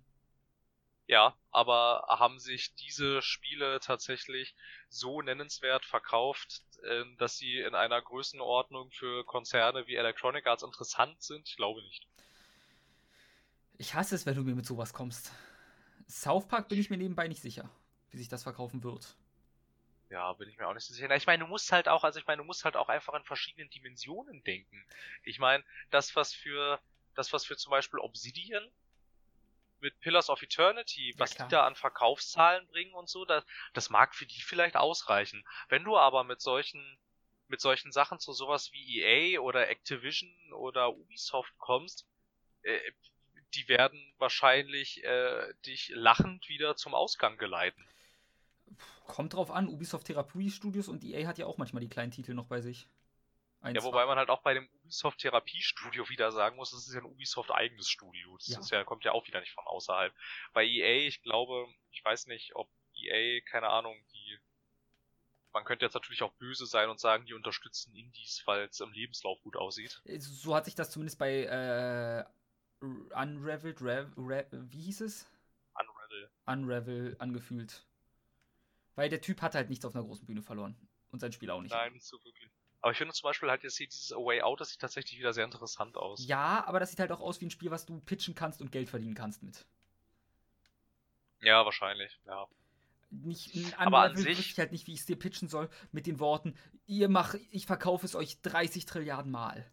Ja, 1.09 1.35
aber 1.49 2.05
haben 2.07 2.37
sich 2.37 2.75
diese 2.75 3.23
Spiele 3.23 3.79
tatsächlich 3.79 4.53
so 4.89 5.23
nennenswert 5.23 5.83
verkauft, 5.83 6.61
ähm, 6.87 7.17
dass 7.17 7.35
sie 7.35 7.57
in 7.57 7.73
einer 7.73 7.99
Größenordnung 7.99 8.91
für 8.91 9.25
Konzerne 9.25 9.87
wie 9.87 9.95
Electronic 9.95 10.45
Arts 10.45 10.61
interessant 10.61 11.19
sind? 11.19 11.49
Ich 11.49 11.55
glaube 11.55 11.81
nicht. 11.81 12.07
Ich 13.79 13.95
hasse 13.95 14.13
es, 14.13 14.27
wenn 14.27 14.35
du 14.35 14.43
mir 14.43 14.53
mit 14.53 14.67
sowas 14.67 14.93
kommst. 14.93 15.33
South 16.07 16.47
Park 16.47 16.69
bin 16.69 16.79
ich 16.79 16.91
mir 16.91 16.97
nebenbei 16.97 17.27
nicht 17.27 17.41
sicher, 17.41 17.71
wie 18.11 18.17
sich 18.17 18.27
das 18.27 18.43
verkaufen 18.43 18.83
wird. 18.83 19.15
Ja, 20.11 20.33
bin 20.33 20.47
ich 20.47 20.59
mir 20.59 20.67
auch 20.67 20.75
nicht 20.75 20.85
so 20.85 20.93
sicher. 20.93 21.09
Ich 21.15 21.25
meine, 21.25 21.43
du 21.43 21.49
musst 21.49 21.71
halt 21.71 21.87
auch, 21.87 22.03
also 22.03 22.19
ich 22.19 22.27
meine, 22.27 22.43
du 22.43 22.45
musst 22.45 22.65
halt 22.65 22.75
auch 22.75 22.87
einfach 22.87 23.15
in 23.15 23.23
verschiedenen 23.23 23.71
Dimensionen 23.71 24.43
denken. 24.43 24.85
Ich 25.23 25.39
meine, 25.39 25.63
das, 25.89 26.15
was 26.15 26.35
für, 26.35 26.79
das, 27.15 27.33
was 27.33 27.45
für 27.45 27.57
zum 27.57 27.71
Beispiel 27.71 27.99
Obsidian 27.99 28.69
mit 29.81 29.99
Pillars 29.99 30.29
of 30.29 30.41
Eternity, 30.41 31.13
was 31.17 31.37
ja, 31.37 31.45
die 31.45 31.51
da 31.51 31.65
an 31.65 31.75
Verkaufszahlen 31.75 32.67
bringen 32.67 32.93
und 32.93 33.09
so, 33.09 33.25
das, 33.25 33.45
das 33.73 33.89
mag 33.89 34.15
für 34.15 34.25
die 34.25 34.41
vielleicht 34.41 34.75
ausreichen. 34.75 35.45
Wenn 35.67 35.83
du 35.83 35.97
aber 35.97 36.23
mit 36.23 36.41
solchen, 36.41 36.99
mit 37.47 37.61
solchen 37.61 37.91
Sachen 37.91 38.19
zu 38.19 38.33
sowas 38.33 38.71
wie 38.71 39.01
EA 39.01 39.39
oder 39.39 39.69
Activision 39.69 40.31
oder 40.53 40.95
Ubisoft 40.95 41.57
kommst, 41.57 42.05
äh, 42.63 42.79
die 43.55 43.67
werden 43.67 44.13
wahrscheinlich 44.17 45.03
äh, 45.03 45.53
dich 45.65 45.89
lachend 45.89 46.49
wieder 46.49 46.75
zum 46.75 46.93
Ausgang 46.93 47.37
geleiten. 47.37 47.87
Kommt 49.07 49.33
drauf 49.33 49.49
an, 49.49 49.67
Ubisoft 49.67 50.07
Therapie 50.07 50.51
Studios 50.51 50.87
und 50.87 51.03
EA 51.03 51.27
hat 51.27 51.39
ja 51.39 51.47
auch 51.47 51.57
manchmal 51.57 51.81
die 51.81 51.89
kleinen 51.89 52.11
Titel 52.11 52.33
noch 52.33 52.45
bei 52.45 52.61
sich. 52.61 52.87
Ein, 53.61 53.75
ja, 53.75 53.83
wobei 53.83 54.05
man 54.05 54.17
halt 54.17 54.29
auch 54.29 54.41
bei 54.41 54.53
dem 54.53 54.69
Ubisoft 54.69 55.19
Therapiestudio 55.19 56.07
wieder 56.07 56.31
sagen 56.31 56.55
muss, 56.55 56.71
das 56.71 56.87
ist 56.87 56.93
ja 56.93 57.01
ein 57.01 57.05
Ubisoft 57.05 57.51
eigenes 57.51 57.89
Studio. 57.89 58.37
Das 58.37 58.47
ja. 58.47 58.59
Ist 58.59 58.71
ja, 58.71 58.83
kommt 58.85 59.03
ja 59.03 59.11
auch 59.11 59.27
wieder 59.27 59.41
nicht 59.41 59.51
von 59.51 59.65
außerhalb. 59.65 60.13
Bei 60.53 60.65
EA, 60.65 61.07
ich 61.07 61.21
glaube, 61.21 61.67
ich 61.91 62.03
weiß 62.03 62.27
nicht, 62.27 62.55
ob 62.55 62.69
EA, 62.95 63.41
keine 63.41 63.67
Ahnung, 63.67 63.95
die 64.13 64.39
man 65.51 65.63
könnte 65.63 65.85
jetzt 65.85 65.93
natürlich 65.93 66.21
auch 66.21 66.33
böse 66.33 66.65
sein 66.65 66.89
und 66.89 66.99
sagen, 66.99 67.25
die 67.25 67.33
unterstützen 67.33 67.95
Indies, 67.95 68.43
weil 68.45 68.65
es 68.65 68.79
im 68.79 68.91
Lebenslauf 68.91 69.41
gut 69.41 69.55
aussieht. 69.55 70.01
So 70.19 70.55
hat 70.55 70.65
sich 70.65 70.75
das 70.75 70.91
zumindest 70.91 71.17
bei 71.17 71.43
äh, 71.43 72.23
Unraveled, 72.81 73.81
Rev, 73.81 74.11
Rev, 74.17 74.47
wie 74.51 74.81
hieß 74.81 75.01
es? 75.01 75.27
Unravel. 75.73 76.29
Unravel 76.45 77.15
angefühlt. 77.19 77.85
Weil 78.95 79.09
der 79.09 79.21
Typ 79.21 79.41
hat 79.41 79.55
halt 79.55 79.69
nichts 79.69 79.85
auf 79.85 79.95
einer 79.95 80.03
großen 80.03 80.25
Bühne 80.25 80.41
verloren. 80.41 80.75
Und 81.11 81.19
sein 81.19 81.31
Spiel 81.31 81.49
auch 81.49 81.61
nicht. 81.61 81.71
Nein, 81.71 81.93
nicht 81.93 82.05
so 82.05 82.23
wirklich. 82.23 82.51
Aber 82.81 82.91
ich 82.91 82.97
finde 82.97 83.13
zum 83.13 83.27
Beispiel 83.27 83.49
halt 83.49 83.63
jetzt 83.63 83.77
hier 83.77 83.87
dieses 83.87 84.13
A 84.13 84.17
Way 84.17 84.41
Out, 84.41 84.61
das 84.61 84.69
sieht 84.69 84.79
tatsächlich 84.79 85.19
wieder 85.19 85.33
sehr 85.33 85.43
interessant 85.43 85.97
aus. 85.97 86.25
Ja, 86.25 86.63
aber 86.65 86.79
das 86.79 86.91
sieht 86.91 86.99
halt 86.99 87.11
auch 87.11 87.19
aus 87.19 87.41
wie 87.41 87.45
ein 87.45 87.51
Spiel, 87.51 87.71
was 87.71 87.85
du 87.85 87.99
pitchen 87.99 88.35
kannst 88.35 88.61
und 88.61 88.71
Geld 88.71 88.89
verdienen 88.89 89.15
kannst 89.15 89.43
mit. 89.43 89.65
Ja, 91.41 91.65
wahrscheinlich, 91.65 92.19
ja. 92.25 92.47
Nicht, 93.11 93.55
ein 93.55 93.87
aber 93.87 94.01
an 94.01 94.15
sich 94.15 94.39
ich 94.39 94.59
halt 94.59 94.71
nicht, 94.71 94.85
wie 94.87 94.93
ich 94.93 94.99
es 94.99 95.05
dir 95.05 95.17
pitchen 95.17 95.49
soll, 95.49 95.69
mit 95.91 96.05
den 96.05 96.19
Worten, 96.19 96.55
ihr 96.85 97.09
macht, 97.09 97.39
ich 97.49 97.65
verkaufe 97.65 98.05
es 98.05 98.15
euch 98.15 98.41
30 98.41 98.85
Trilliarden 98.85 99.31
Mal. 99.31 99.69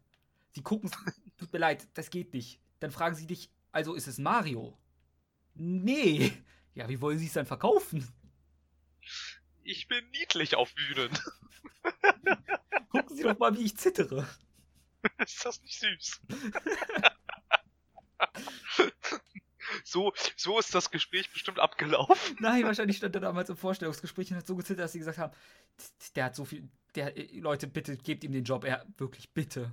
Sie 0.52 0.62
gucken, 0.62 0.90
tut 1.36 1.52
mir 1.52 1.58
leid, 1.58 1.86
das 1.94 2.10
geht 2.10 2.32
nicht. 2.32 2.60
Dann 2.80 2.90
fragen 2.90 3.14
sie 3.14 3.26
dich, 3.26 3.50
also 3.72 3.94
ist 3.94 4.06
es 4.06 4.18
Mario? 4.18 4.78
Nee. 5.54 6.32
Ja, 6.74 6.88
wie 6.88 7.00
wollen 7.00 7.18
sie 7.18 7.26
es 7.26 7.34
dann 7.34 7.46
verkaufen? 7.46 8.08
Ich 9.62 9.86
bin 9.88 10.08
niedlich 10.10 10.56
auf 10.56 10.74
Bühnen. 10.74 11.10
Gucken 12.90 13.16
Sie 13.16 13.22
doch 13.22 13.38
mal, 13.38 13.56
wie 13.56 13.64
ich 13.64 13.76
zittere. 13.76 14.26
ist 15.18 15.44
das 15.44 15.62
nicht 15.62 15.78
süß? 15.78 16.20
so, 19.84 20.12
so 20.36 20.58
ist 20.58 20.74
das 20.74 20.90
Gespräch 20.90 21.30
bestimmt 21.32 21.58
abgelaufen. 21.58 22.36
Nein, 22.40 22.64
wahrscheinlich 22.64 22.96
stand 22.96 23.14
er 23.14 23.20
damals 23.20 23.50
im 23.50 23.56
Vorstellungsgespräch 23.56 24.30
und 24.30 24.38
hat 24.38 24.46
so 24.46 24.56
gezittert, 24.56 24.84
dass 24.84 24.92
sie 24.92 24.98
gesagt 24.98 25.18
haben, 25.18 25.34
der 26.14 26.24
hat 26.24 26.34
so 26.34 26.44
viel, 26.44 26.68
der, 26.94 27.12
Leute, 27.34 27.66
bitte 27.66 27.96
gebt 27.96 28.24
ihm 28.24 28.32
den 28.32 28.44
Job, 28.44 28.64
er, 28.64 28.86
wirklich, 28.96 29.30
bitte. 29.30 29.72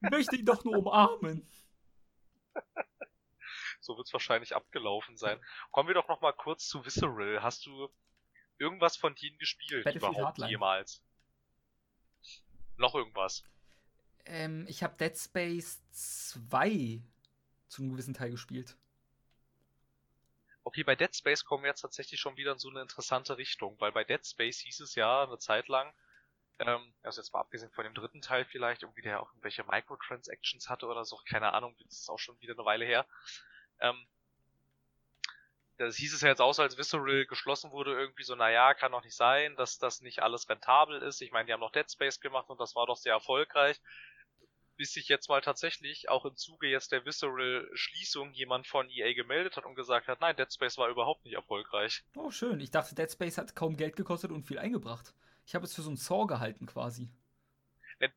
Ich 0.00 0.10
möchte 0.10 0.36
ihn 0.36 0.44
doch 0.44 0.64
nur 0.64 0.78
umarmen. 0.78 1.46
So 3.80 3.96
wird 3.96 4.06
es 4.06 4.12
wahrscheinlich 4.12 4.54
abgelaufen 4.54 5.16
sein. 5.16 5.40
Kommen 5.70 5.88
wir 5.88 5.94
doch 5.94 6.08
noch 6.08 6.20
mal 6.20 6.32
kurz 6.32 6.68
zu 6.68 6.84
Visceral. 6.84 7.42
Hast 7.42 7.66
du 7.66 7.88
irgendwas 8.58 8.96
von 8.96 9.14
denen 9.14 9.38
gespielt 9.38 9.86
überhaupt 9.94 10.18
Hardline. 10.18 10.50
jemals? 10.50 11.02
Noch 12.78 12.94
irgendwas? 12.94 13.44
Ähm, 14.24 14.66
ich 14.68 14.82
habe 14.82 14.96
Dead 14.96 15.16
Space 15.16 15.82
2 15.90 17.02
zu 17.68 17.82
einem 17.82 17.92
gewissen 17.92 18.14
Teil 18.14 18.30
gespielt. 18.30 18.76
Okay, 20.64 20.84
bei 20.84 20.94
Dead 20.96 21.14
Space 21.14 21.44
kommen 21.44 21.64
wir 21.64 21.70
jetzt 21.70 21.80
tatsächlich 21.80 22.20
schon 22.20 22.36
wieder 22.36 22.52
in 22.52 22.58
so 22.58 22.68
eine 22.68 22.82
interessante 22.82 23.36
Richtung, 23.36 23.80
weil 23.80 23.92
bei 23.92 24.04
Dead 24.04 24.24
Space 24.24 24.60
hieß 24.60 24.80
es 24.80 24.94
ja 24.94 25.24
eine 25.24 25.38
Zeit 25.38 25.68
lang, 25.68 25.92
ähm, 26.58 26.94
also 27.02 27.20
jetzt 27.20 27.32
mal 27.32 27.40
abgesehen 27.40 27.70
von 27.72 27.84
dem 27.84 27.94
dritten 27.94 28.20
Teil 28.20 28.44
vielleicht, 28.44 28.82
irgendwie 28.82 29.02
der 29.02 29.22
auch 29.22 29.30
irgendwelche 29.30 29.64
Microtransactions 29.64 30.68
hatte 30.68 30.86
oder 30.86 31.04
so, 31.04 31.18
keine 31.28 31.52
Ahnung, 31.54 31.74
das 31.84 32.00
ist 32.00 32.10
auch 32.10 32.18
schon 32.18 32.40
wieder 32.40 32.52
eine 32.54 32.64
Weile 32.64 32.84
her. 32.84 33.06
Ähm, 33.80 34.06
das 35.78 35.96
hieß 35.96 36.12
es 36.12 36.20
ja 36.20 36.28
jetzt 36.28 36.40
auch 36.40 36.52
so, 36.52 36.62
als 36.62 36.76
Visceral 36.76 37.24
geschlossen 37.26 37.70
wurde, 37.70 37.92
irgendwie 37.92 38.24
so, 38.24 38.34
naja, 38.34 38.74
kann 38.74 38.92
doch 38.92 39.04
nicht 39.04 39.16
sein, 39.16 39.54
dass 39.56 39.78
das 39.78 40.00
nicht 40.00 40.20
alles 40.22 40.48
rentabel 40.48 41.00
ist. 41.02 41.22
Ich 41.22 41.30
meine, 41.30 41.46
die 41.46 41.52
haben 41.52 41.60
noch 41.60 41.72
Dead 41.72 41.90
Space 41.90 42.20
gemacht 42.20 42.50
und 42.50 42.60
das 42.60 42.74
war 42.74 42.86
doch 42.86 42.96
sehr 42.96 43.12
erfolgreich. 43.12 43.80
Bis 44.76 44.92
sich 44.92 45.08
jetzt 45.08 45.28
mal 45.28 45.40
tatsächlich 45.40 46.08
auch 46.08 46.24
im 46.24 46.36
Zuge 46.36 46.68
jetzt 46.68 46.92
der 46.92 47.04
Visceral-Schließung 47.04 48.32
jemand 48.32 48.66
von 48.66 48.88
EA 48.90 49.12
gemeldet 49.14 49.56
hat 49.56 49.66
und 49.66 49.74
gesagt 49.74 50.08
hat, 50.08 50.20
nein, 50.20 50.36
Dead 50.36 50.52
Space 50.52 50.78
war 50.78 50.88
überhaupt 50.88 51.24
nicht 51.24 51.34
erfolgreich. 51.34 52.04
Oh, 52.16 52.30
schön. 52.30 52.60
Ich 52.60 52.70
dachte, 52.70 52.94
Dead 52.94 53.10
Space 53.10 53.38
hat 53.38 53.56
kaum 53.56 53.76
Geld 53.76 53.96
gekostet 53.96 54.30
und 54.30 54.44
viel 54.44 54.58
eingebracht. 54.58 55.14
Ich 55.46 55.54
habe 55.54 55.64
es 55.64 55.74
für 55.74 55.82
so 55.82 55.90
ein 55.90 55.96
Saw 55.96 56.26
gehalten 56.26 56.66
quasi. 56.66 57.08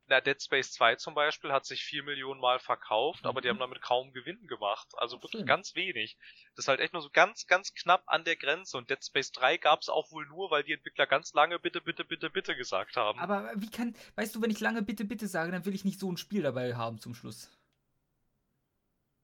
Na, 0.08 0.22
Dead 0.22 0.42
Space 0.42 0.74
2 0.74 0.96
zum 0.98 1.16
Beispiel 1.16 1.52
hat 1.52 1.66
sich 1.66 1.84
vier 1.84 2.04
Millionen 2.04 2.40
Mal 2.40 2.60
verkauft, 2.60 3.24
mhm. 3.24 3.30
aber 3.30 3.42
die 3.42 3.50
haben 3.50 3.56
mhm. 3.56 3.62
damit 3.62 3.82
kaum 3.82 4.14
Gewinn 4.14 4.46
gemacht. 4.48 4.88
Also 4.98 5.18
wirklich 5.24 5.40
Schön. 5.40 5.48
ganz 5.48 5.74
wenig. 5.76 6.18
Das 6.56 6.66
ist 6.66 6.68
halt 6.68 6.80
echt 6.80 6.94
nur 6.94 7.02
so 7.02 7.10
ganz, 7.12 7.48
ganz 7.48 7.74
knapp 7.74 8.04
an 8.06 8.24
der 8.24 8.36
Grenze. 8.36 8.78
Und 8.78 8.90
Dead 8.90 9.04
Space 9.04 9.32
3 9.32 9.58
gab 9.58 9.82
es 9.82 9.90
auch 9.90 10.12
wohl 10.12 10.28
nur, 10.28 10.52
weil 10.52 10.64
die 10.64 10.74
Entwickler 10.74 11.08
ganz 11.08 11.34
lange 11.34 11.58
bitte, 11.58 11.82
bitte, 11.82 12.06
bitte, 12.06 12.30
bitte 12.30 12.56
gesagt 12.56 12.96
haben. 12.96 13.20
Aber 13.20 13.52
wie 13.56 13.72
kann, 13.72 13.96
weißt 14.16 14.36
du, 14.36 14.42
wenn 14.42 14.52
ich 14.52 14.60
lange 14.60 14.84
bitte, 14.84 15.04
bitte 15.04 15.28
sage, 15.28 15.52
dann 15.52 15.66
will 15.66 15.74
ich 15.74 15.86
nicht 15.86 16.00
so 16.00 16.12
ein 16.12 16.18
Spiel 16.18 16.44
dabei 16.44 16.76
haben 16.76 17.00
zum 17.00 17.16
Schluss. 17.16 17.50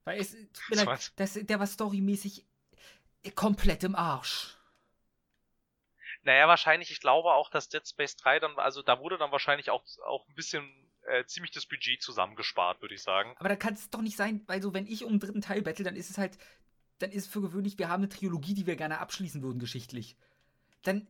Weil 0.05 0.19
es, 0.19 0.35
das, 1.17 1.33
der 1.33 1.59
war 1.59 1.67
storymäßig 1.67 2.45
komplett 3.35 3.83
im 3.83 3.95
Arsch. 3.95 4.56
Naja, 6.27 6.49
wahrscheinlich, 6.49 6.91
ich 6.91 6.99
glaube 6.99 7.31
auch, 7.31 7.49
dass 7.49 7.69
Dead 7.69 7.87
Space 7.87 8.17
3 8.17 8.41
dann, 8.41 8.59
also 8.59 8.81
da 8.81 8.99
wurde 8.99 9.17
dann 9.17 9.31
wahrscheinlich 9.31 9.69
auch, 9.69 9.81
auch 10.05 10.27
ein 10.27 10.35
bisschen 10.35 10.69
äh, 11.03 11.23
ziemlich 11.23 11.51
das 11.51 11.65
Budget 11.65 12.01
zusammengespart, 12.01 12.81
würde 12.81 12.95
ich 12.95 13.01
sagen. 13.01 13.33
Aber 13.37 13.47
da 13.47 13.55
kann 13.55 13.75
es 13.75 13.89
doch 13.89 14.01
nicht 14.01 14.17
sein, 14.17 14.43
weil 14.45 14.61
so, 14.61 14.73
wenn 14.73 14.87
ich 14.87 15.05
um 15.05 15.13
den 15.13 15.19
dritten 15.21 15.41
Teil 15.41 15.61
battle, 15.61 15.85
dann 15.85 15.95
ist 15.95 16.09
es 16.09 16.17
halt, 16.17 16.37
dann 16.99 17.11
ist 17.11 17.27
es 17.27 17.31
für 17.31 17.39
gewöhnlich, 17.39 17.79
wir 17.79 17.87
haben 17.87 18.03
eine 18.03 18.09
Trilogie, 18.09 18.53
die 18.53 18.67
wir 18.67 18.75
gerne 18.75 18.99
abschließen 18.99 19.41
würden, 19.41 19.57
geschichtlich. 19.57 20.17
Dann 20.83 21.07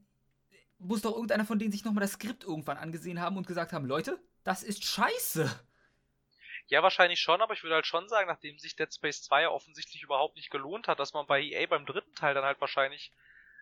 muss 0.77 1.01
doch 1.01 1.13
irgendeiner 1.13 1.45
von 1.45 1.57
denen 1.57 1.71
sich 1.71 1.83
nochmal 1.83 2.03
das 2.03 2.11
Skript 2.11 2.43
irgendwann 2.43 2.77
angesehen 2.77 3.19
haben 3.19 3.37
und 3.37 3.47
gesagt 3.47 3.73
haben, 3.73 3.87
Leute, 3.87 4.19
das 4.43 4.61
ist 4.61 4.85
scheiße. 4.85 5.49
Ja, 6.67 6.83
wahrscheinlich 6.83 7.21
schon, 7.21 7.41
aber 7.41 7.55
ich 7.55 7.63
würde 7.63 7.73
halt 7.73 7.87
schon 7.87 8.07
sagen, 8.07 8.27
nachdem 8.27 8.59
sich 8.59 8.75
Dead 8.75 8.93
Space 8.93 9.23
2 9.23 9.41
ja 9.41 9.49
offensichtlich 9.49 10.03
überhaupt 10.03 10.35
nicht 10.35 10.51
gelohnt 10.51 10.87
hat, 10.87 10.99
dass 10.99 11.13
man 11.13 11.25
bei 11.25 11.41
EA 11.41 11.65
beim 11.65 11.87
dritten 11.87 12.13
Teil 12.13 12.35
dann 12.35 12.45
halt 12.45 12.61
wahrscheinlich 12.61 13.11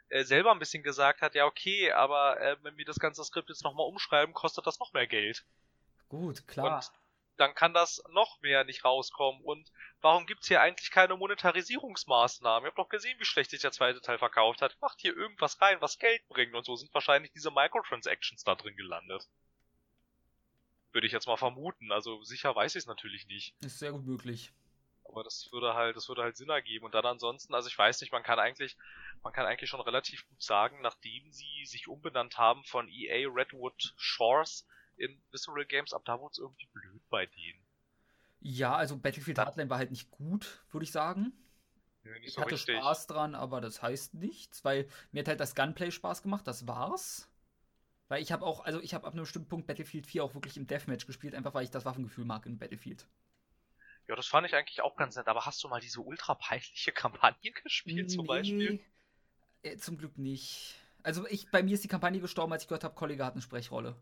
äh, 0.09 0.23
selber 0.23 0.51
ein 0.51 0.59
bisschen 0.59 0.83
gesagt 0.83 1.21
hat, 1.21 1.35
ja 1.35 1.45
okay, 1.45 1.91
aber 1.91 2.39
äh, 2.39 2.57
wenn 2.61 2.77
wir 2.77 2.85
das 2.85 2.99
ganze 2.99 3.23
Skript 3.23 3.49
jetzt 3.49 3.63
nochmal 3.63 3.87
umschreiben, 3.87 4.33
kostet 4.33 4.67
das 4.67 4.79
noch 4.79 4.93
mehr 4.93 5.07
Geld. 5.07 5.45
Gut, 6.09 6.47
klar. 6.47 6.77
Und 6.77 6.91
dann 7.37 7.53
kann 7.53 7.73
das 7.73 8.01
noch 8.11 8.41
mehr 8.41 8.63
nicht 8.63 8.85
rauskommen. 8.85 9.41
Und 9.43 9.71
warum 10.01 10.25
gibt's 10.25 10.47
hier 10.47 10.61
eigentlich 10.61 10.91
keine 10.91 11.17
Monetarisierungsmaßnahmen? 11.17 12.65
Ihr 12.65 12.69
habt 12.69 12.77
doch 12.77 12.89
gesehen, 12.89 13.19
wie 13.19 13.25
schlecht 13.25 13.51
sich 13.51 13.61
der 13.61 13.71
zweite 13.71 14.01
Teil 14.01 14.17
verkauft 14.17 14.61
hat. 14.61 14.77
Macht 14.79 15.01
hier 15.01 15.15
irgendwas 15.15 15.59
rein, 15.61 15.81
was 15.81 15.99
Geld 15.99 16.25
bringt. 16.29 16.53
Und 16.55 16.65
so 16.65 16.75
sind 16.75 16.93
wahrscheinlich 16.93 17.31
diese 17.31 17.51
Microtransactions 17.51 18.43
da 18.43 18.55
drin 18.55 18.77
gelandet. 18.77 19.27
Würde 20.93 21.07
ich 21.07 21.13
jetzt 21.13 21.27
mal 21.27 21.37
vermuten. 21.37 21.91
Also 21.91 22.23
sicher 22.23 22.55
weiß 22.55 22.75
ich 22.75 22.83
es 22.83 22.87
natürlich 22.87 23.27
nicht. 23.27 23.53
Ist 23.61 23.79
sehr 23.79 23.91
gut 23.91 24.05
möglich. 24.05 24.53
Aber 25.15 25.23
das 25.23 25.49
würde 25.53 25.75
halt, 25.75 25.95
das 25.95 26.09
würde 26.09 26.23
halt 26.23 26.35
Sinn 26.35 26.49
ergeben. 26.49 26.83
Und 26.83 26.93
dann 26.93 27.05
ansonsten, 27.05 27.55
also 27.55 27.69
ich 27.69 27.77
weiß 27.77 28.01
nicht, 28.01 28.11
man 28.11 28.21
kann 28.21 28.37
eigentlich, 28.37 28.75
man 29.23 29.31
kann 29.31 29.45
eigentlich 29.45 29.69
schon 29.69 29.79
relativ 29.79 30.27
gut 30.27 30.43
sagen, 30.43 30.81
nachdem 30.81 31.31
sie 31.31 31.63
sich 31.63 31.87
umbenannt 31.87 32.37
haben 32.37 32.65
von 32.65 32.89
EA 32.89 33.29
Redwood 33.29 33.93
Shores 33.95 34.67
in 34.97 35.21
Visceral 35.31 35.65
Games, 35.65 35.93
ab 35.93 36.01
da 36.03 36.19
wurde 36.19 36.33
es 36.33 36.39
irgendwie 36.39 36.67
blöd 36.73 37.01
bei 37.09 37.27
denen. 37.27 37.65
Ja, 38.41 38.75
also 38.75 38.97
Battlefield 38.97 39.39
Hardline 39.39 39.69
war 39.69 39.77
halt 39.77 39.91
nicht 39.91 40.11
gut, 40.11 40.65
würde 40.71 40.83
ich 40.83 40.91
sagen. 40.91 41.31
Ja, 42.03 42.11
ich 42.21 42.33
so 42.33 42.41
hatte 42.41 42.51
richtig. 42.51 42.75
Spaß 42.75 43.07
dran, 43.07 43.35
aber 43.35 43.61
das 43.61 43.81
heißt 43.81 44.15
nichts, 44.15 44.65
weil 44.65 44.85
mir 45.13 45.21
hat 45.21 45.29
halt 45.29 45.39
das 45.39 45.55
Gunplay 45.55 45.91
Spaß 45.91 46.23
gemacht, 46.23 46.45
das 46.45 46.67
war's. 46.67 47.29
Weil 48.09 48.21
ich 48.21 48.33
habe 48.33 48.45
auch, 48.45 48.65
also 48.65 48.81
ich 48.81 48.93
habe 48.93 49.07
ab 49.07 49.13
einem 49.13 49.23
bestimmten 49.23 49.47
Punkt 49.47 49.65
Battlefield 49.65 50.07
4 50.07 50.25
auch 50.25 50.33
wirklich 50.33 50.57
im 50.57 50.67
Deathmatch 50.67 51.07
gespielt, 51.07 51.35
einfach 51.35 51.53
weil 51.53 51.63
ich 51.63 51.71
das 51.71 51.85
Waffengefühl 51.85 52.25
mag 52.25 52.45
in 52.45 52.57
Battlefield. 52.57 53.07
Ja, 54.07 54.15
das 54.15 54.27
fand 54.27 54.45
ich 54.45 54.55
eigentlich 54.55 54.81
auch 54.81 54.95
ganz 54.95 55.15
nett, 55.15 55.27
aber 55.27 55.45
hast 55.45 55.63
du 55.63 55.67
mal 55.67 55.79
diese 55.79 56.01
ultra 56.01 56.35
peinliche 56.35 56.91
Kampagne 56.93 57.51
gespielt 57.51 58.07
nee, 58.09 58.15
zum 58.15 58.27
Beispiel? 58.27 58.79
Äh, 59.63 59.77
zum 59.77 59.97
Glück 59.97 60.17
nicht. 60.17 60.75
Also 61.03 61.27
ich, 61.27 61.49
bei 61.51 61.63
mir 61.63 61.73
ist 61.73 61.83
die 61.83 61.89
Kampagne 61.89 62.19
gestorben, 62.19 62.53
als 62.53 62.63
ich 62.63 62.67
gehört 62.67 62.83
habe, 62.83 62.95
Kollege 62.95 63.25
hat 63.25 63.33
eine 63.33 63.41
Sprechrolle. 63.41 63.95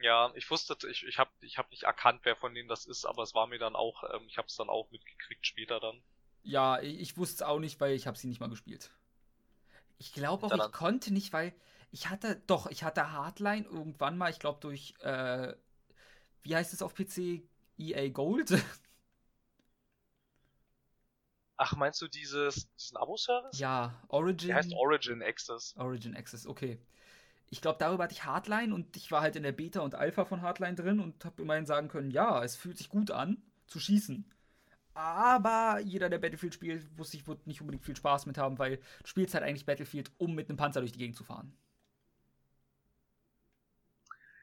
Ja, 0.00 0.30
ich 0.34 0.50
wusste, 0.50 0.76
ich, 0.90 1.04
ich 1.06 1.18
habe 1.18 1.30
ich 1.40 1.56
hab 1.56 1.70
nicht 1.70 1.84
erkannt, 1.84 2.20
wer 2.24 2.36
von 2.36 2.54
denen 2.54 2.68
das 2.68 2.84
ist, 2.84 3.06
aber 3.06 3.22
es 3.22 3.34
war 3.34 3.46
mir 3.46 3.58
dann 3.58 3.74
auch, 3.74 4.04
ähm, 4.14 4.26
ich 4.28 4.36
habe 4.36 4.48
es 4.48 4.56
dann 4.56 4.68
auch 4.68 4.90
mitgekriegt 4.90 5.46
später 5.46 5.80
dann. 5.80 6.02
Ja, 6.42 6.80
ich, 6.80 7.00
ich 7.00 7.16
wusste 7.16 7.36
es 7.36 7.42
auch 7.42 7.58
nicht, 7.58 7.80
weil 7.80 7.94
ich 7.94 8.06
habe 8.06 8.18
sie 8.18 8.28
nicht 8.28 8.40
mal 8.40 8.50
gespielt. 8.50 8.90
Ich 9.98 10.12
glaube 10.12 10.46
auch, 10.46 10.66
ich 10.66 10.72
konnte 10.72 11.12
nicht, 11.12 11.32
weil 11.32 11.54
ich 11.90 12.10
hatte, 12.10 12.42
doch, 12.46 12.66
ich 12.66 12.84
hatte 12.84 13.12
Hardline 13.12 13.64
irgendwann 13.64 14.18
mal, 14.18 14.30
ich 14.30 14.38
glaube 14.38 14.60
durch, 14.60 14.94
äh, 15.00 15.54
wie 16.42 16.54
heißt 16.54 16.74
es 16.74 16.82
auf 16.82 16.94
PC? 16.94 17.42
EA 17.78 18.08
Gold? 18.08 18.54
Ach, 21.58 21.74
meinst 21.74 22.02
du 22.02 22.08
dieses, 22.08 22.68
diesen 22.74 22.98
Abo-Service? 22.98 23.58
Ja, 23.58 24.02
Origin. 24.08 24.48
Der 24.48 24.56
heißt 24.56 24.74
Origin 24.74 25.22
Access. 25.22 25.74
Origin 25.76 26.14
Access, 26.14 26.46
okay 26.46 26.78
ich 27.50 27.60
glaube, 27.60 27.78
darüber 27.78 28.04
hatte 28.04 28.12
ich 28.14 28.24
Hardline 28.24 28.74
und 28.74 28.96
ich 28.96 29.10
war 29.12 29.20
halt 29.20 29.36
in 29.36 29.42
der 29.42 29.52
Beta 29.52 29.80
und 29.80 29.94
Alpha 29.94 30.24
von 30.24 30.42
Hardline 30.42 30.74
drin 30.74 31.00
und 31.00 31.24
habe 31.24 31.42
immerhin 31.42 31.66
sagen 31.66 31.88
können, 31.88 32.10
ja, 32.10 32.42
es 32.42 32.56
fühlt 32.56 32.76
sich 32.76 32.88
gut 32.88 33.10
an, 33.10 33.42
zu 33.66 33.78
schießen. 33.78 34.24
Aber 34.94 35.80
jeder, 35.84 36.08
der 36.08 36.18
Battlefield 36.18 36.54
spielt, 36.54 36.98
wusste 36.98 37.16
ich, 37.16 37.26
wird 37.26 37.46
nicht 37.46 37.60
unbedingt 37.60 37.84
viel 37.84 37.96
Spaß 37.96 38.26
mit 38.26 38.38
haben, 38.38 38.58
weil 38.58 38.78
du 38.78 39.06
spielst 39.06 39.34
halt 39.34 39.44
eigentlich 39.44 39.66
Battlefield, 39.66 40.10
um 40.18 40.34
mit 40.34 40.48
einem 40.48 40.56
Panzer 40.56 40.80
durch 40.80 40.92
die 40.92 40.98
Gegend 40.98 41.16
zu 41.16 41.24
fahren. 41.24 41.56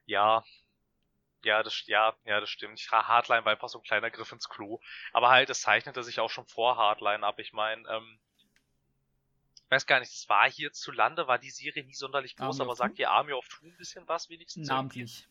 Ja. 0.06 0.44
Ja, 1.44 1.62
das, 1.64 1.86
ja, 1.88 2.16
ja, 2.26 2.40
das 2.40 2.50
stimmt. 2.50 2.80
Hardline 2.92 3.46
war 3.46 3.52
einfach 3.52 3.70
so 3.70 3.80
ein 3.80 3.84
kleiner 3.84 4.10
Griff 4.10 4.32
ins 4.32 4.50
Klo. 4.50 4.80
Aber 5.12 5.30
halt, 5.30 5.50
es 5.50 5.62
zeichnete 5.62 6.04
sich 6.04 6.20
auch 6.20 6.30
schon 6.30 6.46
vor 6.46 6.78
Hardline 6.78 7.26
ab. 7.26 7.40
Ich 7.40 7.54
meine, 7.54 7.88
ähm, 7.90 8.20
weiß 9.70 9.86
gar 9.86 10.00
nicht, 10.00 10.14
es 10.14 10.30
war 10.30 10.50
hierzulande, 10.50 11.28
war 11.28 11.40
die 11.40 11.50
Serie 11.50 11.84
nie 11.84 11.94
sonderlich 11.94 12.36
groß, 12.36 12.60
Army 12.60 12.70
aber 12.70 12.76
sagt 12.76 12.98
dir 12.98 13.10
Army 13.10 13.34
of 13.34 13.48
Two 13.48 13.66
ein 13.66 13.78
bisschen 13.78 14.08
was 14.08 14.30
wenigstens? 14.30 14.68
Namentlich. 14.68 15.28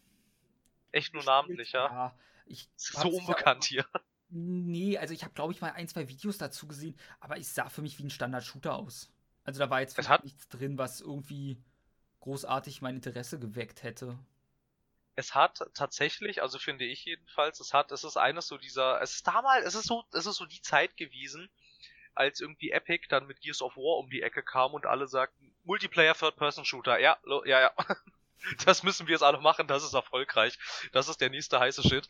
Echt 0.90 1.14
nur 1.14 1.24
namentlich, 1.24 1.72
ja? 1.72 1.86
Ja. 1.86 2.18
Ich 2.46 2.68
so 2.76 3.08
unbekannt 3.08 3.64
hier. 3.64 3.86
Nee, 4.28 4.98
also 4.98 5.14
ich 5.14 5.24
habe, 5.24 5.34
glaube 5.34 5.52
ich, 5.52 5.60
mal 5.60 5.72
ein, 5.72 5.88
zwei 5.88 6.08
Videos 6.08 6.38
dazu 6.38 6.66
gesehen, 6.66 6.98
aber 7.20 7.38
es 7.38 7.54
sah 7.54 7.68
für 7.68 7.82
mich 7.82 7.98
wie 7.98 8.04
ein 8.04 8.10
Standard-Shooter 8.10 8.74
aus. 8.74 9.12
Also 9.44 9.58
da 9.58 9.70
war 9.70 9.80
jetzt 9.80 9.96
hat, 10.08 10.24
nichts 10.24 10.48
drin, 10.48 10.78
was 10.78 11.00
irgendwie 11.00 11.62
großartig 12.20 12.82
mein 12.82 12.96
Interesse 12.96 13.38
geweckt 13.38 13.82
hätte. 13.82 14.18
Es 15.14 15.34
hat 15.34 15.62
tatsächlich, 15.74 16.42
also 16.42 16.58
finde 16.58 16.84
ich 16.84 17.04
jedenfalls, 17.04 17.60
es 17.60 17.74
hat, 17.74 17.92
es 17.92 18.04
ist 18.04 18.16
eines 18.16 18.46
so 18.46 18.56
dieser, 18.56 19.00
es 19.02 19.16
ist 19.16 19.26
damals, 19.26 19.66
es 19.66 19.74
ist 19.74 19.86
so, 19.86 20.04
es 20.12 20.26
ist 20.26 20.36
so 20.36 20.46
die 20.46 20.62
Zeit 20.62 20.96
gewesen, 20.96 21.50
als 22.14 22.40
irgendwie 22.40 22.70
Epic 22.70 23.06
dann 23.08 23.26
mit 23.26 23.40
Gears 23.40 23.62
of 23.62 23.76
War 23.76 23.98
um 23.98 24.10
die 24.10 24.22
Ecke 24.22 24.42
kam 24.42 24.72
und 24.74 24.86
alle 24.86 25.08
sagten, 25.08 25.54
Multiplayer 25.64 26.14
Third-Person-Shooter, 26.14 26.98
ja, 26.98 27.18
ja, 27.44 27.60
ja. 27.60 27.74
das 28.64 28.82
müssen 28.82 29.06
wir 29.06 29.12
jetzt 29.12 29.22
alle 29.22 29.38
machen, 29.38 29.66
das 29.66 29.84
ist 29.84 29.94
erfolgreich. 29.94 30.58
Das 30.92 31.08
ist 31.08 31.20
der 31.20 31.30
nächste 31.30 31.60
heiße 31.60 31.82
Shit. 31.82 32.08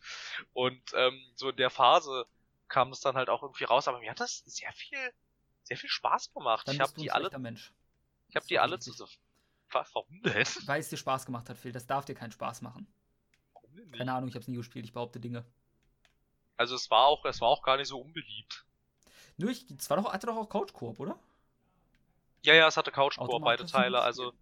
Und 0.53 0.81
ähm, 0.95 1.21
so 1.35 1.49
in 1.49 1.55
der 1.55 1.69
Phase 1.69 2.25
kam 2.67 2.91
es 2.91 3.01
dann 3.01 3.15
halt 3.15 3.29
auch 3.29 3.43
irgendwie 3.43 3.65
raus, 3.65 3.87
aber 3.87 3.99
mir 3.99 4.11
hat 4.11 4.19
das 4.19 4.39
sehr 4.45 4.71
viel, 4.73 5.13
sehr 5.63 5.77
viel 5.77 5.89
Spaß 5.89 6.33
gemacht. 6.33 6.67
Dann 6.67 6.75
ich 6.75 6.81
habe 6.81 6.93
die 6.97 7.11
alle. 7.11 7.29
Mensch. 7.37 7.71
Ich 8.29 8.35
habe 8.35 8.47
die 8.47 8.59
alle 8.59 8.79
zu. 8.79 8.91
Warum 9.73 10.21
denn? 10.21 10.45
Weil 10.65 10.79
es 10.79 10.89
dir 10.89 10.97
Spaß 10.97 11.25
gemacht 11.25 11.49
hat, 11.49 11.57
Phil. 11.57 11.71
Das 11.71 11.87
darf 11.87 12.05
dir 12.05 12.15
keinen 12.15 12.31
Spaß 12.31 12.61
machen. 12.61 12.87
Warum 13.53 13.75
denn 13.75 13.89
nicht? 13.89 13.97
Keine 13.97 14.13
Ahnung, 14.13 14.29
ich 14.29 14.35
habe 14.35 14.41
es 14.41 14.47
nie 14.47 14.55
gespielt. 14.55 14.85
Ich 14.85 14.93
behaupte 14.93 15.19
Dinge. 15.19 15.45
Also 16.57 16.75
es 16.75 16.89
war 16.91 17.07
auch, 17.07 17.25
es 17.25 17.41
war 17.41 17.47
auch 17.47 17.63
gar 17.63 17.77
nicht 17.77 17.87
so 17.87 17.99
unbeliebt. 17.99 18.65
Nur 19.37 19.49
ich, 19.49 19.69
es 19.71 19.89
war 19.89 19.97
doch, 19.97 20.13
hatte 20.13 20.27
doch 20.27 20.37
auch 20.37 20.49
Couch 20.49 20.71
Koop, 20.73 20.99
oder? 20.99 21.19
Ja, 22.43 22.53
ja, 22.53 22.67
es 22.67 22.77
hatte 22.77 22.91
Couch 22.91 23.17
Koop, 23.17 23.43
beide 23.43 23.65
Teile, 23.65 24.01
also. 24.01 24.33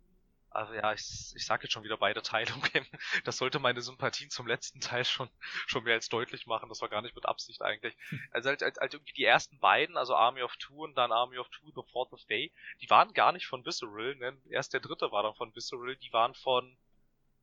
Also 0.51 0.73
ja, 0.73 0.91
ich, 0.91 1.33
ich 1.35 1.45
sag 1.45 1.63
jetzt 1.63 1.71
schon 1.71 1.83
wieder 1.83 1.97
beide 1.97 2.21
Teile. 2.21 2.51
Das 3.23 3.37
sollte 3.37 3.59
meine 3.59 3.81
Sympathien 3.81 4.29
zum 4.29 4.47
letzten 4.47 4.81
Teil 4.81 5.05
schon, 5.05 5.29
schon 5.65 5.83
mehr 5.83 5.93
als 5.93 6.09
deutlich 6.09 6.45
machen. 6.45 6.69
Das 6.69 6.81
war 6.81 6.89
gar 6.89 7.01
nicht 7.01 7.15
mit 7.15 7.25
Absicht 7.25 7.61
eigentlich. 7.61 7.95
Also 8.31 8.49
halt, 8.49 8.61
halt, 8.61 8.77
halt 8.77 8.93
irgendwie 8.93 9.13
die 9.13 9.23
ersten 9.23 9.59
beiden, 9.59 9.97
also 9.97 10.15
Army 10.15 10.41
of 10.41 10.55
Two 10.57 10.83
und 10.83 10.95
dann 10.95 11.11
Army 11.11 11.37
of 11.37 11.47
Two, 11.49 11.71
The 11.73 11.89
Fourth 11.91 12.11
of 12.11 12.23
Day, 12.25 12.51
die 12.81 12.89
waren 12.89 13.13
gar 13.13 13.31
nicht 13.31 13.47
von 13.47 13.65
Visceral, 13.65 14.15
ne? 14.15 14.37
Erst 14.49 14.73
der 14.73 14.81
dritte 14.81 15.11
war 15.11 15.23
dann 15.23 15.35
von 15.35 15.55
Visceral, 15.55 15.95
die 15.95 16.11
waren 16.11 16.33
von 16.35 16.77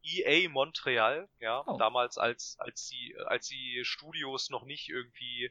EA 0.02 0.48
Montreal, 0.48 1.28
ja, 1.40 1.62
oh. 1.66 1.78
damals 1.78 2.18
als, 2.18 2.56
als 2.58 2.86
sie, 2.86 3.16
als 3.26 3.48
die 3.48 3.82
Studios 3.84 4.50
noch 4.50 4.64
nicht 4.64 4.88
irgendwie 4.88 5.50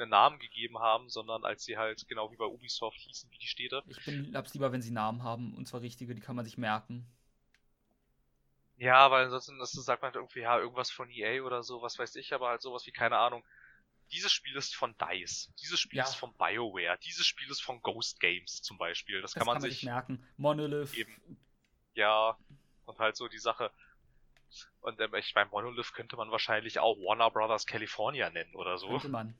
einen 0.00 0.10
Namen 0.10 0.38
gegeben 0.38 0.78
haben, 0.78 1.08
sondern 1.08 1.44
als 1.44 1.64
sie 1.64 1.76
halt 1.76 2.06
genau 2.08 2.30
wie 2.32 2.36
bei 2.36 2.44
Ubisoft 2.44 2.98
hießen, 2.98 3.30
wie 3.30 3.38
die 3.38 3.46
Städte. 3.46 3.82
Ich 3.86 4.04
bin, 4.04 4.34
hab's 4.34 4.54
lieber, 4.54 4.72
wenn 4.72 4.82
sie 4.82 4.90
Namen 4.90 5.22
haben, 5.22 5.54
und 5.54 5.66
zwar 5.66 5.82
richtige, 5.82 6.14
die 6.14 6.20
kann 6.20 6.36
man 6.36 6.44
sich 6.44 6.58
merken. 6.58 7.06
Ja, 8.76 9.10
weil 9.10 9.24
ansonsten 9.24 9.58
das 9.58 9.72
sagt 9.72 10.00
man 10.00 10.08
halt 10.08 10.16
irgendwie, 10.16 10.40
ja, 10.40 10.58
irgendwas 10.58 10.90
von 10.90 11.10
EA 11.10 11.42
oder 11.42 11.62
so, 11.62 11.82
was 11.82 11.98
weiß 11.98 12.16
ich, 12.16 12.32
aber 12.32 12.48
halt 12.48 12.62
sowas 12.62 12.86
wie, 12.86 12.92
keine 12.92 13.18
Ahnung. 13.18 13.44
Dieses 14.10 14.32
Spiel 14.32 14.56
ist 14.56 14.74
von 14.74 14.96
DICE. 14.96 15.52
Dieses 15.60 15.78
Spiel 15.78 15.98
ja. 15.98 16.04
ist 16.04 16.14
von 16.14 16.32
BioWare. 16.34 16.98
Dieses 17.04 17.26
Spiel 17.26 17.48
ist 17.50 17.62
von 17.62 17.80
Ghost 17.82 18.18
Games 18.18 18.62
zum 18.62 18.78
Beispiel. 18.78 19.20
Das, 19.20 19.32
das 19.32 19.38
kann 19.38 19.46
man 19.46 19.60
kann 19.60 19.70
sich 19.70 19.84
merken. 19.84 20.26
Monolith. 20.36 20.94
Eben. 20.94 21.38
Ja. 21.94 22.36
Und 22.86 22.98
halt 22.98 23.16
so 23.16 23.28
die 23.28 23.38
Sache. 23.38 23.70
Und 24.80 24.98
ähm, 25.00 25.14
ich 25.14 25.34
meine, 25.34 25.50
Monolith 25.50 25.92
könnte 25.92 26.16
man 26.16 26.30
wahrscheinlich 26.32 26.80
auch 26.80 26.96
Warner 26.96 27.30
Brothers 27.30 27.66
California 27.66 28.30
nennen 28.30 28.54
oder 28.56 28.78
so. 28.78 28.88
Könnte 28.88 29.10
man 29.10 29.38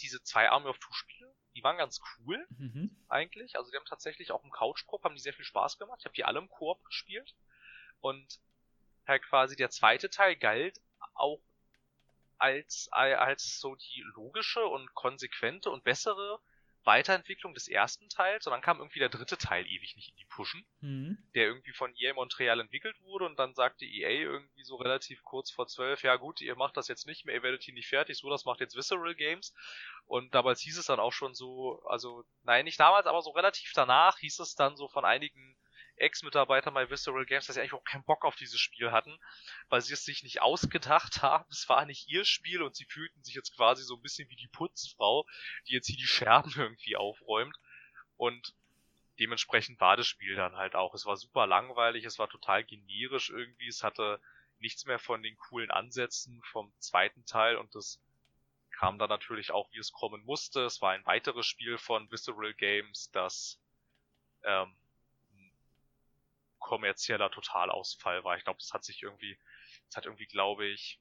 diese 0.00 0.22
zwei 0.22 0.50
Army 0.50 0.68
of 0.68 0.78
Two 0.78 0.92
Spiele, 0.92 1.34
die 1.54 1.62
waren 1.62 1.76
ganz 1.76 2.00
cool, 2.18 2.46
mhm. 2.58 2.96
eigentlich. 3.08 3.56
Also 3.56 3.70
die 3.70 3.76
haben 3.76 3.84
tatsächlich 3.86 4.32
auch 4.32 4.42
im 4.44 4.50
Couch-Koop, 4.50 5.04
haben 5.04 5.14
die 5.14 5.20
sehr 5.20 5.34
viel 5.34 5.44
Spaß 5.44 5.78
gemacht. 5.78 5.98
Ich 6.00 6.06
habe 6.06 6.14
die 6.14 6.24
alle 6.24 6.38
im 6.38 6.48
Koop 6.48 6.82
gespielt. 6.84 7.34
Und 8.00 8.40
halt 9.06 9.22
quasi 9.22 9.56
der 9.56 9.70
zweite 9.70 10.10
Teil 10.10 10.36
galt 10.36 10.80
auch 11.14 11.40
als, 12.38 12.88
als 12.90 13.60
so 13.60 13.76
die 13.76 14.02
logische 14.14 14.64
und 14.66 14.94
konsequente 14.94 15.70
und 15.70 15.84
bessere 15.84 16.40
Weiterentwicklung 16.84 17.54
des 17.54 17.68
ersten 17.68 18.08
Teils 18.08 18.46
und 18.46 18.52
dann 18.52 18.62
kam 18.62 18.78
irgendwie 18.78 18.98
der 19.00 19.08
dritte 19.08 19.38
Teil 19.38 19.66
ewig 19.66 19.96
nicht 19.96 20.10
in 20.10 20.16
die 20.16 20.26
Pushen, 20.26 20.64
Mhm. 20.80 21.18
der 21.34 21.46
irgendwie 21.46 21.72
von 21.72 21.94
EA 21.96 22.14
Montreal 22.14 22.60
entwickelt 22.60 23.00
wurde 23.02 23.26
und 23.26 23.38
dann 23.38 23.54
sagte 23.54 23.84
EA 23.86 24.10
irgendwie 24.10 24.64
so 24.64 24.76
relativ 24.76 25.22
kurz 25.22 25.50
vor 25.50 25.66
zwölf, 25.66 26.02
ja 26.02 26.16
gut, 26.16 26.40
ihr 26.40 26.56
macht 26.56 26.76
das 26.76 26.88
jetzt 26.88 27.06
nicht 27.06 27.24
mehr, 27.24 27.34
ihr 27.36 27.42
werdet 27.42 27.62
hier 27.62 27.74
nicht 27.74 27.88
fertig, 27.88 28.18
so, 28.18 28.30
das 28.30 28.44
macht 28.44 28.60
jetzt 28.60 28.76
Visceral 28.76 29.14
Games 29.14 29.54
und 30.06 30.34
damals 30.34 30.60
hieß 30.60 30.78
es 30.78 30.86
dann 30.86 31.00
auch 31.00 31.12
schon 31.12 31.34
so, 31.34 31.82
also, 31.86 32.24
nein, 32.42 32.64
nicht 32.64 32.80
damals, 32.80 33.06
aber 33.06 33.22
so 33.22 33.30
relativ 33.30 33.72
danach 33.74 34.18
hieß 34.18 34.40
es 34.40 34.54
dann 34.54 34.76
so 34.76 34.88
von 34.88 35.04
einigen 35.04 35.56
Ex-Mitarbeitern 35.96 36.74
bei 36.74 36.88
Visceral 36.88 37.26
Games, 37.26 37.46
dass 37.46 37.54
sie 37.54 37.60
eigentlich 37.60 37.74
auch 37.74 37.84
keinen 37.84 38.04
Bock 38.04 38.24
auf 38.24 38.36
dieses 38.36 38.60
Spiel 38.60 38.92
hatten, 38.92 39.16
weil 39.68 39.80
sie 39.80 39.92
es 39.92 40.04
sich 40.04 40.22
nicht 40.22 40.42
ausgedacht 40.42 41.22
haben. 41.22 41.44
Es 41.50 41.68
war 41.68 41.84
nicht 41.86 42.08
ihr 42.08 42.24
Spiel 42.24 42.62
und 42.62 42.74
sie 42.74 42.86
fühlten 42.86 43.22
sich 43.22 43.34
jetzt 43.34 43.54
quasi 43.56 43.82
so 43.82 43.96
ein 43.96 44.02
bisschen 44.02 44.28
wie 44.28 44.36
die 44.36 44.48
Putzfrau, 44.48 45.26
die 45.68 45.74
jetzt 45.74 45.86
hier 45.86 45.96
die 45.96 46.06
Scherben 46.06 46.52
irgendwie 46.56 46.96
aufräumt. 46.96 47.56
Und 48.16 48.54
dementsprechend 49.18 49.80
war 49.80 49.96
das 49.96 50.06
Spiel 50.06 50.34
dann 50.34 50.56
halt 50.56 50.74
auch. 50.74 50.94
Es 50.94 51.06
war 51.06 51.16
super 51.16 51.46
langweilig, 51.46 52.04
es 52.04 52.18
war 52.18 52.28
total 52.28 52.64
generisch 52.64 53.30
irgendwie, 53.30 53.68
es 53.68 53.82
hatte 53.82 54.20
nichts 54.58 54.86
mehr 54.86 54.98
von 54.98 55.22
den 55.22 55.36
coolen 55.36 55.70
Ansätzen 55.70 56.40
vom 56.44 56.72
zweiten 56.78 57.24
Teil 57.24 57.56
und 57.56 57.74
das 57.74 58.00
kam 58.70 58.98
dann 58.98 59.08
natürlich 59.08 59.50
auch, 59.50 59.70
wie 59.72 59.78
es 59.78 59.92
kommen 59.92 60.24
musste. 60.24 60.64
Es 60.64 60.80
war 60.80 60.92
ein 60.92 61.04
weiteres 61.04 61.46
Spiel 61.46 61.78
von 61.78 62.10
Visceral 62.10 62.54
Games, 62.54 63.10
das 63.10 63.60
ähm, 64.44 64.74
kommerzieller 66.62 67.30
Totalausfall 67.30 68.24
war. 68.24 68.36
Ich 68.36 68.44
glaube, 68.44 68.58
das 68.58 68.72
hat 68.72 68.84
sich 68.84 69.02
irgendwie, 69.02 69.38
das 69.88 69.96
hat 69.96 70.06
irgendwie, 70.06 70.26
glaube 70.26 70.66
ich, 70.66 71.00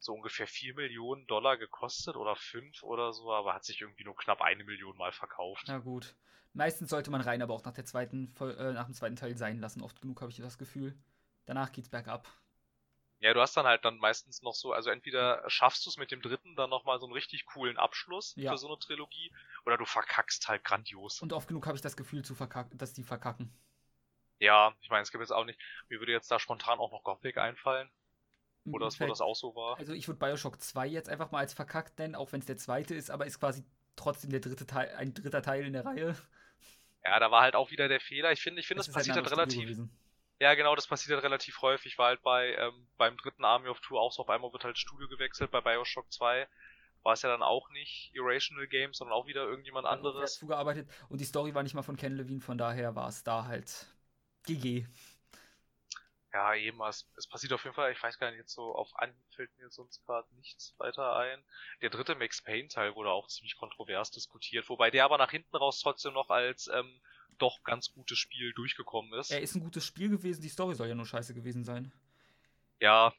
so 0.00 0.14
ungefähr 0.14 0.46
vier 0.46 0.74
Millionen 0.74 1.26
Dollar 1.26 1.56
gekostet 1.56 2.16
oder 2.16 2.34
fünf 2.34 2.82
oder 2.82 3.12
so, 3.12 3.32
aber 3.32 3.54
hat 3.54 3.64
sich 3.64 3.80
irgendwie 3.80 4.04
nur 4.04 4.16
knapp 4.16 4.40
eine 4.40 4.64
Million 4.64 4.96
mal 4.96 5.12
verkauft. 5.12 5.64
Na 5.68 5.78
gut. 5.78 6.16
Meistens 6.52 6.90
sollte 6.90 7.10
man 7.10 7.20
rein, 7.20 7.42
aber 7.42 7.54
auch 7.54 7.64
nach, 7.64 7.74
der 7.74 7.84
zweiten, 7.84 8.34
äh, 8.40 8.72
nach 8.72 8.86
dem 8.86 8.94
zweiten 8.94 9.14
Teil 9.14 9.36
sein 9.36 9.60
lassen. 9.60 9.82
Oft 9.82 10.00
genug 10.00 10.20
habe 10.20 10.32
ich 10.32 10.38
das 10.38 10.58
Gefühl. 10.58 10.98
Danach 11.44 11.70
geht's 11.70 11.88
bergab. 11.88 12.26
Ja, 13.20 13.34
du 13.34 13.40
hast 13.40 13.54
dann 13.56 13.66
halt 13.66 13.84
dann 13.84 13.98
meistens 13.98 14.40
noch 14.40 14.54
so, 14.54 14.72
also 14.72 14.88
entweder 14.88 15.44
schaffst 15.48 15.84
du 15.84 15.90
es 15.90 15.98
mit 15.98 16.10
dem 16.10 16.22
dritten 16.22 16.56
dann 16.56 16.70
nochmal 16.70 16.98
so 16.98 17.04
einen 17.04 17.12
richtig 17.12 17.44
coolen 17.44 17.76
Abschluss 17.76 18.32
ja. 18.36 18.50
für 18.50 18.56
so 18.56 18.66
eine 18.66 18.78
Trilogie, 18.78 19.30
oder 19.66 19.76
du 19.76 19.84
verkackst 19.84 20.48
halt 20.48 20.64
grandios. 20.64 21.20
Und 21.20 21.34
oft 21.34 21.46
genug 21.46 21.66
habe 21.66 21.76
ich 21.76 21.82
das 21.82 21.98
Gefühl, 21.98 22.24
zu 22.24 22.34
dass 22.72 22.94
die 22.94 23.04
verkacken. 23.04 23.52
Ja, 24.40 24.74
ich 24.80 24.90
meine, 24.90 25.02
es 25.02 25.12
gibt 25.12 25.20
jetzt 25.20 25.32
auch 25.32 25.44
nicht, 25.44 25.60
mir 25.88 26.00
würde 26.00 26.12
jetzt 26.12 26.30
da 26.30 26.38
spontan 26.38 26.78
auch 26.78 26.90
noch 26.90 27.04
Gothic 27.04 27.38
einfallen. 27.38 27.88
Wo 28.64 28.78
das, 28.78 29.00
wo 29.00 29.06
das 29.06 29.20
auch 29.20 29.34
so 29.34 29.54
war. 29.54 29.78
Also 29.78 29.94
ich 29.94 30.06
würde 30.06 30.18
Bioshock 30.18 30.60
2 30.60 30.86
jetzt 30.86 31.08
einfach 31.08 31.30
mal 31.30 31.38
als 31.38 31.54
verkackt 31.54 31.98
nennen, 31.98 32.14
auch 32.14 32.32
wenn 32.32 32.40
es 32.40 32.46
der 32.46 32.58
zweite 32.58 32.94
ist, 32.94 33.10
aber 33.10 33.26
ist 33.26 33.40
quasi 33.40 33.64
trotzdem 33.96 34.30
der 34.30 34.40
dritte 34.40 34.66
Teil, 34.66 34.94
ein 34.96 35.14
dritter 35.14 35.42
Teil 35.42 35.64
in 35.64 35.72
der 35.72 35.84
Reihe. 35.84 36.14
Ja, 37.04 37.18
da 37.18 37.30
war 37.30 37.40
halt 37.42 37.56
auch 37.56 37.70
wieder 37.70 37.88
der 37.88 38.00
Fehler. 38.00 38.32
Ich 38.32 38.42
finde, 38.42 38.60
ich 38.60 38.66
finde, 38.66 38.80
das, 38.80 38.86
das 38.86 38.94
passiert 38.94 39.16
halt 39.16 39.30
relativ. 39.30 39.78
Ja, 40.38 40.54
genau, 40.54 40.74
das 40.74 40.86
passiert 40.86 41.14
halt 41.14 41.24
relativ 41.24 41.60
häufig. 41.62 41.96
War 41.96 42.08
halt 42.08 42.22
bei 42.22 42.54
ähm, 42.54 42.86
beim 42.98 43.16
dritten 43.16 43.44
Army 43.44 43.68
of 43.68 43.80
Two 43.80 43.98
auch 43.98 44.12
so. 44.12 44.22
Auf 44.22 44.30
einmal 44.30 44.52
wird 44.52 44.64
halt 44.64 44.78
Studio 44.78 45.08
gewechselt. 45.08 45.50
Bei 45.50 45.60
Bioshock 45.60 46.12
2 46.12 46.46
war 47.02 47.12
es 47.14 47.22
ja 47.22 47.30
dann 47.30 47.42
auch 47.42 47.70
nicht 47.70 48.10
Irrational 48.14 48.66
Games, 48.66 48.98
sondern 48.98 49.16
auch 49.16 49.26
wieder 49.26 49.44
irgendjemand 49.44 49.86
anderes. 49.86 50.34
zugearbeitet 50.34 50.88
und 51.08 51.20
die 51.20 51.24
Story 51.24 51.54
war 51.54 51.62
nicht 51.62 51.74
mal 51.74 51.82
von 51.82 51.96
Ken 51.96 52.14
Levine, 52.14 52.40
von 52.40 52.58
daher 52.58 52.94
war 52.94 53.08
es 53.08 53.24
da 53.24 53.46
halt 53.46 53.86
GG. 54.46 54.86
Ja, 56.32 56.54
eben, 56.54 56.80
es, 56.82 57.08
es 57.16 57.26
passiert 57.26 57.52
auf 57.52 57.64
jeden 57.64 57.74
Fall, 57.74 57.90
ich 57.90 58.00
weiß 58.00 58.18
gar 58.18 58.30
nicht, 58.30 58.38
jetzt 58.38 58.54
so 58.54 58.72
auf 58.74 58.96
Anhieb 58.96 59.26
fällt 59.34 59.50
mir 59.58 59.68
sonst 59.68 60.04
gerade 60.06 60.28
nichts 60.36 60.74
weiter 60.78 61.16
ein. 61.16 61.42
Der 61.82 61.90
dritte 61.90 62.14
Max 62.14 62.40
Payne-Teil 62.40 62.94
wurde 62.94 63.10
auch 63.10 63.26
ziemlich 63.26 63.56
kontrovers 63.56 64.12
diskutiert, 64.12 64.68
wobei 64.68 64.92
der 64.92 65.04
aber 65.04 65.18
nach 65.18 65.32
hinten 65.32 65.56
raus 65.56 65.80
trotzdem 65.80 66.12
noch 66.12 66.30
als 66.30 66.68
ähm, 66.68 67.00
doch 67.38 67.64
ganz 67.64 67.92
gutes 67.92 68.18
Spiel 68.18 68.52
durchgekommen 68.52 69.12
ist. 69.14 69.32
Er 69.32 69.40
ist 69.40 69.56
ein 69.56 69.60
gutes 69.60 69.84
Spiel 69.84 70.08
gewesen, 70.08 70.40
die 70.40 70.48
Story 70.48 70.76
soll 70.76 70.88
ja 70.88 70.94
nur 70.94 71.06
scheiße 71.06 71.34
gewesen 71.34 71.64
sein. 71.64 71.92
Ja, 72.78 73.12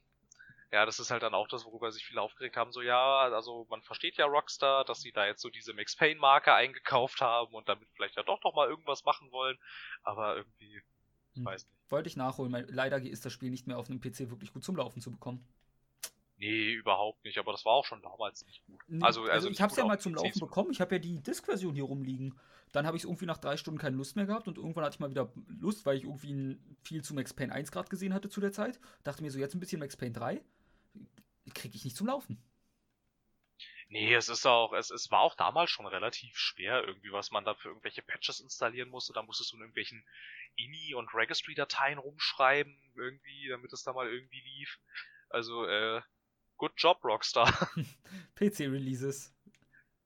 ja, 0.72 0.86
das 0.86 1.00
ist 1.00 1.12
halt 1.12 1.22
dann 1.22 1.34
auch 1.34 1.50
das, 1.50 1.66
worüber 1.66 1.92
sich 1.92 2.06
viele 2.06 2.22
aufgeregt 2.22 2.56
haben. 2.56 2.72
So, 2.72 2.82
ja, 2.82 3.20
also 3.20 3.68
man 3.70 3.82
versteht 3.82 4.16
ja 4.16 4.26
Rockstar, 4.26 4.86
dass 4.86 5.02
sie 5.02 5.12
da 5.12 5.26
jetzt 5.26 5.42
so 5.42 5.50
diese 5.50 5.74
Max 5.74 5.98
Payne-Marke 5.98 6.54
eingekauft 6.54 7.20
haben 7.20 7.54
und 7.54 7.68
damit 7.68 7.90
vielleicht 7.94 8.16
ja 8.16 8.24
doch 8.24 8.42
noch 8.44 8.56
mal 8.56 8.70
irgendwas 8.70 9.04
machen 9.04 9.30
wollen, 9.32 9.60
aber 10.04 10.38
irgendwie 10.38 10.82
hm. 11.36 11.46
Weiß 11.46 11.66
nicht. 11.66 11.92
Wollte 11.92 12.08
ich 12.08 12.16
nachholen. 12.16 12.66
Leider 12.70 13.02
ist 13.02 13.26
das 13.26 13.34
Spiel 13.34 13.50
nicht 13.50 13.68
mehr 13.68 13.78
auf 13.78 13.90
einem 13.90 14.00
PC 14.00 14.30
wirklich 14.30 14.54
gut 14.54 14.64
zum 14.64 14.76
Laufen 14.76 15.02
zu 15.02 15.12
bekommen. 15.12 15.46
Nee, 16.38 16.74
überhaupt 16.74 17.24
nicht, 17.24 17.38
aber 17.38 17.52
das 17.52 17.66
war 17.66 17.74
auch 17.74 17.86
schon 17.86 18.02
damals 18.02 18.46
nicht 18.48 18.66
gut. 18.66 18.82
Also, 19.02 19.22
also, 19.22 19.32
also 19.32 19.50
ich 19.50 19.62
habe 19.62 19.72
es 19.72 19.78
ja 19.78 19.86
mal 19.86 20.00
zum 20.00 20.16
Laufen 20.16 20.40
bekommen. 20.40 20.72
Ich 20.72 20.82
habe 20.82 20.96
ja 20.96 21.00
die 21.00 21.22
Disk-Version 21.22 21.76
hier 21.76 21.84
rumliegen. 21.84 22.34
Dann 22.72 22.88
habe 22.88 22.98
ich 22.98 23.04
irgendwie 23.04 23.28
nach 23.28 23.38
drei 23.38 23.58
Stunden 23.58 23.80
keine 23.80 23.96
Lust 23.96 24.16
mehr 24.16 24.26
gehabt 24.26 24.48
und 24.48 24.58
irgendwann 24.58 24.86
hatte 24.86 24.96
ich 24.96 25.00
mal 25.00 25.12
wieder 25.12 25.32
Lust, 25.60 25.86
weil 25.86 25.98
ich 25.98 26.06
irgendwie 26.06 26.58
viel 26.84 27.04
zu 27.04 27.14
Max 27.14 27.34
Payne 27.34 27.54
1 27.54 27.72
gerade 27.72 27.90
gesehen 27.90 28.14
hatte 28.14 28.30
zu 28.30 28.42
der 28.42 28.52
Zeit. 28.52 28.80
Dachte 29.04 29.22
mir 29.22 29.30
so, 29.30 29.38
jetzt 29.38 29.54
ein 29.54 29.60
bisschen 29.60 29.80
Max 29.80 29.96
Payne 29.96 30.14
3. 30.14 30.42
Kriege 31.54 31.76
ich 31.76 31.84
nicht 31.84 31.98
zum 31.98 32.08
Laufen. 32.08 32.42
Nee, 33.92 34.16
es 34.16 34.30
ist 34.30 34.46
auch, 34.46 34.72
es, 34.72 34.90
es 34.90 35.12
war 35.12 35.20
auch 35.20 35.36
damals 35.36 35.70
schon 35.70 35.86
relativ 35.86 36.38
schwer, 36.38 36.82
irgendwie, 36.88 37.12
was 37.12 37.30
man 37.32 37.44
da 37.44 37.56
für 37.56 37.68
irgendwelche 37.68 38.02
Patches 38.02 38.40
installieren 38.40 38.88
musste. 38.88 39.12
Da 39.12 39.22
musstest 39.22 39.52
du 39.52 39.58
in 39.58 39.64
irgendwelchen 39.64 40.06
INI 40.56 40.96
und 40.96 41.14
Registry-Dateien 41.14 41.98
rumschreiben, 41.98 42.74
irgendwie, 42.96 43.50
damit 43.50 43.74
es 43.74 43.84
da 43.84 43.92
mal 43.92 44.08
irgendwie 44.08 44.40
lief. 44.40 44.80
Also, 45.30 45.66
äh, 45.66 46.02
good 46.56 46.72
job, 46.78 47.04
Rockstar. 47.04 47.48
PC-Releases. 48.36 49.36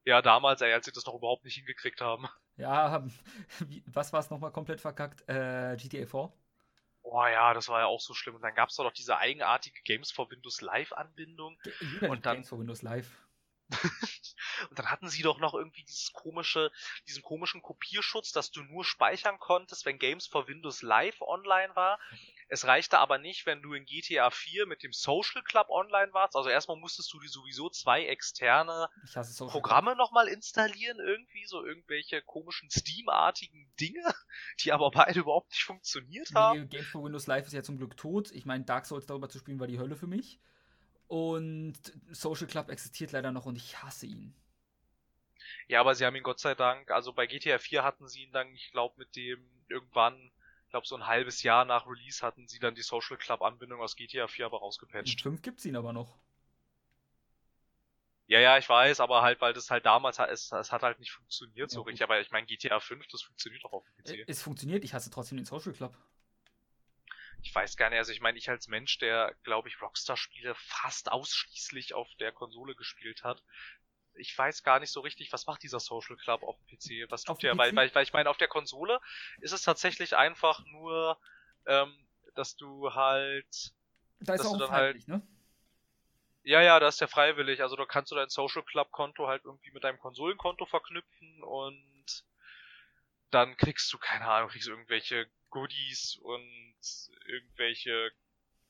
Ja, 0.04 0.24
damals, 0.24 0.62
ey, 0.62 0.74
als 0.74 0.88
sie 0.88 0.92
das 0.92 1.06
noch 1.06 1.14
überhaupt 1.14 1.46
nicht 1.46 1.56
hingekriegt 1.56 2.02
haben. 2.02 2.28
Ja, 2.58 3.06
was 3.86 4.12
war 4.12 4.20
es 4.20 4.32
nochmal 4.32 4.52
komplett 4.52 4.82
verkackt? 4.82 5.30
Äh, 5.30 5.78
GTA 5.78 6.08
4? 6.08 6.34
Oh 7.04 7.26
ja, 7.28 7.54
das 7.54 7.70
war 7.70 7.82
ja 7.82 7.86
auch 7.86 8.02
so 8.02 8.16
schlimm. 8.16 8.34
Und 8.34 8.42
dann 8.42 8.56
gab 8.56 8.70
es 8.70 8.78
doch 8.78 8.84
noch 8.84 8.94
diese 8.94 9.20
eigenartige 9.20 9.80
Games 9.84 10.12
for 10.12 10.32
Windows 10.32 10.62
Live-Anbindung. 10.62 11.56
Und 12.02 12.26
dann 12.26 12.38
Games 12.38 12.50
for 12.50 12.58
Windows 12.58 12.82
Live. 12.82 13.25
Und 14.70 14.80
dann 14.80 14.92
hatten 14.92 15.10
sie 15.10 15.24
doch 15.24 15.40
noch 15.40 15.54
irgendwie 15.54 15.84
dieses 15.84 16.14
komische, 16.14 16.72
diesen 17.08 17.24
komischen 17.24 17.62
Kopierschutz, 17.62 18.32
dass 18.32 18.52
du 18.52 18.62
nur 18.62 18.86
speichern 18.86 19.40
konntest, 19.40 19.86
wenn 19.86 19.98
Games 19.98 20.28
for 20.28 20.48
Windows 20.48 20.82
Live 20.82 21.22
online 21.22 21.76
war. 21.76 22.00
Es 22.48 22.66
reichte 22.66 23.00
aber 23.00 23.18
nicht, 23.18 23.46
wenn 23.48 23.62
du 23.64 23.74
in 23.74 23.86
GTA 23.86 24.30
4 24.30 24.68
mit 24.68 24.84
dem 24.84 24.94
Social 24.94 25.42
Club 25.44 25.68
online 25.70 26.14
warst. 26.14 26.36
Also 26.36 26.50
erstmal 26.50 26.78
musstest 26.78 27.12
du 27.12 27.20
dir 27.20 27.30
sowieso 27.30 27.70
zwei 27.70 28.06
externe 28.06 28.88
Programme 29.48 29.96
nochmal 29.96 30.28
installieren, 30.28 31.00
irgendwie, 31.00 31.46
so 31.48 31.66
irgendwelche 31.66 32.22
komischen 32.22 32.70
Steam-artigen 32.70 33.74
Dinge, 33.80 34.14
die 34.62 34.72
aber 34.72 34.92
beide 34.92 35.22
überhaupt 35.22 35.50
nicht 35.52 35.64
funktioniert 35.64 36.34
haben. 36.36 36.62
Nee, 36.62 36.68
Games 36.68 36.88
for 36.88 37.04
Windows 37.04 37.26
Live 37.26 37.48
ist 37.48 37.54
ja 37.54 37.64
zum 37.64 37.78
Glück 37.78 37.98
tot. 37.98 38.32
Ich 38.32 38.46
meine, 38.46 38.64
Dark 38.64 38.86
Souls 38.86 39.08
darüber 39.08 39.28
zu 39.28 39.40
spielen 39.40 39.60
war 39.60 39.68
die 39.68 39.80
Hölle 39.80 39.96
für 39.96 40.08
mich. 40.08 40.40
Und 41.08 41.76
Social 42.12 42.48
Club 42.48 42.70
existiert 42.70 43.12
leider 43.12 43.32
noch 43.32 43.46
und 43.46 43.56
ich 43.56 43.82
hasse 43.84 44.08
ihn. 44.08 44.34
Ja, 45.68 45.80
aber 45.80 45.96
sie 45.96 46.06
haben 46.06 46.16
ihn 46.16 46.24
Gott 46.24 46.40
sei 46.40 46.56
Dank, 46.56 46.92
also 46.92 47.14
bei 47.14 47.28
GTA 47.28 47.60
4 47.60 47.84
hatten 47.84 48.08
sie 48.08 48.24
ihn 48.24 48.32
dann, 48.32 48.54
ich 48.54 48.72
glaube, 48.72 48.96
mit 48.98 49.16
dem 49.16 49.40
irgendwann, 49.68 50.16
ich 50.66 50.70
glaube, 50.72 50.88
so 50.88 50.96
ein 50.96 51.08
halbes 51.08 51.44
Jahr 51.44 51.66
nach 51.66 51.88
Release 51.88 52.26
hatten 52.26 52.48
sie 52.48 52.60
dann 52.60 52.76
die 52.76 52.82
Social 52.82 53.18
Club 53.18 53.42
Anbindung 53.42 53.82
aus 53.82 53.96
GTA 53.96 54.28
4 54.28 54.48
aber 54.48 54.60
rausgepatcht. 54.60 55.14
In 55.14 55.20
5 55.20 55.42
gibt's 55.42 55.66
ihn 55.66 55.76
aber 55.76 55.94
noch. 55.94 56.18
Ja, 58.28 58.40
ja, 58.40 58.58
ich 58.58 58.68
weiß, 58.68 59.02
aber 59.02 59.22
halt, 59.22 59.40
weil 59.42 59.54
das 59.54 59.70
halt 59.70 59.86
damals 59.86 60.18
es, 60.18 60.52
es 60.52 60.72
hat 60.72 60.82
halt 60.82 61.00
nicht 61.00 61.12
funktioniert 61.12 61.70
ja, 61.72 61.76
so 61.76 61.82
gut. 61.82 61.90
richtig. 61.90 62.04
Aber 62.04 62.20
ich 62.20 62.32
meine, 62.32 62.48
GTA 62.48 62.80
5, 62.80 63.08
das 63.08 63.22
funktioniert 63.22 63.64
doch 63.64 63.74
auf 63.74 63.84
dem 63.86 64.04
PC. 64.04 64.24
Es 64.28 64.42
funktioniert, 64.42 64.84
ich 64.84 64.96
hasse 64.96 65.12
trotzdem 65.12 65.38
den 65.38 65.46
Social 65.46 65.74
Club 65.74 65.96
ich 67.46 67.54
weiß 67.54 67.78
gar 67.78 67.92
nicht, 67.92 68.00
also 68.00 68.12
ich 68.12 68.22
meine, 68.22 68.40
ich 68.40 68.50
als 68.50 68.68
Mensch, 68.68 68.98
der, 68.98 69.36
glaube 69.44 69.70
ich, 69.70 69.80
Rockstar-Spiele 69.80 70.56
fast 70.56 71.12
ausschließlich 71.12 71.94
auf 71.94 72.10
der 72.20 72.32
Konsole 72.32 72.74
gespielt 72.76 73.24
hat, 73.24 73.42
ich 74.16 74.36
weiß 74.36 74.64
gar 74.64 74.80
nicht 74.80 74.92
so 74.92 75.02
richtig, 75.02 75.32
was 75.32 75.46
macht 75.46 75.62
dieser 75.62 75.80
Social 75.80 76.16
Club 76.18 76.42
auf 76.42 76.58
dem 76.58 76.78
PC? 76.78 77.12
Was 77.12 77.24
tut 77.24 77.44
der? 77.44 77.56
Weil, 77.58 77.76
weil, 77.76 77.94
weil 77.94 78.04
ich 78.04 78.14
meine, 78.14 78.30
auf 78.30 78.38
der 78.38 78.48
Konsole 78.48 79.00
ist 79.42 79.52
es 79.52 79.62
tatsächlich 79.62 80.16
einfach 80.16 80.66
nur, 80.66 81.20
ähm, 81.68 81.94
dass 82.34 82.56
du 82.56 82.94
halt. 82.94 83.74
Da 84.22 84.34
ist 84.34 84.46
auch 84.46 84.58
freiwillig, 84.58 85.08
halt, 85.08 85.08
ne? 85.08 85.28
Ja, 86.44 86.62
ja, 86.62 86.80
da 86.80 86.88
ist 86.88 87.02
der 87.02 87.10
freiwillig. 87.10 87.62
Also 87.62 87.76
da 87.76 87.86
kannst 87.86 88.12
du 88.12 88.16
dein 88.16 88.30
Social 88.30 88.64
Club 88.64 88.92
Konto 88.92 89.28
halt 89.28 89.44
irgendwie 89.44 89.72
mit 89.72 89.84
deinem 89.84 90.00
Konsolenkonto 90.00 90.66
verknüpfen 90.66 91.44
und 91.44 92.24
dann 93.32 93.58
kriegst 93.58 93.92
du, 93.92 93.98
keine 93.98 94.26
Ahnung, 94.28 94.50
kriegst 94.50 94.68
du 94.68 94.72
irgendwelche 94.72 95.28
Goodies 95.56 96.18
und 96.18 96.86
irgendwelche 97.28 98.12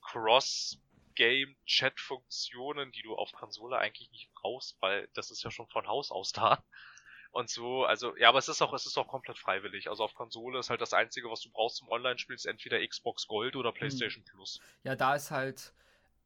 Cross-Game-Chat-Funktionen, 0.02 2.92
die 2.92 3.02
du 3.02 3.16
auf 3.16 3.32
Konsole 3.32 3.80
eigentlich 3.80 4.12
nicht 4.12 4.32
brauchst, 4.36 4.80
weil 4.82 5.10
das 5.16 5.32
ist 5.32 5.44
ja 5.44 5.50
schon 5.50 5.68
von 5.68 5.88
Haus 5.88 6.12
aus 6.12 6.32
da. 6.32 6.64
Und 7.32 7.50
so, 7.50 7.86
also, 7.86 8.16
ja, 8.18 8.30
aber 8.30 8.38
es 8.38 8.50
ist 8.50 8.62
auch, 8.62 8.72
es 8.72 8.86
ist 8.86 9.00
auch 9.00 9.08
komplett 9.08 9.40
freiwillig. 9.40 9.90
Also 9.90 10.04
auf 10.04 10.14
Konsole 10.14 10.60
ist 10.60 10.70
halt 10.70 10.80
das 10.80 10.94
Einzige, 10.94 11.32
was 11.32 11.42
du 11.42 11.50
brauchst 11.50 11.78
zum 11.78 11.90
Online-Spielen, 11.90 12.36
ist 12.36 12.46
entweder 12.46 12.88
Xbox 12.88 13.26
Gold 13.28 13.56
oder 13.56 13.72
PlayStation 13.72 14.24
hm. 14.24 14.32
Plus. 14.32 14.60
Ja, 14.84 14.96
da 14.96 15.16
ist 15.16 15.32
halt, 15.32 15.74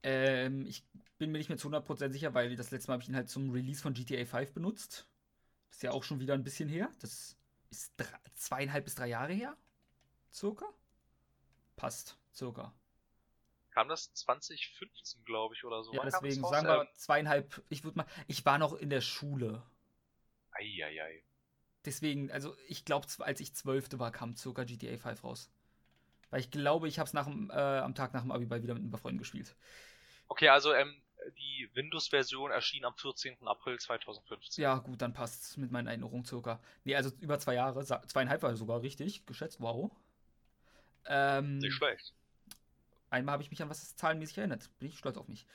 ähm, 0.04 0.66
ich 0.68 0.84
bin 1.18 1.32
mir 1.32 1.38
nicht 1.38 1.48
mehr 1.48 1.58
zu 1.58 1.70
100% 1.70 2.12
sicher, 2.12 2.34
weil 2.34 2.54
das 2.58 2.72
letzte 2.72 2.90
Mal 2.90 2.96
habe 2.96 3.04
ich 3.04 3.10
ihn 3.10 3.16
halt 3.16 3.30
zum 3.30 3.52
Release 3.52 3.82
von 3.82 3.94
GTA 3.94 4.26
5 4.26 4.54
benutzt. 4.54 5.08
Ist 5.72 5.84
ja 5.84 5.92
auch 5.92 6.04
schon 6.04 6.20
wieder 6.20 6.34
ein 6.34 6.44
bisschen 6.44 6.68
her. 6.68 6.92
Das 7.00 7.38
ist 7.72 7.94
drei, 7.96 8.20
zweieinhalb 8.36 8.84
bis 8.84 8.96
drei 8.96 9.08
Jahre 9.08 9.32
her. 9.32 9.56
Circa? 10.32 10.66
Passt, 11.76 12.18
circa. 12.34 12.74
Kam 13.72 13.88
das 13.88 14.14
2015, 14.14 15.24
glaube 15.26 15.56
ich, 15.56 15.64
oder 15.64 15.84
so? 15.84 15.94
Ja, 15.94 16.00
Wann 16.00 16.10
deswegen 16.10 16.44
sagen 16.44 16.68
wir 16.68 16.82
Ähm, 16.82 16.88
zweieinhalb. 16.96 17.64
Ich 17.70 17.84
würde 17.84 17.98
mal. 18.00 18.06
Ich 18.28 18.46
war 18.46 18.58
noch 18.58 18.74
in 18.74 18.90
der 18.90 19.02
Schule. 19.02 19.64
Eieiei. 20.52 21.24
Deswegen, 21.86 22.32
also 22.32 22.56
ich 22.68 22.84
glaube, 22.84 23.08
als 23.20 23.40
ich 23.40 23.54
zwölfte 23.56 24.00
war, 24.00 24.12
kam 24.12 24.36
circa 24.36 24.64
GTA 24.64 24.98
5 24.98 25.24
raus. 25.24 25.50
Weil 26.30 26.42
ich 26.42 26.52
glaube, 26.52 26.88
ich 26.88 27.00
habe 27.00 27.08
es 27.08 27.14
äh, 27.14 27.58
am 27.60 27.96
Tag 27.96 28.14
nach 28.14 28.22
dem 28.22 28.32
Abiball 28.32 28.62
wieder 28.62 28.74
mit 28.74 28.84
ein 28.84 28.92
paar 28.92 29.00
Freunden 29.00 29.20
gespielt. 29.20 29.56
Okay, 30.28 30.50
also 30.50 30.74
ähm, 30.74 31.02
die 31.38 31.70
Windows-Version 31.74 32.52
erschien 32.52 32.86
am 32.86 32.96
14. 32.96 33.48
April 33.48 33.80
2015. 33.80 34.62
Ja, 34.62 34.78
gut, 34.78 35.02
dann 35.02 35.14
passt's 35.14 35.58
mit 35.58 35.72
meinen 35.72 35.88
Erinnerungen 35.88 36.26
circa. 36.26 36.62
Nee, 36.84 36.96
also 36.96 37.12
über 37.20 37.40
zwei 37.40 37.56
Jahre, 37.56 37.84
zweieinhalb 37.84 38.44
war 38.44 38.56
sogar 38.56 38.82
richtig, 38.82 39.26
geschätzt, 39.26 39.60
wow. 39.60 39.92
Ähm, 41.06 41.58
Nicht 41.60 41.74
schlecht. 41.74 42.14
einmal 43.10 43.34
habe 43.34 43.44
ich 43.44 43.52
mich 43.52 43.62
an 43.62 43.70
was 43.70 43.96
zahlenmäßig 43.96 44.38
erinnert. 44.38 44.70
Bin 44.80 44.90
ich 44.90 44.98
stolz 44.98 45.18
auf 45.18 45.28
mich. 45.28 45.46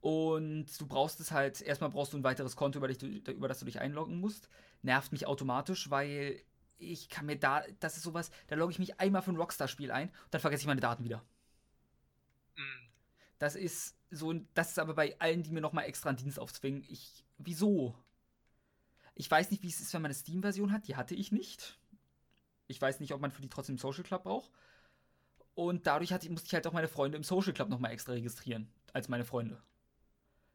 Und 0.00 0.66
du 0.80 0.86
brauchst 0.86 1.20
es 1.20 1.30
halt, 1.30 1.60
erstmal 1.60 1.90
brauchst 1.90 2.12
du 2.12 2.16
ein 2.16 2.24
weiteres 2.24 2.56
Konto, 2.56 2.78
über, 2.78 2.88
dich, 2.88 3.02
über 3.28 3.48
das 3.48 3.60
du 3.60 3.64
dich 3.64 3.80
einloggen 3.80 4.18
musst. 4.18 4.48
Nervt 4.82 5.12
mich 5.12 5.26
automatisch, 5.26 5.90
weil 5.90 6.42
ich 6.78 7.08
kann 7.08 7.26
mir 7.26 7.36
da, 7.38 7.62
das 7.78 7.96
ist 7.96 8.02
sowas, 8.02 8.30
da 8.48 8.56
logge 8.56 8.72
ich 8.72 8.80
mich 8.80 8.98
einmal 8.98 9.22
für 9.22 9.30
ein 9.30 9.36
Rockstar-Spiel 9.36 9.92
ein 9.92 10.08
und 10.08 10.34
dann 10.34 10.40
vergesse 10.40 10.62
ich 10.62 10.66
meine 10.66 10.80
Daten 10.80 11.04
wieder. 11.04 11.24
Mm, 12.56 12.88
Das 13.38 13.54
ist 13.54 13.96
so, 14.10 14.32
das 14.54 14.70
ist 14.70 14.78
aber 14.78 14.94
bei 14.94 15.18
allen, 15.20 15.42
die 15.42 15.52
mir 15.52 15.60
nochmal 15.60 15.84
extra 15.84 16.08
einen 16.10 16.18
Dienst 16.18 16.38
aufzwingen. 16.40 16.84
Ich, 16.88 17.24
wieso? 17.38 17.96
Ich 19.14 19.30
weiß 19.30 19.50
nicht, 19.50 19.62
wie 19.62 19.68
es 19.68 19.80
ist, 19.80 19.92
wenn 19.94 20.02
man 20.02 20.10
eine 20.10 20.14
Steam-Version 20.18 20.72
hat. 20.72 20.88
Die 20.88 20.96
hatte 20.96 21.14
ich 21.14 21.32
nicht. 21.32 21.78
Ich 22.72 22.80
weiß 22.80 23.00
nicht, 23.00 23.12
ob 23.12 23.20
man 23.20 23.30
für 23.30 23.42
die 23.42 23.48
trotzdem 23.48 23.78
Social 23.78 24.02
Club 24.02 24.24
braucht. 24.24 24.50
Und 25.54 25.86
dadurch 25.86 26.12
hatte, 26.12 26.28
musste 26.30 26.46
ich 26.46 26.54
halt 26.54 26.66
auch 26.66 26.72
meine 26.72 26.88
Freunde 26.88 27.18
im 27.18 27.22
Social 27.22 27.52
Club 27.52 27.68
nochmal 27.68 27.92
extra 27.92 28.12
registrieren. 28.12 28.68
Als 28.92 29.08
meine 29.08 29.24
Freunde. 29.24 29.62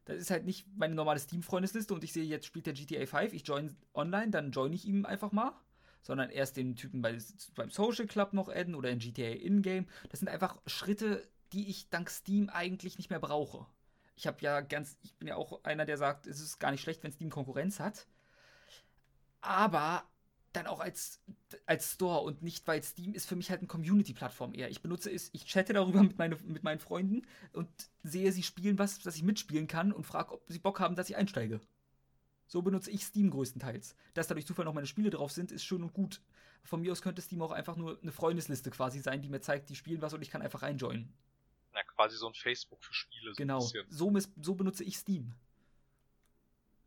Das 0.04 0.18
ist 0.18 0.30
halt 0.30 0.44
nicht 0.44 0.66
meine 0.76 0.94
normale 0.94 1.20
Steam-Freundesliste 1.20 1.94
und 1.94 2.02
ich 2.02 2.12
sehe, 2.12 2.24
jetzt 2.24 2.46
spielt 2.46 2.66
der 2.66 2.72
GTA 2.72 3.06
5, 3.06 3.32
ich 3.32 3.46
join 3.46 3.76
online, 3.94 4.30
dann 4.30 4.52
join 4.52 4.72
ich 4.72 4.86
ihm 4.86 5.06
einfach 5.06 5.32
mal. 5.32 5.52
Sondern 6.02 6.30
erst 6.30 6.56
den 6.56 6.76
Typen 6.76 7.02
bei, 7.02 7.16
beim 7.54 7.70
Social 7.70 8.06
Club 8.06 8.32
noch 8.32 8.48
adden 8.48 8.74
oder 8.74 8.90
in 8.90 8.98
GTA 8.98 9.30
Ingame. 9.30 9.86
Das 10.08 10.20
sind 10.20 10.28
einfach 10.28 10.58
Schritte, 10.66 11.28
die 11.52 11.68
ich 11.68 11.90
dank 11.90 12.10
Steam 12.10 12.48
eigentlich 12.48 12.98
nicht 12.98 13.10
mehr 13.10 13.20
brauche. 13.20 13.66
Ich 14.16 14.26
habe 14.26 14.38
ja 14.40 14.60
ganz, 14.60 14.96
ich 15.02 15.14
bin 15.14 15.28
ja 15.28 15.36
auch 15.36 15.62
einer, 15.64 15.84
der 15.84 15.96
sagt, 15.96 16.26
es 16.26 16.40
ist 16.40 16.58
gar 16.58 16.72
nicht 16.72 16.80
schlecht, 16.80 17.04
wenn 17.04 17.12
Steam 17.12 17.30
Konkurrenz 17.30 17.78
hat. 17.78 18.06
Aber 19.40 20.04
dann 20.52 20.66
auch 20.66 20.80
als, 20.80 21.20
als 21.66 21.92
Store 21.92 22.20
und 22.20 22.42
nicht, 22.42 22.66
weil 22.66 22.82
Steam 22.82 23.14
ist 23.14 23.28
für 23.28 23.36
mich 23.36 23.50
halt 23.50 23.60
eine 23.60 23.68
Community-Plattform 23.68 24.54
eher. 24.54 24.70
Ich 24.70 24.82
benutze 24.82 25.10
es, 25.10 25.30
ich 25.32 25.44
chatte 25.46 25.72
darüber 25.72 26.02
mit, 26.02 26.18
meine, 26.18 26.36
mit 26.44 26.62
meinen 26.62 26.80
Freunden 26.80 27.26
und 27.52 27.68
sehe 28.02 28.32
sie 28.32 28.42
spielen 28.42 28.78
was, 28.78 29.00
das 29.00 29.16
ich 29.16 29.22
mitspielen 29.22 29.66
kann 29.66 29.92
und 29.92 30.04
frage, 30.04 30.32
ob 30.32 30.44
sie 30.48 30.58
Bock 30.58 30.80
haben, 30.80 30.96
dass 30.96 31.10
ich 31.10 31.16
einsteige. 31.16 31.60
So 32.46 32.62
benutze 32.62 32.90
ich 32.90 33.04
Steam 33.04 33.30
größtenteils. 33.30 33.94
Dass 34.14 34.26
da 34.26 34.34
durch 34.34 34.46
Zufall 34.46 34.64
noch 34.64 34.72
meine 34.72 34.86
Spiele 34.86 35.10
drauf 35.10 35.32
sind, 35.32 35.52
ist 35.52 35.64
schön 35.64 35.82
und 35.82 35.92
gut. 35.92 36.22
Von 36.64 36.80
mir 36.80 36.92
aus 36.92 37.02
könnte 37.02 37.20
Steam 37.22 37.42
auch 37.42 37.52
einfach 37.52 37.76
nur 37.76 37.98
eine 38.00 38.12
Freundesliste 38.12 38.70
quasi 38.70 39.00
sein, 39.00 39.20
die 39.20 39.28
mir 39.28 39.40
zeigt, 39.40 39.68
die 39.68 39.76
spielen 39.76 40.00
was 40.00 40.14
und 40.14 40.22
ich 40.22 40.30
kann 40.30 40.42
einfach 40.42 40.62
reinjoinen. 40.62 41.12
na, 41.72 41.82
quasi 41.82 42.16
so 42.16 42.26
ein 42.26 42.34
Facebook 42.34 42.82
für 42.82 42.94
Spiele. 42.94 43.32
So 43.32 43.36
Genau. 43.36 43.60
So, 43.60 44.18
so 44.40 44.54
benutze 44.54 44.82
ich 44.82 44.96
Steam. 44.96 45.34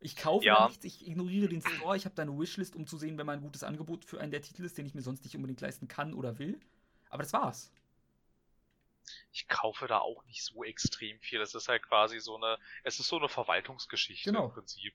Ich 0.02 0.16
kaufe 0.16 0.44
Ja. 0.44 0.66
nichts, 0.66 0.84
ich 0.84 1.06
ignoriere 1.06 1.48
den 1.48 1.62
Store, 1.62 1.96
ich 1.96 2.04
habe 2.04 2.14
da 2.14 2.22
eine 2.22 2.36
Wishlist, 2.38 2.74
um 2.74 2.86
zu 2.86 2.98
sehen, 2.98 3.16
wenn 3.18 3.26
mal 3.26 3.34
ein 3.34 3.40
gutes 3.40 3.62
Angebot 3.62 4.04
für 4.04 4.20
einen 4.20 4.32
der 4.32 4.42
Titel 4.42 4.64
ist, 4.64 4.76
den 4.76 4.84
ich 4.86 4.94
mir 4.94 5.02
sonst 5.02 5.22
nicht 5.24 5.36
unbedingt 5.36 5.60
leisten 5.60 5.86
kann 5.88 6.12
oder 6.12 6.38
will. 6.38 6.58
Aber 7.08 7.22
das 7.22 7.32
war's. 7.32 7.72
Ich 9.32 9.48
kaufe 9.48 9.86
da 9.86 9.98
auch 9.98 10.24
nicht 10.26 10.42
so 10.44 10.64
extrem 10.64 11.18
viel. 11.20 11.40
Es 11.40 11.54
ist 11.54 11.68
halt 11.68 11.82
quasi 11.82 12.20
so 12.20 12.36
eine, 12.36 12.58
es 12.84 12.98
ist 12.98 13.08
so 13.08 13.18
eine 13.18 13.28
Verwaltungsgeschichte 13.28 14.30
Genau. 14.30 14.46
im 14.46 14.52
Prinzip. 14.52 14.92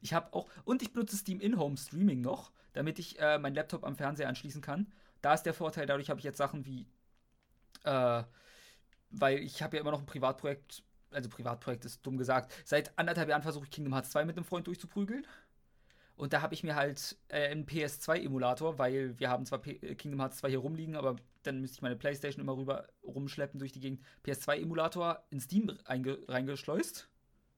Ich 0.00 0.14
habe 0.14 0.32
auch, 0.32 0.48
und 0.64 0.82
ich 0.82 0.92
benutze 0.92 1.16
Steam 1.16 1.40
In-Home 1.40 1.76
Streaming 1.76 2.20
noch, 2.20 2.52
damit 2.72 2.98
ich 2.98 3.18
äh, 3.18 3.38
meinen 3.38 3.54
Laptop 3.54 3.84
am 3.84 3.96
Fernseher 3.96 4.28
anschließen 4.28 4.60
kann. 4.60 4.92
Da 5.22 5.34
ist 5.34 5.42
der 5.44 5.54
Vorteil, 5.54 5.86
dadurch 5.86 6.10
habe 6.10 6.20
ich 6.20 6.24
jetzt 6.24 6.38
Sachen 6.38 6.66
wie, 6.66 6.86
äh, 7.84 8.22
weil 9.10 9.38
ich 9.38 9.62
habe 9.62 9.76
ja 9.76 9.80
immer 9.80 9.92
noch 9.92 10.00
ein 10.00 10.06
Privatprojekt, 10.06 10.82
also 11.16 11.28
Privatprojekt 11.28 11.84
ist 11.84 12.06
dumm 12.06 12.18
gesagt, 12.18 12.52
seit 12.64 12.96
anderthalb 12.98 13.28
Jahren 13.28 13.42
versuche 13.42 13.64
ich 13.64 13.70
Kingdom 13.70 13.94
Hearts 13.94 14.10
2 14.10 14.24
mit 14.24 14.36
einem 14.36 14.44
Freund 14.44 14.66
durchzuprügeln. 14.66 15.26
Und 16.16 16.32
da 16.32 16.40
habe 16.40 16.54
ich 16.54 16.62
mir 16.62 16.76
halt 16.76 17.16
äh, 17.28 17.48
einen 17.48 17.66
PS2-Emulator, 17.66 18.78
weil 18.78 19.18
wir 19.18 19.28
haben 19.28 19.44
zwar 19.44 19.58
P 19.58 19.72
äh, 19.82 19.94
Kingdom 19.96 20.20
Hearts 20.20 20.38
2 20.38 20.48
hier 20.50 20.58
rumliegen, 20.60 20.96
aber 20.96 21.16
dann 21.42 21.60
müsste 21.60 21.76
ich 21.76 21.82
meine 21.82 21.96
Playstation 21.96 22.42
immer 22.42 22.56
rüber 22.56 22.88
rumschleppen 23.04 23.58
durch 23.58 23.72
die 23.72 23.80
Gegend. 23.80 24.02
PS2-Emulator 24.24 25.24
in 25.30 25.40
Steam 25.40 25.68
reinge 25.84 26.18
reingeschleust. 26.28 27.08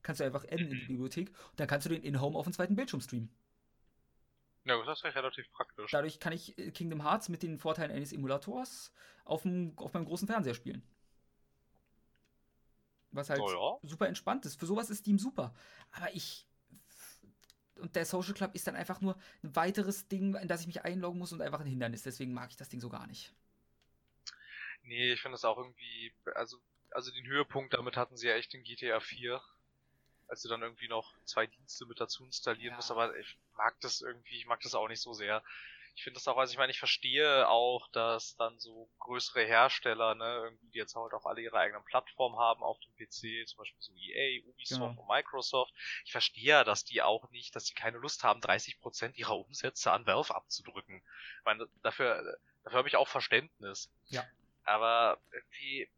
Kannst 0.02 0.20
du 0.20 0.24
einfach 0.24 0.44
adden 0.44 0.70
in 0.72 0.78
die 0.80 0.84
Mhm. 0.84 0.86
Bibliothek 0.86 1.28
und 1.50 1.60
dann 1.60 1.66
kannst 1.68 1.86
du 1.86 1.90
den 1.90 2.02
in-home 2.02 2.36
auf 2.36 2.44
dem 2.46 2.52
zweiten 2.52 2.76
Bildschirm 2.76 3.00
streamen. 3.00 3.30
Ja, 4.64 4.76
das 4.84 4.98
ist 4.98 5.04
ja 5.04 5.10
relativ 5.10 5.50
praktisch. 5.52 5.90
Dadurch 5.90 6.20
kann 6.20 6.32
ich 6.32 6.58
äh, 6.58 6.70
Kingdom 6.70 7.02
Hearts 7.02 7.28
mit 7.28 7.42
den 7.42 7.58
Vorteilen 7.58 7.90
eines 7.90 8.12
Emulators 8.12 8.92
auf, 9.24 9.42
dem, 9.42 9.72
auf 9.76 9.92
meinem 9.94 10.04
großen 10.04 10.28
Fernseher 10.28 10.54
spielen. 10.54 10.82
Was 13.12 13.30
halt 13.30 13.42
Oh 13.42 13.50
ja. 13.50 13.80
super 13.82 14.08
entspannt 14.08 14.46
ist. 14.46 14.58
Für 14.58 14.66
sowas 14.66 14.90
ist 14.90 14.98
Steam 14.98 15.18
super. 15.18 15.54
Aber 15.92 16.14
ich. 16.14 16.46
Und 17.76 17.94
der 17.96 18.04
Social 18.04 18.34
Club 18.34 18.54
ist 18.54 18.66
dann 18.66 18.76
einfach 18.76 19.00
nur 19.00 19.16
ein 19.42 19.54
weiteres 19.56 20.06
Ding, 20.08 20.34
in 20.34 20.48
das 20.48 20.60
ich 20.62 20.66
mich 20.66 20.84
einloggen 20.84 21.18
muss 21.18 21.32
und 21.32 21.40
einfach 21.40 21.60
ein 21.60 21.66
Hindernis. 21.66 22.02
Deswegen 22.02 22.34
mag 22.34 22.50
ich 22.50 22.56
das 22.56 22.68
Ding 22.68 22.80
so 22.80 22.88
gar 22.90 23.06
nicht. 23.06 23.32
Nee, 24.82 25.12
ich 25.12 25.20
finde 25.22 25.36
es 25.36 25.44
auch 25.44 25.58
irgendwie, 25.58 26.12
also, 26.34 26.58
also 26.90 27.10
den 27.12 27.26
Höhepunkt 27.26 27.74
damit 27.74 27.96
hatten 27.96 28.16
sie 28.16 28.28
ja 28.28 28.34
echt 28.34 28.54
in 28.54 28.62
GTA 28.64 29.00
4. 29.00 29.40
Als 30.28 30.42
du 30.42 30.48
dann 30.48 30.62
irgendwie 30.62 30.88
noch 30.88 31.14
zwei 31.24 31.46
Dienste 31.46 31.86
mit 31.86 32.00
dazu 32.00 32.24
installieren 32.24 32.74
Ja. 32.74 32.76
musst, 32.76 32.90
aber 32.90 33.16
ich 33.18 33.38
mag 33.56 33.78
das 33.80 34.00
irgendwie, 34.02 34.36
ich 34.36 34.46
mag 34.46 34.60
das 34.60 34.74
auch 34.74 34.88
nicht 34.88 35.00
so 35.02 35.12
sehr. 35.14 35.42
Ich 35.98 36.04
finde 36.04 36.14
das 36.18 36.28
auch, 36.28 36.36
also 36.36 36.52
ich 36.52 36.58
meine, 36.58 36.70
ich 36.70 36.78
verstehe 36.78 37.48
auch, 37.48 37.88
dass 37.88 38.36
dann 38.36 38.56
so 38.60 38.88
größere 39.00 39.44
Hersteller, 39.44 40.14
ne, 40.14 40.42
irgendwie, 40.44 40.68
die 40.70 40.78
jetzt 40.78 40.94
halt 40.94 41.12
auch 41.12 41.26
alle 41.26 41.40
ihre 41.40 41.58
eigenen 41.58 41.84
Plattformen 41.84 42.38
haben 42.38 42.62
auf 42.62 42.78
dem 42.78 42.94
PC, 42.94 43.48
zum 43.48 43.58
Beispiel 43.58 43.80
so 43.80 43.92
EA, 43.96 44.40
Ubisoft 44.48 44.80
Genau. 44.92 45.02
und 45.02 45.08
Microsoft. 45.08 45.74
Ich 46.04 46.12
verstehe 46.12 46.44
ja, 46.44 46.62
dass 46.62 46.84
die 46.84 47.02
auch 47.02 47.28
nicht, 47.30 47.56
dass 47.56 47.66
sie 47.66 47.74
keine 47.74 47.98
Lust 47.98 48.22
haben, 48.22 48.40
30% 48.40 49.16
ihrer 49.16 49.36
Umsätze 49.36 49.90
an 49.90 50.06
Valve 50.06 50.32
abzudrücken. 50.36 51.02
Ich 51.40 51.44
meine, 51.44 51.66
dafür, 51.82 52.38
dafür 52.62 52.78
habe 52.78 52.88
ich 52.88 52.94
auch 52.94 53.08
Verständnis. 53.08 53.90
Ja. 54.06 54.24
Aber 54.62 55.18
irgendwie, 55.32 55.90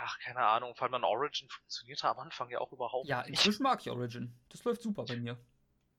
ach, 0.00 0.18
keine 0.18 0.40
Ahnung, 0.40 0.74
vor 0.76 0.84
allem 0.84 0.94
an 0.96 1.04
Origin 1.04 1.48
funktionierte 1.48 2.06
am 2.10 2.18
Anfang 2.18 2.50
ja 2.50 2.58
auch 2.58 2.72
überhaupt 2.72 3.08
Ja, 3.08 3.20
nicht. 3.20 3.30
inzwischen 3.30 3.62
mag 3.62 3.80
ich 3.80 3.88
Origin. 3.88 4.38
Das 4.50 4.64
läuft 4.64 4.82
super 4.82 5.04
bei 5.06 5.16
mir. 5.16 5.38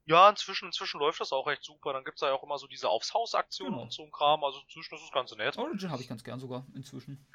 Ja, 0.07 0.29
inzwischen, 0.29 0.67
inzwischen 0.67 0.99
läuft 0.99 1.19
das 1.19 1.33
auch 1.33 1.47
recht 1.47 1.63
super. 1.63 1.91
Dann 1.91 2.05
gibt's 2.05 2.21
da 2.21 2.27
ja 2.27 2.33
auch 2.33 2.43
immer 2.43 2.57
so 2.57 2.65
diese 2.67 2.87
Aufs 2.89 3.13
Haus-Aktionen 3.13 3.73
Genau. 3.73 3.83
und 3.83 3.93
so 3.93 4.03
ein 4.03 4.11
Kram. 4.11 4.41
Also 4.43 4.59
inzwischen 4.61 4.95
ist 4.95 5.01
das 5.03 5.11
Ganze 5.11 5.35
nett. 5.35 5.57
Origin 5.57 5.91
habe 5.91 6.01
ich 6.01 6.07
ganz 6.07 6.23
gern 6.23 6.39
sogar 6.39 6.65
inzwischen. 6.73 7.25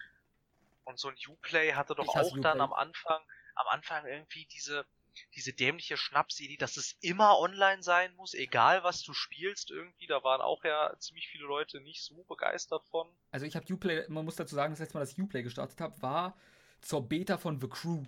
Und 0.85 0.99
so 0.99 1.09
ein 1.09 1.15
Uplay 1.29 1.75
hatte 1.75 1.95
doch 1.95 2.09
auch 2.09 2.37
dann 2.41 2.61
am 2.63 2.73
Anfang, 2.73 3.21
am 3.55 3.67
Anfang 3.69 4.07
irgendwie 4.07 4.47
diese, 4.47 4.87
diese 5.35 5.53
dämliche 5.53 5.99
Schnapsidee, 5.99 6.57
dass 6.57 6.79
es 6.79 6.97
immer 7.03 7.39
online 7.39 7.83
sein 7.83 8.15
muss, 8.17 8.33
egal 8.33 8.83
was 8.83 9.03
du 9.03 9.13
spielst 9.13 9.71
irgendwie. 9.71 10.07
Da 10.07 10.25
waren 10.25 10.41
auch 10.41 10.65
ja 10.65 10.93
ziemlich 10.99 11.29
viele 11.29 11.45
Leute 11.45 11.81
nicht 11.83 12.03
so 12.03 12.25
begeistert 12.25 12.85
von. 12.87 13.07
Also 13.31 13.45
ich 13.45 13.55
habe 13.55 13.71
Uplay, 13.71 14.09
man 14.09 14.25
muss 14.25 14.37
dazu 14.37 14.55
sagen, 14.55 14.73
das 14.73 14.81
letzte 14.81 14.95
Mal, 14.97 15.01
dass 15.01 15.13
ich 15.13 15.21
Uplay 15.21 15.43
gestartet 15.43 15.79
habe, 15.81 16.01
war 16.01 16.37
zur 16.81 17.07
Beta 17.07 17.37
von 17.37 17.61
The 17.61 17.69
Crew. 17.69 18.05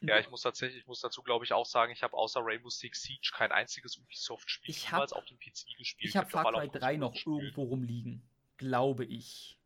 Ja, 0.00 0.18
ich 0.18 0.30
muss 0.30 0.42
tatsächlich, 0.42 0.80
ich 0.80 0.86
muss 0.86 1.00
dazu 1.00 1.22
glaube 1.22 1.44
ich 1.44 1.52
auch 1.52 1.66
sagen, 1.66 1.92
ich 1.92 2.02
habe 2.02 2.16
außer 2.16 2.40
Rainbow 2.42 2.70
Six 2.70 3.02
Siege 3.02 3.30
kein 3.34 3.52
einziges 3.52 3.96
Ubisoft-Spiel 3.96 4.74
jemals 4.74 5.12
auf 5.12 5.24
dem 5.26 5.38
PC 5.38 5.76
gespielt. 5.76 6.10
Ich 6.10 6.16
habe 6.16 6.28
Far 6.28 6.44
Cry 6.44 6.66
auf 6.66 6.72
3 6.72 6.78
Konsole 6.78 6.98
noch 6.98 7.12
gespielt. 7.12 7.42
irgendwo 7.42 7.62
rumliegen. 7.64 8.22
Glaube 8.56 9.04
ich. 9.04 9.58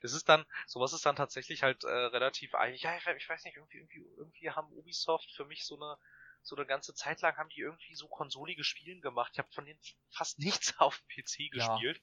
Das 0.00 0.12
ist 0.12 0.28
dann, 0.28 0.44
sowas 0.66 0.92
ist 0.92 1.06
dann 1.06 1.16
tatsächlich 1.16 1.62
halt 1.62 1.84
äh, 1.84 1.88
relativ 1.88 2.54
eigentlich, 2.54 2.82
ja, 2.82 2.96
ich, 2.96 3.06
ich 3.06 3.28
weiß 3.28 3.44
nicht, 3.44 3.56
irgendwie, 3.56 3.78
irgendwie, 3.78 4.04
irgendwie 4.16 4.50
haben 4.50 4.72
Ubisoft 4.72 5.30
für 5.32 5.44
mich 5.44 5.64
so 5.64 5.76
eine, 5.76 5.98
so 6.42 6.56
eine 6.56 6.66
ganze 6.66 6.94
Zeit 6.94 7.20
lang 7.22 7.36
haben 7.36 7.48
die 7.48 7.60
irgendwie 7.60 7.94
so 7.94 8.06
konsolige 8.08 8.64
Spielen 8.64 9.00
gemacht. 9.00 9.32
Ich 9.32 9.38
habe 9.38 9.52
von 9.52 9.64
denen 9.64 9.80
fast 10.10 10.38
nichts 10.40 10.78
auf 10.78 10.98
dem 10.98 11.24
PC 11.24 11.40
Ja. 11.52 11.74
gespielt. 11.74 12.00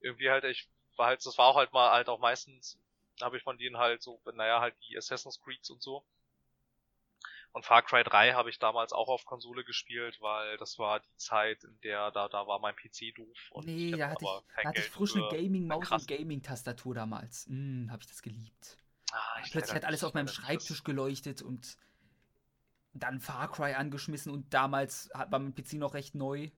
Irgendwie 0.00 0.30
halt, 0.30 0.44
ich 0.44 0.68
war 0.96 1.08
halt, 1.08 1.24
das 1.24 1.36
war 1.38 1.46
auch 1.46 1.56
halt 1.56 1.72
mal 1.72 1.90
halt 1.90 2.08
auch 2.08 2.18
meistens, 2.18 2.78
habe 3.22 3.36
ich 3.36 3.42
von 3.42 3.58
denen 3.58 3.78
halt 3.78 4.02
so, 4.02 4.20
naja, 4.34 4.60
halt 4.60 4.74
die 4.88 4.96
Assassin's 4.96 5.40
Creeds 5.40 5.70
und 5.70 5.82
so. 5.82 6.04
Und 7.52 7.64
Far 7.64 7.82
Cry 7.82 8.04
3 8.04 8.34
habe 8.34 8.48
ich 8.48 8.58
damals 8.60 8.92
auch 8.92 9.08
auf 9.08 9.24
Konsole 9.24 9.64
gespielt, 9.64 10.20
weil 10.20 10.56
das 10.58 10.78
war 10.78 11.00
die 11.00 11.16
Zeit, 11.16 11.64
in 11.64 11.80
der 11.80 12.12
da, 12.12 12.28
da 12.28 12.46
war 12.46 12.60
mein 12.60 12.76
PC 12.76 13.12
doof. 13.16 13.50
Und 13.50 13.66
Nee, 13.66 13.90
da 13.90 14.10
hatte 14.10 14.24
ich, 14.24 14.30
da 14.56 14.68
hatte 14.68 14.80
ich 14.80 14.88
frisch 14.88 15.16
eine 15.16 15.28
Gaming-Maus 15.30 15.90
und 15.90 16.06
Gaming-Tastatur 16.06 16.94
damals. 16.94 17.46
Hm, 17.46 17.88
habe 17.90 18.02
ich 18.02 18.08
das 18.08 18.22
geliebt. 18.22 18.78
Ah, 19.10 19.40
ich 19.44 19.50
Plötzlich 19.50 19.74
hat 19.74 19.84
alles 19.84 20.04
auf 20.04 20.14
meinem 20.14 20.28
Schreibtisch 20.28 20.84
geleuchtet 20.84 21.42
und 21.42 21.76
dann 22.92 23.20
Far 23.20 23.50
Cry 23.50 23.74
angeschmissen 23.74 24.32
und 24.32 24.54
damals 24.54 25.10
war 25.12 25.38
mein 25.40 25.54
PC 25.54 25.74
noch 25.74 25.94
recht 25.94 26.14
neu. 26.14 26.50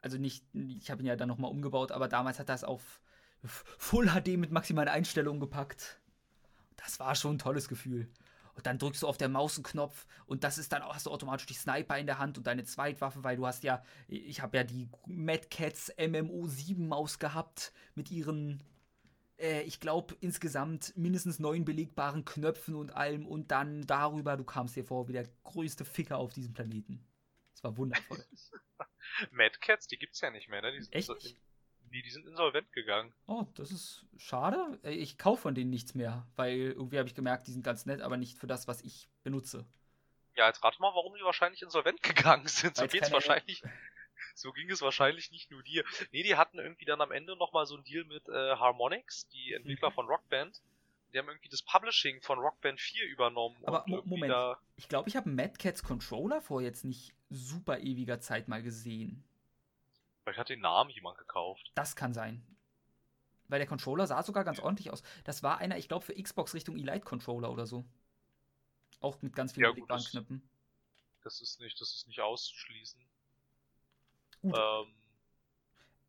Also 0.00 0.16
nicht, 0.16 0.44
ich 0.54 0.90
habe 0.90 1.02
ihn 1.02 1.06
ja 1.06 1.16
dann 1.16 1.28
nochmal 1.28 1.50
umgebaut, 1.50 1.92
aber 1.92 2.08
damals 2.08 2.38
hat 2.38 2.48
das 2.48 2.64
auf 2.64 3.00
Full 3.44 4.08
HD 4.08 4.36
mit 4.36 4.50
maximalen 4.50 4.88
Einstellungen 4.88 5.40
gepackt. 5.40 6.00
Das 6.76 7.00
war 7.00 7.14
schon 7.14 7.36
ein 7.36 7.38
tolles 7.38 7.68
Gefühl. 7.68 8.08
Und 8.56 8.66
dann 8.66 8.78
drückst 8.78 9.02
du 9.02 9.06
auf 9.06 9.18
der 9.18 9.28
Maus 9.28 9.56
einen 9.56 9.64
Knopf 9.64 10.06
und 10.24 10.42
das 10.42 10.56
ist 10.56 10.72
dann 10.72 10.80
auch, 10.80 10.94
hast 10.94 11.04
du 11.04 11.10
automatisch 11.10 11.44
die 11.44 11.54
Sniper 11.54 11.98
in 11.98 12.06
der 12.06 12.18
Hand 12.18 12.38
und 12.38 12.46
deine 12.46 12.64
Zweitwaffe, 12.64 13.22
weil 13.22 13.36
du 13.36 13.46
hast 13.46 13.64
ja, 13.64 13.84
ich 14.08 14.40
habe 14.40 14.56
ja 14.56 14.64
die 14.64 14.88
Mad 15.06 15.48
Cats 15.50 15.92
MMO 15.98 16.46
7 16.46 16.88
Maus 16.88 17.18
gehabt 17.18 17.74
mit 17.94 18.10
ihren, 18.10 18.62
äh, 19.38 19.60
ich 19.62 19.78
glaube, 19.78 20.16
insgesamt 20.20 20.96
mindestens 20.96 21.38
neun 21.38 21.66
belegbaren 21.66 22.24
Knöpfen 22.24 22.76
und 22.76 22.92
allem 22.92 23.26
und 23.26 23.50
dann 23.50 23.86
darüber, 23.86 24.38
du 24.38 24.44
kamst 24.44 24.74
dir 24.74 24.84
vor 24.84 25.06
wie 25.08 25.12
der 25.12 25.28
größte 25.44 25.84
Ficker 25.84 26.16
auf 26.16 26.32
diesem 26.32 26.54
Planeten. 26.54 27.06
Das 27.52 27.62
war 27.62 27.76
wundervoll. 27.76 28.24
Mad 29.32 29.58
Cats, 29.60 29.86
die 29.86 29.98
gibt's 29.98 30.22
ja 30.22 30.30
nicht 30.30 30.48
mehr, 30.48 30.62
ne? 30.62 30.72
Die 30.72 30.80
sind 30.80 30.94
Echt? 30.94 31.10
Nicht? 31.10 31.36
Die, 31.96 32.02
die 32.02 32.10
sind 32.10 32.26
insolvent 32.26 32.70
gegangen. 32.74 33.10
Oh, 33.26 33.46
das 33.54 33.70
ist 33.70 34.04
schade. 34.18 34.78
Äh, 34.84 34.90
ich 34.90 35.16
kaufe 35.16 35.40
von 35.40 35.54
denen 35.54 35.70
nichts 35.70 35.94
mehr, 35.94 36.26
weil 36.36 36.58
irgendwie 36.58 36.98
habe 36.98 37.08
ich 37.08 37.14
gemerkt, 37.14 37.46
die 37.46 37.52
sind 37.52 37.62
ganz 37.62 37.86
nett, 37.86 38.02
aber 38.02 38.18
nicht 38.18 38.36
für 38.36 38.46
das, 38.46 38.68
was 38.68 38.82
ich 38.82 39.08
benutze. 39.22 39.64
Ja, 40.34 40.46
jetzt 40.46 40.62
rate 40.62 40.78
mal, 40.78 40.94
warum 40.94 41.14
die 41.14 41.24
wahrscheinlich 41.24 41.62
insolvent 41.62 42.02
gegangen 42.02 42.48
sind. 42.48 42.76
So 42.76 42.86
geht's 42.86 43.10
wahrscheinlich. 43.10 43.62
so 44.34 44.52
ging 44.52 44.70
es 44.70 44.82
wahrscheinlich 44.82 45.30
nicht 45.30 45.50
nur 45.50 45.62
dir. 45.62 45.84
Nee, 46.12 46.22
die 46.22 46.36
hatten 46.36 46.58
irgendwie 46.58 46.84
dann 46.84 47.00
am 47.00 47.12
Ende 47.12 47.34
nochmal 47.34 47.64
so 47.64 47.76
einen 47.76 47.84
Deal 47.84 48.04
mit 48.04 48.28
äh, 48.28 48.56
Harmonix, 48.56 49.26
die 49.28 49.54
Entwickler 49.54 49.88
mhm. 49.88 49.94
von 49.94 50.06
Rockband. 50.06 50.60
Die 51.14 51.18
haben 51.18 51.28
irgendwie 51.28 51.48
das 51.48 51.62
Publishing 51.62 52.20
von 52.20 52.38
Rockband 52.38 52.78
4 52.78 53.08
übernommen. 53.08 53.56
Aber 53.64 53.86
Moment, 54.04 54.34
ich 54.76 54.90
glaube, 54.90 55.08
ich 55.08 55.16
habe 55.16 55.30
Mad 55.30 55.54
Cats 55.56 55.82
Controller 55.82 56.42
vor 56.42 56.60
jetzt 56.60 56.84
nicht 56.84 57.14
super 57.30 57.78
ewiger 57.78 58.20
Zeit 58.20 58.48
mal 58.48 58.62
gesehen. 58.62 59.24
Vielleicht 60.26 60.40
hat 60.40 60.48
den 60.48 60.60
Namen 60.60 60.90
jemand 60.90 61.18
gekauft. 61.18 61.70
Das 61.76 61.94
kann 61.94 62.12
sein. 62.12 62.44
Weil 63.46 63.60
der 63.60 63.68
Controller 63.68 64.08
sah 64.08 64.24
sogar 64.24 64.42
ganz 64.42 64.58
ja. 64.58 64.64
ordentlich 64.64 64.90
aus. 64.90 65.04
Das 65.22 65.44
war 65.44 65.58
einer, 65.58 65.78
ich 65.78 65.86
glaube, 65.86 66.04
für 66.04 66.20
Xbox 66.20 66.52
Richtung 66.52 66.76
Elite 66.76 67.04
Controller 67.04 67.52
oder 67.52 67.64
so. 67.64 67.84
Auch 68.98 69.22
mit 69.22 69.36
ganz 69.36 69.52
vielen 69.52 69.76
ja, 69.76 69.96
Knöpfen. 69.96 70.42
Das 71.22 71.40
ist 71.40 71.60
nicht, 71.60 71.80
das 71.80 71.94
ist 71.94 72.08
nicht 72.08 72.20
auszuschließen. 72.20 73.00
Gut. 74.42 74.56
Ähm, 74.58 74.94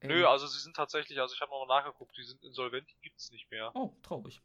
ähm, 0.01 0.09
nö, 0.09 0.25
also 0.25 0.47
sie 0.47 0.61
sind 0.61 0.75
tatsächlich, 0.75 1.19
also 1.19 1.35
ich 1.35 1.41
habe 1.41 1.51
nochmal 1.51 1.79
nachgeguckt, 1.79 2.17
die 2.17 2.23
sind 2.23 2.43
insolvent, 2.43 2.89
die 2.89 3.01
gibt's 3.03 3.29
nicht 3.29 3.51
mehr. 3.51 3.71
Oh, 3.75 3.93
traurig. 4.01 4.41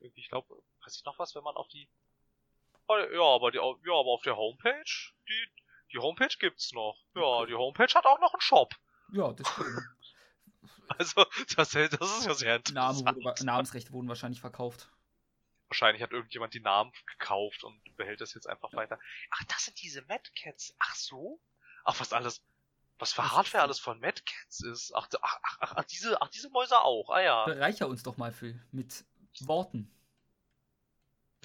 Ich 0.00 0.30
glaube, 0.30 0.62
weiß 0.82 0.96
ich 0.96 1.04
noch 1.04 1.18
was, 1.18 1.34
wenn 1.34 1.44
man 1.44 1.56
auf 1.56 1.68
die. 1.68 1.90
Ja, 2.88 3.34
aber 3.34 3.50
die, 3.50 3.58
ja, 3.58 3.92
aber 3.92 4.12
auf 4.12 4.22
der 4.22 4.38
Homepage, 4.38 5.12
die, 5.28 5.48
die 5.92 5.98
Homepage 5.98 6.34
gibt's 6.38 6.72
noch. 6.72 6.96
Ja, 7.14 7.46
die 7.46 7.54
Homepage 7.54 7.92
hat 7.94 8.06
auch 8.06 8.20
noch 8.20 8.34
einen 8.34 8.40
Shop. 8.40 8.74
Ja, 9.12 9.32
das 9.32 9.48
stimmt. 9.48 9.80
also, 10.98 11.24
das, 11.56 11.70
das 11.70 12.18
ist 12.18 12.26
ja 12.26 12.34
sehr 12.34 12.56
interessant. 12.56 13.04
Name 13.04 13.24
wurde, 13.24 13.44
Namensrechte 13.44 13.92
wurden 13.92 14.08
wahrscheinlich 14.08 14.40
verkauft. 14.40 14.90
Wahrscheinlich 15.68 16.02
hat 16.02 16.12
irgendjemand 16.12 16.54
die 16.54 16.60
Namen 16.60 16.92
gekauft 17.18 17.64
und 17.64 17.80
behält 17.96 18.20
das 18.20 18.34
jetzt 18.34 18.48
einfach 18.48 18.70
ja. 18.72 18.78
weiter. 18.78 18.98
Ach, 19.30 19.44
das 19.44 19.64
sind 19.64 19.80
diese 19.82 20.02
Mad 20.02 20.22
Cats. 20.40 20.74
Ach 20.78 20.94
so? 20.94 21.40
Ach, 21.84 21.98
was 21.98 22.12
alles, 22.12 22.42
was 22.98 23.12
für 23.12 23.30
Hardware 23.30 23.64
alles 23.64 23.80
von 23.80 23.98
Mad 23.98 24.22
Cats 24.24 24.62
ist. 24.62 24.92
Ach, 24.94 25.08
ach, 25.20 25.38
ach, 25.42 25.74
ach, 25.76 25.84
diese, 25.84 26.20
ach, 26.22 26.28
diese 26.28 26.50
Mäuse 26.50 26.80
auch. 26.80 27.10
Ah 27.10 27.20
ja. 27.20 27.44
Bereicher 27.46 27.88
uns 27.88 28.02
doch 28.02 28.16
mal, 28.16 28.32
Phil, 28.32 28.60
mit 28.70 29.04
Worten. 29.40 29.92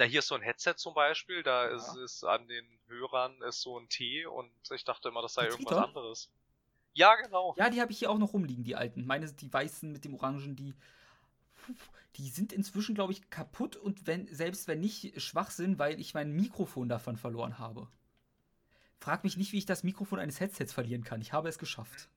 Da 0.01 0.07
hier 0.07 0.17
ist 0.17 0.29
so 0.29 0.33
ein 0.33 0.41
Headset 0.41 0.73
zum 0.77 0.95
Beispiel, 0.95 1.43
da 1.43 1.69
ja. 1.69 1.75
ist, 1.75 1.95
ist 1.95 2.23
an 2.23 2.47
den 2.47 2.65
Hörern 2.87 3.39
ist 3.43 3.61
so 3.61 3.77
ein 3.77 3.87
T 3.87 4.25
und 4.25 4.49
ich 4.73 4.83
dachte 4.83 5.09
immer, 5.09 5.21
das 5.21 5.35
sei 5.35 5.43
die 5.43 5.49
irgendwas 5.49 5.77
anderes. 5.77 6.31
Ja, 6.93 7.13
genau. 7.17 7.53
Ja, 7.55 7.69
die 7.69 7.79
habe 7.79 7.91
ich 7.91 7.99
hier 7.99 8.09
auch 8.09 8.17
noch 8.17 8.33
rumliegen, 8.33 8.63
die 8.63 8.75
alten. 8.75 9.05
Meine, 9.05 9.31
die 9.31 9.53
weißen 9.53 9.91
mit 9.91 10.03
dem 10.03 10.15
Orangen, 10.15 10.55
die. 10.55 10.73
Die 12.15 12.29
sind 12.29 12.51
inzwischen, 12.51 12.95
glaube 12.95 13.13
ich, 13.13 13.29
kaputt 13.29 13.75
und 13.75 14.07
wenn, 14.07 14.25
selbst 14.33 14.67
wenn 14.67 14.79
nicht 14.79 15.21
schwach 15.21 15.51
sind, 15.51 15.77
weil 15.77 15.99
ich 15.99 16.15
mein 16.15 16.31
Mikrofon 16.31 16.89
davon 16.89 17.15
verloren 17.15 17.59
habe. 17.59 17.87
Frag 18.97 19.23
mich 19.23 19.37
nicht, 19.37 19.51
wie 19.51 19.59
ich 19.59 19.67
das 19.67 19.83
Mikrofon 19.83 20.17
eines 20.17 20.39
Headsets 20.39 20.73
verlieren 20.73 21.03
kann. 21.03 21.21
Ich 21.21 21.31
habe 21.31 21.47
es 21.47 21.59
geschafft. 21.59 22.09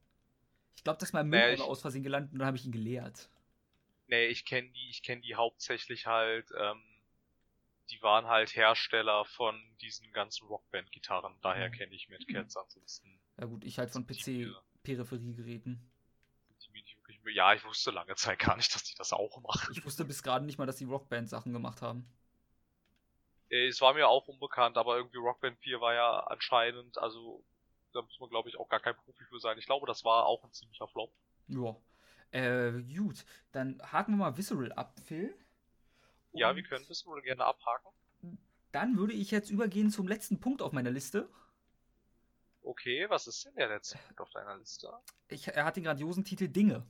Ich 0.74 0.84
glaube, 0.84 0.98
das 1.00 1.10
ist 1.10 1.12
mein 1.12 1.28
Müll 1.28 1.56
nee, 1.56 1.60
aus 1.60 1.82
Versehen 1.82 2.02
gelandet 2.02 2.32
und 2.32 2.38
dann 2.38 2.46
habe 2.46 2.56
ich 2.56 2.64
ihn 2.64 2.72
geleert. 2.72 3.28
Nee, 4.06 4.28
ich 4.28 4.46
kenne 4.46 4.70
die, 4.70 4.88
ich 4.88 5.02
kenne 5.02 5.20
die 5.20 5.34
hauptsächlich 5.34 6.06
halt 6.06 6.50
ähm, 6.58 6.82
die 7.90 8.02
waren 8.02 8.26
halt 8.26 8.54
Hersteller 8.54 9.24
von 9.24 9.60
diesen 9.80 10.12
ganzen 10.12 10.46
Rockband-Gitarren. 10.46 11.34
Daher 11.42 11.68
mhm. 11.68 11.72
kenne 11.72 11.94
ich 11.94 12.08
Mad 12.08 12.24
Cats 12.26 12.56
ansonsten. 12.56 13.20
Ja 13.38 13.46
gut, 13.46 13.64
ich 13.64 13.78
halt 13.78 13.90
von 13.90 14.06
PC-Peripheriegeräten. 14.06 15.90
Ja, 17.32 17.54
ich 17.54 17.64
wusste 17.64 17.90
lange 17.90 18.14
Zeit 18.16 18.38
gar 18.38 18.56
nicht, 18.56 18.74
dass 18.74 18.84
die 18.84 18.94
das 18.96 19.12
auch 19.12 19.40
machen. 19.42 19.72
Ich 19.72 19.84
wusste 19.84 20.04
bis 20.04 20.22
gerade 20.22 20.44
nicht 20.44 20.58
mal, 20.58 20.66
dass 20.66 20.76
die 20.76 20.84
Rockband-Sachen 20.84 21.52
gemacht 21.52 21.82
haben. 21.82 22.06
Äh, 23.50 23.68
es 23.68 23.80
war 23.80 23.94
mir 23.94 24.08
auch 24.08 24.28
unbekannt, 24.28 24.76
aber 24.76 24.96
irgendwie 24.96 25.18
Rockband 25.18 25.58
4 25.58 25.80
war 25.80 25.94
ja 25.94 26.20
anscheinend, 26.26 26.98
also 26.98 27.44
da 27.92 28.02
muss 28.02 28.18
man 28.20 28.28
glaube 28.28 28.48
ich 28.48 28.58
auch 28.58 28.68
gar 28.68 28.80
kein 28.80 28.96
Profi 28.96 29.24
für 29.24 29.38
sein. 29.38 29.58
Ich 29.58 29.66
glaube, 29.66 29.86
das 29.86 30.04
war 30.04 30.26
auch 30.26 30.44
ein 30.44 30.52
ziemlicher 30.52 30.88
Flop. 30.88 31.12
Ja. 31.48 31.76
Äh, 32.30 32.82
gut, 32.82 33.24
dann 33.52 33.80
haken 33.92 34.12
wir 34.12 34.16
mal 34.18 34.36
Visceral 34.36 34.72
ab, 34.72 34.98
Phil. 35.04 35.34
Ja, 36.34 36.54
wir 36.56 36.62
können 36.62 36.84
das 36.88 37.06
wohl 37.06 37.22
gerne 37.22 37.44
abhaken. 37.44 37.88
Dann 38.72 38.98
würde 38.98 39.12
ich 39.12 39.30
jetzt 39.30 39.50
übergehen 39.50 39.90
zum 39.90 40.08
letzten 40.08 40.40
Punkt 40.40 40.60
auf 40.60 40.72
meiner 40.72 40.90
Liste. 40.90 41.28
Okay, 42.62 43.08
was 43.08 43.26
ist 43.26 43.44
denn 43.44 43.54
der 43.54 43.68
letzte 43.68 43.98
Punkt 43.98 44.20
auf 44.20 44.30
deiner 44.30 44.56
Liste? 44.56 44.92
Ich, 45.28 45.46
er 45.48 45.64
hat 45.64 45.76
den 45.76 45.84
grandiosen 45.84 46.24
Titel 46.24 46.48
Dinge. 46.48 46.84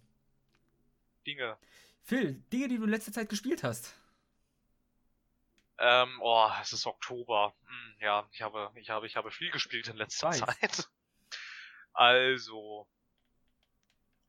Dinge. 1.27 1.59
Phil, 2.03 2.35
Dinge, 2.53 2.69
die 2.69 2.79
du 2.79 2.85
in 2.85 2.91
letzter 2.91 3.13
Zeit 3.13 3.29
gespielt 3.29 3.63
hast. 3.63 3.95
Ähm, 5.79 6.21
oh, 6.21 6.49
es 6.63 6.73
ist 6.73 6.87
Oktober. 6.87 7.55
Hm, 7.67 7.95
ja, 8.01 8.29
ich 8.33 8.43
habe, 8.43 8.71
ich 8.77 8.91
habe, 8.91 9.07
ich 9.07 9.17
habe 9.17 9.31
viel 9.31 9.51
gespielt 9.51 9.89
in 9.89 9.97
letzter. 9.97 10.31
Zeit. 10.31 10.89
Also, 11.97 12.89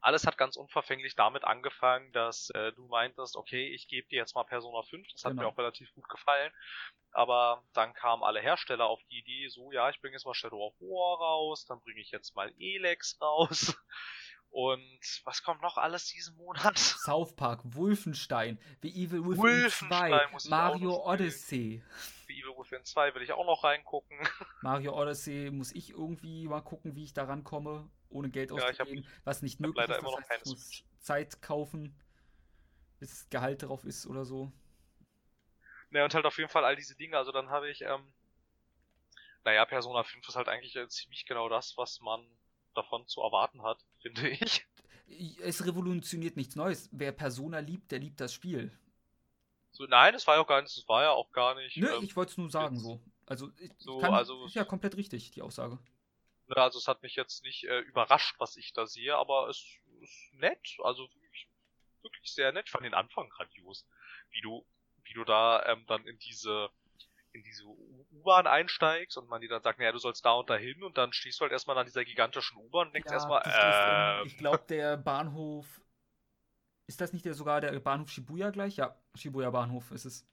alles 0.06 0.28
hat 0.28 0.38
ganz 0.38 0.56
unverfänglich 0.56 1.16
damit 1.16 1.44
angefangen, 1.44 2.12
dass 2.12 2.52
äh, 2.52 2.72
du 2.74 2.86
meintest, 2.88 3.36
okay, 3.36 3.74
ich 3.74 3.88
gebe 3.88 4.08
dir 4.08 4.18
jetzt 4.18 4.36
mal 4.36 4.44
Persona 4.44 4.84
5, 4.84 5.08
das 5.12 5.26
hat 5.26 5.32
genau. 5.32 5.42
mir 5.42 5.48
auch 5.48 5.58
relativ 5.58 5.92
gut 5.96 6.08
gefallen. 6.08 6.52
Aber 7.12 7.64
dann 7.74 7.94
kamen 7.94 8.24
alle 8.24 8.40
Hersteller 8.40 8.86
auf 8.86 9.02
die 9.10 9.18
Idee, 9.18 9.48
so 9.48 9.72
ja, 9.72 9.90
ich 9.90 10.00
bringe 10.02 10.14
jetzt 10.14 10.26
mal 10.26 10.36
Shadow 10.36 10.68
of 10.68 10.80
War 10.80 11.18
raus, 11.18 11.66
dann 11.66 11.82
bringe 11.82 12.02
ich 12.02 12.12
jetzt 12.12 12.36
mal 12.36 12.54
Elex 12.60 13.20
raus. 13.20 13.76
Und 14.52 15.22
was 15.26 15.44
kommt 15.44 15.62
noch 15.62 15.78
alles 15.78 16.06
diesen 16.06 16.38
Monat? 16.38 16.78
South 17.06 17.36
Park, 17.36 17.62
Wolfenstein, 17.64 18.60
The 18.84 18.90
Evil 18.90 19.26
Within 19.26 19.70
2, 19.70 20.28
Mario 20.48 21.04
Odyssey. 21.04 21.84
The 22.28 22.34
Evil 22.40 22.54
Within 22.60 22.86
2 22.86 23.16
will 23.16 23.22
ich 23.24 23.34
auch 23.34 23.46
noch 23.46 23.64
reingucken. 23.64 24.18
Mario 24.62 24.96
Odyssey 24.96 25.50
muss 25.52 25.74
ich 25.74 25.90
irgendwie 25.90 26.48
mal 26.48 26.62
gucken, 26.62 26.96
wie 26.96 27.04
ich 27.04 27.14
daran 27.14 27.44
komme, 27.44 27.90
ohne 28.16 28.30
Geld 28.30 28.52
ja, 28.52 28.58
auszugeben, 28.58 29.06
hab, 29.06 29.26
was 29.26 29.42
nicht 29.42 29.60
möglich 29.60 29.84
ist. 29.84 29.90
Das 29.90 30.30
heißt, 30.30 30.46
ich 30.46 30.52
muss 30.52 30.84
Zeit 31.00 31.42
kaufen, 31.42 31.96
bis 33.00 33.30
Gehalt 33.30 33.64
drauf 33.64 33.84
ist 33.84 34.08
oder 34.08 34.26
so. 34.26 34.52
Ne, 35.92 36.04
und 36.04 36.14
halt 36.14 36.26
auf 36.26 36.38
jeden 36.38 36.50
Fall 36.50 36.66
all 36.66 36.76
diese 36.76 36.96
Dinge. 36.96 37.18
Also 37.18 37.32
dann 37.32 37.50
habe 37.50 37.70
ich, 37.70 37.82
ähm, 37.82 38.02
naja, 39.44 39.66
Persona 39.66 40.04
5 40.04 40.28
ist 40.28 40.36
halt 40.36 40.48
eigentlich 40.48 40.76
äh, 40.76 40.88
ziemlich 40.88 41.26
genau 41.26 41.50
das, 41.50 41.78
was 41.78 42.02
man 42.02 42.26
davon 42.74 43.08
zu 43.08 43.22
erwarten 43.22 43.62
hat, 43.62 43.86
finde 44.02 44.30
ich. 44.30 44.66
Es 45.42 45.66
revolutioniert 45.66 46.36
nichts 46.36 46.56
Neues. 46.56 46.90
Wer 46.92 47.12
Persona 47.12 47.60
liebt, 47.60 47.92
der 47.92 48.00
liebt 48.00 48.20
das 48.20 48.34
Spiel. 48.34 48.76
So, 49.72 49.86
nein, 49.86 50.14
das 50.14 50.26
war 50.26 50.36
ja 50.36 50.42
auch 50.42 50.48
gar 50.48 50.62
nicht, 50.62 50.76
das 50.76 50.88
war 50.88 51.04
ja 51.04 51.12
auch 51.12 51.32
gar 51.32 51.54
nicht. 51.56 51.78
Nö, 51.78 51.94
ähm, 51.94 52.04
ich 52.04 52.16
wollte 52.16 52.32
es 52.32 52.38
nur 52.38 52.50
sagen 52.50 52.80
so. 52.80 53.02
Also, 53.28 53.52
so, 53.78 54.00
kann, 54.00 54.14
also 54.14 54.46
ist 54.46 54.56
ja 54.56 54.64
komplett 54.64 54.98
richtig, 54.98 55.32
die 55.32 55.42
Aussage. 55.42 55.80
Ne, 56.48 56.58
also 56.58 56.78
es 56.78 56.88
hat 56.88 57.02
mich 57.02 57.16
jetzt 57.16 57.44
nicht 57.44 57.64
äh, 57.64 57.80
überrascht, 57.80 58.36
was 58.40 58.56
ich 58.58 58.74
da 58.74 58.86
sehe, 58.86 59.16
aber 59.16 59.50
es 59.50 59.66
ist 60.02 60.34
nett, 60.34 60.78
also 60.84 61.04
wirklich, 61.22 61.50
wirklich 62.04 62.34
sehr 62.34 62.52
nett. 62.52 62.66
Ich 62.68 62.72
fand 62.72 62.86
den 62.86 62.94
Anfang 62.94 63.30
grandios, 63.30 63.88
wie 64.30 64.42
du, 64.42 64.66
wie 65.04 65.14
du 65.14 65.24
da 65.24 65.66
ähm, 65.66 65.86
dann 65.88 66.06
in 66.06 66.20
diese 66.20 66.70
in 67.36 67.44
diese 67.44 67.66
U-Bahn 67.66 68.48
einsteigst 68.48 69.18
und 69.18 69.28
man 69.28 69.42
dir 69.42 69.50
dann 69.50 69.62
sagt, 69.62 69.78
naja, 69.78 69.92
du 69.92 69.98
sollst 69.98 70.24
da 70.24 70.34
und 70.34 70.50
da 70.50 70.56
hin 70.56 70.82
und 70.84 70.98
dann 70.98 71.12
stehst 71.12 71.40
du 71.40 71.42
halt 71.42 71.52
erstmal 71.52 71.78
an 71.78 71.86
dieser 71.86 72.06
gigantischen 72.06 72.58
U-Bahn 72.58 72.88
und 72.88 72.94
denkst 72.94 73.10
ja, 73.10 73.14
erstmal, 73.14 73.42
äh, 73.46 74.26
Ich 74.26 74.38
glaube, 74.38 74.64
der 74.70 74.96
Bahnhof. 74.96 75.82
Ist 76.88 77.02
das 77.02 77.12
nicht 77.12 77.26
der, 77.26 77.34
sogar 77.34 77.60
der 77.60 77.78
Bahnhof 77.80 78.10
Shibuya 78.10 78.52
gleich? 78.52 78.78
Ja, 78.78 78.98
Shibuya 79.16 79.50
Bahnhof 79.50 79.92
ist 79.92 80.06
es. 80.06 80.26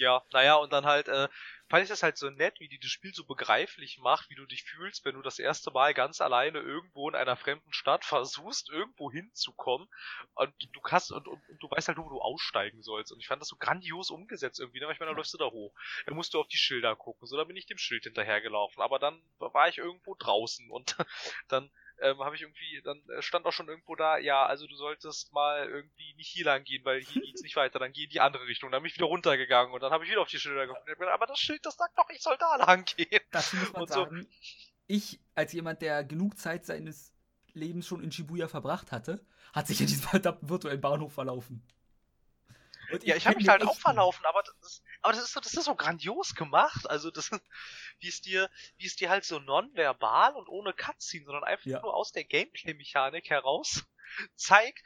Ja, 0.00 0.22
naja, 0.32 0.54
und 0.54 0.72
dann 0.72 0.86
halt, 0.86 1.08
äh, 1.08 1.28
fand 1.68 1.82
ich 1.82 1.90
das 1.90 2.02
halt 2.02 2.16
so 2.16 2.30
nett, 2.30 2.58
wie 2.58 2.68
die 2.68 2.80
das 2.80 2.90
Spiel 2.90 3.12
so 3.12 3.26
begreiflich 3.26 3.98
macht, 3.98 4.30
wie 4.30 4.34
du 4.34 4.46
dich 4.46 4.62
fühlst, 4.64 5.04
wenn 5.04 5.14
du 5.14 5.20
das 5.20 5.38
erste 5.38 5.70
Mal 5.70 5.92
ganz 5.92 6.22
alleine 6.22 6.58
irgendwo 6.58 7.06
in 7.10 7.14
einer 7.14 7.36
fremden 7.36 7.70
Stadt 7.70 8.06
versuchst, 8.06 8.70
irgendwo 8.70 9.12
hinzukommen 9.12 9.88
und 10.36 10.54
du 10.72 10.80
kannst 10.80 11.12
und, 11.12 11.28
und, 11.28 11.46
und 11.50 11.62
du 11.62 11.70
weißt 11.70 11.88
halt, 11.88 11.98
wo 11.98 12.08
du 12.08 12.18
aussteigen 12.18 12.82
sollst. 12.82 13.12
Und 13.12 13.20
ich 13.20 13.26
fand 13.26 13.42
das 13.42 13.48
so 13.48 13.56
grandios 13.56 14.10
umgesetzt 14.10 14.58
irgendwie, 14.58 14.80
ne? 14.80 14.90
ich 14.90 14.98
meine, 14.98 15.10
dann 15.10 15.18
läufst 15.18 15.34
du 15.34 15.38
da 15.38 15.50
hoch. 15.50 15.74
Dann 16.06 16.16
musst 16.16 16.32
du 16.32 16.40
auf 16.40 16.48
die 16.48 16.56
Schilder 16.56 16.96
gucken. 16.96 17.26
So, 17.26 17.36
dann 17.36 17.46
bin 17.46 17.58
ich 17.58 17.66
dem 17.66 17.76
Schild 17.76 18.04
hinterhergelaufen. 18.04 18.82
Aber 18.82 18.98
dann 18.98 19.22
war 19.38 19.68
ich 19.68 19.76
irgendwo 19.76 20.16
draußen 20.18 20.70
und 20.70 20.96
dann 21.48 21.70
ähm, 22.00 22.20
habe 22.20 22.34
ich 22.34 22.42
irgendwie, 22.42 22.82
dann 22.82 23.02
äh, 23.10 23.22
stand 23.22 23.46
auch 23.46 23.52
schon 23.52 23.68
irgendwo 23.68 23.94
da, 23.94 24.18
ja, 24.18 24.44
also 24.46 24.66
du 24.66 24.74
solltest 24.74 25.32
mal 25.32 25.68
irgendwie 25.68 26.14
nicht 26.14 26.28
hier 26.28 26.44
lang 26.44 26.64
gehen, 26.64 26.84
weil 26.84 27.00
hier 27.00 27.22
geht's 27.22 27.42
nicht 27.42 27.56
weiter, 27.56 27.78
dann 27.78 27.92
geh 27.92 28.04
in 28.04 28.10
die 28.10 28.20
andere 28.20 28.46
Richtung. 28.46 28.70
Dann 28.70 28.82
bin 28.82 28.90
ich 28.90 28.96
wieder 28.96 29.06
runtergegangen 29.06 29.72
und 29.72 29.82
dann 29.82 29.92
habe 29.92 30.04
ich 30.04 30.10
wieder 30.10 30.20
auf 30.20 30.28
die 30.28 30.38
Schilder 30.38 30.66
geguckt. 30.66 30.88
Aber 31.12 31.26
das 31.26 31.38
Schild, 31.38 31.64
das 31.64 31.76
sagt 31.76 31.96
doch, 31.98 32.08
ich 32.10 32.22
soll 32.22 32.36
da 32.38 32.56
lang 32.56 32.84
gehen. 32.84 33.20
Dazu 33.30 33.56
muss 33.56 33.72
man 33.72 33.82
und 33.82 33.88
sagen, 33.88 34.22
so. 34.22 34.28
ich 34.86 35.20
als 35.34 35.52
jemand, 35.52 35.82
der 35.82 36.04
genug 36.04 36.38
Zeit 36.38 36.64
seines 36.64 37.14
Lebens 37.52 37.86
schon 37.86 38.02
in 38.02 38.12
Shibuya 38.12 38.48
verbracht 38.48 38.92
hatte, 38.92 39.24
hat 39.52 39.66
sich 39.66 39.80
in 39.80 39.86
diesem 39.86 40.08
verdammten 40.08 40.48
virtuellen 40.48 40.80
Bahnhof 40.80 41.12
verlaufen. 41.12 41.62
Ja, 43.02 43.16
ich 43.16 43.26
habe 43.26 43.36
mich 43.36 43.48
halt 43.48 43.62
auch 43.62 43.78
verlaufen, 43.78 44.24
aber 44.26 44.42
das, 44.42 44.82
aber 45.02 45.12
das 45.12 45.24
ist 45.24 45.32
so, 45.32 45.40
das 45.40 45.54
ist 45.54 45.64
so 45.64 45.74
grandios 45.74 46.34
gemacht. 46.34 46.88
Also 46.88 47.10
das, 47.10 47.30
wie 48.00 48.08
es 48.08 48.20
dir, 48.20 48.50
wie 48.76 48.86
es 48.86 48.96
dir 48.96 49.10
halt 49.10 49.24
so 49.24 49.38
nonverbal 49.38 50.34
und 50.34 50.48
ohne 50.48 50.72
Cutscene, 50.72 51.24
sondern 51.24 51.44
einfach 51.44 51.66
ja. 51.66 51.80
nur 51.80 51.94
aus 51.94 52.12
der 52.12 52.24
Gameplay-Mechanik 52.24 53.30
heraus 53.30 53.84
zeigt, 54.36 54.82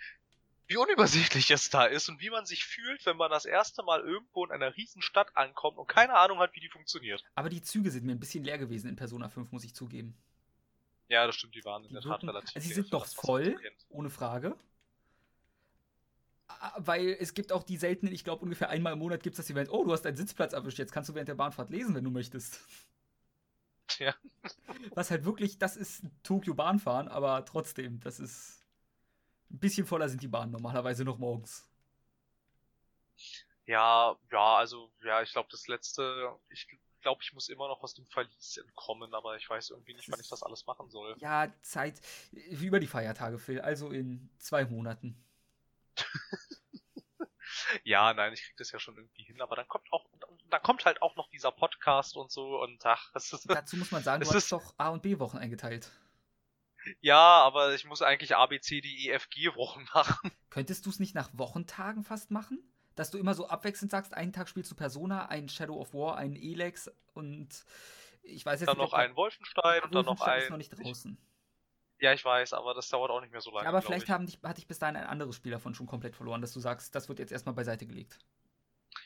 wie 0.67 0.77
unübersichtlich 0.77 1.51
es 1.51 1.69
da 1.69 1.85
ist 1.85 2.09
und 2.09 2.21
wie 2.21 2.31
man 2.31 2.47
sich 2.47 2.65
fühlt, 2.65 3.05
wenn 3.05 3.17
man 3.17 3.31
das 3.31 3.45
erste 3.45 3.83
Mal 3.83 4.01
irgendwo 4.01 4.45
in 4.45 4.51
einer 4.51 4.75
Riesenstadt 4.77 5.37
ankommt 5.37 5.77
und 5.77 5.87
keine 5.87 6.15
Ahnung 6.15 6.39
hat, 6.39 6.55
wie 6.55 6.61
die 6.61 6.71
funktioniert. 6.71 7.23
Aber 7.35 7.51
die 7.51 7.61
Züge 7.61 7.91
sind 7.91 8.05
mir 8.05 8.13
ein 8.13 8.21
bisschen 8.21 8.45
leer 8.45 8.59
gewesen 8.59 8.89
in 8.89 8.97
Persona 8.97 9.29
5, 9.29 9.53
muss 9.53 9.65
ich 9.65 9.75
zugeben. 9.75 10.17
Ja, 11.09 11.27
das 11.27 11.37
stimmt, 11.37 11.55
die 11.55 11.65
waren 11.65 11.83
in 11.83 11.89
die 11.89 11.95
der 11.95 12.03
Tat 12.03 12.23
relativ. 12.23 12.57
Also 12.57 12.67
sie 12.67 12.75
sind 12.75 12.93
doch 12.93 13.07
voll, 13.07 13.61
ohne 13.91 14.09
Frage 14.09 14.57
weil 16.77 17.17
es 17.21 17.35
gibt 17.35 17.53
auch 17.53 17.63
die 17.63 17.77
seltenen, 17.77 18.15
ich 18.15 18.25
glaube 18.25 18.43
ungefähr 18.43 18.71
einmal 18.71 18.93
im 18.93 18.99
Monat 18.99 19.23
gibt 19.23 19.35
es 19.35 19.45
das 19.45 19.51
Event, 19.51 19.71
oh, 19.71 19.85
du 19.85 19.93
hast 19.93 20.07
einen 20.07 20.17
Sitzplatz 20.17 20.53
erwischt, 20.53 20.79
jetzt 20.79 20.93
kannst 20.93 21.11
du 21.11 21.15
während 21.15 21.29
der 21.29 21.35
Bahnfahrt 21.35 21.71
lesen, 21.71 21.95
wenn 21.95 22.05
du 22.05 22.11
möchtest. 22.11 22.61
Ja. 23.99 24.15
Was 24.95 25.11
halt 25.11 25.25
wirklich, 25.25 25.59
das 25.59 25.77
ist 25.77 26.05
Tokio 26.23 26.55
Bahnfahren, 26.55 27.09
aber 27.09 27.45
trotzdem, 27.45 28.01
das 28.01 28.19
ist 28.19 28.65
ein 29.51 29.59
bisschen 29.59 29.87
voller 29.87 30.09
sind 30.09 30.23
die 30.23 30.29
Bahnen 30.29 30.53
normalerweise 30.53 31.05
noch 31.05 31.19
morgens. 31.19 31.69
Ja, 33.67 34.19
ja, 34.33 34.57
also, 34.57 34.91
ja, 35.05 35.23
ich 35.23 35.33
glaube, 35.33 35.49
das 35.51 35.69
letzte, 35.69 36.37
ich 36.51 36.67
glaube, 37.01 37.23
ich 37.23 37.33
muss 37.33 37.49
immer 37.49 37.69
noch 37.69 37.83
aus 37.83 37.95
dem 37.95 38.07
Verlies 38.07 38.57
entkommen, 38.57 39.15
aber 39.15 39.37
ich 39.37 39.49
weiß 39.49 39.71
irgendwie 39.71 39.95
nicht, 39.95 40.11
wann 40.11 40.21
ich 40.21 40.29
das 40.29 40.43
alles 40.43 40.67
machen 40.67 40.91
soll. 40.91 41.15
Ja, 41.19 41.53
Zeit, 41.63 42.01
wie 42.33 42.67
über 42.67 42.81
die 42.81 42.87
Feiertage, 42.87 43.39
Phil, 43.39 43.61
also 43.61 43.91
in 43.91 44.29
zwei 44.39 44.65
Monaten. 44.65 45.24
ja, 47.85 48.13
nein, 48.15 48.33
ich 48.33 48.43
krieg 48.43 48.57
das 48.57 48.71
ja 48.73 48.79
schon 48.79 48.97
irgendwie 48.97 49.23
hin, 49.23 49.41
aber 49.41 49.57
dann 49.57 49.69
kommt 49.69 49.93
auch, 49.93 50.07
dann 50.51 50.63
kommt 50.63 50.85
halt 50.85 51.03
auch 51.03 51.17
noch 51.17 51.29
dieser 51.31 51.53
Podcast 51.53 52.17
und 52.17 52.31
so 52.31 52.61
und 52.61 52.85
ach, 52.85 53.11
das 53.13 53.33
ist. 53.33 53.49
Dazu 53.49 53.77
muss 53.77 53.91
man 53.91 54.03
sagen, 54.03 54.23
du 54.25 54.33
hast 54.33 54.53
doch 54.53 54.75
A 54.79 54.91
und 54.91 55.03
B 55.03 55.19
Wochen 55.19 55.39
eingeteilt. 55.39 55.91
Ja, 57.01 57.43
aber 57.43 57.75
ich 57.75 57.85
muss 57.85 58.03
eigentlich 58.03 58.37
A, 58.37 58.45
B, 58.47 58.61
C, 58.61 58.81
D, 58.81 58.89
E, 58.89 59.11
F, 59.11 59.31
G 59.31 59.55
Wochen 59.55 59.85
machen. 59.95 60.31
Könntest 60.51 60.87
du 60.87 60.91
es 60.91 61.01
nicht 61.01 61.15
nach 61.15 61.31
Wochentagen 61.33 62.05
fast 62.05 62.31
machen? 62.31 62.63
Dass 62.95 63.11
du 63.11 63.19
immer 63.19 63.35
so 63.35 63.49
abwechselnd 63.49 63.91
sagst, 63.91 64.15
einen 64.15 64.33
Tag 64.33 64.49
spielst 64.49 64.71
du 64.71 64.77
Persona, 64.77 65.27
einen 65.27 65.49
Shadow 65.49 65.81
of 65.81 65.95
War, 65.95 66.17
einen 66.17 66.37
Elex 66.37 66.91
und 67.15 67.65
ich 68.23 68.47
weiß 68.47 68.61
jetzt 68.61 68.69
dann 68.69 68.79
nicht. 68.79 68.85
Dann 68.85 68.91
noch 68.91 68.93
einen 68.93 69.17
Wolfenstein 69.17 69.83
und 69.83 69.95
dann 69.95 70.05
noch 70.05 70.21
einen. 70.21 70.43
Ist 70.43 70.51
noch 70.51 70.57
nicht 70.57 70.71
draußen. 70.71 71.19
Ich, 71.21 71.34
ja, 72.05 72.13
ich 72.13 72.23
weiß, 72.23 72.53
aber 72.53 72.75
das 72.75 72.91
dauert 72.91 73.11
auch 73.11 73.23
nicht 73.23 73.33
mehr 73.33 73.41
so 73.41 73.51
lange. 73.51 73.67
Aber 73.67 73.81
vielleicht 73.81 74.11
haben 74.11 74.27
dich, 74.27 74.39
hatte 74.43 74.61
ich 74.61 74.67
bis 74.67 74.79
dahin 74.79 74.97
ein 74.97 75.07
anderes 75.07 75.37
Spiel 75.37 75.53
davon 75.53 75.75
schon 75.75 75.87
komplett 75.87 76.15
verloren, 76.15 76.43
dass 76.43 76.53
du 76.53 76.61
sagst, 76.61 76.95
das 76.95 77.09
wird 77.09 77.19
jetzt 77.19 77.33
erstmal 77.33 77.55
beiseite 77.55 77.87
gelegt. 77.87 78.19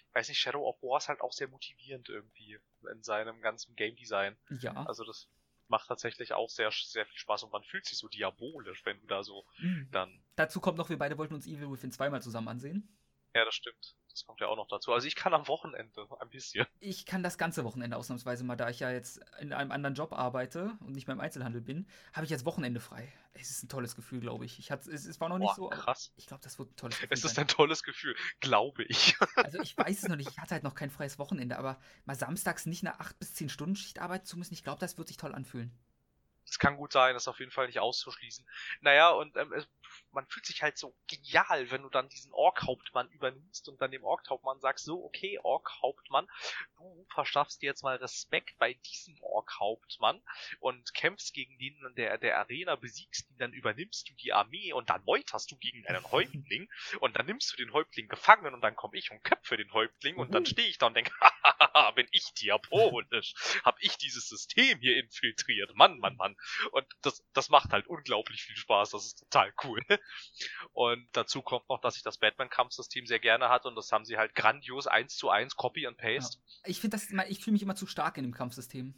Ich 0.09 0.15
weiß 0.17 0.29
nicht, 0.29 0.41
Shadow 0.41 0.69
of 0.69 0.83
War 0.83 0.99
ist 0.99 1.09
halt 1.09 1.21
auch 1.21 1.33
sehr 1.33 1.47
motivierend 1.47 2.09
irgendwie 2.09 2.59
in 2.91 3.03
seinem 3.05 3.41
ganzen 3.41 3.77
Game 3.77 3.95
Design. 3.95 4.37
Ja. 4.61 4.85
Also 4.85 5.05
das 5.05 5.29
macht 5.69 5.87
tatsächlich 5.87 6.33
auch 6.33 6.51
sehr, 6.51 6.73
sehr 6.73 7.07
viel 7.07 7.19
Spaß 7.19 7.45
und 7.45 7.53
man 7.53 7.63
fühlt 7.63 7.87
sich 7.87 7.99
so 7.99 8.09
diabolisch, 8.09 8.85
wenn 8.85 8.99
du 9.01 9.07
da 9.07 9.23
so 9.23 9.47
mhm. 9.59 9.89
dann. 9.93 10.21
Dazu 10.35 10.61
kommt 10.61 10.77
noch, 10.77 10.89
wir 10.89 10.99
beide 10.99 11.17
wollten 11.19 11.35
uns 11.35 11.47
Evil 11.47 11.71
Within 11.71 11.93
zweimal 11.93 12.21
zusammen 12.21 12.49
ansehen. 12.49 12.99
Ja, 13.33 13.45
das 13.45 13.55
stimmt. 13.55 13.95
Das 14.11 14.25
kommt 14.25 14.41
ja 14.41 14.49
auch 14.49 14.57
noch 14.57 14.69
dazu. 14.69 14.93
Also 14.93 15.07
ich 15.07 15.15
kann 15.15 15.35
am 15.35 15.49
Wochenende 15.49 16.07
ein 16.19 16.29
bisschen. 16.29 16.67
Ich 16.81 17.07
kann 17.07 17.23
das 17.23 17.39
ganze 17.39 17.65
Wochenende 17.65 17.97
ausnahmsweise 17.97 18.45
mal, 18.45 18.57
da 18.57 18.69
ich 18.69 18.81
ja 18.81 18.91
jetzt 18.91 19.21
in 19.41 19.53
einem 19.53 19.71
anderen 19.71 19.95
Job 19.95 20.13
arbeite 20.13 20.73
und 20.81 20.93
nicht 20.93 21.07
mehr 21.07 21.15
im 21.15 21.21
Einzelhandel 21.21 21.61
bin, 21.61 21.87
habe 22.13 22.25
ich 22.25 22.31
jetzt 22.31 22.45
Wochenende 22.45 22.81
frei. 22.81 23.13
Es 23.35 23.51
ist 23.51 23.63
ein 23.63 23.69
tolles 23.69 23.95
Gefühl, 23.95 24.21
glaube 24.21 24.45
ich. 24.45 24.59
ich 24.59 24.71
hatte, 24.71 24.91
es, 24.91 25.05
es 25.05 25.21
war 25.21 25.29
noch 25.29 25.39
nicht 25.39 25.55
Boah, 25.55 25.55
so. 25.55 25.69
Krass. 25.69 26.13
Ich 26.17 26.27
glaube, 26.27 26.43
das 26.43 26.59
wird 26.59 26.73
ein 26.73 26.77
tolles 26.77 26.97
Gefühl. 26.99 27.15
Es 27.15 27.25
ist 27.25 27.37
sein. 27.37 27.45
ein 27.45 27.49
tolles 27.49 27.83
Gefühl, 27.83 28.17
glaube 28.41 28.83
ich. 28.85 29.17
Also 29.37 29.61
ich 29.61 29.79
weiß 29.79 30.03
es 30.03 30.09
noch 30.09 30.17
nicht. 30.17 30.31
Ich 30.31 30.39
hatte 30.39 30.55
halt 30.55 30.65
noch 30.65 30.75
kein 30.75 30.91
freies 30.91 31.19
Wochenende, 31.19 31.59
aber 31.59 31.79
mal 32.05 32.17
samstags 32.17 32.67
nicht 32.67 32.85
eine 32.85 32.99
8 32.99 33.19
bis 33.19 33.35
10 33.35 33.49
Stunden 33.49 33.77
Schicht 33.77 34.01
arbeiten 34.01 34.27
zu 34.27 34.37
müssen, 34.37 34.55
ich 34.55 34.65
glaube, 34.65 34.81
das 34.81 34.99
wird 34.99 35.09
sich 35.09 35.17
toll 35.17 35.35
anfühlen. 35.35 35.73
Das 36.49 36.59
kann 36.59 36.77
gut 36.77 36.93
sein, 36.93 37.15
das 37.15 37.25
ist 37.25 37.29
auf 37.29 37.39
jeden 37.39 37.51
Fall 37.51 37.67
nicht 37.67 37.79
auszuschließen. 37.79 38.47
Naja, 38.81 39.11
und 39.11 39.37
ähm, 39.37 39.53
es, 39.53 39.69
man 40.13 40.27
fühlt 40.27 40.47
sich 40.47 40.63
halt 40.63 40.79
so 40.79 40.95
genial, 41.07 41.71
wenn 41.71 41.83
du 41.83 41.91
dann 41.91 42.09
diesen 42.09 42.33
Ork-Hauptmann 42.33 43.09
übernimmst 43.11 43.69
und 43.69 43.81
dann 43.81 43.91
dem 43.91 44.05
Ork-Hauptmann 44.05 44.61
sagst, 44.61 44.85
so, 44.85 45.05
okay, 45.05 45.39
Ork-Hauptmann, 45.43 46.27
du 46.77 47.07
verschaffst 47.13 47.63
dir 47.63 47.67
jetzt 47.67 47.83
mal 47.83 47.97
Respekt 47.97 48.59
bei 48.59 48.75
diesem 48.75 49.17
Ork-Hauptmann 49.23 50.23
und 50.61 50.95
kämpfst 50.95 51.35
gegen 51.35 51.59
den 51.59 51.77
in 51.87 51.95
der, 51.95 52.19
der 52.19 52.39
Arena, 52.39 52.77
besiegst 52.77 53.31
ihn, 53.31 53.39
dann 53.39 53.53
übernimmst 53.53 54.09
du 54.09 54.15
die 54.15 54.33
Armee 54.33 54.73
und 54.73 54.91
dann 54.91 55.05
meuterst 55.05 55.51
du 55.51 55.57
gegen 55.57 55.87
einen 55.87 56.11
Häuptling 56.11 56.69
und 57.01 57.17
dann 57.17 57.27
nimmst 57.27 57.53
du 57.53 57.57
den 57.57 57.73
Häuptling 57.73 58.09
gefangen 58.09 58.55
und 58.55 58.61
dann 58.61 58.77
komme 58.77 58.97
ich 58.97 59.11
und 59.11 59.23
köpfe 59.23 59.57
den 59.57 59.73
Häuptling 59.73 60.17
und 60.17 60.35
dann 60.35 60.47
stehe 60.47 60.69
ich 60.69 60.79
da 60.79 60.87
und 60.87 60.95
denke, 60.95 61.13
bin 61.95 62.07
ich 62.11 62.33
diabolisch, 62.35 63.35
hab 63.65 63.77
ich 63.81 63.97
dieses 63.97 64.29
System 64.29 64.79
hier 64.81 64.97
infiltriert, 64.99 65.75
Mann, 65.75 65.99
Mann, 65.99 66.17
Mann. 66.17 66.37
Und 66.73 66.87
das, 67.03 67.25
das 67.33 67.49
macht 67.49 67.71
halt 67.71 67.87
unglaublich 67.87 68.43
viel 68.43 68.57
Spaß, 68.57 68.91
das 68.91 69.07
ist 69.07 69.19
total 69.21 69.53
cool. 69.65 69.81
Und 70.73 71.09
dazu 71.13 71.43
kommt 71.43 71.69
noch, 71.69 71.81
dass 71.81 71.97
ich 71.97 72.03
das 72.03 72.19
Batman-Kampfsystem 72.19 73.07
sehr 73.07 73.19
gerne 73.19 73.49
hatte 73.49 73.69
und 73.69 73.75
das 73.75 73.91
haben 73.93 74.05
sie 74.05 74.17
halt 74.17 74.35
grandios 74.35 74.87
eins 74.87 75.17
zu 75.17 75.31
eins 75.31 75.57
Copy 75.57 75.87
and 75.87 75.97
Paste. 75.97 76.39
Ja. 76.39 76.71
Ich 76.71 76.81
finde 76.81 76.97
das, 76.97 77.11
ich 77.29 77.41
fühle 77.41 77.53
mich 77.53 77.63
immer 77.63 77.77
zu 77.77 77.87
stark 77.87 78.17
in 78.17 78.25
dem 78.25 78.35
Kampfsystem. 78.35 78.95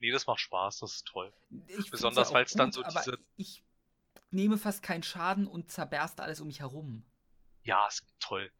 Nee, 0.00 0.10
das 0.10 0.26
macht 0.26 0.40
Spaß, 0.40 0.78
das 0.78 0.94
ist 0.96 1.06
toll. 1.06 1.32
Ich 1.66 1.90
Besonders 1.90 2.32
weil 2.32 2.44
es 2.44 2.52
dann 2.52 2.72
so 2.72 2.82
diese. 2.82 3.18
Ich 3.36 3.62
nehme 4.30 4.56
fast 4.58 4.82
keinen 4.82 5.02
Schaden 5.02 5.46
und 5.46 5.70
zerberste 5.70 6.22
alles 6.22 6.40
um 6.40 6.46
mich 6.46 6.60
herum. 6.60 7.04
Ja, 7.62 7.86
ist 7.86 8.06
toll. 8.18 8.50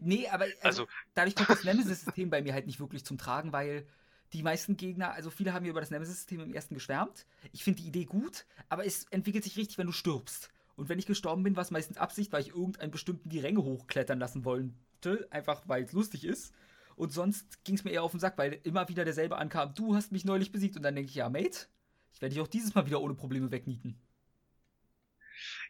Nee, 0.00 0.28
aber 0.28 0.44
also, 0.62 0.84
also 0.84 0.88
dadurch 1.14 1.34
kommt 1.34 1.50
das 1.50 1.64
Nemesis-System 1.64 2.30
bei 2.30 2.42
mir 2.42 2.54
halt 2.54 2.66
nicht 2.66 2.80
wirklich 2.80 3.04
zum 3.04 3.18
Tragen, 3.18 3.52
weil 3.52 3.86
die 4.32 4.42
meisten 4.42 4.76
Gegner, 4.76 5.12
also 5.12 5.30
viele 5.30 5.52
haben 5.52 5.64
ja 5.64 5.70
über 5.70 5.80
das 5.80 5.90
Nemesis-System 5.90 6.40
im 6.40 6.54
ersten 6.54 6.74
geschwärmt. 6.74 7.26
Ich 7.52 7.64
finde 7.64 7.82
die 7.82 7.88
Idee 7.88 8.04
gut, 8.04 8.46
aber 8.68 8.84
es 8.86 9.04
entwickelt 9.10 9.44
sich 9.44 9.56
richtig, 9.56 9.78
wenn 9.78 9.86
du 9.86 9.92
stirbst. 9.92 10.50
Und 10.76 10.88
wenn 10.88 10.98
ich 10.98 11.06
gestorben 11.06 11.42
bin, 11.42 11.56
war 11.56 11.62
es 11.62 11.70
meistens 11.70 11.96
Absicht, 11.96 12.32
weil 12.32 12.42
ich 12.42 12.50
irgendeinen 12.50 12.92
bestimmten 12.92 13.28
die 13.28 13.40
Ränge 13.40 13.62
hochklettern 13.62 14.18
lassen 14.18 14.44
wollte, 14.44 15.26
einfach 15.30 15.62
weil 15.66 15.84
es 15.84 15.92
lustig 15.92 16.24
ist. 16.24 16.54
Und 16.94 17.12
sonst 17.12 17.64
ging 17.64 17.74
es 17.74 17.84
mir 17.84 17.90
eher 17.90 18.02
auf 18.02 18.10
den 18.10 18.20
Sack, 18.20 18.38
weil 18.38 18.60
immer 18.64 18.88
wieder 18.88 19.04
derselbe 19.04 19.38
ankam, 19.38 19.74
du 19.74 19.94
hast 19.94 20.12
mich 20.12 20.24
neulich 20.24 20.52
besiegt. 20.52 20.76
Und 20.76 20.82
dann 20.82 20.94
denke 20.94 21.10
ich, 21.10 21.16
ja, 21.16 21.28
Mate, 21.28 21.66
ich 22.12 22.20
werde 22.20 22.34
dich 22.34 22.42
auch 22.42 22.48
dieses 22.48 22.74
Mal 22.74 22.86
wieder 22.86 23.00
ohne 23.00 23.14
Probleme 23.14 23.50
wegnieten. 23.50 24.00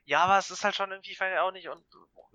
Ja, 0.05 0.25
aber 0.25 0.39
es 0.39 0.51
ist 0.51 0.65
halt 0.65 0.75
schon 0.75 0.91
irgendwie, 0.91 1.13
ich 1.13 1.21
weiß 1.21 1.39
auch 1.39 1.53
nicht, 1.53 1.69
und 1.69 1.85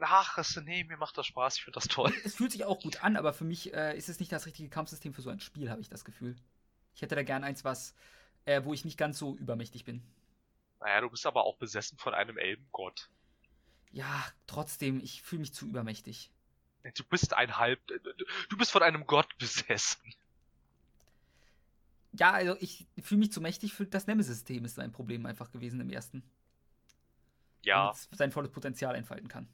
ach, 0.04 0.38
es, 0.38 0.56
nee, 0.58 0.84
mir 0.84 0.98
macht 0.98 1.18
das 1.18 1.28
Spaß, 1.28 1.58
ich 1.58 1.64
finde 1.64 1.76
das 1.76 1.88
toll. 1.88 2.14
Es 2.24 2.36
fühlt 2.36 2.52
sich 2.52 2.66
auch 2.66 2.80
gut 2.80 3.04
an, 3.04 3.16
aber 3.16 3.34
für 3.34 3.44
mich 3.44 3.74
äh, 3.74 3.98
ist 3.98 4.10
es 4.10 4.20
nicht 4.20 4.32
das 4.32 4.46
richtige 4.46 4.70
Kampfsystem 4.70 5.14
für 5.14 5.22
so 5.22 5.30
ein 5.30 5.40
Spiel, 5.40 5.70
habe 5.70 5.82
ich 5.82 5.90
das 5.90 6.06
Gefühl. 6.06 6.36
Ich 6.96 7.02
hätte 7.02 7.16
da 7.16 7.24
gern 7.24 7.44
eins, 7.44 7.64
was, 7.64 7.96
äh, 8.46 8.64
wo 8.64 8.74
ich 8.74 8.86
nicht 8.86 8.98
ganz 8.98 9.18
so 9.18 9.36
übermächtig 9.36 9.86
bin. 9.86 10.04
Naja, 10.80 11.02
du 11.02 11.10
bist 11.10 11.26
aber 11.26 11.46
auch 11.46 11.58
besessen 11.58 11.98
von 11.98 12.14
einem 12.14 12.38
Elbengott. 12.38 13.10
Ja, 13.92 14.26
trotzdem, 14.48 15.00
ich 15.00 15.22
fühle 15.22 15.42
mich 15.42 15.54
zu 15.54 15.66
übermächtig. 15.66 16.32
Du 16.96 17.04
bist 17.06 17.34
ein 17.34 17.58
Halb. 17.58 17.80
Du 18.50 18.58
bist 18.58 18.72
von 18.72 18.84
einem 18.84 19.06
Gott 19.08 19.38
besessen. 19.38 20.14
Ja, 22.12 22.32
also 22.32 22.58
ich 22.60 22.86
fühle 23.02 23.20
mich 23.20 23.32
zu 23.32 23.40
mächtig 23.40 23.74
für 23.74 23.86
das 23.86 24.06
Nemesis-System, 24.06 24.66
ist 24.66 24.78
ein 24.80 24.92
Problem 24.92 25.26
einfach 25.26 25.52
gewesen 25.52 25.80
im 25.80 25.90
ersten. 25.90 26.24
Ja. 27.64 27.94
Sein 28.12 28.32
volles 28.32 28.52
Potenzial 28.52 28.96
entfalten 28.96 29.30
kann. 29.30 29.48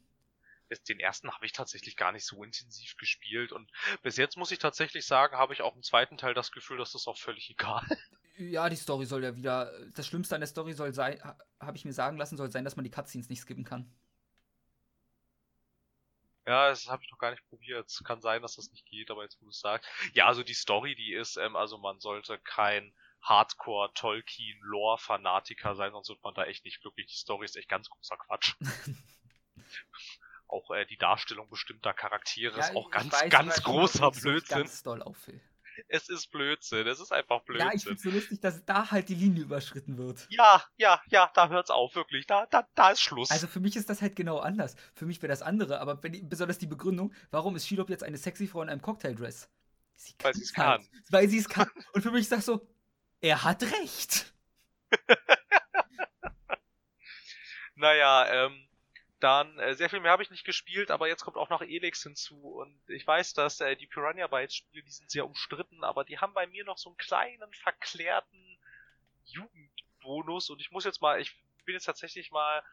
Den 0.87 0.99
ersten 0.99 1.31
habe 1.31 1.45
ich 1.45 1.53
tatsächlich 1.53 1.95
gar 1.95 2.11
nicht 2.11 2.25
so 2.25 2.43
intensiv 2.43 2.95
gespielt 2.97 3.51
und 3.51 3.71
bis 4.03 4.17
jetzt 4.17 4.37
muss 4.37 4.51
ich 4.51 4.59
tatsächlich 4.59 5.05
sagen, 5.05 5.37
habe 5.37 5.53
ich 5.53 5.61
auch 5.61 5.75
im 5.75 5.83
zweiten 5.83 6.17
Teil 6.17 6.33
das 6.33 6.51
Gefühl, 6.51 6.77
dass 6.77 6.91
das 6.91 7.07
auch 7.07 7.17
völlig 7.17 7.49
egal. 7.49 7.85
Ja, 8.37 8.69
die 8.69 8.77
Story 8.77 9.05
soll 9.05 9.23
ja 9.23 9.35
wieder. 9.35 9.69
Das 9.95 10.07
Schlimmste 10.07 10.35
an 10.35 10.41
der 10.41 10.47
Story 10.47 10.71
soll 10.73 10.93
sein, 10.93 11.21
habe 11.59 11.75
ich 11.75 11.83
mir 11.83 11.91
sagen 11.91 12.17
lassen, 12.17 12.37
soll 12.37 12.49
sein, 12.49 12.63
dass 12.63 12.77
man 12.77 12.85
die 12.85 12.91
Cutscenes 12.91 13.27
nicht 13.27 13.41
skippen 13.41 13.65
kann. 13.65 13.93
Ja, 16.45 16.69
das 16.69 16.87
habe 16.87 17.03
ich 17.03 17.11
noch 17.11 17.19
gar 17.19 17.31
nicht 17.31 17.47
probiert. 17.49 17.87
Es 17.87 18.03
kann 18.03 18.21
sein, 18.21 18.41
dass 18.41 18.55
das 18.55 18.71
nicht 18.71 18.85
geht, 18.85 19.11
aber 19.11 19.23
jetzt 19.23 19.39
wo 19.41 19.45
du 19.45 19.51
es 19.51 19.59
sagst. 19.59 19.89
Ja, 20.13 20.27
also 20.27 20.41
die 20.41 20.53
Story, 20.53 20.95
die 20.95 21.13
ist, 21.13 21.37
ähm, 21.37 21.55
also 21.55 21.77
man 21.77 21.99
sollte 21.99 22.39
kein 22.39 22.93
Hardcore 23.21 23.91
Tolkien 23.93 24.57
Lore 24.61 24.97
Fanatiker 24.97 25.75
sein, 25.75 25.91
sonst 25.91 26.09
wird 26.09 26.23
man 26.23 26.33
da 26.33 26.45
echt 26.45 26.63
nicht 26.63 26.81
glücklich. 26.81 27.07
Die 27.07 27.17
Story 27.17 27.45
ist 27.45 27.57
echt 27.57 27.69
ganz 27.69 27.89
großer 27.89 28.17
Quatsch. 28.17 28.55
auch 30.49 30.71
äh, 30.71 30.85
die 30.85 30.97
Darstellung 30.97 31.49
bestimmter 31.49 31.93
Charaktere 31.93 32.57
ja, 32.57 32.65
ist 32.65 32.76
auch 32.76 32.89
ganz, 32.91 33.13
weiß, 33.13 33.30
ganz 33.30 33.63
großer 33.63 34.11
Blödsinn. 34.11 34.57
Ganz 34.59 34.84
doll 34.84 35.01
auffällt. 35.01 35.41
Es 35.88 36.09
ist 36.09 36.27
Blödsinn, 36.31 36.88
es 36.88 36.99
ist 36.99 37.13
einfach 37.13 37.41
Blödsinn. 37.43 37.67
Ja, 37.67 37.73
ich 37.73 37.84
find's 37.84 38.03
so 38.03 38.09
lustig, 38.09 38.41
dass 38.41 38.65
da 38.65 38.91
halt 38.91 39.07
die 39.07 39.15
Linie 39.15 39.43
überschritten 39.43 39.97
wird. 39.97 40.27
Ja, 40.30 40.63
ja, 40.76 41.01
ja, 41.07 41.31
da 41.34 41.47
hört's 41.47 41.69
auf, 41.69 41.95
wirklich. 41.95 42.27
Da, 42.27 42.47
da, 42.47 42.67
da 42.76 42.91
ist 42.91 43.01
Schluss. 43.01 43.31
Also 43.31 43.47
für 43.47 43.61
mich 43.61 43.77
ist 43.77 43.89
das 43.89 44.01
halt 44.01 44.15
genau 44.15 44.39
anders. 44.39 44.76
Für 44.93 45.05
mich 45.05 45.21
wäre 45.21 45.30
das 45.30 45.41
andere, 45.41 45.80
aber 45.80 46.03
wenn, 46.03 46.27
besonders 46.27 46.57
die 46.57 46.67
Begründung, 46.67 47.13
warum 47.31 47.55
ist 47.55 47.65
Shilob 47.67 47.89
jetzt 47.89 48.03
eine 48.03 48.17
sexy 48.17 48.47
Frau 48.47 48.61
in 48.61 48.69
einem 48.69 48.81
Cocktaildress? 48.81 49.49
Sie 49.95 50.13
Weil 50.21 50.34
sie 50.34 50.43
es 50.43 50.57
halt. 50.57 50.81
kann. 50.81 50.89
Weil 51.09 51.30
sie 51.30 51.38
es 51.38 51.47
kann. 51.47 51.69
Und 51.93 52.01
für 52.01 52.11
mich 52.11 52.21
ist 52.21 52.31
das 52.31 52.45
so, 52.45 52.67
er 53.21 53.43
hat 53.43 53.63
recht. 53.63 54.34
naja, 57.76 58.45
ähm, 58.45 58.68
dann, 59.19 59.59
äh, 59.59 59.75
sehr 59.75 59.89
viel 59.89 59.99
mehr 59.99 60.11
habe 60.11 60.23
ich 60.23 60.31
nicht 60.31 60.45
gespielt, 60.45 60.91
aber 60.91 61.07
jetzt 61.07 61.23
kommt 61.23 61.37
auch 61.37 61.49
noch 61.49 61.61
Elix 61.61 62.03
hinzu 62.03 62.37
und 62.37 62.79
ich 62.87 63.05
weiß, 63.05 63.33
dass 63.33 63.59
äh, 63.59 63.75
die 63.75 63.87
Piranha 63.87 64.27
Bytes 64.27 64.55
Spiele, 64.55 64.83
die 64.83 64.91
sind 64.91 65.11
sehr 65.11 65.25
umstritten, 65.25 65.83
aber 65.83 66.03
die 66.03 66.19
haben 66.19 66.33
bei 66.33 66.47
mir 66.47 66.63
noch 66.63 66.77
so 66.77 66.89
einen 66.89 66.97
kleinen, 66.97 67.53
verklärten 67.53 68.57
Jugendbonus 69.25 70.49
und 70.49 70.61
ich 70.61 70.71
muss 70.71 70.85
jetzt 70.85 71.01
mal, 71.01 71.19
ich 71.19 71.35
bin 71.65 71.73
jetzt 71.73 71.85
tatsächlich 71.85 72.31
mal 72.31 72.63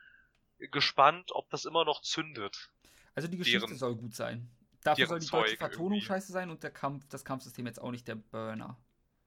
gespannt, 0.59 1.33
ob 1.33 1.51
das 1.51 1.65
immer 1.65 1.85
noch 1.85 2.03
zündet. 2.03 2.71
Also 3.15 3.29
die 3.29 3.39
Geschichte 3.39 3.61
deren, 3.61 3.77
soll 3.77 3.97
gut 3.97 4.15
sein. 4.15 4.49
Dafür 4.83 5.07
soll 5.07 5.19
die 5.21 5.27
deutsche 5.27 5.57
Vertonung 5.57 5.93
irgendwie. 5.93 6.07
scheiße 6.07 6.33
sein 6.33 6.51
und 6.51 6.63
der 6.63 6.71
Kampf, 6.71 7.07
das 7.09 7.25
Kampfsystem 7.25 7.67
jetzt 7.67 7.81
auch 7.81 7.91
nicht 7.91 8.07
der 8.07 8.15
Burner. 8.15 8.79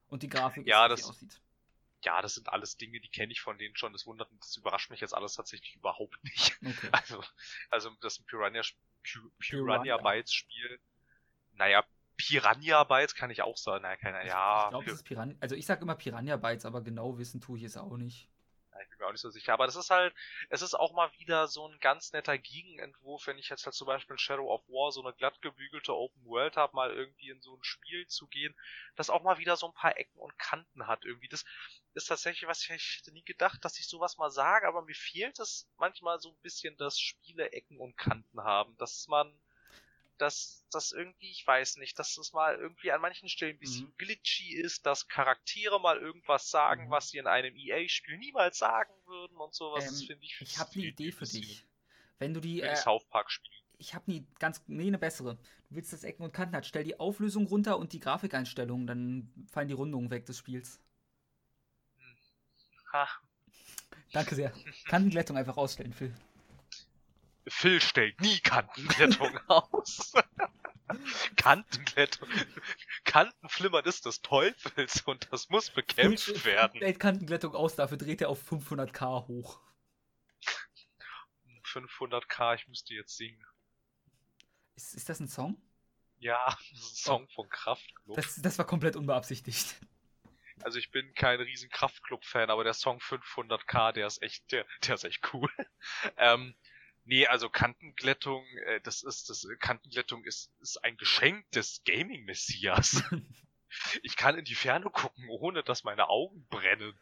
Und 0.07 0.23
die 0.23 0.29
Grafik, 0.29 0.65
ja, 0.65 0.87
ist, 0.87 1.01
das, 1.01 1.09
aussieht. 1.09 1.41
Ja, 2.03 2.21
das 2.21 2.35
sind 2.35 2.49
alles 2.49 2.77
Dinge, 2.77 2.99
die 2.99 3.09
kenne 3.09 3.31
ich 3.31 3.41
von 3.41 3.57
denen 3.57 3.75
schon. 3.75 3.91
Das 3.93 4.05
wundert 4.05 4.29
das 4.39 4.55
überrascht 4.57 4.89
mich 4.89 5.01
jetzt 5.01 5.13
alles 5.13 5.33
tatsächlich 5.33 5.75
überhaupt 5.75 6.23
nicht. 6.23 6.57
Okay. 6.65 6.89
Also, 6.91 7.23
also 7.69 7.89
das 8.01 8.13
ist 8.13 8.19
ein 8.21 8.25
Piranha, 8.25 8.61
Piranha, 9.03 9.29
Piranha 9.39 9.97
Bytes 9.97 10.33
Spiel. 10.33 10.79
Naja, 11.53 11.83
Piranha 12.17 12.83
Bytes 12.83 13.15
kann 13.15 13.31
ich 13.31 13.41
auch 13.41 13.57
sagen. 13.57 13.83
Naja, 13.83 13.97
keine, 13.97 14.27
ja. 14.27 14.63
Ich 14.65 14.69
glaube, 14.69 14.85
es 14.87 14.93
ist 14.93 15.03
Piranha. 15.03 15.35
Also 15.39 15.55
ich 15.55 15.65
sag 15.65 15.81
immer 15.81 15.95
Piranha 15.95 16.37
Bytes, 16.37 16.65
aber 16.65 16.81
genau 16.81 17.17
wissen 17.17 17.41
tue 17.41 17.57
ich 17.57 17.63
es 17.63 17.77
auch 17.77 17.97
nicht 17.97 18.29
mir 18.99 19.07
auch 19.07 19.11
nicht 19.11 19.21
so 19.21 19.29
sicher. 19.29 19.53
Aber 19.53 19.65
das 19.65 19.75
ist 19.75 19.89
halt, 19.89 20.13
es 20.49 20.61
ist 20.61 20.73
auch 20.73 20.93
mal 20.93 21.11
wieder 21.17 21.47
so 21.47 21.67
ein 21.67 21.79
ganz 21.79 22.11
netter 22.11 22.37
Gegenentwurf, 22.37 23.27
wenn 23.27 23.37
ich 23.37 23.49
jetzt 23.49 23.65
halt 23.65 23.75
zum 23.75 23.87
Beispiel 23.87 24.13
in 24.15 24.19
Shadow 24.19 24.53
of 24.53 24.67
War 24.67 24.91
so 24.91 25.01
eine 25.01 25.13
glatt 25.13 25.41
gebügelte 25.41 25.95
Open 25.95 26.25
World 26.25 26.57
habe, 26.57 26.75
mal 26.75 26.91
irgendwie 26.91 27.29
in 27.29 27.41
so 27.41 27.55
ein 27.55 27.63
Spiel 27.63 28.07
zu 28.07 28.27
gehen, 28.27 28.55
das 28.95 29.09
auch 29.09 29.23
mal 29.23 29.37
wieder 29.37 29.57
so 29.57 29.67
ein 29.67 29.73
paar 29.73 29.97
Ecken 29.97 30.19
und 30.19 30.37
Kanten 30.37 30.87
hat 30.87 31.05
irgendwie. 31.05 31.29
Das 31.29 31.45
ist 31.93 32.05
tatsächlich 32.05 32.47
was, 32.47 32.61
ich 32.63 32.69
hätte 32.69 33.11
nie 33.11 33.23
gedacht, 33.23 33.63
dass 33.63 33.79
ich 33.79 33.87
sowas 33.87 34.17
mal 34.17 34.29
sage, 34.29 34.67
aber 34.67 34.81
mir 34.83 34.95
fehlt 34.95 35.39
es 35.39 35.69
manchmal 35.77 36.19
so 36.19 36.31
ein 36.31 36.41
bisschen, 36.41 36.77
dass 36.77 36.99
Spiele 36.99 37.51
Ecken 37.51 37.79
und 37.79 37.97
Kanten 37.97 38.41
haben, 38.41 38.75
dass 38.77 39.07
man 39.07 39.39
dass 40.21 40.65
das 40.71 40.91
irgendwie, 40.91 41.31
ich 41.31 41.45
weiß 41.45 41.77
nicht, 41.77 41.97
dass 41.97 42.17
es 42.17 42.33
mal 42.33 42.55
irgendwie 42.55 42.91
an 42.91 43.01
manchen 43.01 43.29
Stellen 43.29 43.55
ein 43.55 43.59
bisschen 43.59 43.87
mhm. 43.87 43.97
glitchy 43.97 44.55
ist, 44.55 44.85
dass 44.85 45.07
Charaktere 45.07 45.79
mal 45.79 45.97
irgendwas 45.97 46.49
sagen, 46.49 46.85
mhm. 46.85 46.89
was 46.91 47.09
sie 47.09 47.17
in 47.17 47.27
einem 47.27 47.55
EA-Spiel 47.55 48.17
niemals 48.17 48.57
sagen 48.57 48.93
würden 49.05 49.37
und 49.37 49.53
sowas. 49.53 50.01
Ähm, 50.01 50.07
finde 50.07 50.25
ich. 50.25 50.37
Ich 50.41 50.57
habe 50.59 50.71
eine 50.73 50.85
Idee 50.85 51.11
für 51.11 51.25
dich. 51.25 51.65
Wenn 52.19 52.33
du 52.33 52.41
die. 52.41 52.61
Äh, 52.61 52.75
South 52.75 53.07
Park 53.09 53.31
spielen. 53.31 53.55
Ich 53.77 53.93
habe 53.93 54.11
nie 54.11 54.27
ganz, 54.39 54.61
nee, 54.67 54.87
eine 54.87 54.97
bessere. 54.97 55.35
Du 55.69 55.75
willst 55.75 55.93
das 55.93 56.03
Ecken 56.03 56.23
und 56.23 56.33
Kanten 56.33 56.55
hat, 56.55 56.65
stell 56.65 56.83
die 56.83 56.99
Auflösung 56.99 57.47
runter 57.47 57.77
und 57.77 57.93
die 57.93 57.99
Grafikeinstellungen, 57.99 58.87
dann 58.87 59.47
fallen 59.49 59.69
die 59.69 59.73
Rundungen 59.73 60.11
weg 60.11 60.25
des 60.25 60.37
Spiels. 60.37 60.81
Hm. 61.97 62.17
Ha. 62.91 63.07
Danke 64.11 64.35
sehr. 64.35 64.51
Kantenglättung 64.85 65.37
einfach 65.37 65.55
ausstellen, 65.55 65.93
Phil. 65.93 66.13
Phil 67.49 67.81
stellt 67.81 68.19
nie 68.21 68.39
Kantenglättung 68.39 69.37
aus. 69.47 70.13
Kantenglättung. 71.35 72.29
Kantenflimmern 73.03 73.85
ist 73.85 74.05
des 74.05 74.21
Teufels 74.21 75.01
und 75.01 75.27
das 75.31 75.49
muss 75.49 75.69
bekämpft 75.69 76.23
Phil 76.23 76.45
werden. 76.45 76.77
Stellt 76.77 76.99
Kantenglättung 76.99 77.55
aus, 77.55 77.75
dafür 77.75 77.97
dreht 77.97 78.21
er 78.21 78.29
auf 78.29 78.51
500k 78.51 79.27
hoch. 79.27 79.61
500k, 81.65 82.55
ich 82.55 82.67
müsste 82.67 82.93
jetzt 82.93 83.15
singen. 83.15 83.45
Ist, 84.75 84.95
ist 84.95 85.09
das 85.09 85.19
ein 85.19 85.27
Song? 85.27 85.61
Ja, 86.17 86.45
das 86.71 86.79
ist 86.79 86.91
ein 86.91 87.03
Song 87.03 87.27
oh. 87.29 87.33
von 87.33 87.49
Kraftklub. 87.49 88.15
Das, 88.15 88.41
das 88.41 88.57
war 88.57 88.65
komplett 88.65 88.95
unbeabsichtigt. 88.95 89.75
Also 90.61 90.77
ich 90.77 90.91
bin 90.91 91.13
kein 91.13 91.39
riesen 91.39 91.69
Kraftklub-Fan, 91.69 92.49
aber 92.49 92.63
der 92.63 92.73
Song 92.73 92.99
500k, 92.99 93.93
der 93.93 94.07
ist 94.07 94.21
echt, 94.21 94.51
der, 94.51 94.65
der 94.85 94.95
ist 94.95 95.05
echt 95.05 95.33
cool. 95.33 95.49
ähm, 96.17 96.55
Nee, 97.09 97.25
also 97.25 97.49
Kantenglättung, 97.49 98.45
äh, 98.67 98.81
das 98.81 99.01
ist, 99.01 99.31
das 99.31 99.47
Kantenglättung 99.59 100.23
ist, 100.25 100.51
ist 100.61 100.77
ein 100.83 100.95
Geschenk 100.95 101.49
des 101.49 101.81
Gaming-Messias. 101.83 103.01
ich 104.03 104.15
kann 104.15 104.37
in 104.37 104.45
die 104.45 104.53
Ferne 104.53 104.91
gucken, 104.91 105.27
ohne 105.27 105.63
dass 105.63 105.83
meine 105.83 106.07
Augen 106.07 106.45
brennen. 106.51 106.93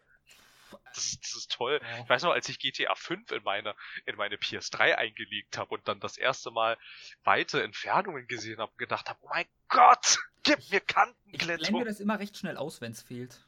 Das 0.94 1.08
ist, 1.08 1.24
das 1.26 1.36
ist 1.36 1.52
toll. 1.52 1.82
Ja. 1.84 2.04
Ich 2.04 2.10
weiß 2.10 2.24
noch, 2.24 2.32
als 2.32 2.48
ich 2.48 2.58
GTA 2.58 2.96
5 2.96 3.32
in 3.32 3.44
meine, 3.44 3.76
in 4.06 4.16
meine 4.16 4.38
PS3 4.38 4.96
eingelegt 4.96 5.58
habe 5.58 5.76
und 5.76 5.86
dann 5.90 6.00
das 6.00 6.18
erste 6.18 6.52
Mal 6.52 6.78
weite 7.26 7.62
Entfernungen 7.62 8.28
gesehen 8.28 8.60
habe 8.60 8.72
und 8.72 8.78
gedacht 8.78 9.10
habe, 9.10 9.20
oh 9.24 9.28
mein 9.28 9.46
Gott, 9.68 10.20
gib 10.44 10.72
mir 10.72 10.80
Kantenglättung. 10.80 11.66
Ich 11.66 11.68
blende 11.68 11.86
das 11.86 12.00
immer 12.00 12.18
recht 12.18 12.38
schnell 12.38 12.56
aus, 12.56 12.80
wenn 12.80 12.94
es 12.94 13.02
fehlt. 13.02 13.46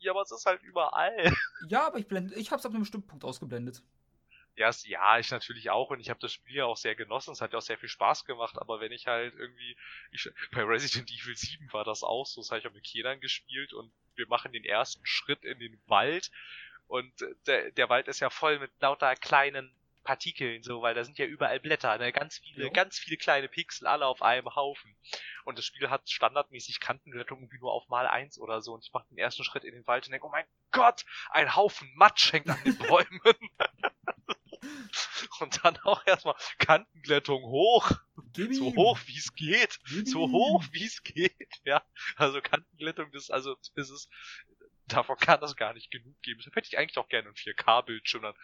Ja, 0.00 0.12
aber 0.12 0.20
es 0.20 0.32
ist 0.32 0.44
halt 0.44 0.62
überall. 0.64 1.34
Ja, 1.68 1.86
aber 1.86 1.98
ich 1.98 2.08
blende, 2.08 2.34
ich 2.34 2.50
hab's 2.50 2.66
ab 2.66 2.72
einem 2.72 2.82
bestimmten 2.82 3.08
Punkt 3.08 3.24
ausgeblendet. 3.24 3.82
Ja, 4.54 4.70
ja, 4.84 5.18
ich 5.18 5.30
natürlich 5.30 5.70
auch 5.70 5.90
und 5.90 6.00
ich 6.00 6.10
habe 6.10 6.20
das 6.20 6.32
Spiel 6.32 6.56
ja 6.56 6.64
auch 6.66 6.76
sehr 6.76 6.94
genossen. 6.94 7.32
Es 7.32 7.40
hat 7.40 7.52
ja 7.52 7.58
auch 7.58 7.62
sehr 7.62 7.78
viel 7.78 7.88
Spaß 7.88 8.24
gemacht, 8.26 8.56
aber 8.58 8.80
wenn 8.80 8.92
ich 8.92 9.06
halt 9.06 9.34
irgendwie, 9.34 9.76
ich, 10.10 10.28
bei 10.52 10.62
Resident 10.62 11.10
Evil 11.10 11.36
7 11.36 11.72
war 11.72 11.84
das 11.84 12.02
auch 12.02 12.26
so, 12.26 12.40
das 12.42 12.50
habe 12.50 12.60
ich 12.60 12.66
auch 12.66 12.72
mit 12.74 12.84
Kindern 12.84 13.20
gespielt 13.20 13.72
und 13.72 13.92
wir 14.14 14.26
machen 14.28 14.52
den 14.52 14.64
ersten 14.64 15.04
Schritt 15.06 15.44
in 15.44 15.58
den 15.58 15.80
Wald 15.86 16.30
und 16.86 17.12
der, 17.46 17.70
der 17.72 17.88
Wald 17.88 18.08
ist 18.08 18.20
ja 18.20 18.28
voll 18.28 18.58
mit 18.58 18.70
lauter 18.80 19.16
kleinen 19.16 19.74
Partikeln, 20.02 20.62
so, 20.62 20.82
weil 20.82 20.94
da 20.94 21.04
sind 21.04 21.18
ja 21.18 21.26
überall 21.26 21.60
Blätter, 21.60 21.98
ne? 21.98 22.12
ganz 22.12 22.38
viele, 22.38 22.66
ja. 22.66 22.70
ganz 22.70 22.98
viele 22.98 23.16
kleine 23.16 23.48
Pixel, 23.48 23.86
alle 23.86 24.06
auf 24.06 24.22
einem 24.22 24.54
Haufen. 24.54 24.96
Und 25.44 25.58
das 25.58 25.64
Spiel 25.64 25.90
hat 25.90 26.08
standardmäßig 26.08 26.80
Kantenglättung 26.80 27.40
irgendwie 27.40 27.58
nur 27.58 27.72
auf 27.72 27.88
mal 27.88 28.06
eins 28.06 28.38
oder 28.38 28.62
so. 28.62 28.74
Und 28.74 28.84
ich 28.84 28.92
mache 28.92 29.06
den 29.10 29.18
ersten 29.18 29.44
Schritt 29.44 29.64
in 29.64 29.74
den 29.74 29.86
Wald 29.86 30.06
und 30.06 30.12
denke, 30.12 30.26
oh 30.26 30.30
mein 30.30 30.46
Gott, 30.70 31.04
ein 31.30 31.54
Haufen 31.54 31.90
Matsch 31.94 32.32
hängt 32.32 32.48
an 32.48 32.62
den 32.64 32.78
Bäumen. 32.78 33.20
und 35.40 35.64
dann 35.64 35.76
auch 35.78 36.06
erstmal 36.06 36.36
Kantenglättung 36.58 37.42
hoch. 37.42 37.90
Gib 38.32 38.54
so 38.54 38.74
hoch 38.74 38.98
wie 39.06 39.18
es 39.18 39.34
geht. 39.34 39.78
Gib 39.86 40.08
so 40.08 40.30
hoch 40.30 40.64
wie 40.72 40.84
es 40.84 41.02
geht. 41.02 41.32
Ja. 41.64 41.82
Also 42.16 42.40
Kantenglättung, 42.40 43.10
das, 43.12 43.30
also, 43.30 43.56
das 43.74 43.90
ist, 43.90 44.08
davon 44.88 45.16
kann 45.16 45.42
es 45.42 45.56
gar 45.56 45.74
nicht 45.74 45.90
genug 45.90 46.20
geben. 46.22 46.40
Das 46.44 46.54
hätte 46.54 46.68
ich 46.68 46.78
eigentlich 46.78 46.98
auch 46.98 47.08
gerne 47.08 47.28
ein 47.28 47.34
4K-Bildschirm, 47.34 48.22
dann 48.22 48.34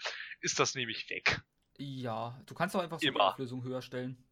ist 0.41 0.59
das 0.59 0.75
nämlich 0.75 1.09
weg. 1.11 1.41
Ja, 1.79 2.41
du 2.47 2.55
kannst 2.55 2.75
doch 2.75 2.81
einfach 2.81 2.99
so 2.99 3.07
Immer. 3.07 3.19
die 3.19 3.25
Auflösung 3.25 3.63
höher 3.63 3.83
stellen. 3.83 4.25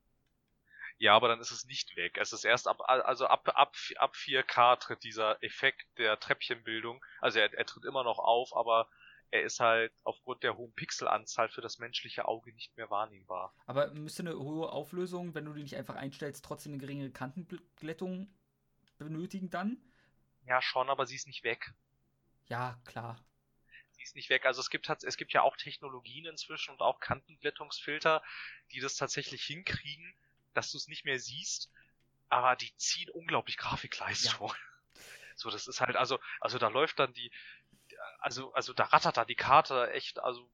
Ja, 0.98 1.14
aber 1.14 1.28
dann 1.28 1.40
ist 1.40 1.50
es 1.50 1.66
nicht 1.66 1.94
weg. 1.96 2.16
Es 2.18 2.32
ist 2.32 2.44
erst 2.44 2.68
ab, 2.68 2.80
also 2.86 3.26
ab, 3.26 3.48
ab, 3.54 3.76
ab 3.96 4.14
4K 4.14 4.78
tritt 4.78 5.04
dieser 5.04 5.42
Effekt 5.42 5.86
der 5.98 6.18
Treppchenbildung. 6.18 7.04
Also 7.20 7.38
er, 7.38 7.52
er 7.52 7.66
tritt 7.66 7.84
immer 7.84 8.02
noch 8.02 8.18
auf, 8.18 8.56
aber 8.56 8.88
er 9.30 9.42
ist 9.42 9.60
halt 9.60 9.92
aufgrund 10.04 10.42
der 10.42 10.56
hohen 10.56 10.72
Pixelanzahl 10.72 11.48
für 11.48 11.60
das 11.60 11.78
menschliche 11.78 12.26
Auge 12.26 12.52
nicht 12.54 12.76
mehr 12.76 12.90
wahrnehmbar. 12.90 13.54
Aber 13.66 13.92
müsste 13.92 14.22
eine 14.22 14.38
hohe 14.38 14.70
Auflösung, 14.70 15.34
wenn 15.34 15.44
du 15.44 15.52
die 15.52 15.62
nicht 15.62 15.76
einfach 15.76 15.96
einstellst, 15.96 16.44
trotzdem 16.44 16.72
eine 16.72 16.80
geringere 16.80 17.10
Kantenglättung 17.10 18.28
benötigen 18.98 19.50
dann? 19.50 19.76
Ja, 20.46 20.62
schon, 20.62 20.88
aber 20.88 21.06
sie 21.06 21.16
ist 21.16 21.26
nicht 21.26 21.44
weg. 21.44 21.74
Ja, 22.48 22.78
klar. 22.84 23.18
Sie 23.92 24.02
ist 24.02 24.14
nicht 24.14 24.30
weg. 24.30 24.46
Also 24.46 24.60
es 24.60 24.70
gibt, 24.70 24.88
es 24.88 25.16
gibt 25.16 25.32
ja 25.32 25.42
auch 25.42 25.56
Technologien 25.56 26.26
inzwischen 26.26 26.72
und 26.72 26.80
auch 26.80 27.00
Kantenglättungsfilter, 27.00 28.22
die 28.72 28.80
das 28.80 28.96
tatsächlich 28.96 29.42
hinkriegen, 29.42 30.14
dass 30.54 30.70
du 30.70 30.78
es 30.78 30.88
nicht 30.88 31.04
mehr 31.04 31.18
siehst, 31.18 31.70
aber 32.28 32.56
die 32.56 32.74
ziehen 32.76 33.10
unglaublich 33.10 33.56
Grafikleistung. 33.56 34.48
Ja. 34.48 34.54
So, 35.38 35.50
das 35.50 35.66
ist 35.66 35.82
halt, 35.82 35.96
also, 35.96 36.18
also 36.40 36.56
da 36.56 36.68
läuft 36.68 36.98
dann 36.98 37.12
die, 37.12 37.30
also, 38.20 38.54
also 38.54 38.72
da 38.72 38.84
rattert 38.84 39.18
da 39.18 39.26
die 39.26 39.34
Karte 39.34 39.90
echt, 39.92 40.18
also 40.18 40.50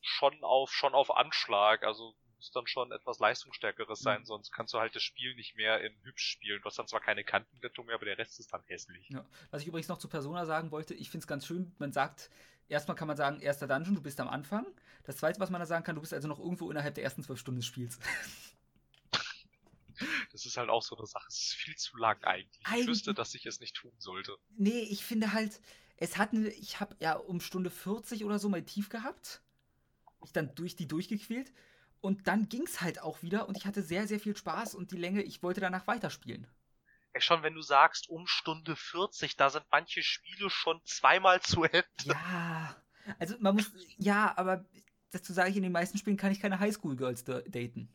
schon 0.00 0.44
auf, 0.44 0.72
schon 0.72 0.94
auf 0.94 1.10
Anschlag, 1.10 1.82
also 1.82 2.14
muss 2.42 2.50
dann 2.50 2.66
schon 2.66 2.90
etwas 2.90 3.20
leistungsstärkeres 3.20 4.00
sein, 4.00 4.22
mhm. 4.22 4.26
sonst 4.26 4.50
kannst 4.50 4.74
du 4.74 4.78
halt 4.80 4.96
das 4.96 5.02
Spiel 5.02 5.34
nicht 5.36 5.56
mehr 5.56 5.80
in 5.80 5.94
hübsch 6.02 6.26
spielen. 6.26 6.60
Du 6.60 6.66
hast 6.66 6.76
dann 6.76 6.88
zwar 6.88 7.00
keine 7.00 7.22
Kantenglättung 7.22 7.86
mehr, 7.86 7.94
aber 7.94 8.04
der 8.04 8.18
Rest 8.18 8.40
ist 8.40 8.52
dann 8.52 8.62
hässlich. 8.66 9.08
Ja. 9.10 9.24
Was 9.52 9.62
ich 9.62 9.68
übrigens 9.68 9.86
noch 9.86 9.98
zu 9.98 10.08
Persona 10.08 10.44
sagen 10.44 10.72
wollte, 10.72 10.92
ich 10.92 11.08
finde 11.08 11.22
es 11.22 11.28
ganz 11.28 11.46
schön, 11.46 11.72
man 11.78 11.92
sagt, 11.92 12.30
erstmal 12.68 12.96
kann 12.96 13.06
man 13.06 13.16
sagen, 13.16 13.38
erster 13.40 13.68
Dungeon, 13.68 13.94
du 13.94 14.02
bist 14.02 14.18
am 14.18 14.28
Anfang. 14.28 14.66
Das 15.04 15.18
zweite, 15.18 15.38
was 15.38 15.50
man 15.50 15.60
da 15.60 15.66
sagen 15.66 15.84
kann, 15.84 15.94
du 15.94 16.00
bist 16.00 16.12
also 16.12 16.26
noch 16.26 16.40
irgendwo 16.40 16.68
innerhalb 16.68 16.94
der 16.96 17.04
ersten 17.04 17.22
zwölf 17.22 17.38
Stunden 17.38 17.60
des 17.60 17.66
Spiels. 17.66 17.98
Das 20.32 20.46
ist 20.46 20.56
halt 20.56 20.68
auch 20.68 20.82
so 20.82 20.96
eine 20.96 21.06
Sache. 21.06 21.26
Es 21.28 21.42
ist 21.42 21.54
viel 21.54 21.76
zu 21.76 21.96
lang 21.96 22.24
eigentlich. 22.24 22.66
Eigentlich- 22.66 22.80
Ich 22.80 22.88
wüsste, 22.88 23.14
dass 23.14 23.34
ich 23.34 23.46
es 23.46 23.60
nicht 23.60 23.76
tun 23.76 23.92
sollte. 23.98 24.36
Nee, 24.56 24.80
ich 24.80 25.04
finde 25.04 25.32
halt, 25.32 25.60
es 25.98 26.16
hat 26.16 26.32
eine, 26.32 26.48
ich 26.48 26.80
habe 26.80 26.96
ja 26.98 27.12
um 27.12 27.40
Stunde 27.40 27.70
40 27.70 28.24
oder 28.24 28.40
so 28.40 28.48
mal 28.48 28.64
tief 28.64 28.88
gehabt. 28.88 29.42
Mich 30.20 30.32
dann 30.32 30.54
durch 30.56 30.74
die 30.74 30.88
durchgequält. 30.88 31.52
Und 32.02 32.26
dann 32.26 32.48
ging's 32.48 32.80
halt 32.80 33.00
auch 33.00 33.22
wieder 33.22 33.48
und 33.48 33.56
ich 33.56 33.64
hatte 33.64 33.80
sehr, 33.80 34.08
sehr 34.08 34.18
viel 34.18 34.36
Spaß 34.36 34.74
und 34.74 34.90
die 34.90 34.96
Länge, 34.98 35.22
ich 35.22 35.42
wollte 35.42 35.60
danach 35.60 35.86
weiterspielen. 35.86 36.48
Ey, 37.12 37.20
schon 37.20 37.42
wenn 37.44 37.54
du 37.54 37.62
sagst, 37.62 38.08
um 38.08 38.26
Stunde 38.26 38.74
40, 38.74 39.36
da 39.36 39.50
sind 39.50 39.64
manche 39.70 40.02
Spiele 40.02 40.50
schon 40.50 40.80
zweimal 40.84 41.40
zu 41.40 41.62
Ende. 41.62 41.84
Ja, 42.04 42.76
also 43.20 43.36
man 43.38 43.54
muss, 43.54 43.70
ja, 43.98 44.36
aber 44.36 44.64
dazu 45.12 45.32
sage 45.32 45.50
ich, 45.50 45.56
in 45.56 45.62
den 45.62 45.70
meisten 45.72 45.96
Spielen 45.96 46.16
kann 46.16 46.32
ich 46.32 46.40
keine 46.40 46.58
Highschool-Girls 46.58 47.22
da- 47.24 47.42
daten. 47.42 47.88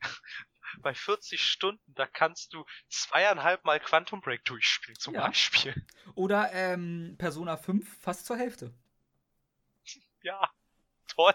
Bei 0.80 0.94
40 0.94 1.42
Stunden, 1.44 1.94
da 1.94 2.06
kannst 2.06 2.54
du 2.54 2.64
zweieinhalb 2.88 3.64
Mal 3.64 3.78
Quantum 3.78 4.20
Break 4.20 4.44
durchspielen, 4.46 4.98
zum 4.98 5.14
Ja. 5.14 5.26
Beispiel. 5.28 5.74
Oder 6.16 6.50
ähm, 6.52 7.14
Persona 7.18 7.56
5 7.56 8.00
fast 8.00 8.26
zur 8.26 8.36
Hälfte. 8.36 8.74
Ja, 10.24 10.48
toll. 11.14 11.34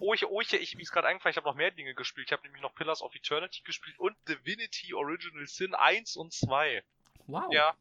Oh, 0.00 0.14
ich, 0.14 0.26
oh, 0.26 0.40
ich, 0.40 0.52
ich 0.52 0.74
mir 0.74 0.82
ist 0.82 0.92
gerade 0.92 1.08
eingefallen, 1.08 1.32
ich 1.32 1.36
habe 1.36 1.48
noch 1.48 1.54
mehr 1.54 1.70
Dinge 1.70 1.94
gespielt. 1.94 2.28
Ich 2.28 2.32
habe 2.32 2.42
nämlich 2.42 2.62
noch 2.62 2.74
Pillars 2.74 3.02
of 3.02 3.14
Eternity 3.14 3.62
gespielt 3.62 3.98
und 3.98 4.16
Divinity 4.28 4.94
Original 4.94 5.46
Sin 5.46 5.74
1 5.74 6.16
und 6.16 6.32
2. 6.32 6.82
Wow. 7.26 7.52
Ja. 7.52 7.76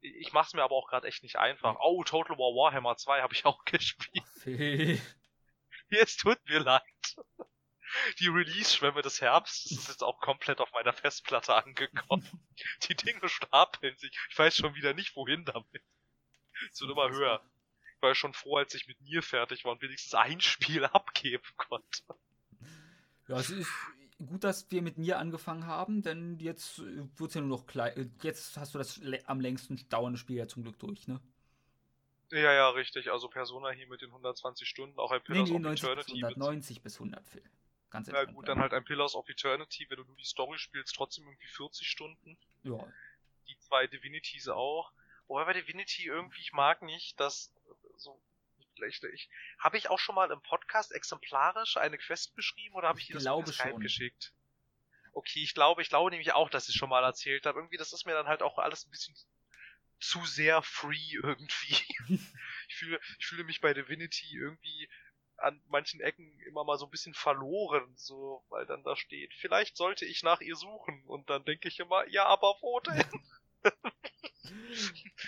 Ich 0.00 0.32
mach's 0.32 0.54
mir 0.54 0.62
aber 0.62 0.76
auch 0.76 0.88
gerade 0.88 1.08
echt 1.08 1.22
nicht 1.22 1.36
einfach. 1.36 1.76
Oh, 1.80 2.04
Total 2.04 2.36
War 2.38 2.54
Warhammer 2.54 2.96
2 2.96 3.22
habe 3.22 3.34
ich 3.34 3.44
auch 3.44 3.64
gespielt. 3.64 4.24
Phil. 4.40 5.00
Es 5.90 6.16
tut 6.16 6.38
mir 6.48 6.60
leid. 6.60 6.82
Die 8.18 8.28
Release-Schwämme 8.28 9.00
des 9.00 9.20
Herbstes 9.22 9.72
ist 9.72 9.88
jetzt 9.88 10.02
auch 10.02 10.20
komplett 10.20 10.60
auf 10.60 10.70
meiner 10.72 10.92
Festplatte 10.92 11.54
angekommen. 11.54 12.28
Die 12.88 12.94
Dinge 12.94 13.28
stapeln 13.28 13.96
sich. 13.96 14.12
Ich 14.30 14.38
weiß 14.38 14.56
schon 14.56 14.74
wieder 14.74 14.92
nicht, 14.92 15.16
wohin 15.16 15.44
damit. 15.44 15.82
Es 16.70 16.80
wird 16.80 16.90
immer 16.90 17.08
höher. 17.08 17.42
Ich 17.98 18.02
war 18.02 18.14
schon 18.14 18.32
froh, 18.32 18.56
als 18.58 18.74
ich 18.74 18.86
mit 18.86 19.00
Nier 19.00 19.22
fertig 19.24 19.64
war 19.64 19.72
und 19.72 19.82
wenigstens 19.82 20.14
ein 20.14 20.40
Spiel 20.40 20.84
abgeben 20.84 21.42
konnte. 21.56 22.02
Ja, 23.28 23.38
es 23.38 23.50
ist 23.50 23.70
gut, 24.26 24.42
dass 24.44 24.70
wir 24.70 24.82
mit 24.82 24.98
mir 24.98 25.18
angefangen 25.18 25.66
haben, 25.66 26.02
denn 26.02 26.38
jetzt 26.40 26.78
äh, 26.80 27.04
wird's 27.18 27.34
ja 27.34 27.40
nur 27.40 27.50
noch 27.58 27.66
klein. 27.66 27.96
äh, 27.96 28.08
Jetzt 28.22 28.56
hast 28.56 28.74
du 28.74 28.78
das 28.78 29.00
am 29.26 29.40
längsten 29.40 29.88
dauernde 29.88 30.18
Spiel 30.18 30.36
ja 30.36 30.48
zum 30.48 30.62
Glück 30.62 30.78
durch, 30.78 31.06
ne? 31.08 31.20
Ja, 32.30 32.52
ja, 32.54 32.68
richtig. 32.70 33.10
Also 33.10 33.28
Persona 33.28 33.70
hier 33.70 33.86
mit 33.86 34.00
den 34.02 34.10
120 34.12 34.66
Stunden, 34.68 34.98
auch 34.98 35.10
ein 35.10 35.22
Nee, 35.26 35.26
Pillars 35.26 35.50
nee, 35.50 35.58
of 35.58 35.62
90 35.62 35.94
bis 35.94 36.08
Eternity. 36.08 36.12
100, 36.12 36.30
mit- 36.30 36.38
90 36.38 36.82
bis 36.82 36.98
100, 36.98 37.26
Phil. 37.28 37.42
Ganz 37.90 38.08
Ja 38.08 38.24
gut, 38.24 38.48
dann 38.48 38.58
halt 38.58 38.72
ein 38.74 38.84
Pillars 38.84 39.14
of 39.14 39.28
Eternity, 39.28 39.86
wenn 39.88 39.98
du 39.98 40.04
nur 40.04 40.16
die 40.16 40.24
Story 40.24 40.58
spielst, 40.58 40.94
trotzdem 40.94 41.24
irgendwie 41.26 41.46
40 41.48 41.88
Stunden. 41.88 42.36
Ja, 42.62 42.78
die 43.48 43.58
zwei 43.58 43.86
Divinities 43.88 44.48
auch. 44.48 44.92
Wobei 45.26 45.44
bei 45.44 45.52
Divinity 45.54 46.04
irgendwie, 46.06 46.40
ich 46.40 46.52
mag 46.52 46.82
nicht, 46.82 47.18
dass 47.20 47.52
so 47.98 48.20
vielleicht 48.74 49.02
ich 49.04 49.28
habe 49.58 49.76
ich 49.76 49.90
auch 49.90 49.98
schon 49.98 50.14
mal 50.14 50.30
im 50.30 50.40
Podcast 50.42 50.92
exemplarisch 50.92 51.76
eine 51.76 51.98
Quest 51.98 52.34
beschrieben 52.34 52.74
oder 52.74 52.88
habe 52.88 52.98
ich 52.98 53.04
Ich 53.04 53.08
dir 53.08 53.14
das 53.14 53.24
glaube 53.24 53.52
Skype 53.52 53.70
schon. 53.70 53.80
geschickt? 53.80 54.32
Okay, 55.12 55.42
ich 55.42 55.54
glaube, 55.54 55.82
ich 55.82 55.88
glaube 55.88 56.10
nämlich 56.10 56.32
auch, 56.32 56.48
dass 56.48 56.68
ich 56.68 56.76
schon 56.76 56.88
mal 56.90 57.02
erzählt 57.02 57.44
habe. 57.46 57.58
Irgendwie, 57.58 57.76
das 57.76 57.92
ist 57.92 58.06
mir 58.06 58.12
dann 58.12 58.28
halt 58.28 58.42
auch 58.42 58.58
alles 58.58 58.86
ein 58.86 58.90
bisschen 58.90 59.16
zu 59.98 60.24
sehr 60.26 60.62
free 60.62 61.14
irgendwie. 61.14 61.76
ich 62.68 62.74
fühle, 62.76 63.00
ich 63.18 63.26
fühle 63.26 63.44
mich 63.44 63.60
bei 63.60 63.74
Divinity 63.74 64.36
irgendwie 64.36 64.88
an 65.38 65.60
manchen 65.68 66.00
Ecken 66.00 66.38
immer 66.46 66.64
mal 66.64 66.78
so 66.78 66.86
ein 66.86 66.90
bisschen 66.90 67.14
verloren, 67.14 67.92
so, 67.96 68.44
weil 68.48 68.66
dann 68.66 68.82
da 68.82 68.96
steht, 68.96 69.32
vielleicht 69.34 69.76
sollte 69.76 70.04
ich 70.04 70.22
nach 70.22 70.40
ihr 70.40 70.56
suchen 70.56 71.04
und 71.06 71.30
dann 71.30 71.44
denke 71.44 71.68
ich 71.68 71.78
immer, 71.78 72.06
ja, 72.08 72.24
aber 72.26 72.56
wo 72.60 72.80
denn? 72.80 73.04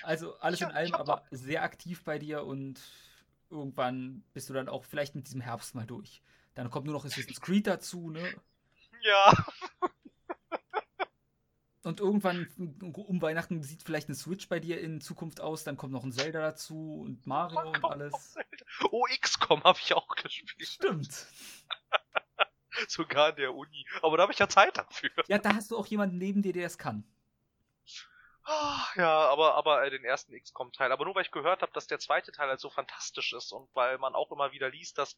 also 0.03 0.37
alles 0.39 0.61
Ja, 0.61 0.69
in 0.69 0.75
allem 0.75 0.93
hab 0.93 1.01
aber 1.01 1.25
sehr 1.31 1.63
aktiv 1.63 2.05
bei 2.05 2.19
dir 2.19 2.45
und 2.45 2.81
irgendwann 3.51 4.25
bist 4.33 4.49
du 4.49 4.55
dann 4.55 4.69
auch 4.69 4.85
vielleicht 4.85 5.15
mit 5.15 5.27
diesem 5.27 5.41
Herbst 5.41 5.75
mal 5.75 5.87
durch. 5.87 6.23
Dann 6.55 6.71
kommt 6.71 6.87
nur 6.87 6.95
noch 6.95 7.05
Assassin's 7.05 7.41
Creed 7.41 7.67
dazu, 7.67 8.11
ne? 8.11 8.35
Ja, 9.03 9.33
Und 11.83 11.99
irgendwann 11.99 12.47
um 12.93 13.23
Weihnachten 13.23 13.63
sieht 13.63 13.83
vielleicht 13.83 14.09
eine 14.09 14.15
Switch 14.15 14.49
bei 14.49 14.61
dir 14.61 14.81
in 14.81 15.01
Zukunft 15.01 15.41
aus, 15.41 15.65
dann 15.65 15.79
kommt 15.79 15.93
noch 15.93 16.05
ein 16.05 16.13
Zelda 16.13 16.41
dazu 16.41 17.01
und 17.03 17.27
Mario 17.27 17.71
und 17.71 17.85
alles. 17.85 18.37
Oh, 18.91 19.07
XCOM 19.21 19.65
habe 19.65 19.79
ich 19.83 19.95
auch 19.95 20.15
gespielt. 20.17 20.69
Stimmt. 20.69 21.27
Sogar 22.89 23.31
in 23.31 23.37
der 23.37 23.55
Uni. 23.55 23.87
Aber 24.03 24.19
da 24.19 24.25
habe 24.25 24.33
ich 24.33 24.39
ja 24.39 24.49
Zeit 24.49 24.77
dafür. 24.77 25.11
Ja, 25.29 25.39
da 25.39 25.55
hast 25.55 25.71
du 25.71 25.79
auch 25.79 25.87
jemanden 25.87 26.19
neben 26.19 26.43
dir, 26.43 26.53
der 26.53 26.67
es 26.67 26.77
kann. 26.77 27.05
Ah, 28.51 28.85
Ja, 28.97 29.29
aber, 29.29 29.55
aber 29.55 29.85
äh, 29.87 29.91
den 29.91 30.05
ersten 30.05 30.37
XCOM-Teil. 30.37 30.91
Aber 30.91 31.05
nur 31.05 31.15
weil 31.15 31.23
ich 31.23 31.31
gehört 31.31 31.63
habe, 31.63 31.73
dass 31.73 31.87
der 31.87 32.01
zweite 32.01 32.33
Teil 32.33 32.49
halt 32.49 32.59
so 32.59 32.69
fantastisch 32.69 33.33
ist 33.33 33.53
und 33.53 33.69
weil 33.75 33.97
man 33.99 34.15
auch 34.15 34.33
immer 34.33 34.51
wieder 34.51 34.69
liest, 34.71 34.99
dass 34.99 35.17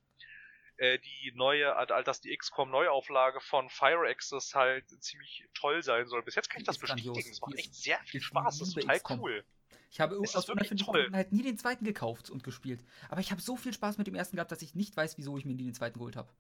äh, 0.77 0.99
die 0.99 1.33
neue, 1.35 1.65
äh, 1.65 2.05
dass 2.05 2.21
die 2.21 2.37
XCOM-Neuauflage 2.37 3.41
von 3.41 3.71
Fire 3.71 4.07
Access 4.07 4.55
halt 4.55 4.87
ziemlich 5.03 5.49
toll 5.55 5.83
sein 5.83 6.07
soll. 6.09 6.23
Bis 6.23 6.35
jetzt 6.35 6.51
kann 6.51 6.61
ich 6.61 6.67
das 6.67 6.77
bestätigen. 6.77 7.19
Es 7.19 7.41
macht 7.41 7.55
echt 7.55 7.75
sehr 7.75 7.99
viel 8.05 8.21
ich 8.21 8.27
Spaß. 8.27 8.59
Das 8.59 8.69
ist 8.69 8.75
total 8.75 8.99
XCOM. 8.99 9.21
cool. 9.21 9.45
Ich 9.91 10.01
habe 10.01 10.17
ist 10.23 10.37
aus 10.37 10.49
unerfindlichen 10.51 11.15
halt 11.15 11.33
nie 11.33 11.43
den 11.43 11.57
zweiten 11.57 11.85
gekauft 11.85 12.29
und 12.29 12.45
gespielt. 12.45 12.85
Aber 13.09 13.21
ich 13.21 13.31
habe 13.31 13.41
so 13.41 13.57
viel 13.57 13.73
Spaß 13.73 13.97
mit 13.97 14.07
dem 14.07 14.15
ersten 14.15 14.37
gehabt, 14.37 14.53
dass 14.53 14.63
ich 14.63 14.75
nicht 14.75 14.95
weiß, 14.97 15.17
wieso 15.17 15.39
ich 15.39 15.45
mir 15.47 15.55
nie 15.55 15.65
den 15.65 15.75
zweiten 15.75 15.99
geholt 15.99 16.17
habe. 16.17 16.31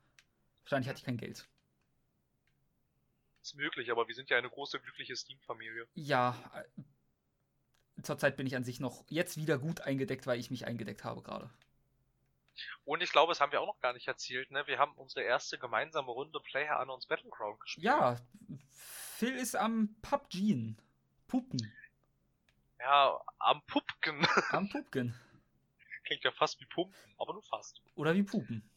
Wahrscheinlich 0.64 0.88
hatte 0.88 0.98
ich 0.98 1.04
kein 1.04 1.16
Geld. 1.16 1.46
Ist 3.42 3.56
möglich, 3.56 3.90
aber 3.90 4.06
wir 4.08 4.14
sind 4.14 4.30
ja 4.30 4.38
eine 4.38 4.48
große, 4.48 4.78
glückliche 4.80 5.16
Steam-Familie. 5.16 5.88
Ja, 5.94 6.36
äh, 6.54 8.02
zurzeit 8.02 8.36
bin 8.36 8.46
ich 8.46 8.54
an 8.54 8.64
sich 8.64 8.78
noch 8.78 9.04
jetzt 9.08 9.36
wieder 9.36 9.58
gut 9.58 9.80
eingedeckt, 9.80 10.26
weil 10.26 10.38
ich 10.38 10.50
mich 10.50 10.66
eingedeckt 10.66 11.04
habe 11.04 11.22
gerade. 11.22 11.50
Und 12.84 13.02
ich 13.02 13.10
glaube, 13.10 13.32
das 13.32 13.40
haben 13.40 13.50
wir 13.50 13.60
auch 13.60 13.66
noch 13.66 13.80
gar 13.80 13.94
nicht 13.94 14.06
erzählt, 14.06 14.50
ne? 14.50 14.66
Wir 14.66 14.78
haben 14.78 14.94
unsere 14.94 15.22
erste 15.22 15.58
gemeinsame 15.58 16.10
Runde 16.10 16.38
Player 16.40 16.78
Unknowns 16.78 17.06
Battleground 17.06 17.58
gespielt. 17.60 17.84
Ja, 17.84 18.20
Phil 18.70 19.34
ist 19.34 19.56
am 19.56 19.96
PUBG. 20.02 20.76
Pupen. 21.26 21.72
Ja, 22.78 23.20
am 23.38 23.62
Pupken. 23.66 24.26
Am 24.50 24.68
Pupken. 24.68 25.14
Klingt 26.04 26.24
ja 26.24 26.30
fast 26.32 26.60
wie 26.60 26.66
Pumpen, 26.66 27.14
aber 27.16 27.32
nur 27.32 27.42
fast. 27.44 27.80
Oder 27.94 28.14
wie 28.14 28.22
Pupen. 28.24 28.68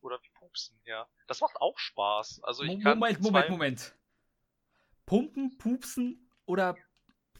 Oder 0.00 0.22
wie 0.22 0.28
Pupsen, 0.30 0.80
ja. 0.84 1.06
Das 1.26 1.40
macht 1.40 1.56
auch 1.56 1.78
Spaß. 1.78 2.42
Also 2.44 2.62
ich 2.62 2.76
Mo- 2.76 2.80
kann 2.80 2.98
Moment, 2.98 3.20
Moment, 3.20 3.50
Moment. 3.50 3.94
Pumpen, 5.10 5.58
Pupsen 5.58 6.30
oder 6.46 6.76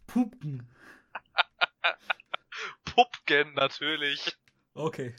Pupken? 0.08 0.68
Pupken 2.84 3.54
natürlich. 3.54 4.36
Okay. 4.74 5.14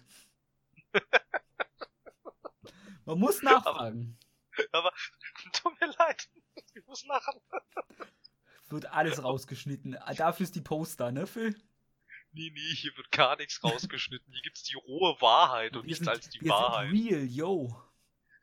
Man 3.06 3.20
muss 3.20 3.42
nachfragen. 3.42 4.20
Tut 5.54 5.80
mir 5.80 5.94
leid. 5.98 6.30
Ich 6.74 6.86
muss 6.86 7.06
lachen. 7.06 7.40
Wird 8.68 8.86
alles 8.88 9.24
rausgeschnitten. 9.24 9.98
Dafür 10.18 10.44
ist 10.44 10.56
die 10.56 10.62
Poster, 10.62 11.14
ne, 11.14 11.28
Phil? 11.28 11.56
Nee, 12.34 12.52
nee, 12.54 12.76
hier 12.76 12.92
wird 12.98 13.12
gar 13.12 13.38
nichts 13.38 13.64
rausgeschnitten. 13.64 14.34
Hier 14.34 14.42
gibt's 14.42 14.64
die 14.64 14.76
rohe 14.76 15.16
Wahrheit 15.22 15.78
und 15.78 15.84
Wir 15.84 15.88
nichts 15.88 16.00
sind, 16.00 16.10
als 16.10 16.30
die 16.30 16.42
wir 16.42 16.52
Wahrheit. 16.52 16.90
sind 16.92 17.10
real, 17.10 17.24
yo. 17.24 17.82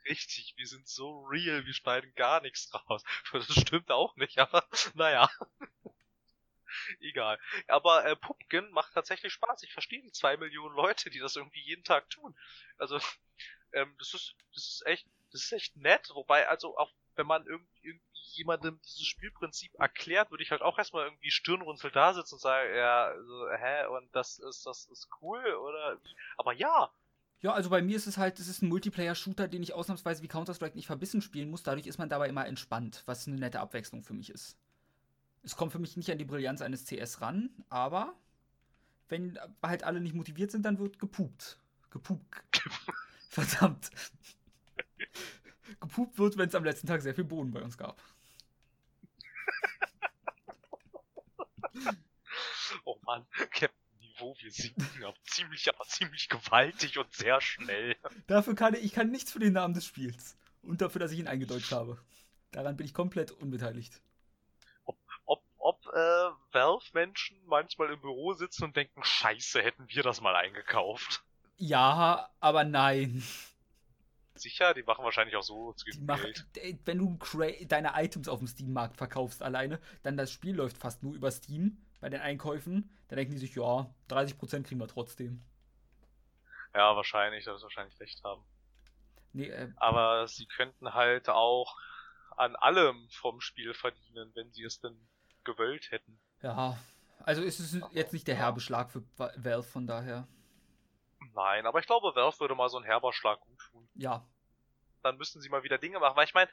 Richtig, 0.06 0.54
wir 0.56 0.66
sind 0.66 0.88
so 0.88 1.20
real, 1.26 1.64
wir 1.64 1.72
schneiden 1.74 2.12
gar 2.16 2.40
nichts 2.40 2.72
raus. 2.74 3.04
Das 3.32 3.46
stimmt 3.54 3.90
auch 3.92 4.16
nicht, 4.16 4.38
aber 4.38 4.66
naja. 4.94 5.30
Egal. 7.00 7.38
Aber 7.66 8.04
äh, 8.04 8.16
Pupken 8.16 8.70
macht 8.70 8.94
tatsächlich 8.94 9.32
Spaß. 9.32 9.62
Ich 9.62 9.72
verstehe 9.72 10.02
die 10.02 10.12
zwei 10.12 10.36
Millionen 10.36 10.74
Leute, 10.74 11.10
die 11.10 11.18
das 11.18 11.36
irgendwie 11.36 11.60
jeden 11.62 11.84
Tag 11.84 12.08
tun. 12.10 12.36
Also, 12.78 12.98
ähm, 13.72 13.94
das 13.98 14.14
ist, 14.14 14.34
das 14.54 14.64
ist 14.64 14.86
echt, 14.86 15.06
das 15.32 15.44
ist 15.44 15.52
echt 15.52 15.76
nett. 15.76 16.10
Wobei, 16.14 16.48
also 16.48 16.76
auch 16.78 16.92
wenn 17.16 17.26
man 17.26 17.46
irgendwie, 17.46 17.80
irgendwie 17.88 18.04
jemandem 18.34 18.80
dieses 18.82 19.06
Spielprinzip 19.06 19.74
erklärt, 19.78 20.30
würde 20.30 20.42
ich 20.44 20.50
halt 20.50 20.62
auch 20.62 20.78
erstmal 20.78 21.04
irgendwie 21.06 21.30
stirnrunzelnd 21.30 21.96
da 21.96 22.14
sitzen 22.14 22.34
und 22.36 22.40
sagen, 22.40 22.74
ja, 22.74 23.14
so, 23.26 23.50
hä, 23.50 23.86
und 23.86 24.14
das 24.14 24.38
ist, 24.38 24.66
das 24.66 24.86
ist 24.86 25.08
cool, 25.22 25.44
oder? 25.54 26.00
Aber 26.36 26.52
ja, 26.52 26.92
Ja, 27.40 27.52
also 27.52 27.70
bei 27.70 27.82
mir 27.82 27.96
ist 27.96 28.08
es 28.08 28.18
halt, 28.18 28.40
es 28.40 28.48
ist 28.48 28.62
ein 28.62 28.68
Multiplayer-Shooter, 28.68 29.46
den 29.46 29.62
ich 29.62 29.72
ausnahmsweise 29.72 30.22
wie 30.22 30.28
Counter-Strike 30.28 30.74
nicht 30.74 30.86
verbissen 30.86 31.22
spielen 31.22 31.50
muss. 31.50 31.62
Dadurch 31.62 31.86
ist 31.86 31.98
man 31.98 32.08
dabei 32.08 32.28
immer 32.28 32.46
entspannt, 32.46 33.02
was 33.06 33.28
eine 33.28 33.36
nette 33.36 33.60
Abwechslung 33.60 34.02
für 34.02 34.14
mich 34.14 34.30
ist. 34.30 34.58
Es 35.44 35.54
kommt 35.54 35.70
für 35.70 35.78
mich 35.78 35.96
nicht 35.96 36.10
an 36.10 36.18
die 36.18 36.24
Brillanz 36.24 36.60
eines 36.62 36.84
CS 36.84 37.20
ran, 37.20 37.50
aber 37.68 38.14
wenn 39.08 39.38
halt 39.62 39.84
alle 39.84 40.00
nicht 40.00 40.14
motiviert 40.14 40.50
sind, 40.50 40.64
dann 40.64 40.78
wird 40.80 40.98
gepupt. 40.98 41.58
Gepupt. 41.90 42.24
Verdammt. 43.28 43.90
gepupt 45.80 46.18
wird, 46.18 46.36
wenn 46.38 46.48
es 46.48 46.54
am 46.56 46.64
letzten 46.64 46.88
Tag 46.88 47.02
sehr 47.02 47.14
viel 47.14 47.24
Boden 47.24 47.52
bei 47.52 47.62
uns 47.62 47.78
gab. 47.78 48.02
Oh 52.84 52.98
Mann, 53.04 53.26
Captain 53.50 53.87
Niveau, 54.18 54.34
wir 54.38 54.50
sinken 54.50 55.04
aber 55.04 55.16
ziemlich, 55.24 55.68
aber 55.68 55.84
ziemlich 55.84 56.28
gewaltig 56.28 56.98
und 56.98 57.12
sehr 57.12 57.40
schnell. 57.40 57.96
Dafür 58.26 58.54
kann 58.54 58.74
ich, 58.74 58.84
ich 58.84 58.92
kann 58.92 59.10
nichts 59.10 59.32
für 59.32 59.38
den 59.38 59.52
Namen 59.52 59.74
des 59.74 59.86
Spiels. 59.86 60.36
Und 60.62 60.80
dafür, 60.80 61.00
dass 61.00 61.12
ich 61.12 61.18
ihn 61.18 61.28
eingedeutscht 61.28 61.72
habe. 61.72 61.98
Daran 62.50 62.76
bin 62.76 62.86
ich 62.86 62.94
komplett 62.94 63.30
unbeteiligt. 63.30 64.02
Ob, 64.84 64.98
ob, 65.24 65.42
ob 65.58 65.86
äh, 65.86 66.30
Valve-Menschen 66.52 67.38
manchmal 67.46 67.92
im 67.92 68.00
Büro 68.00 68.32
sitzen 68.34 68.64
und 68.64 68.76
denken, 68.76 69.02
scheiße, 69.02 69.62
hätten 69.62 69.86
wir 69.88 70.02
das 70.02 70.20
mal 70.20 70.34
eingekauft. 70.34 71.22
Ja, 71.56 72.30
aber 72.40 72.64
nein. 72.64 73.22
Sicher, 74.34 74.72
die 74.74 74.84
machen 74.84 75.04
wahrscheinlich 75.04 75.36
auch 75.36 75.42
so 75.42 75.72
zu 75.72 75.84
Die 75.90 76.00
machen, 76.00 76.32
wenn 76.84 76.98
du 76.98 77.18
deine 77.66 77.92
Items 77.94 78.28
auf 78.28 78.38
dem 78.38 78.46
Steam-Markt 78.46 78.96
verkaufst 78.96 79.42
alleine, 79.42 79.80
dann 80.02 80.16
das 80.16 80.30
Spiel 80.30 80.54
läuft 80.54 80.78
fast 80.78 81.02
nur 81.02 81.14
über 81.14 81.30
Steam 81.30 81.76
bei 82.00 82.08
den 82.08 82.20
Einkäufen, 82.20 82.90
dann 83.08 83.16
denken 83.16 83.32
die 83.32 83.38
sich, 83.38 83.54
ja, 83.54 83.92
30% 84.08 84.64
kriegen 84.64 84.80
wir 84.80 84.88
trotzdem. 84.88 85.42
Ja, 86.74 86.94
wahrscheinlich, 86.96 87.44
da 87.44 87.52
wirst 87.52 87.62
wahrscheinlich 87.64 87.98
recht 88.00 88.22
haben. 88.24 88.44
Nee, 89.32 89.48
äh, 89.48 89.72
Aber 89.76 90.26
sie 90.28 90.46
könnten 90.46 90.94
halt 90.94 91.28
auch 91.28 91.76
an 92.36 92.56
allem 92.56 93.08
vom 93.10 93.40
Spiel 93.40 93.74
verdienen, 93.74 94.30
wenn 94.34 94.52
sie 94.52 94.64
es 94.64 94.80
denn 94.80 95.08
gewollt 95.44 95.90
hätten. 95.90 96.20
Ja, 96.42 96.78
also 97.20 97.42
ist 97.42 97.58
es 97.58 97.80
jetzt 97.92 98.12
nicht 98.12 98.28
der 98.28 98.36
herbe 98.36 98.60
Schlag 98.60 98.90
für 98.90 99.02
Valve 99.16 99.62
von 99.64 99.86
daher. 99.86 100.28
Nein, 101.34 101.66
aber 101.66 101.80
ich 101.80 101.86
glaube, 101.86 102.14
Valve 102.14 102.40
würde 102.40 102.54
mal 102.54 102.68
so 102.68 102.76
einen 102.76 102.86
herber 102.86 103.12
Schlag 103.12 103.40
gut 103.40 103.58
tun. 103.70 103.88
Ja. 103.94 104.24
Dann 105.02 105.16
müssten 105.16 105.40
sie 105.40 105.48
mal 105.48 105.62
wieder 105.62 105.78
Dinge 105.78 105.98
machen. 105.98 106.16
Weil 106.16 106.26
ich 106.26 106.34
meine, 106.34 106.50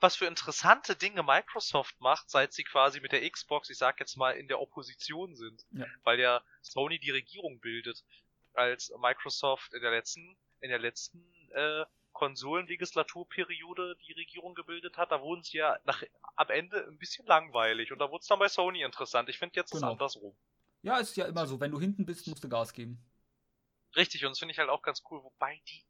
was 0.00 0.16
für 0.16 0.26
interessante 0.26 0.96
Dinge 0.96 1.22
Microsoft 1.22 2.00
macht, 2.00 2.30
seit 2.30 2.52
sie 2.52 2.64
quasi 2.64 3.00
mit 3.00 3.12
der 3.12 3.28
Xbox, 3.28 3.70
ich 3.70 3.78
sag 3.78 4.00
jetzt 4.00 4.16
mal, 4.16 4.32
in 4.32 4.48
der 4.48 4.60
Opposition 4.60 5.34
sind. 5.34 5.64
Ja. 5.70 5.86
Weil 6.02 6.20
ja 6.20 6.42
Sony 6.62 6.98
die 6.98 7.10
Regierung 7.10 7.60
bildet. 7.60 8.04
Als 8.54 8.90
Microsoft 8.98 9.74
in 9.74 9.82
der 9.82 9.90
letzten, 9.90 10.36
in 10.60 10.70
der 10.70 10.78
letzten 10.78 11.22
äh, 11.52 11.84
Konsolenlegislaturperiode 12.16 13.96
die 14.06 14.12
Regierung 14.12 14.54
gebildet 14.54 14.96
hat, 14.96 15.12
da 15.12 15.20
wurden 15.20 15.42
sie 15.42 15.58
ja 15.58 15.78
nach, 15.84 16.02
am 16.36 16.48
Ende 16.48 16.86
ein 16.86 16.96
bisschen 16.96 17.26
langweilig 17.26 17.92
und 17.92 17.98
da 17.98 18.10
wurde 18.10 18.22
es 18.22 18.26
dann 18.26 18.38
bei 18.38 18.48
Sony 18.48 18.82
interessant. 18.82 19.28
Ich 19.28 19.38
finde 19.38 19.56
jetzt 19.56 19.72
genau. 19.72 19.88
ist 19.88 19.92
andersrum. 19.92 20.34
Ja, 20.80 20.96
ist 20.96 21.16
ja 21.16 21.26
immer 21.26 21.46
so. 21.46 21.60
Wenn 21.60 21.72
du 21.72 21.78
hinten 21.78 22.06
bist, 22.06 22.26
musst 22.26 22.42
du 22.42 22.48
Gas 22.48 22.72
geben. 22.72 23.04
Richtig, 23.96 24.24
und 24.24 24.30
das 24.30 24.38
finde 24.38 24.52
ich 24.52 24.58
halt 24.58 24.70
auch 24.70 24.82
ganz 24.82 25.02
cool, 25.10 25.22
wobei 25.22 25.60
die 25.68 25.84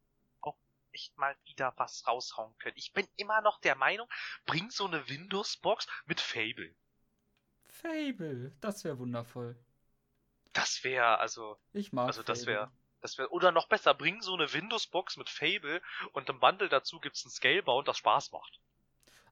echt 0.97 1.19
mal 1.19 1.37
wieder 1.45 1.75
was 1.77 2.07
raushauen 2.07 2.57
können. 2.59 2.77
Ich 2.79 2.95
bin 2.95 3.07
immer 3.17 3.43
noch 3.43 3.61
der 3.61 3.77
Meinung, 3.77 4.09
bring 4.47 4.71
so 4.71 4.87
eine 4.87 5.07
Windows-Box 5.09 5.87
mit 6.07 6.21
Fable. 6.21 6.75
Fable, 7.69 8.57
das 8.63 8.83
wäre 8.83 8.99
wundervoll. 8.99 9.57
Das 10.55 10.83
wäre, 10.85 11.19
also. 11.19 11.59
Ich 11.75 11.93
mag 11.93 12.07
Also, 12.07 12.23
das 12.23 12.47
wäre. 12.47 12.73
Das 13.03 13.19
wäre, 13.19 13.31
oder 13.31 13.53
noch 13.53 13.69
besser, 13.69 13.93
bring 13.93 14.23
so 14.23 14.33
eine 14.33 14.51
Windows-Box 14.53 15.19
mit 15.19 15.29
Fable 15.29 15.83
und 16.13 16.31
im 16.31 16.41
Bundle 16.41 16.71
dazu 16.71 16.99
gibt's 16.99 17.25
ein 17.27 17.31
Scalebound, 17.31 17.87
das 17.87 17.99
Spaß 17.99 18.33
macht. 18.33 18.59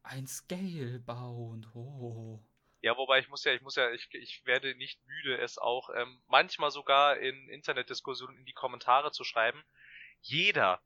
Ein 0.03 0.27
Scalebound, 0.27 1.75
oh. 1.75 2.45
Ja, 2.83 2.99
wobei 2.99 3.21
ich 3.21 3.29
muss 3.31 3.43
ja, 3.45 3.55
ich 3.55 3.63
muss 3.63 3.77
ja, 3.77 3.91
ich, 3.93 4.13
ich 4.13 4.45
werde 4.45 4.75
nicht 4.75 5.03
müde, 5.07 5.39
es 5.39 5.57
auch 5.57 5.89
ähm, 5.97 6.23
manchmal 6.29 6.71
sogar 6.71 7.17
in 7.17 7.49
Internetdiskussionen 7.49 8.37
in 8.37 8.45
die 8.45 8.53
Kommentare 8.53 9.11
zu 9.11 9.25
schreiben. 9.25 9.65
Jeder, 10.21 10.83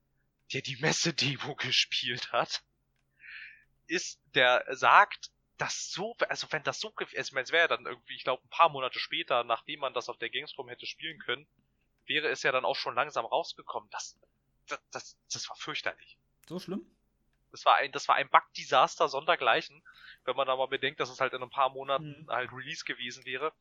der 0.53 0.62
die 0.62 0.77
Messe-Demo 0.77 1.55
gespielt 1.57 2.33
hat, 2.33 2.62
ist, 3.87 4.20
der 4.35 4.65
sagt, 4.70 5.31
dass 5.57 5.91
so, 5.91 6.15
also 6.29 6.47
wenn 6.51 6.62
das 6.62 6.81
so, 6.81 6.93
also 6.97 7.16
es 7.16 7.33
wäre 7.53 7.57
ja 7.57 7.69
dann 7.69 7.87
irgendwie, 7.87 8.15
ich 8.15 8.25
glaube, 8.25 8.45
ein 8.45 8.51
paar 8.51 8.69
Monate 8.69 8.99
später, 8.99 9.45
nachdem 9.45 9.81
man 9.81 9.95
das 9.95 10.09
auf 10.09 10.19
der 10.19 10.31
Gamescom 10.31 10.69
hätte 10.69 10.87
spielen 10.87 11.19
können, 11.19 11.49
wäre 12.07 12.29
es 12.29 12.43
ja 12.43 12.53
dann 12.53 12.65
auch 12.65 12.77
schon 12.77 12.95
langsam 12.95 13.27
rausgekommen. 13.27 13.91
Das, 13.91 14.16
das, 14.69 14.81
das, 14.91 15.19
das 15.33 15.49
war 15.49 15.57
fürchterlich. 15.57 16.16
So 16.49 16.59
schlimm? 16.59 16.87
Das 17.51 17.65
war 17.65 17.77
ein, 17.77 17.93
das 17.93 18.09
war 18.09 18.16
ein 18.16 18.29
Bug-Desaster 18.29 19.09
sondergleichen, 19.09 19.83
wenn 20.25 20.37
man 20.37 20.47
da 20.47 20.57
mal 20.57 20.66
bedenkt, 20.66 21.01
dass 21.01 21.11
es 21.11 21.20
halt 21.20 21.33
in 21.33 21.43
ein 21.43 21.51
paar 21.51 21.70
Monaten 21.70 22.23
mhm. 22.23 22.31
halt 22.31 22.53
Release 22.53 22.85
gewesen 22.85 23.25
wäre. 23.25 23.53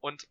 Und 0.00 0.26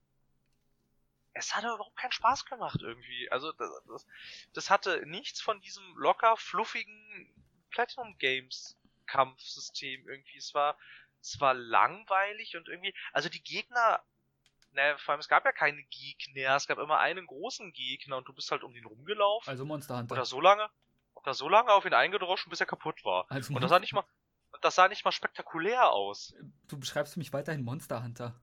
es 1.34 1.56
hatte 1.56 1.68
überhaupt 1.68 1.98
keinen 1.98 2.12
Spaß 2.12 2.46
gemacht 2.46 2.80
irgendwie. 2.82 3.32
Also 3.32 3.52
das, 3.54 3.70
das, 3.88 4.08
das 4.54 4.70
hatte 4.70 5.06
nichts 5.06 5.42
von 5.42 5.60
diesem 5.62 5.84
locker 5.96 6.36
fluffigen 6.38 7.34
Platinum 7.70 8.18
Games 8.18 8.78
Kampfsystem 9.06 10.08
irgendwie. 10.08 10.38
Es 10.38 10.54
war 10.54 10.78
es 11.22 11.40
war 11.40 11.54
langweilig 11.54 12.56
und 12.56 12.68
irgendwie, 12.68 12.94
also 13.12 13.30
die 13.30 13.44
Gegner, 13.44 14.02
ne, 14.72 14.96
vor 15.00 15.14
allem 15.14 15.20
es 15.20 15.28
gab 15.28 15.46
ja 15.46 15.52
keine 15.52 15.84
Gegner, 15.84 16.56
es 16.56 16.68
gab 16.68 16.78
immer 16.78 17.00
einen 17.00 17.26
großen 17.28 17.74
Gegner 17.74 18.18
und 18.18 18.28
du 18.28 18.34
bist 18.34 18.52
halt 18.52 18.64
um 18.64 18.74
den 18.74 18.86
rumgelaufen. 18.86 19.50
Also 19.50 19.66
Monster 19.66 19.98
Hunter. 19.98 20.14
Oder 20.14 20.26
so 20.26 20.40
lange, 20.40 20.70
oder 21.16 21.34
so 21.34 21.50
lange 21.50 21.72
auf 21.72 21.86
ihn 21.86 21.94
eingedroschen, 21.94 22.50
bis 22.50 22.60
er 22.60 22.66
kaputt 22.66 23.04
war. 23.04 23.26
Also 23.30 23.54
und 23.54 23.62
das 23.62 23.70
sah 23.70 23.80
nicht 23.80 23.94
mal, 23.94 24.06
das 24.62 24.76
sah 24.76 24.88
nicht 24.88 25.04
mal 25.06 25.12
spektakulär 25.12 25.92
aus. 25.92 26.34
Du 26.68 26.80
beschreibst 26.80 27.18
mich 27.18 27.34
weiterhin 27.34 27.64
Monster 27.64 28.04
Hunter. 28.04 28.40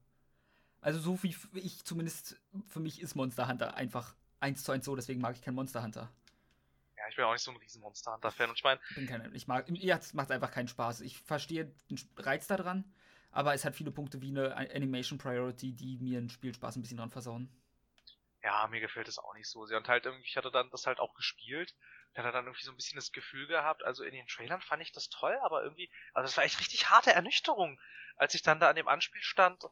Also 0.80 0.98
so 0.98 1.22
wie 1.22 1.34
ich 1.54 1.84
zumindest, 1.84 2.40
für 2.68 2.80
mich 2.80 3.00
ist 3.00 3.14
Monster 3.14 3.48
Hunter 3.48 3.74
einfach 3.74 4.14
eins 4.40 4.62
zu 4.62 4.72
eins 4.72 4.84
so, 4.84 4.94
deswegen 4.94 5.20
mag 5.20 5.34
ich 5.34 5.42
kein 5.42 5.54
Monster 5.54 5.82
Hunter. 5.82 6.12
Ja, 6.96 7.08
ich 7.08 7.16
bin 7.16 7.24
auch 7.24 7.32
nicht 7.32 7.42
so 7.42 7.50
ein 7.50 7.56
riesen 7.56 7.82
Monster 7.82 8.12
Hunter-Fan 8.12 8.50
und 8.50 8.56
ich 8.56 8.64
meine... 8.64 8.80
Ich 8.90 8.96
bin 8.96 9.06
kein, 9.06 9.34
ich 9.34 9.46
mag, 9.46 9.66
ja, 9.68 9.96
es 9.96 10.14
macht 10.14 10.30
einfach 10.30 10.50
keinen 10.50 10.68
Spaß. 10.68 11.00
Ich 11.00 11.18
verstehe 11.18 11.72
den 11.90 11.98
Reiz 12.16 12.46
daran, 12.46 12.84
aber 13.30 13.54
es 13.54 13.64
hat 13.64 13.74
viele 13.74 13.90
Punkte 13.90 14.20
wie 14.22 14.30
eine 14.30 14.56
Animation 14.56 15.18
Priority, 15.18 15.72
die 15.72 15.98
mir 15.98 16.20
den 16.20 16.30
Spielspaß 16.30 16.76
ein 16.76 16.82
bisschen 16.82 16.98
dran 16.98 17.10
versauen. 17.10 17.50
Ja, 18.42 18.66
mir 18.68 18.80
gefällt 18.80 19.08
es 19.08 19.18
auch 19.18 19.34
nicht 19.34 19.48
so 19.48 19.66
sehr. 19.66 19.78
Und 19.78 19.88
halt 19.88 20.04
irgendwie, 20.04 20.26
ich 20.26 20.36
hatte 20.36 20.50
dann 20.50 20.70
das 20.70 20.86
halt 20.86 21.00
auch 21.00 21.14
gespielt 21.14 21.74
der 22.16 22.24
hat 22.24 22.34
dann 22.34 22.46
irgendwie 22.46 22.64
so 22.64 22.72
ein 22.72 22.76
bisschen 22.76 22.96
das 22.96 23.12
Gefühl 23.12 23.46
gehabt, 23.46 23.84
also 23.84 24.02
in 24.02 24.12
den 24.12 24.26
Trailern 24.26 24.62
fand 24.62 24.82
ich 24.82 24.92
das 24.92 25.10
toll, 25.10 25.38
aber 25.42 25.62
irgendwie, 25.62 25.90
also 26.14 26.26
das 26.26 26.36
war 26.36 26.44
echt 26.44 26.58
richtig 26.60 26.88
harte 26.88 27.12
Ernüchterung, 27.12 27.78
als 28.16 28.34
ich 28.34 28.42
dann 28.42 28.58
da 28.58 28.70
an 28.70 28.76
dem 28.76 28.88
Anspielstand 28.88 29.64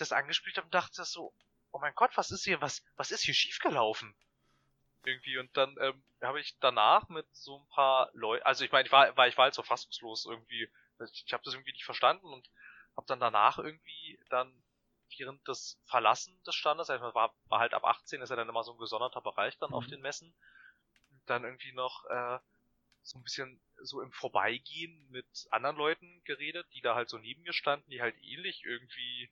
das 0.00 0.12
angespielt 0.12 0.56
habe 0.56 0.66
und 0.66 0.74
dachte 0.74 1.04
so, 1.04 1.32
oh 1.72 1.78
mein 1.78 1.94
Gott, 1.94 2.16
was 2.16 2.30
ist 2.30 2.44
hier, 2.44 2.60
was, 2.60 2.82
was 2.96 3.10
ist 3.10 3.22
hier 3.22 3.34
schiefgelaufen? 3.34 4.14
Irgendwie 5.04 5.38
und 5.38 5.56
dann 5.56 5.76
ähm, 5.80 6.02
habe 6.20 6.40
ich 6.40 6.58
danach 6.58 7.08
mit 7.08 7.26
so 7.34 7.58
ein 7.58 7.68
paar 7.68 8.10
Leuten, 8.12 8.44
also 8.44 8.64
ich 8.64 8.72
meine, 8.72 8.86
ich 8.86 8.92
war, 8.92 9.16
war 9.16 9.28
ich 9.28 9.36
war 9.38 9.44
halt 9.44 9.54
so 9.54 9.62
fassungslos 9.62 10.26
irgendwie, 10.26 10.68
ich 11.24 11.32
habe 11.32 11.42
das 11.44 11.54
irgendwie 11.54 11.72
nicht 11.72 11.84
verstanden 11.84 12.26
und 12.26 12.50
habe 12.96 13.06
dann 13.06 13.20
danach 13.20 13.58
irgendwie 13.58 14.20
dann 14.28 14.52
während 15.16 15.46
des 15.48 15.80
Verlassen 15.86 16.38
des 16.44 16.54
Standes, 16.54 16.90
also 16.90 17.14
war, 17.14 17.34
war 17.48 17.60
halt 17.60 17.74
ab 17.74 17.84
18, 17.84 18.20
ist 18.20 18.30
ja 18.30 18.36
dann 18.36 18.48
immer 18.48 18.62
so 18.62 18.72
ein 18.72 18.78
gesonderter 18.78 19.20
Bereich 19.20 19.58
dann 19.58 19.70
mhm. 19.70 19.76
auf 19.76 19.86
den 19.86 20.00
Messen, 20.00 20.34
dann 21.26 21.44
irgendwie 21.44 21.72
noch 21.72 22.04
äh, 22.06 22.38
so 23.02 23.18
ein 23.18 23.22
bisschen 23.22 23.60
so 23.82 24.00
im 24.00 24.12
Vorbeigehen 24.12 25.08
mit 25.10 25.26
anderen 25.50 25.76
Leuten 25.76 26.22
geredet, 26.24 26.66
die 26.74 26.80
da 26.80 26.94
halt 26.94 27.08
so 27.08 27.18
neben 27.18 27.42
mir 27.42 27.52
standen, 27.52 27.90
die 27.90 28.02
halt 28.02 28.16
ähnlich 28.22 28.64
irgendwie, 28.64 29.30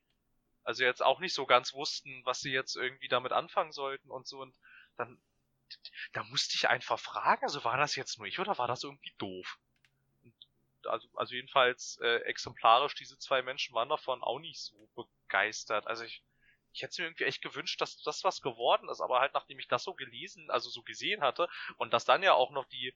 also 0.69 0.85
jetzt 0.85 1.03
auch 1.03 1.19
nicht 1.19 1.33
so 1.33 1.47
ganz 1.47 1.73
wussten, 1.73 2.21
was 2.27 2.41
sie 2.41 2.53
jetzt 2.53 2.77
irgendwie 2.77 3.09
damit 3.09 3.33
anfangen 3.33 3.73
sollten 3.73 4.11
und 4.11 4.27
so 4.27 4.43
und 4.43 4.55
dann, 4.99 5.19
da 6.13 6.23
musste 6.25 6.57
ich 6.57 6.69
einfach 6.69 7.01
fragen, 7.01 7.43
also 7.43 7.65
war 7.65 7.79
das 7.79 7.97
jetzt 7.97 8.19
nur 8.19 8.27
ich 8.27 8.39
oder 8.39 8.59
war 8.59 8.69
das 8.69 8.85
irgendwie 8.85 9.15
doof? 9.17 9.59
Und 10.23 10.35
also, 10.85 11.09
also 11.15 11.35
jedenfalls 11.35 11.99
äh, 12.03 12.19
exemplarisch, 12.25 12.95
diese 12.97 13.19
zwei 13.19 13.41
Menschen 13.41 13.75
waren 13.75 13.89
davon 13.89 14.23
auch 14.23 14.41
nicht 14.41 14.61
so 14.61 14.91
begeistert. 14.95 15.87
Also 15.87 16.05
ich, 16.05 16.23
ich 16.75 16.83
hätte 16.83 17.01
mir 17.01 17.09
irgendwie 17.09 17.25
echt 17.25 17.41
gewünscht, 17.41 17.81
dass 17.81 18.03
das 18.03 18.23
was 18.23 18.43
geworden 18.43 18.91
ist, 18.91 19.01
aber 19.01 19.21
halt 19.21 19.33
nachdem 19.33 19.59
ich 19.59 19.69
das 19.69 19.85
so 19.85 19.95
gelesen, 19.95 20.51
also 20.51 20.69
so 20.69 20.83
gesehen 20.83 21.23
hatte 21.23 21.49
und 21.79 21.95
dass 21.95 22.05
dann 22.05 22.23
ja 22.23 22.35
auch 22.35 22.51
noch 22.51 22.67
die 22.67 22.95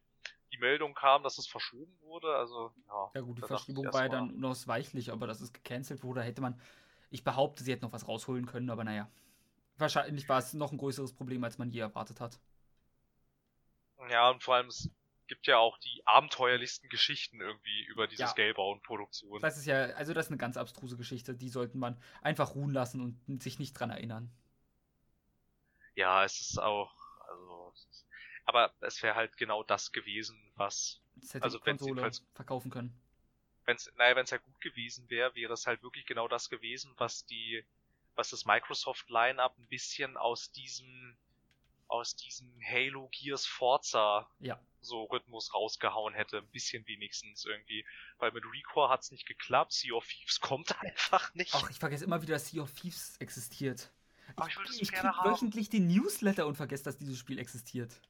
die 0.52 0.58
Meldung 0.58 0.92
kam, 0.92 1.22
dass 1.22 1.38
es 1.38 1.46
verschoben 1.46 1.98
wurde, 2.02 2.36
also 2.36 2.74
ja. 2.86 3.10
Ja 3.14 3.20
gut, 3.22 3.38
die 3.38 3.42
Verschiebung 3.42 3.90
war 3.90 4.02
ja 4.02 4.10
dann 4.10 4.34
unausweichlich, 4.34 5.10
aber 5.10 5.26
dass 5.26 5.40
es 5.40 5.54
gecancelt 5.54 6.02
wurde, 6.02 6.22
hätte 6.22 6.42
man, 6.42 6.60
ich 7.12 7.24
behaupte, 7.24 7.62
sie 7.62 7.72
hätten 7.72 7.84
noch 7.84 7.92
was 7.92 8.08
rausholen 8.08 8.46
können, 8.46 8.70
aber 8.70 8.84
naja. 8.84 9.08
Wahrscheinlich 9.76 10.28
war 10.28 10.38
es 10.38 10.52
noch 10.54 10.72
ein 10.72 10.78
größeres 10.78 11.14
Problem, 11.14 11.44
als 11.44 11.58
man 11.58 11.70
je 11.70 11.80
erwartet 11.80 12.20
hat. 12.20 12.40
Ja, 14.10 14.30
und 14.30 14.42
vor 14.42 14.56
allem, 14.56 14.66
es 14.66 14.90
gibt 15.28 15.46
ja 15.46 15.58
auch 15.58 15.78
die 15.78 16.02
abenteuerlichsten 16.04 16.88
Geschichten 16.88 17.40
irgendwie 17.40 17.84
über 17.84 18.06
diese 18.06 18.22
ja. 18.22 18.28
Scalebound-Produktion. 18.28 19.40
Das 19.40 19.56
ist 19.56 19.66
ja, 19.66 19.84
also 19.94 20.12
das 20.14 20.26
ist 20.26 20.30
eine 20.30 20.38
ganz 20.38 20.56
abstruse 20.56 20.96
Geschichte, 20.96 21.34
die 21.34 21.48
sollte 21.48 21.76
man 21.76 22.00
einfach 22.22 22.54
ruhen 22.54 22.70
lassen 22.70 23.00
und 23.00 23.42
sich 23.42 23.58
nicht 23.58 23.74
dran 23.74 23.90
erinnern. 23.90 24.30
Ja, 25.94 26.24
es 26.24 26.40
ist 26.40 26.58
auch, 26.58 26.92
also, 27.28 27.74
aber 28.44 28.72
es 28.80 29.02
wäre 29.02 29.14
halt 29.14 29.36
genau 29.36 29.62
das 29.62 29.92
gewesen, 29.92 30.38
was, 30.56 31.02
das 31.16 31.34
hätte 31.34 31.44
also 31.44 31.58
die 31.58 31.64
Konsole 31.64 32.10
verkaufen 32.34 32.70
können. 32.70 32.98
Wenn's, 33.64 33.90
naja, 33.96 34.16
wenn 34.16 34.24
es 34.24 34.30
ja 34.30 34.38
gut 34.38 34.60
gewesen 34.60 35.08
wäre, 35.08 35.34
wäre 35.34 35.52
es 35.52 35.66
halt 35.66 35.82
wirklich 35.82 36.06
genau 36.06 36.28
das 36.28 36.50
gewesen, 36.50 36.92
was 36.96 37.26
die, 37.26 37.64
was 38.14 38.30
das 38.30 38.44
Microsoft 38.44 39.08
Line-Up 39.08 39.56
ein 39.58 39.68
bisschen 39.68 40.16
aus 40.16 40.50
diesem, 40.52 41.16
aus 41.88 42.16
diesem 42.16 42.52
Halo 42.68 43.08
Gears 43.12 43.46
Forza 43.46 44.28
ja 44.40 44.58
so 44.82 45.04
Rhythmus 45.04 45.54
rausgehauen 45.54 46.14
hätte, 46.14 46.38
ein 46.38 46.46
bisschen 46.48 46.86
wenigstens 46.86 47.44
irgendwie. 47.44 47.84
Weil 48.18 48.32
mit 48.32 48.44
Recore 48.44 48.90
hat's 48.90 49.10
nicht 49.10 49.26
geklappt, 49.26 49.72
Sea 49.72 49.94
of 49.94 50.06
Thieves 50.06 50.40
kommt 50.40 50.78
einfach 50.80 51.34
nicht. 51.34 51.54
Ach, 51.54 51.70
ich 51.70 51.78
vergesse 51.78 52.04
immer 52.04 52.20
wieder, 52.22 52.34
dass 52.34 52.48
Sea 52.48 52.62
of 52.62 52.72
Thieves 52.72 53.16
existiert. 53.18 53.90
Aber 54.36 54.48
ich, 54.48 54.54
ich, 54.54 54.58
will 54.58 54.82
ich 54.82 54.92
gerne 54.92 55.16
haben. 55.16 55.30
wöchentlich 55.30 55.68
den 55.68 55.86
Newsletter 55.88 56.46
und 56.46 56.56
vergesse, 56.56 56.84
dass 56.84 56.96
dieses 56.96 57.18
Spiel 57.18 57.38
existiert. 57.38 58.00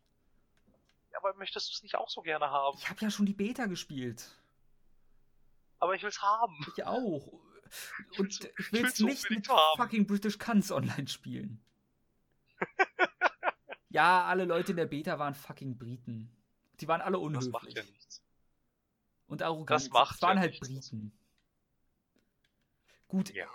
Ja, 1.13 1.19
aber 1.19 1.35
möchtest 1.35 1.69
du 1.69 1.73
es 1.75 1.83
nicht 1.83 1.97
auch 1.97 2.09
so 2.09 2.23
gerne 2.23 2.51
haben? 2.51 2.77
Ich 2.79 2.89
habe 2.89 3.01
ja 3.01 3.11
schon 3.11 3.27
die 3.27 3.35
Beta 3.35 3.67
gespielt. 3.67 4.31
Aber 5.83 5.95
ich 5.95 6.03
will's 6.03 6.23
haben. 6.23 6.57
Ich 6.77 6.85
auch. 6.85 7.27
Und 8.19 8.45
ich 8.45 8.51
ich 8.59 8.73
will 8.73 8.83
will's 8.83 8.95
es 8.95 9.01
nicht 9.01 9.31
mit 9.31 9.49
haben. 9.49 9.77
fucking 9.83 10.07
British 10.07 10.39
Cunts 10.39 10.71
online 10.71 11.09
spielen. 11.09 11.61
ja, 13.91 14.25
alle 14.25 14.45
Leute 14.45 14.73
in 14.73 14.77
der 14.77 14.87
Beta 14.87 15.19
waren 15.19 15.35
fucking 15.35 15.77
Briten. 15.79 16.31
Die 16.81 16.89
waren 16.89 17.01
alle 17.01 17.17
Das 17.17 17.23
unhöflich. 17.23 17.53
macht 17.53 17.73
ja 17.73 17.83
nichts. 17.83 18.23
Und 19.27 19.43
arrogant. 19.43 19.71
Das 19.71 19.91
macht 19.91 20.17
es 20.17 20.23
waren 20.23 20.37
ja 20.37 20.43
halt 20.43 20.53
nichts. 20.53 20.69
Briten. 20.91 21.13
Gut, 23.09 23.33
Ja. 23.35 23.47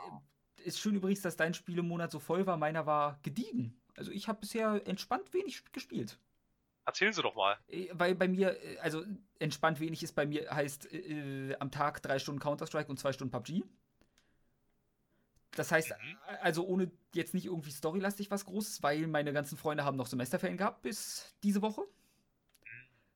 äh, 0.57 0.63
ist 0.63 0.79
schön 0.79 0.95
übrigens, 0.95 1.21
dass 1.21 1.37
dein 1.37 1.53
Spielemonat 1.53 2.11
so 2.11 2.19
voll 2.19 2.45
war. 2.45 2.57
Meiner 2.57 2.85
war 2.85 3.19
gediegen. 3.23 3.79
Also 3.95 4.11
ich 4.11 4.27
habe 4.27 4.39
bisher 4.41 4.85
entspannt 4.87 5.33
wenig 5.33 5.63
gespielt. 5.71 6.19
Erzählen 6.87 7.11
Sie 7.11 7.21
doch 7.21 7.35
mal. 7.35 7.57
Äh, 7.67 7.89
Weil 7.91 8.15
bei 8.15 8.29
mir, 8.29 8.63
äh, 8.63 8.77
also 8.79 9.03
entspannt 9.39 9.81
wenig 9.81 10.01
ist 10.03 10.13
bei 10.13 10.25
mir, 10.25 10.49
heißt 10.49 10.91
äh, 10.91 11.49
äh, 11.51 11.57
am 11.59 11.69
Tag 11.69 12.01
drei 12.01 12.17
Stunden 12.17 12.39
Counter-Strike 12.39 12.89
und 12.89 12.97
zwei 12.97 13.11
Stunden 13.11 13.29
PUBG. 13.29 13.63
Das 15.51 15.71
heißt, 15.71 15.89
Mhm. 15.89 16.17
also 16.41 16.65
ohne 16.65 16.89
jetzt 17.13 17.33
nicht 17.33 17.45
irgendwie 17.45 17.71
storylastig 17.71 18.31
was 18.31 18.45
Großes, 18.45 18.83
weil 18.83 19.05
meine 19.07 19.33
ganzen 19.33 19.57
Freunde 19.57 19.83
haben 19.83 19.97
noch 19.97 20.07
Semesterferien 20.07 20.57
gehabt 20.57 20.81
bis 20.81 21.35
diese 21.43 21.61
Woche. 21.61 21.81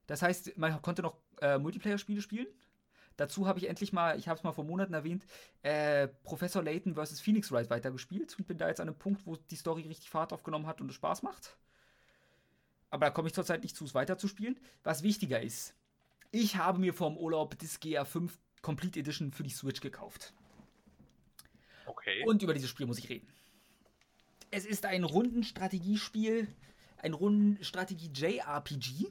Das 0.06 0.22
heißt, 0.22 0.58
man 0.58 0.82
konnte 0.82 1.02
noch 1.02 1.16
äh, 1.42 1.58
Multiplayer-Spiele 1.58 2.22
spielen. 2.22 2.48
Dazu 3.16 3.48
habe 3.48 3.60
ich 3.60 3.70
endlich 3.70 3.94
mal, 3.94 4.18
ich 4.20 4.28
habe 4.28 4.38
es 4.38 4.44
mal 4.44 4.52
vor 4.52 4.66
Monaten 4.66 4.94
erwähnt, 4.94 5.26
äh, 5.62 6.10
Professor 6.24 6.62
Layton 6.62 6.96
vs. 6.96 7.22
Phoenix 7.22 7.52
Wright 7.54 7.70
weitergespielt 7.70 8.38
und 8.38 8.48
bin 8.48 8.58
da 8.58 8.68
jetzt 8.68 8.82
an 8.82 8.90
einem 8.90 8.98
Punkt, 8.98 9.26
wo 9.26 9.38
die 9.38 9.56
Story 9.56 9.84
richtig 9.84 10.10
Fahrt 10.10 10.34
aufgenommen 10.34 10.68
hat 10.68 10.82
und 10.82 10.90
es 10.90 10.96
Spaß 10.96 11.22
macht. 11.22 11.56
Aber 12.92 13.08
da 13.08 13.12
komme 13.12 13.30
ich 13.30 13.34
zurzeit 13.34 13.64
nicht 13.64 13.76
zu, 13.76 13.86
es 13.86 13.96
weiterzuspielen. 13.96 14.60
Was 14.84 15.02
wichtiger 15.02 15.42
ist, 15.42 15.74
ich 16.30 16.58
habe 16.58 16.80
mir 16.80 16.94
vom 16.94 17.18
Urlaub 17.18 17.58
Disgaea 17.58 18.06
5 18.06 18.38
Complete 18.62 19.00
Edition 19.00 19.32
für 19.32 19.42
die 19.44 19.50
Switch 19.50 19.82
gekauft. 19.82 20.34
Okay. 21.86 22.24
Und 22.26 22.44
über 22.44 22.54
dieses 22.54 22.70
Spiel 22.70 22.86
muss 22.86 23.00
ich 23.00 23.10
reden. 23.10 23.28
Es 24.52 24.66
ist 24.66 24.86
ein 24.86 25.04
Rundenstrategiespiel, 25.04 26.48
ein 26.98 27.14
Rundenstrategie-JRPG. 27.14 29.08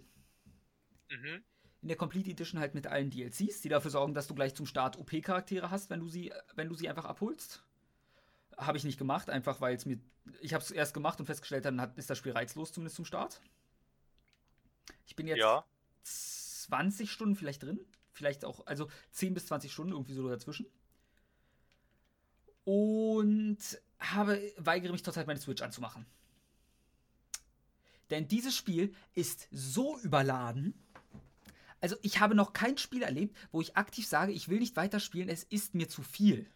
mhm. 1.09 1.43
In 1.82 1.89
der 1.89 1.97
Complete 1.97 2.31
Edition 2.31 2.61
halt 2.61 2.74
mit 2.74 2.86
allen 2.86 3.09
DLCs, 3.09 3.62
die 3.62 3.70
dafür 3.70 3.90
sorgen, 3.90 4.12
dass 4.12 4.27
du 4.27 4.35
gleich 4.35 4.55
zum 4.55 4.66
Start 4.66 4.98
OP-Charaktere 4.98 5.70
hast, 5.70 5.89
wenn 5.89 6.01
du 6.01 6.09
sie, 6.09 6.31
wenn 6.55 6.69
du 6.69 6.74
sie 6.74 6.90
einfach 6.90 7.07
abholst. 7.07 7.65
Habe 8.59 8.77
ich 8.77 8.85
nicht 8.85 8.98
gemacht, 8.98 9.31
einfach 9.31 9.62
weil 9.62 9.74
es 9.74 9.86
mir. 9.86 9.98
Ich 10.43 10.52
habe 10.52 10.62
es 10.62 10.70
erst 10.70 10.93
gemacht 10.93 11.19
und 11.19 11.24
festgestellt, 11.24 11.65
dann 11.65 11.81
hat, 11.81 11.97
ist 11.97 12.11
das 12.11 12.19
Spiel 12.19 12.32
reizlos, 12.32 12.73
zumindest 12.73 12.97
zum 12.97 13.07
Start. 13.07 13.40
Ich 15.06 15.16
bin 15.16 15.26
jetzt 15.26 15.38
Ja. 15.38 15.64
20 16.02 17.10
Stunden 17.10 17.36
vielleicht 17.36 17.62
drin. 17.62 17.80
Vielleicht 18.12 18.44
auch, 18.44 18.66
also 18.66 18.88
10 19.12 19.34
bis 19.34 19.46
20 19.46 19.72
Stunden, 19.72 19.92
irgendwie 19.92 20.14
so 20.14 20.28
dazwischen. 20.28 20.66
Und 22.64 23.58
habe, 23.98 24.40
weigere 24.56 24.92
mich 24.92 25.04
zurzeit 25.04 25.26
meine 25.26 25.40
Switch 25.40 25.62
anzumachen. 25.62 26.06
Denn 28.10 28.28
dieses 28.28 28.56
Spiel 28.56 28.94
ist 29.14 29.48
so 29.50 29.98
überladen. 30.00 30.74
Also 31.80 31.96
ich 32.02 32.20
habe 32.20 32.34
noch 32.34 32.52
kein 32.52 32.76
Spiel 32.76 33.02
erlebt, 33.02 33.36
wo 33.52 33.60
ich 33.60 33.76
aktiv 33.76 34.06
sage, 34.06 34.32
ich 34.32 34.48
will 34.48 34.58
nicht 34.58 34.76
weiterspielen, 34.76 35.28
es 35.28 35.44
ist 35.44 35.74
mir 35.74 35.88
zu 35.88 36.02
viel. 36.02 36.50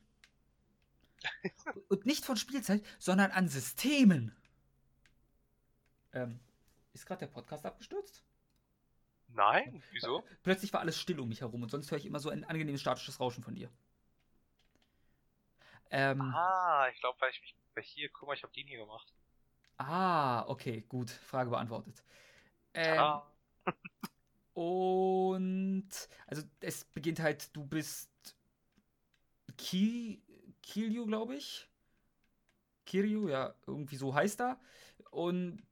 Und 1.88 2.04
nicht 2.04 2.24
von 2.24 2.36
Spielzeit, 2.36 2.84
sondern 2.98 3.30
an 3.30 3.48
Systemen. 3.48 4.34
Ähm, 6.12 6.38
ist 6.94 7.06
gerade 7.06 7.20
der 7.20 7.26
Podcast 7.32 7.66
abgestürzt? 7.66 8.24
Nein? 9.28 9.82
Wieso? 9.90 10.24
Plötzlich 10.42 10.72
war 10.72 10.80
alles 10.80 10.98
still 10.98 11.20
um 11.20 11.28
mich 11.28 11.40
herum 11.40 11.62
und 11.62 11.70
sonst 11.70 11.90
höre 11.90 11.98
ich 11.98 12.06
immer 12.06 12.20
so 12.20 12.30
ein 12.30 12.44
angenehmes 12.44 12.80
statisches 12.80 13.20
Rauschen 13.20 13.42
von 13.42 13.54
dir. 13.54 13.70
Ähm, 15.90 16.20
Ah, 16.20 16.88
ich 16.92 16.98
glaube, 17.00 17.20
weil 17.20 17.30
ich 17.30 17.40
mich. 17.40 17.54
Weil 17.74 17.82
hier, 17.84 18.08
guck 18.10 18.28
mal, 18.28 18.34
ich 18.34 18.42
habe 18.42 18.52
den 18.52 18.66
hier 18.66 18.78
gemacht. 18.78 19.12
ah, 19.78 20.44
okay, 20.48 20.82
gut. 20.88 21.10
Frage 21.10 21.50
beantwortet. 21.50 22.02
Ähm, 22.74 22.98
Ah, 22.98 23.22
Und 24.54 25.88
also 26.26 26.42
es 26.60 26.84
beginnt 26.84 27.20
halt, 27.20 27.54
du 27.56 27.64
bist 27.66 28.36
Ki 29.56 30.22
Kiryu, 30.62 31.06
glaube 31.06 31.34
ich. 31.36 31.68
Kiryu, 32.86 33.28
ja, 33.28 33.54
irgendwie 33.66 33.96
so 33.96 34.14
heißt 34.14 34.40
er. 34.40 34.60
Und 35.10 35.62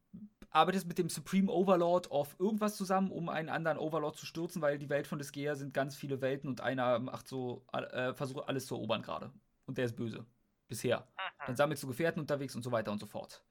arbeitest 0.53 0.87
mit 0.87 0.99
dem 0.99 1.09
Supreme 1.09 1.51
Overlord 1.51 2.11
of 2.11 2.37
irgendwas 2.39 2.77
zusammen, 2.77 3.11
um 3.11 3.29
einen 3.29 3.49
anderen 3.49 3.79
Overlord 3.79 4.17
zu 4.17 4.27
stürzen, 4.27 4.63
weil 4.63 4.79
die 4.79 4.89
Welt 4.89 5.07
von 5.07 5.19
Disgaea 5.19 5.55
sind 5.55 5.75
ganz 5.75 5.97
viele 5.97 6.21
Welten 6.21 6.49
und 6.49 6.61
einer 6.61 6.99
macht 6.99 7.27
so, 7.27 7.65
äh, 7.73 8.13
versucht 8.15 8.49
alles 8.49 8.67
zu 8.67 8.75
erobern 8.75 9.03
gerade. 9.03 9.33
Und 9.67 9.79
der 9.79 9.87
ist 9.87 9.97
böse. 9.97 10.25
Bisher. 10.69 11.07
Dann 11.47 11.57
sammelst 11.57 11.83
du 11.83 11.87
Gefährten 11.87 12.21
unterwegs 12.21 12.55
und 12.55 12.63
so 12.63 12.73
weiter 12.73 12.93
und 12.93 12.99
so 12.99 13.07
fort. 13.07 13.45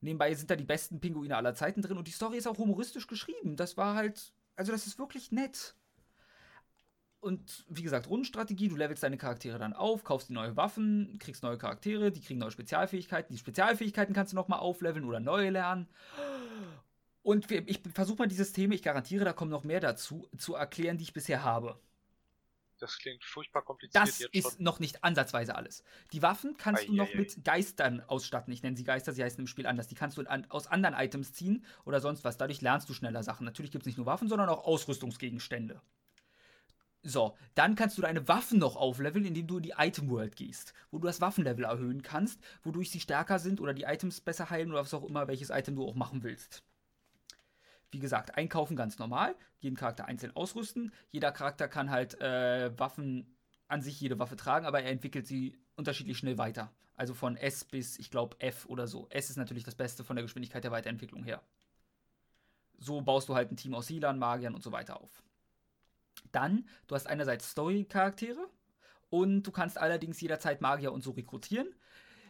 Nebenbei 0.00 0.34
sind 0.34 0.50
da 0.50 0.56
die 0.56 0.64
besten 0.64 1.00
Pinguine 1.00 1.36
aller 1.36 1.54
Zeiten 1.54 1.82
drin 1.82 1.98
und 1.98 2.08
die 2.08 2.12
Story 2.12 2.38
ist 2.38 2.46
auch 2.46 2.58
humoristisch 2.58 3.06
geschrieben. 3.06 3.56
Das 3.56 3.76
war 3.76 3.94
halt, 3.94 4.32
also 4.56 4.72
das 4.72 4.86
ist 4.86 4.98
wirklich 4.98 5.30
nett. 5.30 5.76
Und 7.20 7.66
wie 7.68 7.82
gesagt, 7.82 8.08
Rundenstrategie, 8.08 8.68
du 8.68 8.76
levelst 8.76 9.02
deine 9.02 9.18
Charaktere 9.18 9.58
dann 9.58 9.74
auf, 9.74 10.04
kaufst 10.04 10.30
die 10.30 10.32
neue 10.32 10.56
Waffen, 10.56 11.18
kriegst 11.18 11.42
neue 11.42 11.58
Charaktere, 11.58 12.10
die 12.10 12.22
kriegen 12.22 12.40
neue 12.40 12.50
Spezialfähigkeiten. 12.50 13.34
Die 13.34 13.38
Spezialfähigkeiten 13.38 14.14
kannst 14.14 14.32
du 14.32 14.36
nochmal 14.36 14.60
aufleveln 14.60 15.04
oder 15.04 15.20
neue 15.20 15.50
lernen. 15.50 15.86
Und 17.22 17.50
ich 17.50 17.80
versuche 17.94 18.18
mal 18.20 18.28
dieses 18.28 18.52
Thema, 18.52 18.74
ich 18.74 18.82
garantiere, 18.82 19.26
da 19.26 19.34
kommen 19.34 19.50
noch 19.50 19.64
mehr 19.64 19.80
dazu, 19.80 20.26
zu 20.38 20.54
erklären, 20.54 20.96
die 20.96 21.04
ich 21.04 21.12
bisher 21.12 21.44
habe. 21.44 21.78
das 22.78 22.98
klingt 22.98 23.22
furchtbar 23.22 23.62
kompliziert 23.62 24.02
Das 24.02 24.20
ist 24.20 24.54
schon. 24.54 24.64
noch 24.64 24.80
nicht 24.80 25.04
ansatzweise 25.04 25.54
alles. 25.54 25.84
Die 26.14 26.22
Waffen 26.22 26.56
kannst 26.56 26.88
du 26.88 26.94
noch 26.94 27.08
Eieiei. 27.08 27.18
mit 27.18 27.44
Geistern 27.44 28.00
ausstatten. 28.00 28.50
Ich 28.54 28.62
nenne 28.62 28.78
sie 28.78 28.84
Geister, 28.84 29.12
sie 29.12 29.22
heißen 29.22 29.38
im 29.40 29.46
Spiel 29.46 29.66
anders. 29.66 29.88
Die 29.88 29.94
kannst 29.94 30.16
du 30.16 30.22
an, 30.22 30.46
aus 30.50 30.66
anderen 30.68 30.94
Items 30.94 31.34
ziehen 31.34 31.66
oder 31.84 32.00
sonst 32.00 32.24
was. 32.24 32.38
Dadurch 32.38 32.62
lernst 32.62 32.88
du 32.88 32.94
schneller 32.94 33.22
Sachen. 33.22 33.44
Natürlich 33.44 33.70
gibt 33.70 33.82
es 33.82 33.86
nicht 33.86 33.98
nur 33.98 34.06
Waffen, 34.06 34.28
sondern 34.30 34.48
auch 34.48 34.64
Ausrüstungsgegenstände. 34.64 35.82
So, 37.02 37.34
dann 37.54 37.76
kannst 37.76 37.96
du 37.96 38.02
deine 38.02 38.28
Waffen 38.28 38.58
noch 38.58 38.76
aufleveln, 38.76 39.24
indem 39.24 39.46
du 39.46 39.56
in 39.56 39.62
die 39.62 39.74
Item 39.78 40.10
World 40.10 40.36
gehst, 40.36 40.74
wo 40.90 40.98
du 40.98 41.06
das 41.06 41.20
Waffenlevel 41.22 41.64
erhöhen 41.64 42.02
kannst, 42.02 42.40
wodurch 42.62 42.90
sie 42.90 43.00
stärker 43.00 43.38
sind 43.38 43.60
oder 43.60 43.72
die 43.72 43.84
Items 43.84 44.20
besser 44.20 44.50
heilen 44.50 44.70
oder 44.70 44.80
was 44.80 44.92
auch 44.92 45.04
immer, 45.04 45.26
welches 45.26 45.48
Item 45.48 45.76
du 45.76 45.86
auch 45.86 45.94
machen 45.94 46.22
willst. 46.22 46.62
Wie 47.90 48.00
gesagt, 48.00 48.36
einkaufen 48.36 48.76
ganz 48.76 48.98
normal, 48.98 49.34
jeden 49.60 49.76
Charakter 49.76 50.04
einzeln 50.04 50.36
ausrüsten. 50.36 50.92
Jeder 51.10 51.32
Charakter 51.32 51.68
kann 51.68 51.90
halt 51.90 52.20
äh, 52.20 52.78
Waffen 52.78 53.34
an 53.66 53.82
sich 53.82 54.00
jede 54.00 54.18
Waffe 54.18 54.36
tragen, 54.36 54.66
aber 54.66 54.82
er 54.82 54.90
entwickelt 54.90 55.26
sie 55.26 55.58
unterschiedlich 55.76 56.18
schnell 56.18 56.38
weiter. 56.38 56.70
Also 56.96 57.14
von 57.14 57.36
S 57.38 57.64
bis, 57.64 57.98
ich 57.98 58.10
glaube, 58.10 58.36
F 58.40 58.66
oder 58.66 58.86
so. 58.86 59.08
S 59.08 59.30
ist 59.30 59.36
natürlich 59.36 59.64
das 59.64 59.74
Beste 59.74 60.04
von 60.04 60.16
der 60.16 60.22
Geschwindigkeit 60.22 60.62
der 60.62 60.70
Weiterentwicklung 60.70 61.24
her. 61.24 61.42
So 62.76 63.00
baust 63.00 63.28
du 63.28 63.34
halt 63.34 63.50
ein 63.50 63.56
Team 63.56 63.74
aus 63.74 63.88
Healern, 63.88 64.18
Magiern 64.18 64.54
und 64.54 64.62
so 64.62 64.70
weiter 64.70 65.00
auf. 65.00 65.22
Dann, 66.32 66.66
du 66.86 66.94
hast 66.94 67.06
einerseits 67.06 67.50
Story-Charaktere 67.50 68.48
und 69.10 69.42
du 69.42 69.50
kannst 69.50 69.78
allerdings 69.78 70.20
jederzeit 70.20 70.60
Magier 70.60 70.92
und 70.92 71.02
so 71.02 71.10
rekrutieren. 71.12 71.68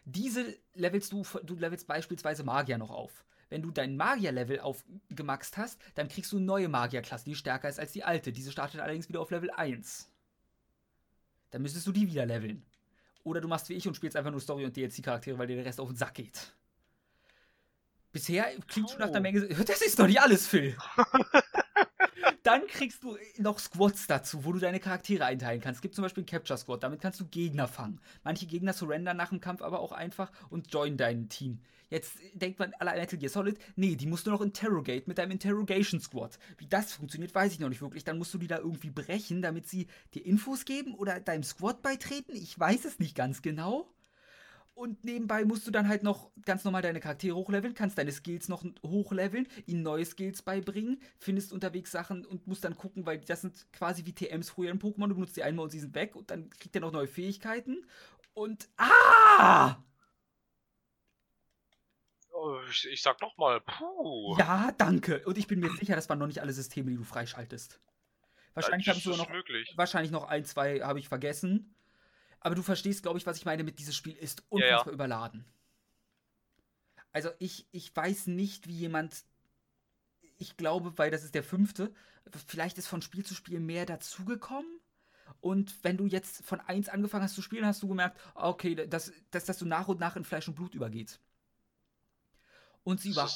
Diese 0.04 0.56
levelst 0.74 1.12
du, 1.12 1.22
du 1.44 1.54
levelst 1.54 1.86
beispielsweise 1.86 2.42
Magier 2.44 2.78
noch 2.78 2.90
auf. 2.90 3.24
Wenn 3.50 3.62
du 3.62 3.70
dein 3.70 3.96
Magier-Level 3.96 4.60
aufgemaxt 4.60 5.56
hast, 5.56 5.80
dann 5.96 6.08
kriegst 6.08 6.32
du 6.32 6.36
eine 6.36 6.46
neue 6.46 6.68
Magierklasse, 6.68 7.24
die 7.24 7.34
stärker 7.34 7.68
ist 7.68 7.80
als 7.80 7.92
die 7.92 8.04
alte. 8.04 8.32
Diese 8.32 8.52
startet 8.52 8.80
allerdings 8.80 9.08
wieder 9.08 9.20
auf 9.20 9.30
Level 9.30 9.50
1. 9.50 10.08
Dann 11.50 11.62
müsstest 11.62 11.86
du 11.86 11.92
die 11.92 12.06
wieder 12.06 12.26
leveln. 12.26 12.64
Oder 13.24 13.40
du 13.40 13.48
machst 13.48 13.68
wie 13.68 13.74
ich 13.74 13.86
und 13.88 13.94
spielst 13.96 14.16
einfach 14.16 14.30
nur 14.30 14.40
Story- 14.40 14.64
und 14.64 14.76
DLC-Charaktere, 14.76 15.36
weil 15.36 15.48
dir 15.48 15.56
der 15.56 15.64
Rest 15.64 15.80
auf 15.80 15.88
den 15.88 15.96
Sack 15.96 16.14
geht. 16.14 16.54
Bisher 18.12 18.44
klingt 18.66 18.90
schon 18.90 19.00
nach 19.00 19.10
der 19.10 19.20
Oh. 19.20 19.22
Menge. 19.22 19.40
Das 19.66 19.82
ist 19.82 19.98
doch 19.98 20.06
nicht 20.06 20.20
alles, 20.20 20.46
Phil. 20.46 20.76
Dann 22.42 22.66
kriegst 22.66 23.02
du 23.02 23.16
noch 23.38 23.58
Squads 23.58 24.06
dazu, 24.06 24.44
wo 24.44 24.52
du 24.52 24.58
deine 24.58 24.80
Charaktere 24.80 25.24
einteilen 25.24 25.60
kannst. 25.60 25.78
Es 25.78 25.82
gibt 25.82 25.94
zum 25.94 26.02
Beispiel 26.02 26.22
einen 26.22 26.26
Capture 26.26 26.58
Squad, 26.58 26.82
damit 26.82 27.00
kannst 27.00 27.20
du 27.20 27.26
Gegner 27.26 27.68
fangen. 27.68 28.00
Manche 28.24 28.46
Gegner 28.46 28.72
surrendern 28.72 29.16
nach 29.16 29.28
dem 29.28 29.40
Kampf 29.40 29.60
aber 29.60 29.80
auch 29.80 29.92
einfach 29.92 30.32
und 30.48 30.72
joinen 30.72 30.96
dein 30.96 31.28
Team. 31.28 31.60
Jetzt 31.90 32.18
denkt 32.34 32.58
man 32.58 32.72
alle 32.78 32.92
Metal 32.92 33.18
Gear 33.18 33.30
Solid. 33.30 33.58
Nee, 33.74 33.96
die 33.96 34.06
musst 34.06 34.26
du 34.26 34.30
noch 34.30 34.40
interrogate 34.40 35.04
mit 35.06 35.18
deinem 35.18 35.32
Interrogation 35.32 36.00
Squad. 36.00 36.38
Wie 36.56 36.66
das 36.66 36.92
funktioniert, 36.92 37.34
weiß 37.34 37.52
ich 37.52 37.58
noch 37.58 37.68
nicht 37.68 37.82
wirklich. 37.82 38.04
Dann 38.04 38.16
musst 38.16 38.32
du 38.32 38.38
die 38.38 38.46
da 38.46 38.58
irgendwie 38.58 38.90
brechen, 38.90 39.42
damit 39.42 39.68
sie 39.68 39.88
dir 40.14 40.24
Infos 40.24 40.64
geben 40.64 40.94
oder 40.94 41.18
deinem 41.20 41.42
Squad 41.42 41.82
beitreten. 41.82 42.36
Ich 42.36 42.58
weiß 42.58 42.84
es 42.84 43.00
nicht 43.00 43.16
ganz 43.16 43.42
genau. 43.42 43.92
Und 44.74 45.04
nebenbei 45.04 45.44
musst 45.44 45.66
du 45.66 45.70
dann 45.70 45.88
halt 45.88 46.02
noch 46.02 46.30
ganz 46.44 46.64
normal 46.64 46.80
deine 46.80 47.00
Charaktere 47.00 47.36
hochleveln, 47.36 47.74
kannst 47.74 47.98
deine 47.98 48.12
Skills 48.12 48.48
noch 48.48 48.64
hochleveln, 48.82 49.46
ihnen 49.66 49.82
neue 49.82 50.06
Skills 50.06 50.40
beibringen, 50.40 51.02
findest 51.18 51.52
unterwegs 51.52 51.90
Sachen 51.90 52.24
und 52.24 52.46
musst 52.46 52.64
dann 52.64 52.76
gucken, 52.76 53.04
weil 53.04 53.18
das 53.18 53.42
sind 53.42 53.70
quasi 53.72 54.06
wie 54.06 54.14
TMs 54.14 54.48
früher 54.48 54.70
in 54.70 54.80
Pokémon. 54.80 55.08
Du 55.08 55.14
benutzt 55.14 55.36
die 55.36 55.42
einmal 55.42 55.64
und 55.64 55.70
sie 55.70 55.80
sind 55.80 55.94
weg 55.94 56.16
und 56.16 56.30
dann 56.30 56.48
kriegt 56.50 56.74
er 56.74 56.80
noch 56.80 56.92
neue 56.92 57.08
Fähigkeiten. 57.08 57.84
Und. 58.32 58.68
Ah! 58.78 59.76
Oh, 62.32 62.58
ich, 62.70 62.88
ich 62.90 63.02
sag 63.02 63.20
nochmal, 63.20 63.60
puh. 63.60 64.34
Ja, 64.38 64.72
danke. 64.78 65.22
Und 65.26 65.36
ich 65.36 65.46
bin 65.46 65.60
mir 65.60 65.70
sicher, 65.72 65.94
das 65.94 66.08
waren 66.08 66.18
noch 66.18 66.26
nicht 66.26 66.40
alle 66.40 66.54
Systeme, 66.54 66.90
die 66.90 66.96
du 66.96 67.04
freischaltest. 67.04 67.80
Wahrscheinlich 68.54 68.88
habe 68.88 68.98
ich 68.98 69.04
sogar 69.04 69.18
noch, 69.18 69.28
möglich. 69.28 69.72
wahrscheinlich 69.76 70.10
noch 70.10 70.24
ein, 70.24 70.44
zwei 70.44 70.80
habe 70.80 70.98
ich 70.98 71.08
vergessen. 71.08 71.74
Aber 72.40 72.54
du 72.54 72.62
verstehst, 72.62 73.02
glaube 73.02 73.18
ich, 73.18 73.26
was 73.26 73.36
ich 73.36 73.44
meine 73.44 73.64
mit 73.64 73.78
dieses 73.78 73.94
Spiel 73.94 74.16
ist 74.16 74.42
unfassbar 74.48 74.78
ja, 74.78 74.86
ja. 74.86 74.92
überladen. 74.92 75.44
Also 77.12 77.30
ich, 77.38 77.66
ich 77.70 77.94
weiß 77.94 78.28
nicht, 78.28 78.66
wie 78.66 78.76
jemand. 78.76 79.24
Ich 80.38 80.56
glaube, 80.56 80.96
weil 80.96 81.10
das 81.10 81.22
ist 81.22 81.34
der 81.34 81.42
fünfte, 81.42 81.92
vielleicht 82.46 82.78
ist 82.78 82.86
von 82.86 83.02
Spiel 83.02 83.24
zu 83.24 83.34
Spiel 83.34 83.60
mehr 83.60 83.84
dazugekommen. 83.84 84.80
Und 85.40 85.84
wenn 85.84 85.96
du 85.96 86.06
jetzt 86.06 86.44
von 86.44 86.60
1 86.60 86.88
angefangen 86.88 87.24
hast 87.24 87.34
zu 87.34 87.42
spielen, 87.42 87.66
hast 87.66 87.82
du 87.82 87.88
gemerkt, 87.88 88.18
okay, 88.34 88.74
dass, 88.74 89.12
dass 89.30 89.44
das 89.44 89.58
so 89.58 89.66
nach 89.66 89.88
und 89.88 90.00
nach 90.00 90.16
in 90.16 90.24
Fleisch 90.24 90.48
und 90.48 90.54
Blut 90.54 90.74
übergeht. 90.74 91.20
Und 92.82 93.00
sie, 93.00 93.10
über 93.10 93.28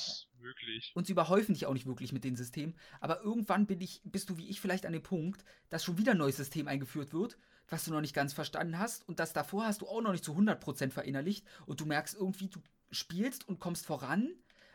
und 0.94 1.06
sie 1.06 1.12
überhäufen 1.12 1.54
dich 1.54 1.66
auch 1.66 1.74
nicht 1.74 1.86
wirklich 1.86 2.12
mit 2.12 2.24
den 2.24 2.36
Systemen. 2.36 2.74
Aber 3.00 3.22
irgendwann 3.22 3.66
bin 3.66 3.80
ich, 3.80 4.00
bist 4.04 4.30
du 4.30 4.36
wie 4.38 4.48
ich 4.48 4.60
vielleicht 4.60 4.86
an 4.86 4.92
dem 4.92 5.02
Punkt, 5.02 5.44
dass 5.68 5.84
schon 5.84 5.98
wieder 5.98 6.12
ein 6.12 6.18
neues 6.18 6.36
System 6.36 6.66
eingeführt 6.68 7.12
wird, 7.12 7.38
was 7.68 7.84
du 7.84 7.92
noch 7.92 8.00
nicht 8.00 8.14
ganz 8.14 8.32
verstanden 8.32 8.78
hast. 8.78 9.08
Und 9.08 9.18
das 9.20 9.32
davor 9.32 9.64
hast 9.64 9.82
du 9.82 9.88
auch 9.88 10.00
noch 10.00 10.12
nicht 10.12 10.24
zu 10.24 10.32
100% 10.32 10.90
verinnerlicht. 10.90 11.46
Und 11.66 11.80
du 11.80 11.86
merkst 11.86 12.14
irgendwie, 12.14 12.48
du 12.48 12.60
spielst 12.90 13.48
und 13.48 13.60
kommst 13.60 13.86
voran, 13.86 14.30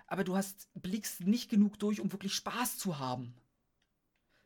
aber 0.07 0.23
du 0.23 0.35
hast, 0.35 0.69
blickst 0.73 1.21
nicht 1.21 1.49
genug 1.49 1.79
durch, 1.79 1.99
um 2.01 2.11
wirklich 2.11 2.33
Spaß 2.33 2.77
zu 2.77 2.99
haben. 2.99 3.33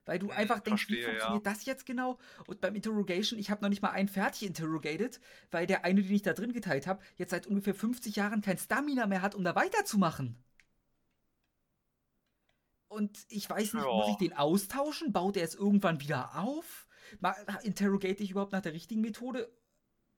Weil 0.05 0.19
du 0.19 0.31
einfach 0.31 0.59
denkst, 0.59 0.85
Verstehe, 0.85 0.97
wie 0.97 1.03
funktioniert 1.03 1.45
ja. 1.45 1.51
das 1.51 1.65
jetzt 1.65 1.85
genau? 1.85 2.19
Und 2.47 2.59
beim 2.59 2.75
Interrogation, 2.75 3.39
ich 3.39 3.49
habe 3.49 3.61
noch 3.61 3.69
nicht 3.69 3.81
mal 3.81 3.91
einen 3.91 4.09
fertig 4.09 4.43
interrogated, 4.43 5.21
weil 5.49 5.65
der 5.65 5.85
eine, 5.85 6.03
den 6.03 6.13
ich 6.13 6.21
da 6.23 6.33
drin 6.33 6.51
geteilt 6.51 6.87
habe, 6.87 7.01
jetzt 7.15 7.31
seit 7.31 7.47
ungefähr 7.47 7.73
50 7.73 8.15
Jahren 8.17 8.41
kein 8.41 8.57
Stamina 8.57 9.07
mehr 9.07 9.21
hat, 9.21 9.33
um 9.33 9.45
da 9.45 9.55
weiterzumachen. 9.55 10.37
Und 12.89 13.25
ich 13.29 13.49
weiß 13.49 13.73
nicht, 13.73 13.83
ja. 13.83 13.91
muss 13.91 14.09
ich 14.09 14.17
den 14.17 14.33
austauschen? 14.33 15.13
Baut 15.13 15.37
er 15.37 15.45
es 15.45 15.55
irgendwann 15.55 16.01
wieder 16.01 16.37
auf? 16.37 16.82
Interrogate 17.63 18.23
ich 18.23 18.31
überhaupt 18.31 18.51
nach 18.51 18.61
der 18.61 18.73
richtigen 18.73 19.01
Methode? 19.01 19.51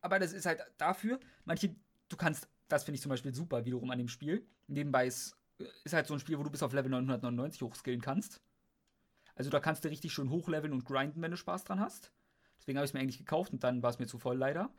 Aber 0.01 0.19
das 0.19 0.33
ist 0.33 0.45
halt 0.45 0.61
dafür, 0.77 1.19
manche, 1.45 1.75
du 2.09 2.17
kannst, 2.17 2.47
das 2.67 2.83
finde 2.83 2.95
ich 2.95 3.01
zum 3.01 3.09
Beispiel 3.09 3.33
super 3.33 3.65
wiederum 3.65 3.89
an 3.89 3.97
dem 3.97 4.07
Spiel. 4.07 4.47
Nebenbei 4.67 5.07
ist, 5.07 5.37
ist 5.83 5.93
halt 5.93 6.07
so 6.07 6.13
ein 6.13 6.19
Spiel, 6.19 6.37
wo 6.37 6.43
du 6.43 6.51
bis 6.51 6.63
auf 6.63 6.73
Level 6.73 6.91
999 6.91 7.61
hochskillen 7.61 8.01
kannst. 8.01 8.41
Also 9.35 9.49
da 9.49 9.59
kannst 9.59 9.83
du 9.83 9.89
richtig 9.89 10.13
schön 10.13 10.29
hochleveln 10.29 10.73
und 10.73 10.85
grinden, 10.85 11.21
wenn 11.21 11.31
du 11.31 11.37
Spaß 11.37 11.63
dran 11.63 11.79
hast. 11.79 12.11
Deswegen 12.57 12.77
habe 12.77 12.85
ich 12.85 12.91
es 12.91 12.93
mir 12.93 13.01
eigentlich 13.01 13.17
gekauft 13.17 13.51
und 13.51 13.63
dann 13.63 13.83
war 13.83 13.89
es 13.89 13.99
mir 13.99 14.07
zu 14.07 14.17
voll 14.17 14.37
leider. 14.37 14.69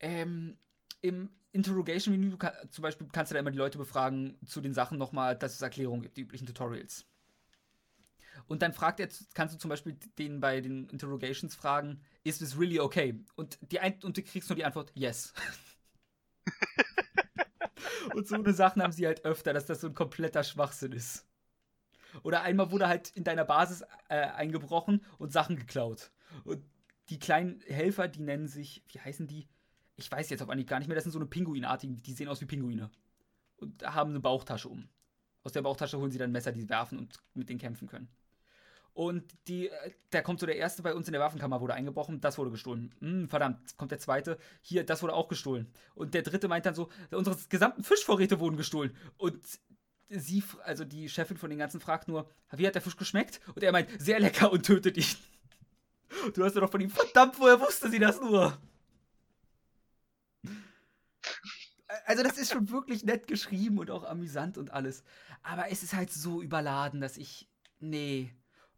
Ähm, 0.00 0.58
Im 1.00 1.30
Interrogation-Menü 1.52 2.36
zum 2.70 2.82
Beispiel 2.82 3.06
kannst 3.12 3.30
du 3.30 3.34
da 3.34 3.40
immer 3.40 3.52
die 3.52 3.58
Leute 3.58 3.78
befragen 3.78 4.38
zu 4.44 4.60
den 4.60 4.74
Sachen 4.74 4.98
nochmal, 4.98 5.36
dass 5.36 5.54
es 5.54 5.62
Erklärungen 5.62 6.02
gibt, 6.02 6.16
die 6.16 6.22
üblichen 6.22 6.46
Tutorials. 6.46 7.06
Und 8.46 8.62
dann 8.62 8.72
fragt 8.72 9.00
er, 9.00 9.08
kannst 9.34 9.54
du 9.54 9.58
zum 9.58 9.68
Beispiel 9.68 9.96
den 10.18 10.40
bei 10.40 10.60
den 10.60 10.88
Interrogations 10.88 11.54
fragen, 11.54 12.00
is 12.24 12.38
this 12.38 12.58
really 12.58 12.80
okay? 12.80 13.18
Und, 13.36 13.58
die 13.70 13.80
ein 13.80 13.98
und 14.02 14.16
du 14.16 14.22
kriegst 14.22 14.48
nur 14.48 14.56
die 14.56 14.64
Antwort, 14.64 14.92
yes. 14.94 15.32
und 18.14 18.26
so 18.26 18.34
eine 18.34 18.52
Sachen 18.52 18.82
haben 18.82 18.92
sie 18.92 19.06
halt 19.06 19.24
öfter, 19.24 19.52
dass 19.52 19.66
das 19.66 19.80
so 19.80 19.88
ein 19.88 19.94
kompletter 19.94 20.44
Schwachsinn 20.44 20.92
ist. 20.92 21.26
Oder 22.22 22.42
einmal 22.42 22.70
wurde 22.70 22.88
halt 22.88 23.10
in 23.10 23.24
deiner 23.24 23.44
Basis 23.44 23.82
äh, 24.08 24.16
eingebrochen 24.16 25.04
und 25.18 25.32
Sachen 25.32 25.56
geklaut. 25.56 26.12
Und 26.44 26.64
die 27.08 27.18
kleinen 27.18 27.60
Helfer, 27.66 28.08
die 28.08 28.22
nennen 28.22 28.48
sich, 28.48 28.82
wie 28.88 29.00
heißen 29.00 29.26
die? 29.26 29.48
Ich 29.96 30.10
weiß 30.10 30.30
jetzt 30.30 30.42
auf 30.42 30.48
Anhieb 30.48 30.68
gar 30.68 30.78
nicht 30.78 30.88
mehr, 30.88 30.94
das 30.94 31.04
sind 31.04 31.12
so 31.12 31.18
eine 31.18 31.26
Pinguinartigen, 31.26 32.02
die 32.02 32.12
sehen 32.12 32.28
aus 32.28 32.40
wie 32.40 32.46
Pinguine. 32.46 32.90
Und 33.56 33.84
haben 33.84 34.10
eine 34.10 34.20
Bauchtasche 34.20 34.68
um. 34.68 34.88
Aus 35.44 35.52
der 35.52 35.62
Bauchtasche 35.62 35.98
holen 35.98 36.10
sie 36.10 36.18
dann 36.18 36.32
Messer, 36.32 36.52
die 36.52 36.62
sie 36.62 36.68
werfen 36.68 36.98
und 36.98 37.20
mit 37.34 37.48
denen 37.48 37.60
kämpfen 37.60 37.86
können. 37.86 38.08
Und 38.94 39.24
die, 39.48 39.68
äh, 39.68 39.90
da 40.10 40.22
kommt 40.22 40.38
so 40.38 40.46
der 40.46 40.56
erste 40.56 40.82
bei 40.82 40.94
uns 40.94 41.08
in 41.08 41.12
der 41.12 41.20
Waffenkammer, 41.20 41.60
wurde 41.60 41.74
eingebrochen, 41.74 42.20
das 42.20 42.38
wurde 42.38 42.52
gestohlen. 42.52 42.94
Hm, 43.00 43.28
verdammt, 43.28 43.76
kommt 43.76 43.90
der 43.90 43.98
zweite, 43.98 44.38
hier, 44.62 44.86
das 44.86 45.02
wurde 45.02 45.14
auch 45.14 45.28
gestohlen. 45.28 45.66
Und 45.96 46.14
der 46.14 46.22
dritte 46.22 46.46
meint 46.46 46.64
dann 46.64 46.76
so, 46.76 46.88
unsere 47.10 47.36
gesamten 47.48 47.82
Fischvorräte 47.82 48.38
wurden 48.38 48.56
gestohlen. 48.56 48.96
Und 49.16 49.42
sie, 50.08 50.44
also 50.62 50.84
die 50.84 51.08
Chefin 51.08 51.36
von 51.36 51.50
den 51.50 51.58
ganzen, 51.58 51.80
fragt 51.80 52.06
nur, 52.06 52.30
wie 52.52 52.66
hat 52.66 52.76
der 52.76 52.82
Fisch 52.82 52.96
geschmeckt? 52.96 53.40
Und 53.56 53.64
er 53.64 53.72
meint, 53.72 53.90
sehr 54.00 54.20
lecker 54.20 54.52
und 54.52 54.64
tötet 54.64 54.96
ihn. 54.96 55.16
Du 56.34 56.44
hast 56.44 56.54
ja 56.54 56.60
doch 56.60 56.70
von 56.70 56.80
ihm, 56.80 56.90
verdammt, 56.90 57.38
woher 57.40 57.60
wusste 57.60 57.90
sie 57.90 57.98
das 57.98 58.20
nur? 58.20 58.56
Also 62.06 62.22
das 62.22 62.38
ist 62.38 62.52
schon 62.52 62.70
wirklich 62.70 63.04
nett 63.04 63.26
geschrieben 63.26 63.78
und 63.78 63.90
auch 63.90 64.04
amüsant 64.04 64.56
und 64.56 64.72
alles. 64.72 65.02
Aber 65.42 65.70
es 65.70 65.82
ist 65.82 65.94
halt 65.94 66.12
so 66.12 66.42
überladen, 66.42 67.00
dass 67.00 67.16
ich, 67.16 67.48
nee. 67.80 68.32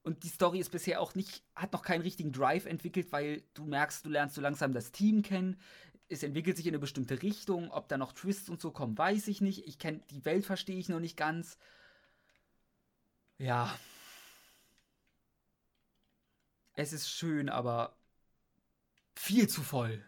Und 0.06 0.22
die 0.22 0.28
Story 0.28 0.60
ist 0.60 0.70
bisher 0.70 1.00
auch 1.00 1.16
nicht, 1.16 1.42
hat 1.56 1.72
noch 1.72 1.82
keinen 1.82 2.02
richtigen 2.02 2.30
Drive 2.30 2.64
entwickelt, 2.64 3.10
weil 3.10 3.42
du 3.54 3.64
merkst, 3.64 4.06
du 4.06 4.10
lernst 4.10 4.36
so 4.36 4.40
langsam 4.40 4.72
das 4.72 4.92
Team 4.92 5.22
kennen 5.22 5.58
es 6.08 6.22
entwickelt 6.22 6.56
sich 6.56 6.66
in 6.66 6.70
eine 6.70 6.78
bestimmte 6.78 7.22
Richtung. 7.22 7.70
Ob 7.70 7.88
da 7.88 7.98
noch 7.98 8.12
Twists 8.12 8.48
und 8.48 8.60
so 8.60 8.70
kommen, 8.70 8.96
weiß 8.96 9.28
ich 9.28 9.40
nicht. 9.40 9.66
Ich 9.66 9.78
kenne 9.78 10.00
die 10.10 10.24
Welt, 10.24 10.46
verstehe 10.46 10.78
ich 10.78 10.88
noch 10.88 11.00
nicht 11.00 11.16
ganz. 11.16 11.58
Ja. 13.38 13.78
Es 16.74 16.92
ist 16.92 17.10
schön, 17.10 17.48
aber 17.48 17.96
viel 19.14 19.48
zu 19.48 19.62
voll. 19.62 20.04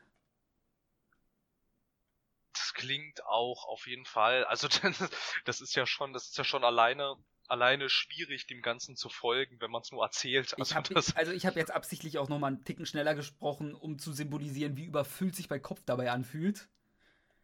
Das 2.53 2.75
klingt 2.75 3.25
auch 3.25 3.67
auf 3.67 3.87
jeden 3.87 4.05
Fall. 4.05 4.45
Also 4.45 4.69
das 5.45 5.61
ist 5.61 5.75
ja 5.75 5.87
schon, 5.87 6.13
das 6.13 6.29
ist 6.29 6.39
ja 6.39 6.45
schon 6.45 6.65
alleine 6.65 7.17
alleine 7.49 7.89
schwierig, 7.89 8.47
dem 8.47 8.63
Ganzen 8.63 8.97
zu 8.97 9.09
folgen, 9.09 9.61
wenn 9.61 9.71
man 9.71 9.83
es 9.83 9.93
nur 9.93 10.03
erzählt. 10.03 10.55
Also 10.59 10.71
ich 10.71 10.77
habe 10.77 10.97
also 10.97 11.47
hab 11.47 11.57
jetzt 11.57 11.71
absichtlich 11.71 12.19
auch 12.19 12.29
nochmal 12.29 12.53
einen 12.53 12.65
Ticken 12.65 12.87
schneller 12.87 13.15
gesprochen, 13.15 13.75
um 13.75 13.99
zu 13.99 14.13
symbolisieren, 14.13 14.77
wie 14.77 14.85
überfüllt 14.85 15.35
sich 15.35 15.49
mein 15.49 15.63
Kopf 15.63 15.83
dabei 15.87 16.11
anfühlt. 16.11 16.69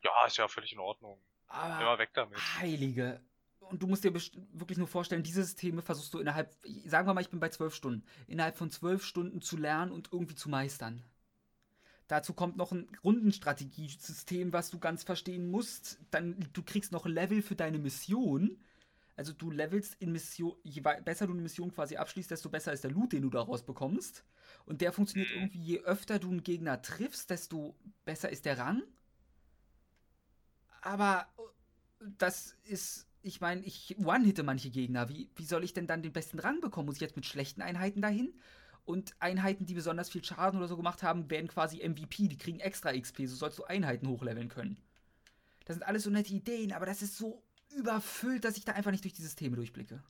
Ja, 0.03 0.11
ist 0.27 0.37
ja 0.37 0.49
völlig 0.49 0.73
in 0.73 0.79
Ordnung. 0.79 1.19
Aber 1.49 1.81
Immer 1.81 1.99
weg 1.99 2.11
damit. 2.15 2.39
Heilige. 2.59 3.21
Und 3.61 3.83
du 3.83 3.87
musst 3.87 4.05
dir 4.05 4.13
wirklich 4.13 4.77
nur 4.77 4.89
vorstellen, 4.89 5.23
diese 5.23 5.43
Systeme 5.43 5.81
versuchst 5.81 6.13
du 6.13 6.19
innerhalb, 6.19 6.55
sagen 6.85 7.09
wir 7.09 7.15
mal, 7.15 7.23
ich 7.23 7.31
bin 7.31 7.41
bei 7.41 7.49
zwölf 7.49 7.75
Stunden, 7.75 8.05
innerhalb 8.27 8.59
von 8.59 8.71
zwölf 8.71 9.05
Stunden 9.05 9.41
zu 9.41 9.57
lernen 9.57 9.91
und 9.91 10.13
irgendwie 10.13 10.35
zu 10.35 10.51
meistern. 10.51 11.03
Dazu 12.07 12.35
kommt 12.35 12.59
noch 12.59 12.73
ein 12.73 12.89
Rundenstrategiesystem, 13.03 14.53
was 14.53 14.71
du 14.71 14.79
ganz 14.79 15.05
verstehen 15.05 15.51
musst. 15.51 15.99
Dann, 16.11 16.37
du 16.53 16.63
kriegst 16.63 16.93
noch 16.93 17.07
ein 17.07 17.13
Level 17.13 17.41
für 17.41 17.57
deine 17.57 17.79
Mission 17.79 18.59
also 19.17 19.33
du 19.33 19.51
levelst 19.51 19.97
in 20.01 20.13
Mission, 20.13 20.57
je 20.65 20.81
besser 20.81 21.27
du 21.27 21.33
eine 21.33 21.43
Mission 21.43 21.73
quasi 21.73 21.97
abschließt, 21.97 22.31
desto 22.31 22.49
besser 22.49 22.73
ist 22.73 22.83
der 22.83 22.91
Loot, 22.91 23.13
den 23.13 23.23
du 23.23 23.31
daraus 23.31 23.65
bekommst. 23.65 24.25
Und 24.67 24.81
der 24.81 24.93
funktioniert 24.93 25.31
mhm. 25.31 25.37
irgendwie, 25.37 25.59
je 25.59 25.81
öfter 25.81 26.19
du 26.19 26.31
einen 26.31 26.43
Gegner 26.43 26.83
triffst, 26.83 27.31
desto 27.31 27.77
besser 28.05 28.31
ist 28.31 28.45
der 28.45 28.59
Rang. 28.59 28.83
Aber 30.83 31.29
äh, 31.39 32.07
das 32.19 32.57
ist, 32.65 33.07
ich 33.23 33.41
meine, 33.41 33.63
ich 33.63 33.97
one-hitte 33.99 34.43
manche 34.43 34.71
Gegner. 34.71 35.09
Wie, 35.09 35.31
wie 35.37 35.45
soll 35.45 35.63
ich 35.63 35.73
denn 35.73 35.87
dann 35.87 36.03
den 36.03 36.13
besten 36.13 36.41
Rang 36.41 36.61
bekommen? 36.61 36.87
Muss 36.87 36.97
ich 36.97 37.01
jetzt 37.01 37.17
mit 37.17 37.25
schlechten 37.25 37.63
Einheiten 37.63 38.03
dahin? 38.03 38.35
Und 38.85 39.15
Einheiten, 39.21 39.65
die 39.65 39.75
besonders 39.75 40.11
viel 40.11 40.25
Schaden 40.25 40.59
oder 40.59 40.69
so 40.69 40.77
gemacht 40.77 41.03
haben, 41.03 41.31
werden 41.31 41.49
quasi 41.49 41.89
MVP, 41.89 42.29
die 42.29 42.37
kriegen 42.37 42.61
extra 42.61 42.93
XP, 42.93 43.27
so 43.27 43.37
sollst 43.37 43.59
du 43.59 43.65
Einheiten 43.65 44.09
hochleveln 44.09 44.49
können. 44.49 44.77
Das 45.65 45.77
sind 45.77 45.85
alles 45.85 46.03
so 46.03 46.11
nette 46.11 46.35
Ideen, 46.35 46.73
aber 46.73 46.85
das 46.85 47.01
ist 47.01 47.17
so 47.17 47.43
überfüllt, 47.75 48.45
dass 48.45 48.57
ich 48.57 48.65
da 48.65 48.73
einfach 48.73 48.91
nicht 48.91 49.05
durch 49.05 49.15
die 49.15 49.23
Systeme 49.23 49.57
durchblicke. 49.57 50.03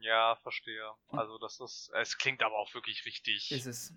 Ja, 0.00 0.36
verstehe. 0.36 0.92
Also 1.08 1.38
das 1.38 1.58
ist, 1.60 1.90
es 1.94 2.16
klingt 2.16 2.42
aber 2.42 2.56
auch 2.56 2.72
wirklich 2.74 3.04
richtig. 3.06 3.50
Ist 3.50 3.66
es. 3.66 3.94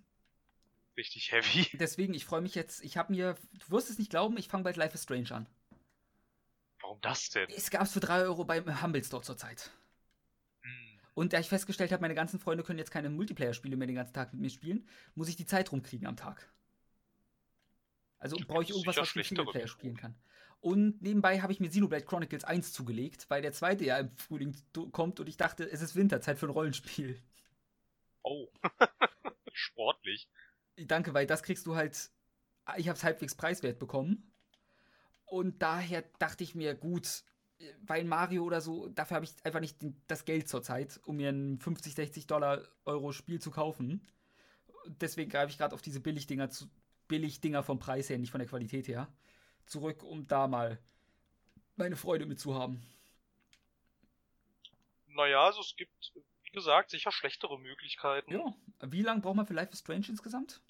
Richtig 0.98 1.32
heavy. 1.32 1.68
Deswegen, 1.78 2.14
ich 2.14 2.26
freue 2.26 2.42
mich 2.42 2.56
jetzt. 2.56 2.84
Ich 2.84 2.98
habe 2.98 3.14
mir, 3.14 3.36
du 3.54 3.70
wirst 3.70 3.90
es 3.90 4.00
nicht 4.00 4.10
glauben, 4.10 4.38
ich 4.38 4.48
fange 4.48 4.64
bald 4.64 4.76
Life 4.76 4.96
is 4.96 5.04
Strange 5.04 5.32
an. 5.32 5.48
Warum 6.82 7.00
das 7.02 7.30
denn? 7.30 7.50
Es 7.50 7.70
gab 7.70 7.84
es 7.84 7.94
für 7.94 8.00
3 8.00 8.22
Euro 8.24 8.44
beim 8.44 8.82
Humble 8.82 9.04
Store 9.04 9.22
zurzeit. 9.22 9.70
Hm. 10.62 11.00
Und 11.14 11.34
da 11.34 11.40
ich 11.40 11.48
festgestellt 11.48 11.92
habe, 11.92 12.02
meine 12.02 12.16
ganzen 12.16 12.40
Freunde 12.40 12.64
können 12.64 12.80
jetzt 12.80 12.92
keine 12.92 13.10
Multiplayer-Spiele 13.10 13.78
mehr 13.78 13.88
den 13.88 13.96
ganzen 13.96 14.14
Tag 14.14 14.34
mit 14.34 14.42
mir 14.42 14.50
spielen, 14.50 14.88
muss 15.16 15.30
ich 15.30 15.36
die 15.36 15.46
Zeit 15.46 15.72
rumkriegen 15.72 16.08
am 16.08 16.18
Tag. 16.18 16.52
Also 18.18 18.36
brauche 18.48 18.64
ich 18.64 18.72
irgendwas, 18.72 18.98
was 18.98 19.16
ich 19.16 19.28
Singleplayer 19.28 19.68
spielen 19.68 19.96
kann. 19.96 20.16
Und 20.62 21.02
nebenbei 21.02 21.42
habe 21.42 21.54
ich 21.54 21.60
mir 21.60 21.70
Xenoblade 21.70 22.06
Chronicles 22.06 22.44
1 22.44 22.74
zugelegt, 22.74 23.30
weil 23.30 23.42
der 23.42 23.54
zweite 23.54 23.86
ja 23.86 23.98
im 23.98 24.16
Frühling 24.18 24.56
kommt 24.92 25.20
und 25.20 25.30
ich 25.30 25.38
dachte, 25.38 25.70
es 25.70 25.82
ist 25.82 25.96
Winterzeit 25.96 26.38
für 26.38 26.48
ein 26.48 26.52
Rollenspiel. 26.52 27.18
Oh, 28.24 28.48
sportlich. 29.54 30.28
Danke, 30.76 31.14
weil 31.14 31.26
das 31.26 31.44
kriegst 31.44 31.66
du 31.66 31.76
halt, 31.76 32.12
ich 32.76 32.90
habe 32.90 32.98
es 32.98 33.04
halbwegs 33.04 33.36
preiswert 33.36 33.80
bekommen. 33.80 34.32
Und 35.26 35.62
daher 35.62 36.04
dachte 36.18 36.44
ich 36.44 36.56
mir, 36.56 36.76
gut, 36.76 37.24
weil 37.82 38.04
Mario 38.04 38.44
oder 38.44 38.60
so, 38.60 38.90
dafür 38.90 39.16
habe 39.16 39.26
ich 39.26 39.36
einfach 39.44 39.60
nicht 39.62 39.78
das 40.08 40.26
Geld 40.26 40.50
zurzeit, 40.50 41.00
um 41.06 41.18
mir 41.18 41.30
ein 41.30 41.60
50, 41.60 41.94
60 41.94 42.28
Dollar 42.28 42.68
Euro 42.84 43.14
Spiel 43.14 43.40
zu 43.40 43.52
kaufen. 43.52 44.06
Deswegen 44.88 45.30
greife 45.30 45.52
ich 45.52 45.58
gerade 45.58 45.74
auf 45.74 45.82
diese 45.82 46.02
Billigdinger 46.02 46.50
zu, 46.50 46.66
Billigdinger 47.08 47.64
vom 47.64 47.80
Preis 47.80 48.10
her, 48.10 48.18
nicht 48.18 48.32
von 48.32 48.40
der 48.40 48.50
Qualität 48.50 48.88
her 48.88 49.08
zurück, 49.70 50.04
um 50.04 50.28
da 50.28 50.48
mal 50.48 50.80
meine 51.76 51.96
Freude 51.96 52.26
mit 52.26 52.40
zu 52.40 52.56
haben. 52.56 52.82
Naja, 55.08 55.44
also 55.46 55.62
es 55.62 55.76
gibt, 55.76 56.14
wie 56.44 56.52
gesagt, 56.52 56.92
sicher 56.92 57.12
schlechtere 57.12 57.60
Möglichkeiten. 57.60 58.32
Ja. 58.32 58.56
Wie 58.82 59.02
lange 59.02 59.22
braucht 59.22 59.36
man 59.36 59.48
für 59.48 59.54
Life 59.54 59.72
is 59.72 59.80
Strange 59.80 60.08
insgesamt? 60.08 60.62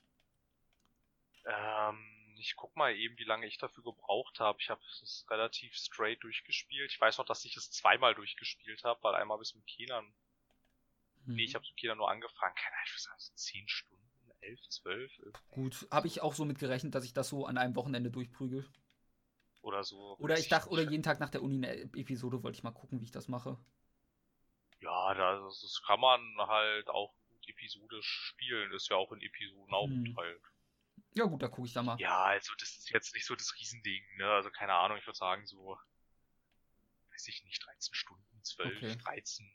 Ähm, 1.45 2.35
ich 2.39 2.55
guck 2.55 2.75
mal 2.75 2.95
eben, 2.95 3.17
wie 3.17 3.25
lange 3.25 3.45
ich 3.45 3.57
dafür 3.57 3.83
gebraucht 3.83 4.39
habe. 4.39 4.59
Ich 4.61 4.69
habe 4.69 4.81
es 5.01 5.25
relativ 5.29 5.75
straight 5.75 6.23
durchgespielt. 6.23 6.91
Ich 6.91 6.99
weiß 6.99 7.17
noch, 7.17 7.25
dass 7.25 7.45
ich 7.45 7.57
es 7.57 7.71
zweimal 7.71 8.15
durchgespielt 8.15 8.83
habe, 8.83 9.01
weil 9.03 9.15
einmal 9.15 9.37
bis 9.37 9.53
mit 9.55 9.65
Kindern. 9.67 10.05
Mhm. 11.25 11.35
Nee, 11.35 11.43
ich 11.43 11.55
habe 11.55 11.65
mit 11.65 11.77
Kindern 11.77 11.97
nur 11.97 12.09
angefangen. 12.09 12.55
Keine 12.55 12.75
Ahnung, 12.75 12.85
ich 12.85 12.93
weiß 12.93 13.29
nicht, 13.31 13.37
10 13.37 13.67
Stunden, 13.67 14.31
11, 14.41 14.69
12. 14.69 15.11
Gut, 15.51 15.87
habe 15.91 16.07
ich 16.07 16.21
auch 16.21 16.33
so 16.33 16.45
mitgerechnet, 16.45 16.95
dass 16.95 17.05
ich 17.05 17.13
das 17.13 17.29
so 17.29 17.45
an 17.45 17.57
einem 17.57 17.75
Wochenende 17.75 18.09
durchprügel. 18.09 18.65
Oder 19.61 19.83
so. 19.83 20.17
Oder 20.19 20.37
ich 20.39 20.47
dachte, 20.47 20.69
oder 20.69 20.83
jeden 20.83 21.03
Tag 21.03 21.19
nach 21.19 21.29
der 21.29 21.43
Uni 21.43 21.57
eine 21.57 21.81
Episode 21.93 22.43
wollte 22.43 22.57
ich 22.57 22.63
mal 22.63 22.71
gucken, 22.71 22.99
wie 22.99 23.05
ich 23.05 23.11
das 23.11 23.27
mache. 23.27 23.57
Ja, 24.79 25.13
das, 25.13 25.61
das 25.61 25.81
kann 25.85 25.99
man 25.99 26.21
halt 26.37 26.87
auch 26.89 27.13
gut 27.27 27.47
episodisch 27.47 28.07
spielen. 28.07 28.71
Ist 28.71 28.89
ja 28.89 28.95
auch 28.95 29.11
in 29.11 29.21
Episoden 29.21 29.73
aufgeteilt. 29.73 30.41
Hm. 30.41 31.03
Ja, 31.13 31.25
gut, 31.25 31.41
da 31.41 31.47
gucke 31.47 31.67
ich 31.67 31.73
da 31.73 31.83
mal. 31.83 31.99
Ja, 31.99 32.23
also 32.23 32.53
das 32.59 32.77
ist 32.77 32.89
jetzt 32.91 33.13
nicht 33.13 33.25
so 33.25 33.35
das 33.35 33.53
Riesending, 33.55 34.03
ne? 34.17 34.29
Also 34.31 34.49
keine 34.51 34.73
Ahnung, 34.73 34.97
ich 34.97 35.05
würde 35.05 35.17
sagen 35.17 35.45
so, 35.45 35.77
weiß 37.11 37.27
ich 37.27 37.43
nicht, 37.43 37.65
13 37.65 37.93
Stunden, 37.93 38.43
12, 38.43 38.77
okay. 38.77 38.95
13, 38.95 39.51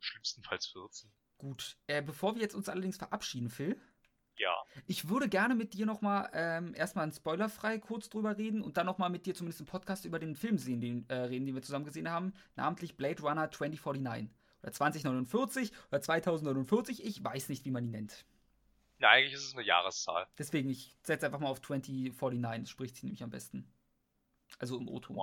schlimmstenfalls 0.00 0.66
14. 0.68 1.12
Gut, 1.38 1.76
äh, 1.86 2.02
bevor 2.02 2.34
wir 2.34 2.42
jetzt 2.42 2.54
uns 2.54 2.68
allerdings 2.68 2.98
verabschieden, 2.98 3.50
Phil. 3.50 3.80
Ich 4.86 5.08
würde 5.08 5.28
gerne 5.28 5.54
mit 5.54 5.74
dir 5.74 5.86
nochmal 5.86 6.30
ähm, 6.32 6.74
erstmal 6.74 7.10
spoilerfrei 7.12 7.78
kurz 7.78 8.08
drüber 8.08 8.36
reden 8.36 8.62
und 8.62 8.76
dann 8.76 8.86
nochmal 8.86 9.10
mit 9.10 9.26
dir 9.26 9.34
zumindest 9.34 9.60
im 9.60 9.66
Podcast 9.66 10.04
über 10.04 10.18
den 10.18 10.34
Film 10.34 10.58
sehen, 10.58 10.80
den, 10.80 11.08
äh, 11.08 11.14
reden, 11.14 11.46
den 11.46 11.54
wir 11.54 11.62
zusammen 11.62 11.84
gesehen 11.84 12.10
haben, 12.10 12.32
namentlich 12.56 12.96
Blade 12.96 13.22
Runner 13.22 13.50
2049 13.50 14.30
oder 14.62 14.72
2049 14.72 15.72
oder 15.90 16.00
2049, 16.00 17.04
ich 17.04 17.22
weiß 17.22 17.48
nicht, 17.48 17.64
wie 17.64 17.70
man 17.70 17.84
ihn 17.84 17.90
nennt. 17.90 18.24
Ja, 18.98 19.10
eigentlich 19.10 19.34
ist 19.34 19.44
es 19.44 19.54
eine 19.54 19.64
Jahreszahl. 19.64 20.28
Deswegen, 20.38 20.70
ich 20.70 20.96
setze 21.02 21.26
einfach 21.26 21.40
mal 21.40 21.48
auf 21.48 21.60
2049, 21.60 22.70
spricht 22.70 22.96
sie 22.96 23.06
nämlich 23.06 23.22
am 23.24 23.30
besten. 23.30 23.68
Also 24.58 24.78
im 24.78 24.88
O-Ton. 24.88 25.16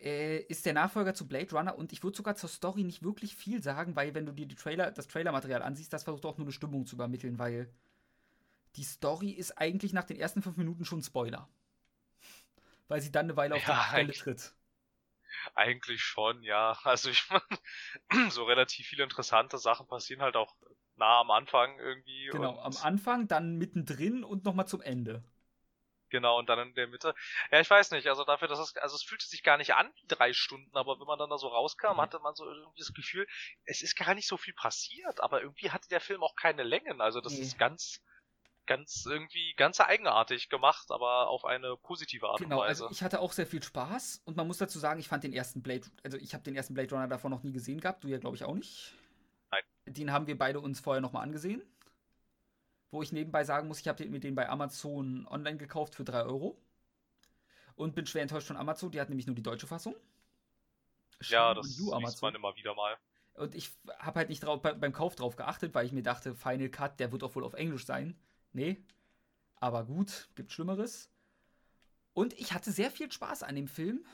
2049, 0.00 0.04
yeah. 0.04 0.10
Äh, 0.10 0.38
ist 0.48 0.66
der 0.66 0.72
Nachfolger 0.72 1.14
zu 1.14 1.28
Blade 1.28 1.50
Runner 1.52 1.76
und 1.76 1.92
ich 1.92 2.02
würde 2.02 2.16
sogar 2.16 2.34
zur 2.34 2.48
Story 2.48 2.84
nicht 2.84 3.02
wirklich 3.02 3.34
viel 3.34 3.62
sagen, 3.62 3.96
weil 3.96 4.14
wenn 4.14 4.26
du 4.26 4.32
dir 4.32 4.46
die 4.46 4.54
Trailer, 4.54 4.90
das 4.90 5.08
Trailermaterial 5.08 5.62
ansiehst, 5.62 5.92
das 5.92 6.04
versucht 6.04 6.24
auch 6.24 6.38
nur 6.38 6.46
eine 6.46 6.52
Stimmung 6.52 6.86
zu 6.86 6.96
übermitteln, 6.96 7.38
weil 7.38 7.72
die 8.76 8.84
Story 8.84 9.30
ist 9.30 9.58
eigentlich 9.58 9.92
nach 9.92 10.04
den 10.04 10.18
ersten 10.18 10.42
fünf 10.42 10.56
Minuten 10.56 10.84
schon 10.84 11.02
Spoiler. 11.02 11.48
Weil 12.88 13.00
sie 13.00 13.12
dann 13.12 13.26
eine 13.26 13.36
Weile 13.36 13.54
auf 13.54 13.66
ja, 13.66 13.74
die 13.74 13.88
Stelle 13.88 14.12
tritt. 14.12 14.54
Eigentlich 15.54 16.02
schon, 16.02 16.42
ja. 16.42 16.76
Also 16.84 17.10
ich 17.10 17.28
meine, 18.10 18.30
so 18.30 18.44
relativ 18.44 18.86
viele 18.86 19.04
interessante 19.04 19.58
Sachen 19.58 19.86
passieren 19.86 20.22
halt 20.22 20.36
auch 20.36 20.56
nah 20.96 21.20
am 21.20 21.30
Anfang 21.30 21.78
irgendwie. 21.78 22.28
Genau, 22.30 22.58
am 22.60 22.76
Anfang, 22.82 23.28
dann 23.28 23.56
mittendrin 23.56 24.24
und 24.24 24.44
nochmal 24.44 24.66
zum 24.66 24.82
Ende. 24.82 25.24
Genau, 26.10 26.38
und 26.38 26.48
dann 26.48 26.58
in 26.58 26.74
der 26.74 26.88
Mitte. 26.88 27.14
Ja, 27.50 27.60
ich 27.60 27.70
weiß 27.70 27.92
nicht, 27.92 28.06
also 28.08 28.24
dafür, 28.24 28.48
dass 28.48 28.58
es, 28.58 28.76
also 28.76 28.96
es 28.96 29.02
fühlte 29.02 29.26
sich 29.26 29.42
gar 29.42 29.56
nicht 29.56 29.74
an 29.74 29.90
wie 30.00 30.06
drei 30.08 30.32
Stunden, 30.32 30.76
aber 30.76 30.98
wenn 31.00 31.06
man 31.06 31.18
dann 31.18 31.30
da 31.30 31.38
so 31.38 31.48
rauskam, 31.48 31.94
mhm. 31.94 32.00
hatte 32.00 32.18
man 32.18 32.34
so 32.34 32.44
irgendwie 32.44 32.78
das 32.78 32.92
Gefühl, 32.92 33.26
es 33.64 33.80
ist 33.80 33.96
gar 33.96 34.14
nicht 34.14 34.28
so 34.28 34.36
viel 34.36 34.54
passiert, 34.54 35.20
aber 35.20 35.40
irgendwie 35.42 35.70
hatte 35.70 35.88
der 35.88 36.00
Film 36.00 36.22
auch 36.22 36.34
keine 36.34 36.64
Längen, 36.64 37.00
also 37.00 37.20
das 37.20 37.34
mhm. 37.34 37.42
ist 37.42 37.58
ganz, 37.58 38.02
ganz 38.66 39.06
irgendwie 39.06 39.54
ganz 39.56 39.80
eigenartig 39.80 40.48
gemacht, 40.48 40.90
aber 40.90 41.28
auf 41.28 41.44
eine 41.44 41.76
positive 41.76 42.28
Art 42.28 42.40
genau, 42.40 42.60
und 42.60 42.68
Weise. 42.68 42.84
Also 42.84 42.94
ich 42.94 43.02
hatte 43.02 43.20
auch 43.20 43.32
sehr 43.32 43.46
viel 43.46 43.62
Spaß 43.62 44.22
und 44.24 44.36
man 44.36 44.46
muss 44.46 44.58
dazu 44.58 44.78
sagen, 44.78 44.98
ich 44.98 45.08
fand 45.08 45.22
den 45.22 45.32
ersten 45.32 45.62
Blade, 45.62 45.86
also 46.02 46.18
ich 46.18 46.34
habe 46.34 46.42
den 46.42 46.56
ersten 46.56 46.74
Blade 46.74 46.90
Runner 46.90 47.08
davon 47.08 47.30
noch 47.30 47.44
nie 47.44 47.52
gesehen 47.52 47.80
gehabt, 47.80 48.04
du 48.04 48.08
ja 48.08 48.18
glaube 48.18 48.36
ich 48.36 48.44
auch 48.44 48.54
nicht. 48.54 48.94
Nein. 49.52 49.62
Den 49.86 50.12
haben 50.12 50.26
wir 50.26 50.36
beide 50.36 50.60
uns 50.60 50.80
vorher 50.80 51.00
nochmal 51.00 51.22
angesehen. 51.22 51.62
Wo 52.90 53.02
ich 53.02 53.12
nebenbei 53.12 53.44
sagen 53.44 53.68
muss, 53.68 53.80
ich 53.80 53.88
habe 53.88 54.04
mir 54.06 54.20
den 54.20 54.34
bei 54.34 54.48
Amazon 54.48 55.26
online 55.28 55.58
gekauft 55.58 55.94
für 55.94 56.04
3 56.04 56.24
Euro. 56.24 56.60
Und 57.76 57.94
bin 57.94 58.06
schwer 58.06 58.22
enttäuscht 58.22 58.48
von 58.48 58.56
Amazon, 58.56 58.90
die 58.90 59.00
hat 59.00 59.08
nämlich 59.08 59.26
nur 59.26 59.36
die 59.36 59.42
deutsche 59.42 59.66
Fassung. 59.66 59.94
Ja, 61.22 61.54
das 61.54 61.76
sieht 61.76 62.22
man 62.22 62.34
immer 62.34 62.54
wieder 62.56 62.74
mal. 62.74 62.96
Und 63.34 63.54
ich 63.54 63.70
habe 63.98 64.18
halt 64.18 64.28
nicht 64.28 64.40
drauf, 64.40 64.60
beim 64.60 64.92
Kauf 64.92 65.14
drauf 65.14 65.36
geachtet, 65.36 65.74
weil 65.74 65.86
ich 65.86 65.92
mir 65.92 66.02
dachte, 66.02 66.34
Final 66.34 66.68
Cut, 66.68 67.00
der 67.00 67.12
wird 67.12 67.22
auch 67.22 67.34
wohl 67.34 67.44
auf 67.44 67.54
Englisch 67.54 67.86
sein. 67.86 68.18
Nee. 68.52 68.82
Aber 69.56 69.84
gut, 69.84 70.28
gibt 70.34 70.52
Schlimmeres. 70.52 71.10
Und 72.12 72.32
ich 72.38 72.52
hatte 72.52 72.72
sehr 72.72 72.90
viel 72.90 73.10
Spaß 73.10 73.42
an 73.44 73.54
dem 73.54 73.68
Film 73.68 74.04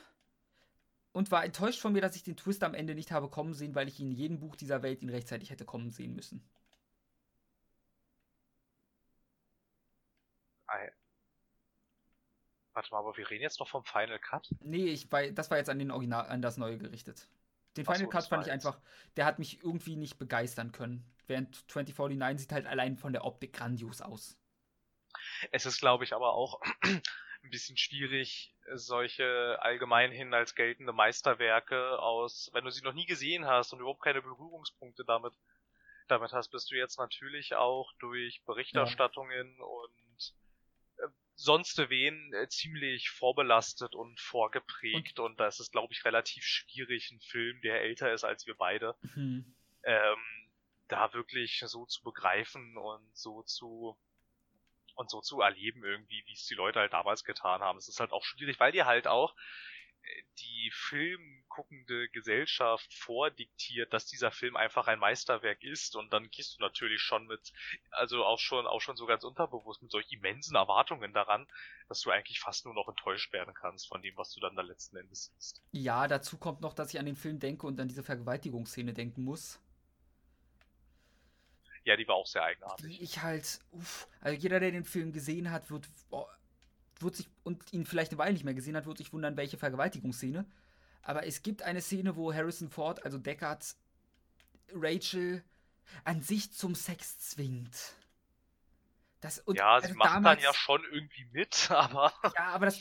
und 1.13 1.31
war 1.31 1.43
enttäuscht 1.43 1.79
von 1.79 1.93
mir, 1.93 2.01
dass 2.01 2.15
ich 2.15 2.23
den 2.23 2.37
Twist 2.37 2.63
am 2.63 2.73
Ende 2.73 2.93
nicht 2.93 3.11
habe 3.11 3.27
kommen 3.27 3.53
sehen, 3.53 3.73
weil 3.73 3.87
ich 3.87 3.99
in 3.99 4.11
jedem 4.11 4.39
Buch 4.39 4.55
dieser 4.55 4.83
Welt 4.83 5.01
ihn 5.01 5.09
rechtzeitig 5.09 5.49
hätte 5.49 5.65
kommen 5.65 5.89
sehen 5.89 6.13
müssen. 6.15 6.47
Warte 12.77 12.91
mal, 12.91 12.99
aber 12.99 13.17
wir 13.17 13.27
reden 13.27 13.41
jetzt 13.41 13.59
noch 13.59 13.67
vom 13.67 13.83
Final 13.83 14.19
Cut? 14.19 14.49
Nee, 14.59 14.85
ich 14.85 15.11
war, 15.11 15.25
das 15.31 15.49
war 15.49 15.57
jetzt 15.57 15.71
an 15.71 15.79
den 15.79 15.89
Original, 15.89 16.27
an 16.27 16.43
das 16.43 16.57
Neue 16.57 16.77
gerichtet. 16.77 17.27
Den 17.75 17.85
Final 17.85 18.01
so, 18.01 18.09
Cut 18.09 18.25
fand 18.25 18.45
ich 18.45 18.51
einfach, 18.51 18.79
der 19.15 19.25
hat 19.25 19.39
mich 19.39 19.63
irgendwie 19.63 19.95
nicht 19.95 20.19
begeistern 20.19 20.71
können. 20.71 21.03
Während 21.25 21.55
2049 21.71 22.41
sieht 22.41 22.51
halt 22.51 22.67
allein 22.67 22.95
von 22.95 23.13
der 23.13 23.25
Optik 23.25 23.53
grandios 23.53 24.01
aus. 24.01 24.37
Es 25.51 25.65
ist, 25.65 25.79
glaube 25.79 26.03
ich, 26.03 26.13
aber 26.13 26.33
auch 26.33 26.61
ein 26.83 27.49
bisschen 27.49 27.77
schwierig, 27.77 28.55
solche 28.75 29.57
allgemein 29.59 30.11
hin 30.11 30.35
als 30.35 30.53
geltende 30.53 30.93
Meisterwerke 30.93 31.97
aus, 31.97 32.51
wenn 32.53 32.63
du 32.63 32.69
sie 32.69 32.83
noch 32.83 32.93
nie 32.93 33.07
gesehen 33.07 33.47
hast 33.47 33.73
und 33.73 33.79
überhaupt 33.79 34.03
keine 34.03 34.21
Berührungspunkte 34.21 35.03
damit, 35.03 35.33
damit 36.07 36.31
hast, 36.31 36.49
bist 36.49 36.69
du 36.69 36.75
jetzt 36.75 36.99
natürlich 36.99 37.55
auch 37.55 37.91
durch 37.99 38.43
Berichterstattungen 38.45 39.55
ja. 39.57 39.65
und 39.65 40.06
sonst 41.37 41.77
wen 41.89 42.33
äh, 42.33 42.49
ziemlich 42.49 43.11
vorbelastet 43.11 43.93
und 43.93 44.19
vorgeprägt 44.19 45.19
und, 45.19 45.31
und 45.31 45.39
da 45.39 45.47
ist 45.47 45.59
es, 45.59 45.71
glaube 45.71 45.93
ich, 45.93 46.03
relativ 46.03 46.43
schwierig, 46.43 47.11
einen 47.11 47.21
Film, 47.21 47.61
der 47.61 47.81
älter 47.81 48.11
ist 48.11 48.23
als 48.23 48.47
wir 48.47 48.55
beide, 48.55 48.95
mhm. 49.15 49.55
ähm, 49.83 50.17
da 50.87 51.13
wirklich 51.13 51.63
so 51.65 51.85
zu 51.85 52.03
begreifen 52.03 52.75
und 52.77 53.15
so 53.15 53.43
zu 53.43 53.97
und 54.95 55.11
so 55.11 55.21
zu 55.21 55.41
erleben 55.41 55.83
irgendwie, 55.83 56.23
wie 56.25 56.33
es 56.33 56.47
die 56.47 56.55
Leute 56.55 56.79
halt 56.79 56.91
damals 56.91 57.23
getan 57.23 57.61
haben. 57.61 57.77
Es 57.77 57.87
ist 57.87 57.99
halt 57.99 58.11
auch 58.11 58.23
schwierig, 58.23 58.59
weil 58.59 58.71
dir 58.71 58.87
halt 58.87 59.07
auch 59.07 59.35
die 60.39 60.71
filmguckende 60.73 62.09
Gesellschaft 62.09 62.93
vordiktiert, 62.93 63.91
dass 63.93 64.05
dieser 64.05 64.31
Film 64.31 64.55
einfach 64.55 64.87
ein 64.87 64.99
Meisterwerk 64.99 65.63
ist 65.63 65.95
und 65.95 66.11
dann 66.13 66.29
gehst 66.29 66.57
du 66.57 66.61
natürlich 66.61 67.01
schon 67.01 67.27
mit, 67.27 67.53
also 67.91 68.23
auch 68.23 68.39
schon, 68.39 68.67
auch 68.67 68.81
schon 68.81 68.97
so 68.97 69.05
ganz 69.05 69.23
unterbewusst 69.23 69.81
mit 69.81 69.91
solch 69.91 70.11
immensen 70.11 70.55
Erwartungen 70.55 71.13
daran, 71.13 71.47
dass 71.89 72.01
du 72.01 72.11
eigentlich 72.11 72.39
fast 72.39 72.65
nur 72.65 72.73
noch 72.73 72.87
enttäuscht 72.87 73.33
werden 73.33 73.53
kannst 73.53 73.87
von 73.87 74.01
dem, 74.01 74.15
was 74.17 74.33
du 74.33 74.39
dann 74.39 74.55
da 74.55 74.61
letzten 74.61 74.97
Endes 74.97 75.31
siehst. 75.33 75.61
Ja, 75.71 76.07
dazu 76.07 76.37
kommt 76.37 76.61
noch, 76.61 76.73
dass 76.73 76.93
ich 76.93 76.99
an 76.99 77.05
den 77.05 77.15
Film 77.15 77.39
denke 77.39 77.65
und 77.65 77.79
an 77.79 77.87
diese 77.87 78.03
Vergewaltigungsszene 78.03 78.93
denken 78.93 79.23
muss. 79.23 79.59
Ja, 81.83 81.95
die 81.95 82.07
war 82.07 82.15
auch 82.15 82.27
sehr 82.27 82.43
eigenartig. 82.43 82.85
Die 82.85 83.01
ich 83.01 83.21
halt, 83.21 83.61
uff, 83.71 84.09
also 84.19 84.37
jeder, 84.37 84.59
der 84.59 84.71
den 84.71 84.83
Film 84.83 85.13
gesehen 85.13 85.51
hat, 85.51 85.71
wird, 85.71 85.87
oh, 86.09 86.25
wird 87.01 87.15
sich, 87.15 87.27
und 87.43 87.71
ihn 87.73 87.85
vielleicht 87.85 88.11
eine 88.11 88.19
Weile 88.19 88.33
nicht 88.33 88.43
mehr 88.43 88.53
gesehen 88.53 88.75
hat, 88.75 88.85
wird 88.85 88.97
sich 88.97 89.13
wundern, 89.13 89.37
welche 89.37 89.57
Vergewaltigungsszene. 89.57 90.45
Aber 91.01 91.25
es 91.25 91.41
gibt 91.43 91.61
eine 91.61 91.81
Szene, 91.81 92.15
wo 92.15 92.33
Harrison 92.33 92.69
Ford, 92.69 93.03
also 93.05 93.17
Deckard, 93.17 93.75
Rachel 94.73 95.43
an 96.03 96.21
sich 96.21 96.51
zum 96.51 96.75
Sex 96.75 97.19
zwingt. 97.19 97.95
Das, 99.21 99.39
und, 99.39 99.57
ja, 99.57 99.79
sie 99.79 99.87
also 99.87 99.97
macht 99.97 100.15
damals, 100.15 100.37
dann 100.37 100.43
ja 100.43 100.53
schon 100.53 100.83
irgendwie 100.91 101.25
mit, 101.31 101.71
aber. 101.71 102.13
Ja, 102.37 102.47
aber 102.47 102.65
das, 102.65 102.79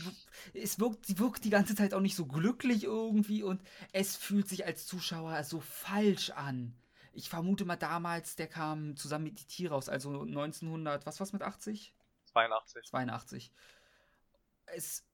es 0.52 0.78
wirkt, 0.78 1.06
sie 1.06 1.18
wirkt 1.18 1.44
die 1.44 1.51
ganze 1.51 1.74
Zeit 1.74 1.94
auch 1.94 2.01
nicht 2.01 2.16
so 2.16 2.26
glücklich 2.26 2.84
irgendwie 2.84 3.43
und 3.43 3.62
es 3.93 4.16
fühlt 4.16 4.48
sich 4.48 4.66
als 4.66 4.86
Zuschauer 4.86 5.43
so 5.44 5.60
falsch 5.60 6.30
an 6.30 6.76
ich 7.16 7.30
vermute 7.30 7.64
mal 7.64 7.76
damals, 7.76 8.36
der 8.36 8.47
kam 8.47 8.97
zusammen 8.97 9.24
mit 9.24 9.40
die 9.40 9.47
Tiere 9.47 9.74
raus, 9.74 9.88
also 9.88 10.22
1900, 10.22 11.06
was 11.06 11.18
war's 11.18 11.32
mit 11.32 11.43
80? 11.43 11.94
82. 12.26 12.84
82. 12.84 13.52
Es, 14.66 15.05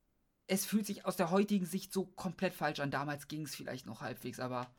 es 0.46 0.66
fühlt 0.66 0.86
sich 0.86 1.04
aus 1.04 1.16
der 1.16 1.30
heutigen 1.30 1.66
Sicht 1.66 1.92
so 1.92 2.06
komplett 2.06 2.54
falsch 2.54 2.80
an. 2.80 2.90
Damals 2.90 3.28
ging 3.28 3.42
es 3.42 3.54
vielleicht 3.54 3.86
noch 3.86 4.00
halbwegs, 4.00 4.40
aber 4.40 4.74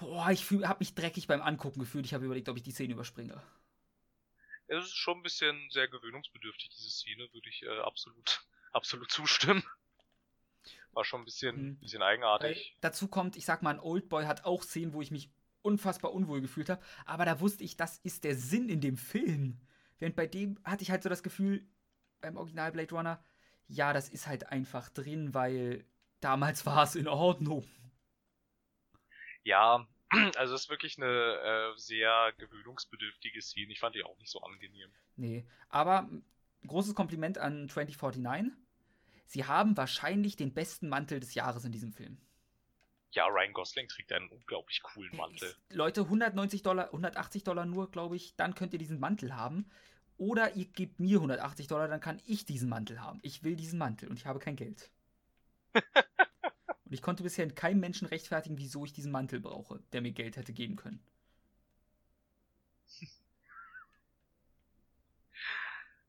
oh, 0.00 0.26
ich 0.30 0.50
habe 0.50 0.78
mich 0.80 0.94
dreckig 0.94 1.26
beim 1.26 1.42
Angucken 1.42 1.80
gefühlt. 1.80 2.06
Ich 2.06 2.14
habe 2.14 2.24
überlegt, 2.24 2.48
ob 2.48 2.56
ich 2.56 2.62
die 2.62 2.72
Szene 2.72 2.94
überspringe. 2.94 3.42
Es 4.68 4.84
ist 4.84 4.96
schon 4.96 5.18
ein 5.18 5.22
bisschen 5.22 5.70
sehr 5.70 5.86
gewöhnungsbedürftig, 5.88 6.70
diese 6.70 6.90
Szene, 6.90 7.28
würde 7.32 7.48
ich 7.48 7.62
äh, 7.62 7.78
absolut, 7.80 8.44
absolut 8.72 9.10
zustimmen. 9.10 9.62
War 10.92 11.04
schon 11.04 11.22
ein 11.22 11.24
bisschen, 11.24 11.56
hm. 11.56 11.78
bisschen 11.78 12.02
eigenartig. 12.02 12.72
Weil 12.72 12.80
dazu 12.80 13.08
kommt, 13.08 13.36
ich 13.36 13.44
sag 13.44 13.62
mal, 13.62 13.70
ein 13.70 13.80
Oldboy 13.80 14.24
hat 14.24 14.44
auch 14.44 14.62
Szenen, 14.62 14.92
wo 14.92 15.02
ich 15.02 15.10
mich 15.10 15.30
unfassbar 15.62 16.12
unwohl 16.12 16.40
gefühlt 16.40 16.70
habe. 16.70 16.82
Aber 17.04 17.24
da 17.24 17.40
wusste 17.40 17.64
ich, 17.64 17.76
das 17.76 17.98
ist 17.98 18.24
der 18.24 18.36
Sinn 18.36 18.68
in 18.68 18.80
dem 18.80 18.96
Film. 18.96 19.60
Während 19.98 20.16
bei 20.16 20.26
dem 20.26 20.58
hatte 20.64 20.82
ich 20.82 20.90
halt 20.90 21.02
so 21.02 21.08
das 21.08 21.22
Gefühl, 21.22 21.66
beim 22.26 22.36
Original 22.36 22.72
Blade 22.72 22.92
Runner, 22.92 23.24
ja, 23.68 23.92
das 23.92 24.08
ist 24.08 24.26
halt 24.26 24.50
einfach 24.50 24.88
drin, 24.90 25.32
weil 25.32 25.84
damals 26.20 26.66
war 26.66 26.82
es 26.82 26.96
in 26.96 27.08
Ordnung. 27.08 27.64
Ja, 29.44 29.86
also 30.36 30.54
es 30.54 30.62
ist 30.62 30.68
wirklich 30.68 30.98
eine 30.98 31.06
äh, 31.06 31.78
sehr 31.78 32.32
gewöhnungsbedürftige 32.38 33.40
Szene. 33.40 33.72
Ich 33.72 33.78
fand 33.78 33.94
die 33.94 34.02
auch 34.02 34.18
nicht 34.18 34.30
so 34.30 34.40
angenehm. 34.40 34.90
Nee, 35.14 35.46
aber 35.68 36.08
großes 36.66 36.94
Kompliment 36.94 37.38
an 37.38 37.68
2049. 37.68 38.52
Sie 39.28 39.44
haben 39.44 39.76
wahrscheinlich 39.76 40.36
den 40.36 40.52
besten 40.54 40.88
Mantel 40.88 41.20
des 41.20 41.34
Jahres 41.34 41.64
in 41.64 41.72
diesem 41.72 41.92
Film. 41.92 42.18
Ja, 43.10 43.26
Ryan 43.26 43.52
Gosling 43.52 43.88
trägt 43.88 44.12
einen 44.12 44.28
unglaublich 44.28 44.82
coolen 44.82 45.16
Mantel. 45.16 45.54
Leute, 45.70 46.02
190 46.02 46.62
Dollar, 46.62 46.86
180 46.86 47.44
Dollar 47.44 47.66
nur, 47.66 47.90
glaube 47.90 48.16
ich, 48.16 48.36
dann 48.36 48.54
könnt 48.54 48.72
ihr 48.72 48.78
diesen 48.78 49.00
Mantel 49.00 49.34
haben. 49.34 49.70
Oder 50.18 50.56
ihr 50.56 50.66
gebt 50.66 50.98
mir 50.98 51.16
180 51.16 51.66
Dollar, 51.66 51.88
dann 51.88 52.00
kann 52.00 52.20
ich 52.26 52.44
diesen 52.44 52.68
Mantel 52.68 53.00
haben. 53.00 53.18
Ich 53.22 53.42
will 53.42 53.56
diesen 53.56 53.78
Mantel 53.78 54.08
und 54.08 54.18
ich 54.18 54.26
habe 54.26 54.38
kein 54.38 54.56
Geld. 54.56 54.90
und 55.74 56.92
ich 56.92 57.02
konnte 57.02 57.22
bisher 57.22 57.46
keinem 57.52 57.80
Menschen 57.80 58.08
rechtfertigen, 58.08 58.56
wieso 58.58 58.84
ich 58.84 58.92
diesen 58.92 59.12
Mantel 59.12 59.40
brauche, 59.40 59.80
der 59.92 60.00
mir 60.00 60.12
Geld 60.12 60.36
hätte 60.36 60.52
geben 60.52 60.76
können. 60.76 61.02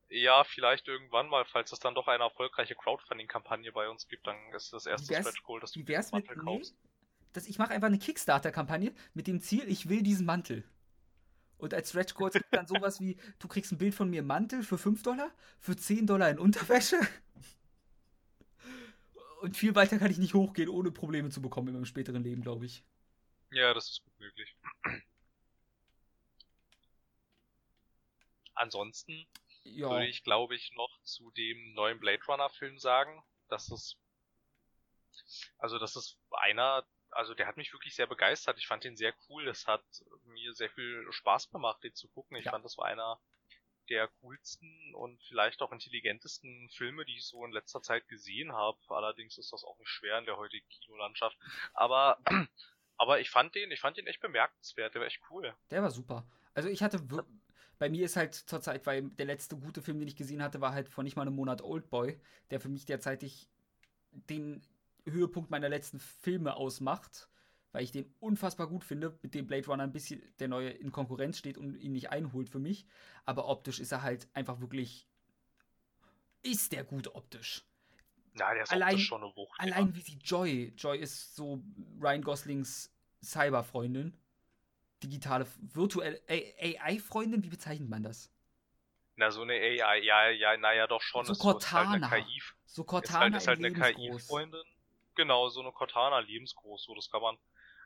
Ja, 0.09 0.45
vielleicht 0.45 0.87
irgendwann 0.87 1.27
mal, 1.27 1.43
falls 1.43 1.71
es 1.73 1.79
dann 1.79 1.93
doch 1.93 2.07
eine 2.07 2.23
erfolgreiche 2.23 2.75
Crowdfunding-Kampagne 2.75 3.71
bei 3.73 3.89
uns 3.89 4.07
gibt, 4.07 4.25
dann 4.25 4.37
ist 4.55 4.71
das 4.71 4.85
erste 4.85 5.13
Stretch 5.13 5.43
Goal, 5.43 5.59
dass 5.59 5.73
du 5.73 5.85
wär's 5.85 6.11
Mantel 6.11 6.37
mit, 6.37 6.45
kaufst. 6.45 6.75
Nee, 6.81 6.89
dass 7.33 7.47
ich 7.47 7.59
mache 7.59 7.73
einfach 7.73 7.87
eine 7.87 7.99
Kickstarter-Kampagne 7.99 8.93
mit 9.13 9.27
dem 9.27 9.41
Ziel, 9.41 9.67
ich 9.67 9.89
will 9.89 10.03
diesen 10.03 10.25
Mantel. 10.25 10.63
Und 11.57 11.73
als 11.73 11.89
Stretch 11.89 12.13
Goals 12.13 12.33
gibt 12.33 12.53
dann 12.53 12.67
sowas 12.67 12.99
wie, 12.99 13.17
du 13.39 13.47
kriegst 13.47 13.71
ein 13.71 13.77
Bild 13.77 13.95
von 13.95 14.09
mir 14.09 14.19
im 14.19 14.27
Mantel 14.27 14.63
für 14.63 14.77
5 14.77 15.01
Dollar, 15.03 15.31
für 15.59 15.75
10 15.75 16.05
Dollar 16.05 16.29
in 16.29 16.39
Unterwäsche. 16.39 16.97
Und 19.41 19.55
viel 19.55 19.75
weiter 19.75 19.97
kann 19.97 20.11
ich 20.11 20.17
nicht 20.17 20.33
hochgehen, 20.33 20.69
ohne 20.69 20.91
Probleme 20.91 21.29
zu 21.29 21.41
bekommen 21.41 21.69
in 21.69 21.73
meinem 21.75 21.85
späteren 21.85 22.23
Leben, 22.23 22.41
glaube 22.41 22.65
ich. 22.65 22.83
Ja, 23.51 23.73
das 23.73 23.89
ist 23.89 24.03
gut 24.03 24.19
möglich. 24.19 24.55
Ansonsten 28.53 29.27
ja. 29.63 29.89
würde 29.89 30.07
ich, 30.07 30.23
glaube 30.23 30.55
ich, 30.55 30.71
noch 30.73 30.99
zu 31.03 31.31
dem 31.31 31.73
neuen 31.73 31.99
Blade 31.99 32.23
Runner 32.27 32.49
Film 32.49 32.77
sagen, 32.79 33.23
dass 33.49 33.69
es, 33.71 33.95
also 35.59 35.77
das 35.77 35.95
ist 35.95 36.17
einer, 36.31 36.83
also 37.11 37.33
der 37.33 37.47
hat 37.47 37.57
mich 37.57 37.73
wirklich 37.73 37.95
sehr 37.95 38.07
begeistert. 38.07 38.57
Ich 38.57 38.67
fand 38.67 38.85
ihn 38.85 38.95
sehr 38.95 39.13
cool. 39.29 39.47
Es 39.47 39.67
hat 39.67 39.83
mir 40.25 40.53
sehr 40.53 40.69
viel 40.69 41.05
Spaß 41.11 41.49
gemacht, 41.49 41.83
den 41.83 41.93
zu 41.93 42.07
gucken. 42.09 42.37
Ich 42.37 42.45
ja. 42.45 42.51
fand, 42.51 42.65
das 42.65 42.77
war 42.77 42.85
einer 42.85 43.19
der 43.89 44.09
coolsten 44.21 44.93
und 44.95 45.21
vielleicht 45.23 45.61
auch 45.61 45.71
intelligentesten 45.71 46.69
Filme, 46.69 47.05
die 47.05 47.17
ich 47.17 47.25
so 47.25 47.45
in 47.45 47.51
letzter 47.51 47.81
Zeit 47.81 48.07
gesehen 48.07 48.51
habe. 48.51 48.77
Allerdings 48.89 49.37
ist 49.37 49.53
das 49.53 49.63
auch 49.63 49.77
nicht 49.79 49.89
schwer 49.89 50.19
in 50.19 50.25
der 50.25 50.37
heutigen 50.37 50.67
Kinolandschaft. 50.67 51.37
Aber, 51.73 52.19
aber 52.97 53.19
ich 53.19 53.29
fand 53.29 53.55
den, 53.55 53.71
ich 53.71 53.79
fand 53.79 53.97
den 53.97 54.07
echt 54.07 54.19
bemerkenswert. 54.19 54.93
Der 54.93 55.01
war 55.01 55.07
echt 55.07 55.21
cool. 55.29 55.55
Der 55.71 55.81
war 55.81 55.91
super. 55.91 56.27
Also 56.53 56.69
ich 56.69 56.83
hatte 56.83 56.99
bei 57.79 57.89
mir 57.89 58.05
ist 58.05 58.15
halt 58.15 58.33
zurzeit, 58.33 58.85
weil 58.85 59.03
der 59.03 59.27
letzte 59.27 59.55
gute 59.55 59.81
Film, 59.81 59.99
den 59.99 60.07
ich 60.07 60.15
gesehen 60.15 60.41
hatte, 60.41 60.61
war 60.61 60.73
halt 60.73 60.89
vor 60.89 61.03
nicht 61.03 61.15
mal 61.15 61.21
einem 61.21 61.35
Monat 61.35 61.61
Oldboy, 61.61 62.19
der 62.49 62.59
für 62.59 62.69
mich 62.69 62.85
derzeitig 62.85 63.47
den 64.11 64.61
Höhepunkt 65.11 65.49
meiner 65.49 65.69
letzten 65.69 65.99
Filme 65.99 66.55
ausmacht, 66.55 67.29
weil 67.71 67.83
ich 67.83 67.91
den 67.91 68.13
unfassbar 68.19 68.67
gut 68.67 68.83
finde, 68.83 69.17
mit 69.21 69.33
dem 69.33 69.47
Blade 69.47 69.67
Runner 69.67 69.83
ein 69.83 69.91
bisschen 69.91 70.21
der 70.39 70.47
neue 70.47 70.69
in 70.69 70.91
Konkurrenz 70.91 71.37
steht 71.37 71.57
und 71.57 71.75
ihn 71.77 71.93
nicht 71.93 72.09
einholt 72.09 72.49
für 72.49 72.59
mich. 72.59 72.85
Aber 73.25 73.47
optisch 73.47 73.79
ist 73.79 73.91
er 73.91 74.01
halt 74.01 74.27
einfach 74.33 74.59
wirklich. 74.59 75.07
Ist 76.43 76.71
der 76.71 76.83
gut 76.83 77.13
optisch? 77.15 77.65
Na, 78.33 78.53
der 78.53 78.63
ist 78.63 78.71
allein, 78.71 78.99
schon 78.99 79.23
eine 79.23 79.35
Wucht. 79.35 79.59
Allein 79.59 79.87
ja. 79.87 79.95
wie 79.95 80.01
sie 80.01 80.17
Joy. 80.23 80.73
Joy 80.77 80.99
ist 80.99 81.35
so 81.35 81.63
Ryan 81.99 82.21
Goslings 82.21 82.93
Cyberfreundin 83.23 84.17
digitale, 85.03 85.45
virtuelle 85.73 86.21
AI-Freundin, 86.27 87.43
wie 87.43 87.49
bezeichnet 87.49 87.89
man 87.89 88.03
das? 88.03 88.31
Na, 89.15 89.31
so 89.31 89.41
eine 89.41 89.53
AI, 89.53 89.99
ja, 90.03 90.29
ja, 90.29 90.57
naja, 90.57 90.87
doch 90.87 91.01
schon. 91.01 91.25
So 91.25 91.33
Cortana. 91.33 91.97
Ist 91.97 92.11
halt 92.11 92.25
KI, 92.25 92.41
so 92.65 92.83
Cortana 92.83 93.37
ist 93.37 93.47
halt, 93.47 93.59
ist 93.59 93.79
halt 93.79 93.95
eine 93.95 93.95
KI-Freundin. 93.95 94.61
Genau, 95.17 95.49
so 95.49 95.61
eine 95.61 95.71
Cortana 95.71 96.19
lebensgroß, 96.19 96.83
so, 96.83 96.93
das 96.93 97.09
kann 97.09 97.21
man, 97.21 97.37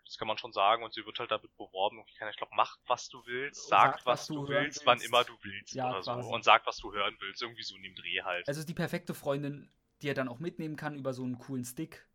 das 0.05 0.17
kann 0.17 0.27
man 0.27 0.37
schon 0.37 0.51
sagen 0.51 0.83
und 0.83 0.93
sie 0.93 1.05
wird 1.05 1.17
halt 1.17 1.31
damit 1.31 1.55
beworben, 1.55 2.03
ich 2.05 2.37
glaube, 2.37 2.53
mach 2.55 2.77
was 2.87 3.07
du 3.07 3.25
willst, 3.25 3.69
sag, 3.69 3.99
sag 3.99 4.05
was, 4.05 4.27
du 4.27 4.47
willst, 4.47 4.51
willst, 4.51 4.85
wann 4.85 4.99
immer 4.99 5.23
du 5.23 5.33
willst 5.41 5.73
ja, 5.73 5.89
oder 5.89 6.01
quasi. 6.01 6.23
so 6.23 6.29
und 6.29 6.43
sag 6.43 6.65
was 6.67 6.77
du 6.77 6.91
hören 6.91 7.15
willst, 7.21 7.41
irgendwie 7.41 7.63
so 7.63 7.75
in 7.77 7.83
dem 7.83 7.95
Dreh 7.95 8.21
halt. 8.21 8.47
Also 8.47 8.65
die 8.65 8.73
perfekte 8.73 9.13
Freundin, 9.13 9.71
die 10.01 10.09
er 10.09 10.13
dann 10.13 10.27
auch 10.27 10.39
mitnehmen 10.39 10.75
kann 10.75 10.95
über 10.95 11.13
so 11.13 11.23
einen 11.23 11.39
coolen 11.39 11.63
Stick. 11.63 12.05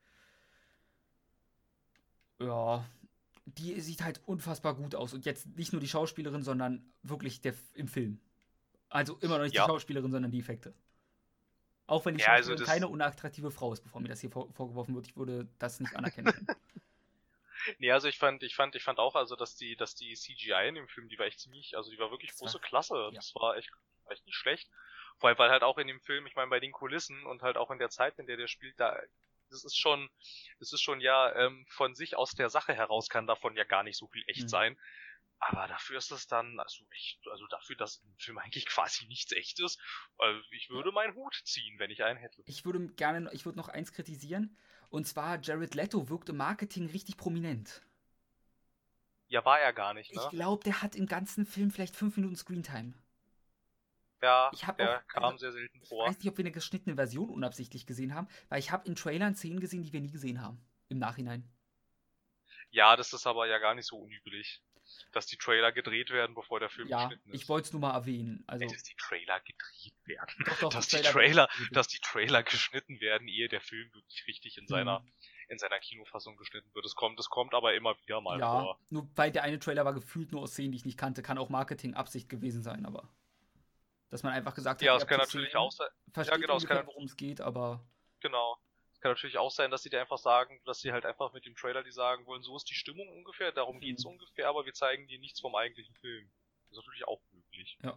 Ja, 2.38 2.84
die 3.46 3.80
sieht 3.80 4.02
halt 4.02 4.20
unfassbar 4.26 4.74
gut 4.74 4.94
aus. 4.94 5.14
Und 5.14 5.24
jetzt 5.24 5.46
nicht 5.56 5.72
nur 5.72 5.80
die 5.80 5.88
Schauspielerin, 5.88 6.42
sondern 6.42 6.92
wirklich 7.02 7.40
der 7.40 7.54
im 7.72 7.88
Film. 7.88 8.20
Also 8.90 9.16
immer 9.20 9.38
noch 9.38 9.44
nicht 9.44 9.54
ja. 9.54 9.64
die 9.64 9.70
Schauspielerin, 9.70 10.10
sondern 10.10 10.30
die 10.30 10.40
Effekte. 10.40 10.74
Auch 11.86 12.04
wenn 12.04 12.16
die 12.16 12.22
ja, 12.22 12.32
also 12.32 12.54
keine 12.56 12.88
unattraktive 12.88 13.50
Frau 13.50 13.72
ist, 13.72 13.82
bevor 13.82 14.00
mir 14.00 14.08
das 14.08 14.20
hier 14.20 14.30
vor, 14.30 14.52
vorgeworfen 14.52 14.94
wird, 14.94 15.06
ich 15.06 15.16
würde 15.16 15.48
das 15.58 15.78
nicht 15.78 15.94
anerkennen 15.94 16.32
nee, 17.78 17.90
also 17.90 18.08
ich 18.08 18.18
fand, 18.18 18.42
ich 18.42 18.54
fand, 18.54 18.74
ich 18.74 18.82
fand 18.82 18.98
auch, 18.98 19.14
also 19.14 19.36
dass 19.36 19.56
die, 19.56 19.76
dass 19.76 19.94
die 19.94 20.14
CGI 20.14 20.68
in 20.68 20.74
dem 20.74 20.88
Film, 20.88 21.08
die 21.08 21.18
war 21.18 21.26
echt 21.26 21.40
ziemlich, 21.40 21.76
also 21.76 21.90
die 21.90 21.98
war 21.98 22.10
wirklich 22.10 22.30
das 22.30 22.38
große 22.38 22.54
war, 22.54 22.60
Klasse. 22.60 22.94
Ja. 22.94 23.10
Das 23.10 23.34
war 23.34 23.56
echt, 23.56 23.70
echt 24.08 24.26
nicht 24.26 24.36
schlecht. 24.36 24.68
Vor 25.18 25.28
allem, 25.28 25.38
weil 25.38 25.50
halt 25.50 25.62
auch 25.62 25.78
in 25.78 25.86
dem 25.86 26.00
Film, 26.00 26.26
ich 26.26 26.34
meine, 26.34 26.50
bei 26.50 26.60
den 26.60 26.72
Kulissen 26.72 27.24
und 27.26 27.42
halt 27.42 27.56
auch 27.56 27.70
in 27.70 27.78
der 27.78 27.90
Zeit, 27.90 28.18
in 28.18 28.26
der 28.26 28.36
der 28.36 28.48
spielt, 28.48 28.78
da 28.78 28.98
das 29.48 29.64
ist 29.64 29.78
schon, 29.78 30.10
das 30.58 30.72
ist 30.72 30.82
schon 30.82 31.00
ja 31.00 31.32
ähm, 31.36 31.64
von 31.68 31.94
sich 31.94 32.16
aus 32.16 32.32
der 32.32 32.50
Sache 32.50 32.74
heraus 32.74 33.08
kann 33.08 33.28
davon 33.28 33.56
ja 33.56 33.62
gar 33.62 33.84
nicht 33.84 33.96
so 33.96 34.08
viel 34.08 34.24
echt 34.26 34.42
mhm. 34.42 34.48
sein. 34.48 34.78
Aber 35.38 35.68
dafür 35.68 35.98
ist 35.98 36.10
es 36.10 36.26
dann, 36.26 36.58
also 36.58 36.84
echt, 36.90 37.20
also 37.30 37.46
dafür, 37.48 37.76
dass 37.76 37.98
im 37.98 38.16
Film 38.16 38.38
eigentlich 38.38 38.66
quasi 38.66 39.06
nichts 39.06 39.32
echt 39.32 39.60
ist, 39.60 39.80
also 40.18 40.40
ich 40.50 40.70
würde 40.70 40.92
meinen 40.92 41.14
Hut 41.14 41.40
ziehen, 41.44 41.78
wenn 41.78 41.90
ich 41.90 42.04
einen 42.04 42.18
hätte. 42.18 42.42
Ich 42.46 42.64
würde 42.64 42.86
gerne, 42.94 43.30
ich 43.32 43.44
würde 43.44 43.58
noch 43.58 43.68
eins 43.68 43.92
kritisieren. 43.92 44.56
Und 44.88 45.06
zwar, 45.06 45.40
Jared 45.40 45.74
Leto 45.74 46.08
wirkt 46.08 46.28
im 46.28 46.36
Marketing 46.36 46.88
richtig 46.88 47.16
prominent. 47.16 47.82
Ja, 49.28 49.44
war 49.44 49.60
er 49.60 49.72
gar 49.72 49.94
nicht, 49.94 50.14
ne? 50.14 50.22
Ich 50.22 50.30
glaube, 50.30 50.62
der 50.62 50.82
hat 50.82 50.94
im 50.94 51.06
ganzen 51.06 51.46
Film 51.46 51.70
vielleicht 51.70 51.96
fünf 51.96 52.16
Minuten 52.16 52.36
Screentime. 52.36 52.94
Ja, 54.22 54.50
ich 54.52 54.60
der 54.60 54.98
auch, 54.98 55.06
kam 55.08 55.24
also, 55.24 55.38
sehr 55.38 55.52
selten 55.52 55.84
vor. 55.84 56.04
Ich 56.06 56.10
weiß 56.10 56.18
nicht, 56.18 56.28
ob 56.28 56.38
wir 56.38 56.44
eine 56.44 56.52
geschnittene 56.52 56.96
Version 56.96 57.28
unabsichtlich 57.28 57.86
gesehen 57.86 58.14
haben, 58.14 58.28
weil 58.48 58.60
ich 58.60 58.70
habe 58.70 58.86
in 58.86 58.94
Trailern 58.94 59.34
Szenen 59.34 59.60
gesehen, 59.60 59.82
die 59.82 59.92
wir 59.92 60.00
nie 60.00 60.10
gesehen 60.10 60.40
haben. 60.40 60.64
Im 60.88 60.98
Nachhinein. 60.98 61.48
Ja, 62.70 62.96
das 62.96 63.12
ist 63.12 63.26
aber 63.26 63.46
ja 63.46 63.58
gar 63.58 63.74
nicht 63.74 63.86
so 63.86 63.98
unüblich. 63.98 64.62
Dass 65.12 65.26
die 65.26 65.36
Trailer 65.36 65.72
gedreht 65.72 66.10
werden, 66.10 66.34
bevor 66.34 66.60
der 66.60 66.68
Film 66.68 66.88
ja, 66.88 67.04
geschnitten 67.04 67.30
ist. 67.30 67.42
Ich 67.42 67.48
wollte 67.48 67.66
es 67.66 67.72
nur 67.72 67.80
mal 67.80 67.94
erwähnen. 67.94 68.44
Also, 68.46 68.66
dass 68.66 68.82
die 68.82 68.94
Trailer 68.96 69.40
gedreht 69.40 69.94
werden. 70.04 70.44
Doch, 70.44 70.58
doch, 70.58 70.68
dass, 70.72 70.88
die 70.88 71.02
Trailer, 71.02 71.48
dass 71.72 71.88
die 71.88 71.98
Trailer 72.00 72.42
geschnitten 72.42 73.00
werden, 73.00 73.28
ehe 73.28 73.48
der 73.48 73.60
Film 73.60 73.92
wirklich 73.92 74.26
richtig 74.26 74.58
in 74.58 74.66
seiner, 74.66 75.00
mhm. 75.00 75.12
in 75.48 75.58
seiner 75.58 75.78
Kinofassung 75.80 76.36
geschnitten 76.36 76.72
wird. 76.74 76.84
Es 76.84 76.94
kommt, 76.94 77.18
es 77.18 77.28
kommt 77.28 77.54
aber 77.54 77.74
immer 77.74 77.96
wieder 78.02 78.20
mal 78.20 78.38
ja, 78.38 78.62
vor. 78.62 78.80
Nur 78.90 79.08
weil 79.16 79.32
der 79.32 79.42
eine 79.42 79.58
Trailer 79.58 79.84
war 79.84 79.94
gefühlt 79.94 80.32
nur 80.32 80.42
aus 80.42 80.52
Szenen, 80.52 80.72
die 80.72 80.78
ich 80.78 80.84
nicht 80.84 80.98
kannte, 80.98 81.22
kann 81.22 81.38
auch 81.38 81.48
Marketing-Absicht 81.48 82.28
gewesen 82.28 82.62
sein, 82.62 82.86
aber. 82.86 83.08
Dass 84.08 84.22
man 84.22 84.32
einfach 84.32 84.54
gesagt 84.54 84.80
hat, 84.80 84.86
ja, 84.86 84.96
es 84.96 85.06
kann 85.06 85.18
natürlich 85.18 85.56
auch 85.56 85.72
sein. 85.72 85.88
ja, 86.14 86.36
genau, 86.36 86.58
kann, 86.58 86.86
worum 86.86 87.04
es 87.04 87.16
geht, 87.16 87.40
aber. 87.40 87.84
Genau. 88.20 88.56
Kann 89.06 89.12
natürlich 89.12 89.38
auch 89.38 89.52
sein, 89.52 89.70
dass 89.70 89.84
sie 89.84 89.88
dir 89.88 90.00
einfach 90.00 90.18
sagen, 90.18 90.60
dass 90.64 90.80
sie 90.80 90.90
halt 90.90 91.06
einfach 91.06 91.32
mit 91.32 91.46
dem 91.46 91.54
Trailer 91.54 91.84
die 91.84 91.92
sagen 91.92 92.26
wollen, 92.26 92.42
so 92.42 92.56
ist 92.56 92.68
die 92.68 92.74
Stimmung 92.74 93.08
ungefähr, 93.10 93.52
darum 93.52 93.76
mhm. 93.76 93.80
geht's 93.80 94.04
ungefähr, 94.04 94.48
aber 94.48 94.66
wir 94.66 94.74
zeigen 94.74 95.06
dir 95.06 95.20
nichts 95.20 95.38
vom 95.38 95.54
eigentlichen 95.54 95.94
Film. 95.94 96.28
Das 96.64 96.72
ist 96.72 96.78
natürlich 96.78 97.06
auch 97.06 97.20
möglich. 97.30 97.78
Ja. 97.84 97.96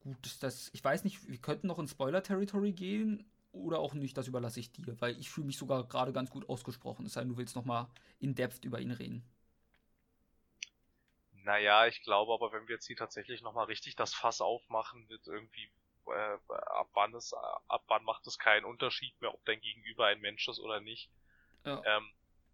Gut, 0.00 0.42
das. 0.42 0.70
Ich 0.74 0.82
weiß 0.82 1.04
nicht, 1.04 1.28
wir 1.28 1.38
könnten 1.38 1.68
noch 1.68 1.78
in 1.78 1.86
Spoiler-Territory 1.86 2.72
gehen 2.72 3.30
oder 3.52 3.78
auch 3.78 3.94
nicht, 3.94 4.16
das 4.16 4.26
überlasse 4.26 4.58
ich 4.58 4.72
dir, 4.72 5.00
weil 5.00 5.16
ich 5.20 5.30
fühle 5.30 5.46
mich 5.46 5.56
sogar 5.56 5.86
gerade 5.86 6.12
ganz 6.12 6.30
gut 6.30 6.48
ausgesprochen. 6.48 7.06
Es 7.06 7.12
sei 7.12 7.20
denn, 7.20 7.28
du 7.28 7.36
willst 7.36 7.54
nochmal 7.54 7.86
in 8.18 8.34
Depth 8.34 8.64
über 8.64 8.80
ihn 8.80 8.90
reden. 8.90 9.22
Naja, 11.44 11.86
ich 11.86 12.02
glaube 12.02 12.32
aber, 12.32 12.50
wenn 12.50 12.66
wir 12.66 12.74
jetzt 12.74 12.88
hier 12.88 12.96
tatsächlich 12.96 13.40
nochmal 13.40 13.66
richtig 13.66 13.94
das 13.94 14.14
Fass 14.14 14.40
aufmachen 14.40 15.06
mit 15.06 15.28
irgendwie, 15.28 15.70
äh, 16.06 16.38
ab 16.52 16.88
wann 16.94 17.14
es, 17.14 17.32
ab 17.32 17.84
wann 17.88 18.04
macht 18.04 18.26
es 18.26 18.38
keinen 18.38 18.64
Unterschied 18.64 19.18
mehr, 19.20 19.34
ob 19.34 19.44
dein 19.44 19.60
Gegenüber 19.60 20.06
ein 20.06 20.20
Mensch 20.20 20.48
ist 20.48 20.60
oder 20.60 20.80
nicht. 20.80 21.10
Ja. 21.64 21.82
Ähm, 21.84 22.10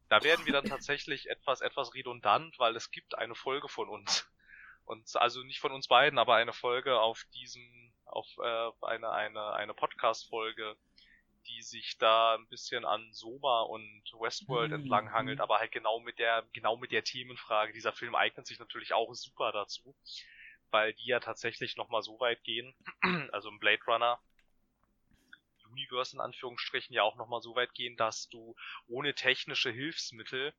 da 0.08 0.22
werden 0.22 0.46
wir 0.46 0.52
dann 0.52 0.64
tatsächlich 0.66 1.26
etwas, 1.30 1.60
etwas 1.60 1.94
redundant, 1.94 2.58
weil 2.58 2.76
es 2.76 2.90
gibt 2.90 3.16
eine 3.16 3.34
Folge 3.34 3.68
von 3.68 3.88
uns. 3.88 4.28
Und 4.84 5.16
also 5.16 5.42
nicht 5.42 5.58
von 5.58 5.72
uns 5.72 5.88
beiden, 5.88 6.18
aber 6.18 6.36
eine 6.36 6.52
Folge 6.52 7.00
auf 7.00 7.24
diesem, 7.34 7.92
auf 8.04 8.26
äh, 8.38 8.70
eine, 8.82 9.10
eine, 9.10 9.52
eine 9.54 9.74
Podcast-Folge, 9.74 10.76
die 11.48 11.62
sich 11.62 11.98
da 11.98 12.34
ein 12.34 12.46
bisschen 12.48 12.84
an 12.84 13.12
Soma 13.12 13.62
und 13.62 14.02
Westworld 14.18 14.70
mhm. 14.70 14.82
entlang 14.82 15.12
hangelt, 15.12 15.40
aber 15.40 15.58
halt 15.58 15.72
genau 15.72 16.00
mit 16.00 16.18
der, 16.18 16.44
genau 16.52 16.76
mit 16.76 16.92
der 16.92 17.02
Themenfrage. 17.02 17.72
Dieser 17.72 17.92
Film 17.92 18.14
eignet 18.14 18.46
sich 18.46 18.60
natürlich 18.60 18.92
auch 18.92 19.12
super 19.14 19.50
dazu, 19.50 19.94
weil 20.70 20.92
die 20.94 21.06
ja 21.06 21.20
tatsächlich 21.20 21.76
nochmal 21.76 22.02
so 22.02 22.18
weit 22.20 22.42
gehen, 22.44 22.74
also 23.32 23.48
im 23.48 23.58
Blade 23.58 23.82
Runner 23.86 24.20
Universe 25.70 26.14
in 26.16 26.20
Anführungsstrichen 26.20 26.94
ja 26.94 27.02
auch 27.02 27.16
nochmal 27.16 27.42
so 27.42 27.54
weit 27.54 27.74
gehen, 27.74 27.96
dass 27.96 28.28
du 28.28 28.54
ohne 28.88 29.14
technische 29.14 29.70
Hilfsmittel 29.70 30.54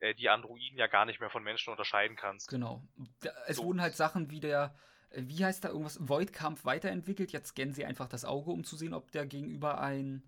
äh, 0.00 0.14
die 0.14 0.28
Androiden 0.28 0.76
ja 0.78 0.86
gar 0.88 1.04
nicht 1.04 1.20
mehr 1.20 1.30
von 1.30 1.42
Menschen 1.42 1.70
unterscheiden 1.70 2.16
kannst. 2.16 2.48
Genau. 2.48 2.82
Da- 3.20 3.32
Es 3.46 3.56
So. 3.56 3.64
wurden 3.64 3.80
halt 3.80 3.94
Sachen 3.96 4.30
wie 4.30 4.40
der, 4.40 4.74
äh, 5.10 5.22
wie 5.24 5.44
heißt 5.44 5.64
da 5.64 5.68
irgendwas, 5.68 5.98
Void-Kampf 6.06 6.64
weiterentwickelt. 6.64 7.32
Jetzt 7.32 7.48
scannen 7.50 7.72
sie 7.74 7.84
einfach 7.84 8.08
das 8.08 8.24
Auge, 8.24 8.50
um 8.50 8.64
zu 8.64 8.76
sehen, 8.76 8.94
ob 8.94 9.10
der 9.12 9.26
gegenüber 9.26 9.80
ein. 9.80 10.22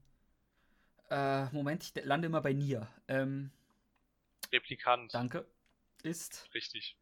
Äh, 1.11 1.47
Moment, 1.53 1.83
ich 1.83 2.05
lande 2.05 2.27
immer 2.27 2.41
bei 2.41 2.53
Nier. 2.53 2.89
Ähm, 3.09 3.51
Replikant, 4.53 5.13
danke. 5.13 5.45
Ist. 6.03 6.49
richtig. 6.55 6.97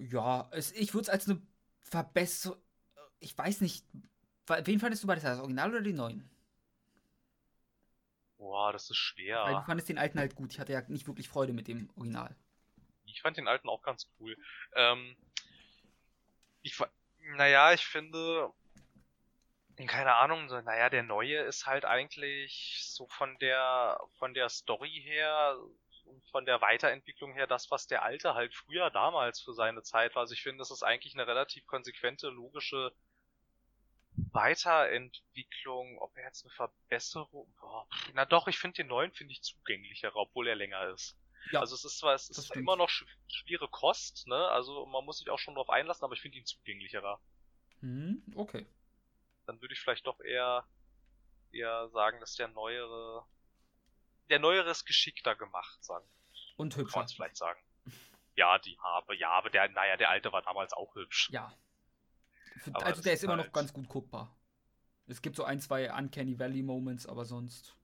Ja, 0.00 0.48
es, 0.52 0.72
ich 0.72 0.94
würde 0.94 1.02
es 1.02 1.08
als 1.10 1.28
eine 1.28 1.42
Verbesserung. 1.80 2.58
Ich 3.18 3.36
weiß 3.36 3.60
nicht. 3.60 3.84
Wen 4.46 4.80
fandest 4.80 5.02
du 5.02 5.06
bei 5.06 5.14
das 5.14 5.38
Original 5.38 5.70
oder 5.70 5.82
den 5.82 5.96
neuen? 5.96 6.30
Boah, 8.38 8.72
das 8.72 8.88
ist 8.88 8.96
schwer. 8.96 9.44
Weil 9.44 9.56
du 9.56 9.62
fandest 9.62 9.90
den 9.90 9.98
alten 9.98 10.18
halt 10.18 10.34
gut. 10.34 10.52
Ich 10.52 10.58
hatte 10.58 10.72
ja 10.72 10.80
nicht 10.88 11.06
wirklich 11.06 11.28
Freude 11.28 11.52
mit 11.52 11.68
dem 11.68 11.90
Original. 11.96 12.34
Ich 13.04 13.20
fand 13.20 13.36
den 13.36 13.46
alten 13.46 13.68
auch 13.68 13.82
ganz 13.82 14.10
cool. 14.18 14.38
Ähm, 14.74 15.16
ich, 16.62 16.78
naja, 17.36 17.74
ich 17.74 17.84
finde, 17.84 18.50
keine 19.86 20.14
Ahnung, 20.14 20.48
so, 20.48 20.58
naja, 20.62 20.88
der 20.88 21.02
neue 21.02 21.40
ist 21.40 21.66
halt 21.66 21.84
eigentlich 21.84 22.80
so 22.82 23.06
von 23.06 23.38
der, 23.38 24.00
von 24.18 24.32
der 24.32 24.48
Story 24.48 25.02
her 25.04 25.58
und 26.10 26.26
von 26.28 26.44
der 26.44 26.60
Weiterentwicklung 26.60 27.32
her 27.32 27.46
das, 27.46 27.70
was 27.70 27.86
der 27.86 28.02
alte 28.02 28.34
halt 28.34 28.54
früher 28.54 28.90
damals 28.90 29.40
für 29.40 29.54
seine 29.54 29.82
Zeit 29.82 30.14
war. 30.14 30.22
Also 30.22 30.34
ich 30.34 30.42
finde, 30.42 30.58
das 30.58 30.70
ist 30.70 30.82
eigentlich 30.82 31.14
eine 31.14 31.26
relativ 31.26 31.66
konsequente, 31.66 32.28
logische 32.28 32.92
Weiterentwicklung. 34.32 35.98
Ob 35.98 36.16
er 36.16 36.24
jetzt 36.24 36.44
eine 36.44 36.52
Verbesserung, 36.52 37.52
boah, 37.60 37.86
na 38.14 38.24
doch, 38.24 38.48
ich 38.48 38.58
finde 38.58 38.76
den 38.76 38.88
neuen 38.88 39.12
finde 39.12 39.32
ich 39.32 39.42
zugänglicher, 39.42 40.14
obwohl 40.14 40.48
er 40.48 40.56
länger 40.56 40.88
ist. 40.88 41.16
Ja, 41.52 41.60
Also 41.60 41.74
es 41.74 41.84
ist 41.84 41.98
zwar, 41.98 42.14
es 42.14 42.28
ist 42.28 42.54
immer 42.54 42.76
noch 42.76 42.90
sch 42.90 43.04
schwere 43.26 43.68
Kost, 43.68 44.26
ne? 44.26 44.48
Also 44.48 44.86
man 44.86 45.04
muss 45.04 45.18
sich 45.18 45.30
auch 45.30 45.38
schon 45.38 45.54
drauf 45.54 45.70
einlassen, 45.70 46.04
aber 46.04 46.14
ich 46.14 46.20
finde 46.20 46.38
ihn 46.38 46.44
zugänglicherer. 46.44 47.20
Hm, 47.80 48.22
okay. 48.36 48.66
Dann 49.46 49.60
würde 49.60 49.72
ich 49.72 49.80
vielleicht 49.80 50.06
doch 50.06 50.20
eher 50.20 50.66
eher 51.52 51.88
sagen, 51.88 52.20
dass 52.20 52.34
der 52.34 52.48
neuere 52.48 53.26
der 54.30 54.38
neuere 54.38 54.70
ist 54.70 54.84
geschickter 54.86 55.34
gemacht, 55.36 55.82
sagen. 55.84 56.06
Und 56.56 56.74
Kann 56.74 56.82
man 56.82 56.86
hübscher. 56.86 57.04
es 57.04 57.12
vielleicht 57.12 57.36
sagen. 57.36 57.60
Ja, 58.36 58.58
die 58.58 58.78
Habe, 58.78 59.16
ja, 59.16 59.30
aber 59.30 59.50
der, 59.50 59.68
naja, 59.68 59.96
der 59.96 60.10
alte 60.10 60.32
war 60.32 60.42
damals 60.42 60.72
auch 60.72 60.94
hübsch. 60.94 61.28
Ja. 61.30 61.52
Für, 62.58 62.74
also 62.76 63.02
der 63.02 63.12
ist 63.14 63.24
immer 63.24 63.36
noch 63.36 63.44
halt- 63.44 63.52
ganz 63.52 63.72
gut 63.72 63.88
guckbar. 63.88 64.34
Es 65.06 65.20
gibt 65.22 65.36
so 65.36 65.44
ein, 65.44 65.60
zwei 65.60 65.92
Uncanny 65.92 66.38
Valley 66.38 66.62
Moments, 66.62 67.06
aber 67.06 67.24
sonst. 67.24 67.76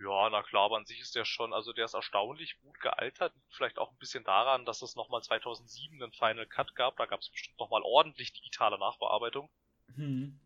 Ja, 0.00 0.30
na 0.30 0.42
klar, 0.42 0.64
aber 0.64 0.78
an 0.78 0.86
sich 0.86 1.00
ist 1.00 1.14
der 1.14 1.24
schon, 1.24 1.52
also 1.52 1.72
der 1.72 1.84
ist 1.84 1.94
erstaunlich 1.94 2.58
gut 2.62 2.80
gealtert. 2.80 3.32
Vielleicht 3.50 3.78
auch 3.78 3.92
ein 3.92 3.98
bisschen 3.98 4.24
daran, 4.24 4.64
dass 4.64 4.82
es 4.82 4.96
nochmal 4.96 5.22
2007 5.22 6.02
einen 6.02 6.12
Final 6.12 6.46
Cut 6.46 6.74
gab. 6.74 6.96
Da 6.96 7.06
gab 7.06 7.20
es 7.20 7.28
bestimmt 7.28 7.58
nochmal 7.58 7.82
ordentlich 7.84 8.32
digitale 8.32 8.78
Nachbearbeitung. 8.78 9.48
Hm. 9.94 10.40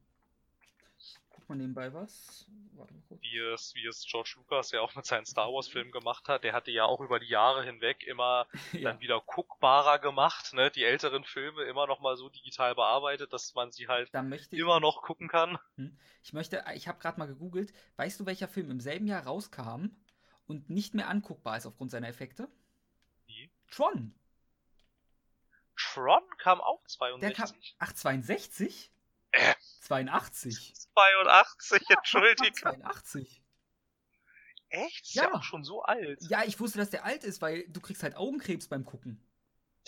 Guck 1.46 1.50
mal 1.50 1.62
nebenbei 1.62 1.94
was. 1.94 2.50
Warte 2.72 2.92
mal 2.92 3.02
kurz. 3.06 3.22
wie 3.22 3.38
es, 3.38 3.72
wie 3.76 3.86
es 3.86 4.04
George 4.04 4.34
Lucas 4.36 4.72
ja 4.72 4.80
auch 4.80 4.96
mit 4.96 5.06
seinen 5.06 5.26
Star 5.26 5.52
Wars 5.52 5.68
Filmen 5.68 5.92
gemacht 5.92 6.28
hat. 6.28 6.42
Der 6.42 6.52
hatte 6.52 6.72
ja 6.72 6.86
auch 6.86 7.00
über 7.00 7.20
die 7.20 7.28
Jahre 7.28 7.62
hinweg 7.62 8.02
immer 8.02 8.48
ja. 8.72 8.80
dann 8.90 8.98
wieder 8.98 9.20
guckbarer 9.20 10.00
gemacht, 10.00 10.54
ne? 10.54 10.72
Die 10.72 10.82
älteren 10.82 11.22
Filme 11.22 11.62
immer 11.62 11.86
noch 11.86 12.00
mal 12.00 12.16
so 12.16 12.28
digital 12.28 12.74
bearbeitet, 12.74 13.32
dass 13.32 13.54
man 13.54 13.70
sie 13.70 13.86
halt 13.86 14.10
immer 14.50 14.80
noch 14.80 15.02
gucken 15.02 15.28
kann. 15.28 15.56
Ich 16.24 16.32
möchte, 16.32 16.64
ich 16.74 16.88
habe 16.88 16.98
gerade 16.98 17.20
mal 17.20 17.26
gegoogelt. 17.26 17.72
Weißt 17.94 18.18
du, 18.18 18.26
welcher 18.26 18.48
Film 18.48 18.72
im 18.72 18.80
selben 18.80 19.06
Jahr 19.06 19.22
rauskam 19.22 19.90
und 20.48 20.68
nicht 20.68 20.94
mehr 20.94 21.08
anguckbar 21.08 21.56
ist 21.58 21.66
aufgrund 21.66 21.92
seiner 21.92 22.08
Effekte? 22.08 22.48
Wie? 23.26 23.52
Tron. 23.70 24.12
Tron 25.76 26.24
kam 26.38 26.60
auch 26.60 26.82
Der 27.20 27.32
kam. 27.32 27.46
62. 27.46 27.76
Ach, 27.78 27.92
62? 27.92 28.90
Äh. 29.36 29.54
82. 29.82 30.74
82, 30.94 31.82
Entschuldigung. 31.90 32.54
82. 32.54 33.42
Echt? 34.68 35.04
Ist 35.06 35.14
ja. 35.14 35.24
Ja. 35.24 35.34
auch 35.34 35.42
schon 35.42 35.62
so 35.64 35.82
alt. 35.82 36.20
Ja, 36.28 36.44
ich 36.44 36.58
wusste, 36.58 36.78
dass 36.78 36.90
der 36.90 37.04
alt 37.04 37.24
ist, 37.24 37.40
weil 37.40 37.68
du 37.68 37.80
kriegst 37.80 38.02
halt 38.02 38.16
Augenkrebs 38.16 38.68
beim 38.68 38.84
Gucken. 38.84 39.22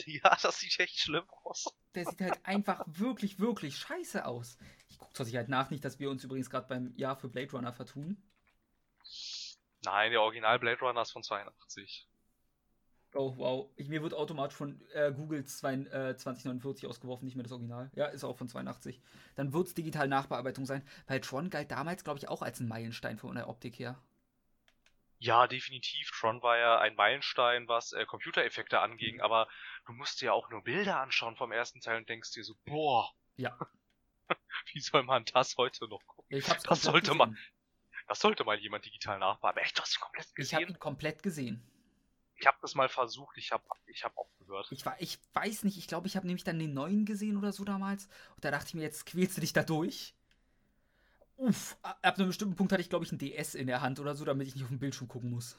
Ja, 0.06 0.36
das 0.40 0.60
sieht 0.60 0.78
echt 0.78 1.00
schlimm 1.00 1.28
aus. 1.42 1.66
Der 1.96 2.04
sieht 2.04 2.20
halt 2.20 2.38
einfach 2.44 2.84
wirklich, 2.86 3.40
wirklich 3.40 3.76
scheiße 3.78 4.24
aus. 4.24 4.56
Ich 4.88 4.98
gucke 4.98 5.12
zur 5.12 5.26
Sicherheit 5.26 5.48
nach, 5.48 5.70
nicht, 5.70 5.84
dass 5.84 5.98
wir 5.98 6.08
uns 6.10 6.22
übrigens 6.22 6.50
gerade 6.50 6.68
beim 6.68 6.94
Jahr 6.96 7.16
für 7.16 7.28
Blade 7.28 7.50
Runner 7.50 7.72
vertun. 7.72 8.22
Nein, 9.84 10.12
der 10.12 10.22
Original 10.22 10.58
Blade 10.60 10.80
Runner 10.80 11.02
ist 11.02 11.10
von 11.10 11.24
82. 11.24 12.07
Oh, 13.14 13.34
wow. 13.36 13.70
Ich, 13.76 13.88
mir 13.88 14.02
wird 14.02 14.12
automatisch 14.14 14.56
von 14.56 14.80
äh, 14.92 15.12
Google 15.12 15.44
zwei, 15.44 15.74
äh, 15.74 16.16
2049 16.16 16.86
ausgeworfen, 16.86 17.24
nicht 17.24 17.36
mehr 17.36 17.42
das 17.42 17.52
Original. 17.52 17.90
Ja, 17.94 18.06
ist 18.06 18.22
auch 18.24 18.36
von 18.36 18.48
82. 18.48 19.00
Dann 19.34 19.52
wird 19.52 19.66
es 19.68 19.74
digital 19.74 20.08
Nachbearbeitung 20.08 20.66
sein, 20.66 20.86
weil 21.06 21.20
Tron 21.20 21.48
galt 21.50 21.70
damals, 21.70 22.04
glaube 22.04 22.18
ich, 22.18 22.28
auch 22.28 22.42
als 22.42 22.60
ein 22.60 22.68
Meilenstein 22.68 23.16
von 23.18 23.34
der 23.34 23.48
Optik 23.48 23.78
her. 23.78 23.98
Ja, 25.20 25.46
definitiv. 25.48 26.10
Tron 26.12 26.42
war 26.42 26.58
ja 26.58 26.78
ein 26.78 26.94
Meilenstein, 26.94 27.66
was 27.66 27.92
äh, 27.92 28.04
Computereffekte 28.06 28.80
anging, 28.80 29.16
Mhm. 29.16 29.20
aber 29.22 29.48
du 29.86 29.92
musst 29.94 30.20
dir 30.20 30.26
ja 30.26 30.32
auch 30.32 30.48
nur 30.50 30.62
Bilder 30.62 31.00
anschauen 31.00 31.34
vom 31.36 31.50
ersten 31.50 31.80
Teil 31.80 31.96
und 31.96 32.08
denkst 32.08 32.32
dir 32.32 32.44
so, 32.44 32.54
boah, 32.66 33.10
Ja. 33.36 33.58
wie 34.74 34.80
soll 34.80 35.02
man 35.02 35.24
das 35.24 35.56
heute 35.56 35.88
noch 35.88 36.06
gucken? 36.06 36.36
Ich 36.36 36.48
hab's 36.48 36.62
Das 36.62 36.82
sollte 36.82 37.14
man 37.14 37.30
gesehen. 37.30 37.44
Das 38.06 38.20
sollte 38.20 38.44
mal 38.44 38.58
jemand 38.58 38.84
digital 38.84 39.18
nachbearbeiten. 39.18 39.64
Echt, 39.66 39.78
du 39.78 39.82
hast 39.82 39.96
ihn 39.96 40.00
komplett 40.00 40.26
Ich 40.36 40.54
habe 40.54 40.64
gesehen? 40.64 40.68
ihn 40.68 40.78
komplett 40.78 41.22
gesehen. 41.22 41.62
Ich 42.38 42.46
habe 42.46 42.58
das 42.62 42.74
mal 42.74 42.88
versucht, 42.88 43.36
ich 43.36 43.50
habe 43.50 43.64
ich 43.86 44.04
hab 44.04 44.16
aufgehört. 44.16 44.68
Ich, 44.70 44.86
war, 44.86 45.00
ich 45.00 45.18
weiß 45.34 45.64
nicht, 45.64 45.76
ich 45.76 45.88
glaube, 45.88 46.06
ich 46.06 46.16
habe 46.16 46.26
nämlich 46.26 46.44
dann 46.44 46.58
den 46.58 46.72
neuen 46.72 47.04
gesehen 47.04 47.36
oder 47.36 47.52
so 47.52 47.64
damals. 47.64 48.04
Und 48.36 48.44
da 48.44 48.50
dachte 48.52 48.68
ich 48.68 48.74
mir, 48.74 48.82
jetzt 48.82 49.06
quälst 49.06 49.36
du 49.36 49.40
dich 49.40 49.52
da 49.52 49.64
durch. 49.64 50.14
Uff, 51.36 51.76
ab 51.82 52.16
einem 52.16 52.28
bestimmten 52.28 52.56
Punkt 52.56 52.72
hatte 52.72 52.82
ich, 52.82 52.90
glaube 52.90 53.04
ich, 53.04 53.12
ein 53.12 53.18
DS 53.18 53.54
in 53.54 53.66
der 53.66 53.80
Hand 53.80 53.98
oder 53.98 54.14
so, 54.14 54.24
damit 54.24 54.46
ich 54.46 54.54
nicht 54.54 54.64
auf 54.64 54.70
den 54.70 54.78
Bildschirm 54.78 55.08
gucken 55.08 55.30
muss. 55.30 55.58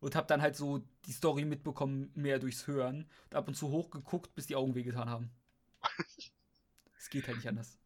Und 0.00 0.14
habe 0.14 0.28
dann 0.28 0.40
halt 0.40 0.56
so 0.56 0.84
die 1.06 1.12
Story 1.12 1.44
mitbekommen, 1.44 2.12
mehr 2.14 2.38
durchs 2.38 2.68
Hören. 2.68 3.10
Und 3.24 3.34
ab 3.34 3.48
und 3.48 3.54
zu 3.54 3.70
hochgeguckt, 3.70 4.34
bis 4.36 4.46
die 4.46 4.56
Augen 4.56 4.74
wehgetan 4.74 5.10
haben. 5.10 5.30
Es 7.00 7.10
geht 7.10 7.28
halt 7.28 7.36
nicht 7.36 7.48
anders. 7.48 7.78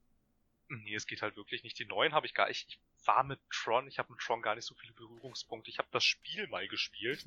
Nee, 0.81 0.95
es 0.95 1.07
geht 1.07 1.23
halt 1.23 1.37
wirklich 1.37 1.63
nicht. 1.65 1.79
Die 1.79 1.85
neuen 1.85 2.15
habe 2.15 2.27
ich 2.27 2.35
gar 2.35 2.49
ich, 2.49 2.67
ich 2.69 2.81
war 3.05 3.25
mit 3.25 3.41
Tron, 3.51 3.89
ich 3.89 3.99
habe 3.99 4.13
mit 4.13 4.21
Tron 4.21 4.43
gar 4.43 4.55
nicht 4.55 4.65
so 4.65 4.75
viele 4.75 4.93
Berührungspunkte. 4.95 5.71
Ich 5.71 5.79
habe 5.79 5.89
das 5.93 6.05
Spiel 6.05 6.47
mal 6.49 6.67
gespielt 6.69 7.25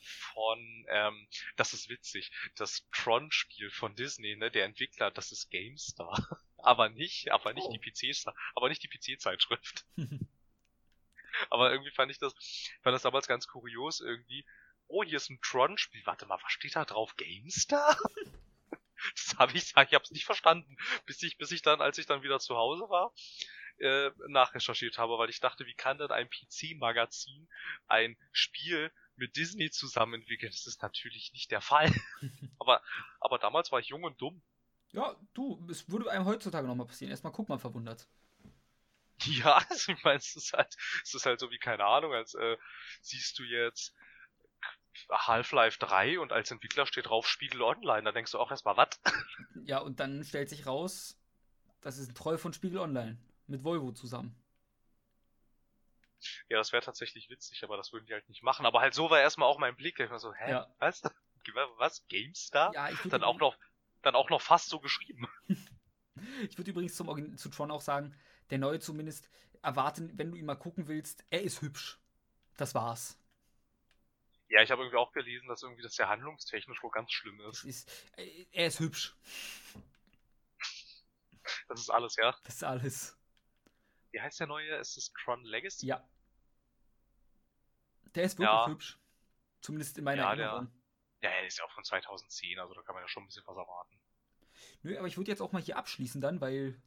von, 0.00 0.86
ähm, 0.88 1.28
das 1.56 1.72
ist 1.72 1.88
witzig, 1.88 2.32
das 2.56 2.86
Tron-Spiel 2.90 3.70
von 3.70 3.94
Disney, 3.94 4.36
ne, 4.36 4.50
der 4.50 4.64
Entwickler, 4.64 5.10
das 5.10 5.32
ist 5.32 5.50
GameStar. 5.50 6.18
Aber 6.58 6.90
nicht, 6.90 7.32
aber 7.32 7.52
nicht 7.54 7.66
Oh. 7.66 7.72
die 7.72 7.78
PC, 7.80 8.24
aber 8.54 8.68
nicht 8.68 8.82
die 8.84 8.88
PC-Zeitschrift. 8.88 9.84
Aber 11.50 11.72
irgendwie 11.72 11.90
fand 11.90 12.12
ich 12.12 12.18
das, 12.18 12.34
fand 12.82 12.94
das 12.94 13.02
damals 13.02 13.26
ganz 13.26 13.48
kurios 13.48 14.00
irgendwie. 14.00 14.44
Oh, 14.86 15.02
hier 15.02 15.16
ist 15.16 15.28
ein 15.30 15.40
Tron-Spiel. 15.40 16.02
Warte 16.04 16.26
mal, 16.26 16.38
was 16.40 16.52
steht 16.52 16.76
da 16.76 16.84
drauf? 16.84 17.16
GameStar? 17.16 17.96
Das 19.16 19.38
habe 19.38 19.56
ich, 19.56 19.70
ich 19.70 19.76
habe 19.76 20.04
es 20.04 20.10
nicht 20.10 20.24
verstanden, 20.24 20.76
bis 21.06 21.22
ich, 21.22 21.38
bis 21.38 21.50
ich 21.50 21.62
dann, 21.62 21.80
als 21.80 21.98
ich 21.98 22.06
dann 22.06 22.22
wieder 22.22 22.38
zu 22.38 22.56
Hause 22.56 22.88
war, 22.88 23.12
äh, 23.78 24.10
nachrecherchiert 24.28 24.98
habe, 24.98 25.18
weil 25.18 25.30
ich 25.30 25.40
dachte, 25.40 25.66
wie 25.66 25.74
kann 25.74 25.98
denn 25.98 26.10
ein 26.10 26.28
PC-Magazin 26.28 27.48
ein 27.86 28.16
Spiel 28.30 28.92
mit 29.16 29.36
Disney 29.36 29.70
zusammen 29.70 30.14
entwickeln? 30.14 30.52
Das 30.52 30.66
ist 30.66 30.82
natürlich 30.82 31.32
nicht 31.32 31.50
der 31.50 31.60
Fall. 31.60 31.90
aber, 32.58 32.82
aber 33.20 33.38
damals 33.38 33.72
war 33.72 33.80
ich 33.80 33.88
jung 33.88 34.04
und 34.04 34.20
dumm. 34.20 34.42
Ja, 34.92 35.16
du, 35.34 35.66
es 35.70 35.88
würde 35.88 36.10
einem 36.10 36.26
heutzutage 36.26 36.66
nochmal 36.66 36.86
passieren. 36.86 37.10
Erstmal 37.10 37.32
guck 37.32 37.48
mal 37.48 37.58
verwundert. 37.58 38.06
Ja, 39.24 39.58
also 39.68 39.92
ich 39.92 40.02
meine, 40.02 40.18
es 40.18 40.34
ist 40.34 40.52
halt, 40.52 40.74
es 41.04 41.14
ist 41.14 41.26
halt 41.26 41.38
so 41.38 41.48
wie, 41.52 41.58
keine 41.58 41.84
Ahnung, 41.84 42.12
als 42.12 42.34
äh, 42.34 42.56
siehst 43.02 43.38
du 43.38 43.44
jetzt 43.44 43.94
Half-Life 45.10 45.78
3 45.78 46.20
und 46.20 46.32
als 46.32 46.50
Entwickler 46.50 46.86
steht 46.86 47.08
drauf 47.08 47.26
Spiegel 47.26 47.62
Online, 47.62 48.02
da 48.02 48.12
denkst 48.12 48.32
du 48.32 48.38
auch 48.38 48.50
erstmal, 48.50 48.76
was? 48.76 48.88
Ja, 49.64 49.78
und 49.78 50.00
dann 50.00 50.24
stellt 50.24 50.48
sich 50.48 50.66
raus, 50.66 51.18
das 51.80 51.98
ist 51.98 52.10
ein 52.10 52.14
Troll 52.14 52.38
von 52.38 52.52
Spiegel 52.52 52.78
Online. 52.78 53.18
Mit 53.46 53.64
Volvo 53.64 53.92
zusammen. 53.92 54.34
Ja, 56.48 56.58
das 56.58 56.72
wäre 56.72 56.82
tatsächlich 56.82 57.28
witzig, 57.30 57.64
aber 57.64 57.76
das 57.76 57.92
würden 57.92 58.06
die 58.06 58.12
halt 58.12 58.28
nicht 58.28 58.42
machen. 58.42 58.66
Aber 58.66 58.80
halt 58.80 58.94
so 58.94 59.10
war 59.10 59.20
erstmal 59.20 59.48
auch 59.48 59.58
mein 59.58 59.76
Blick, 59.76 59.96
da 59.96 60.04
ich 60.04 60.10
war 60.10 60.18
so, 60.18 60.32
hä, 60.32 60.50
Ja. 60.50 60.74
was? 60.78 61.02
Was? 61.78 62.06
GameStar? 62.08 62.72
Ja, 62.72 62.88
Dann 63.10 63.24
auch 63.24 63.38
noch, 63.38 63.56
dann 64.02 64.14
auch 64.14 64.30
noch 64.30 64.40
fast 64.40 64.68
so 64.68 64.80
geschrieben. 64.80 65.26
Ich 66.48 66.58
würde 66.58 66.70
übrigens 66.70 66.94
zum 66.94 67.36
zu 67.38 67.48
Tron 67.48 67.70
auch 67.70 67.80
sagen, 67.80 68.14
der 68.50 68.58
neue 68.58 68.78
zumindest 68.78 69.30
erwarten, 69.62 70.12
wenn 70.18 70.30
du 70.30 70.36
ihn 70.36 70.44
mal 70.44 70.56
gucken 70.56 70.86
willst, 70.86 71.24
er 71.30 71.40
ist 71.42 71.62
hübsch. 71.62 71.98
Das 72.58 72.74
war's. 72.74 73.18
Ja, 74.52 74.60
ich 74.60 74.70
habe 74.70 74.82
irgendwie 74.82 74.98
auch 74.98 75.12
gelesen, 75.12 75.48
dass 75.48 75.62
irgendwie 75.62 75.80
das 75.80 75.96
ja 75.96 76.10
handlungstechnisch 76.10 76.82
wohl 76.82 76.90
ganz 76.90 77.10
schlimm 77.10 77.40
ist. 77.48 77.64
ist, 77.64 77.90
äh, 78.18 78.44
er 78.52 78.66
ist 78.66 78.80
hübsch. 78.80 79.16
Das 81.68 81.80
ist 81.80 81.88
alles, 81.88 82.16
ja. 82.16 82.36
Das 82.44 82.56
ist 82.56 82.62
alles. 82.62 83.18
Wie 84.10 84.20
heißt 84.20 84.40
der 84.40 84.46
neue? 84.46 84.76
Ist 84.76 84.98
es 84.98 85.10
Tron 85.14 85.42
Legacy? 85.44 85.86
Ja. 85.86 86.06
Der 88.14 88.24
ist 88.24 88.38
wirklich 88.38 88.50
ja. 88.50 88.68
hübsch. 88.68 88.98
Zumindest 89.62 89.96
in 89.96 90.04
meiner 90.04 90.22
ja, 90.22 90.28
Erinnerung. 90.28 90.70
Der, 91.22 91.30
ja, 91.30 91.36
der 91.38 91.46
ist 91.46 91.58
ja 91.58 91.64
auch 91.64 91.72
von 91.72 91.84
2010, 91.84 92.58
also 92.58 92.74
da 92.74 92.82
kann 92.82 92.94
man 92.94 93.02
ja 93.02 93.08
schon 93.08 93.22
ein 93.22 93.28
bisschen 93.28 93.46
was 93.46 93.56
erwarten. 93.56 93.98
Nö, 94.82 94.98
aber 94.98 95.06
ich 95.06 95.16
würde 95.16 95.30
jetzt 95.30 95.40
auch 95.40 95.52
mal 95.52 95.62
hier 95.62 95.78
abschließen 95.78 96.20
dann, 96.20 96.42
weil. 96.42 96.78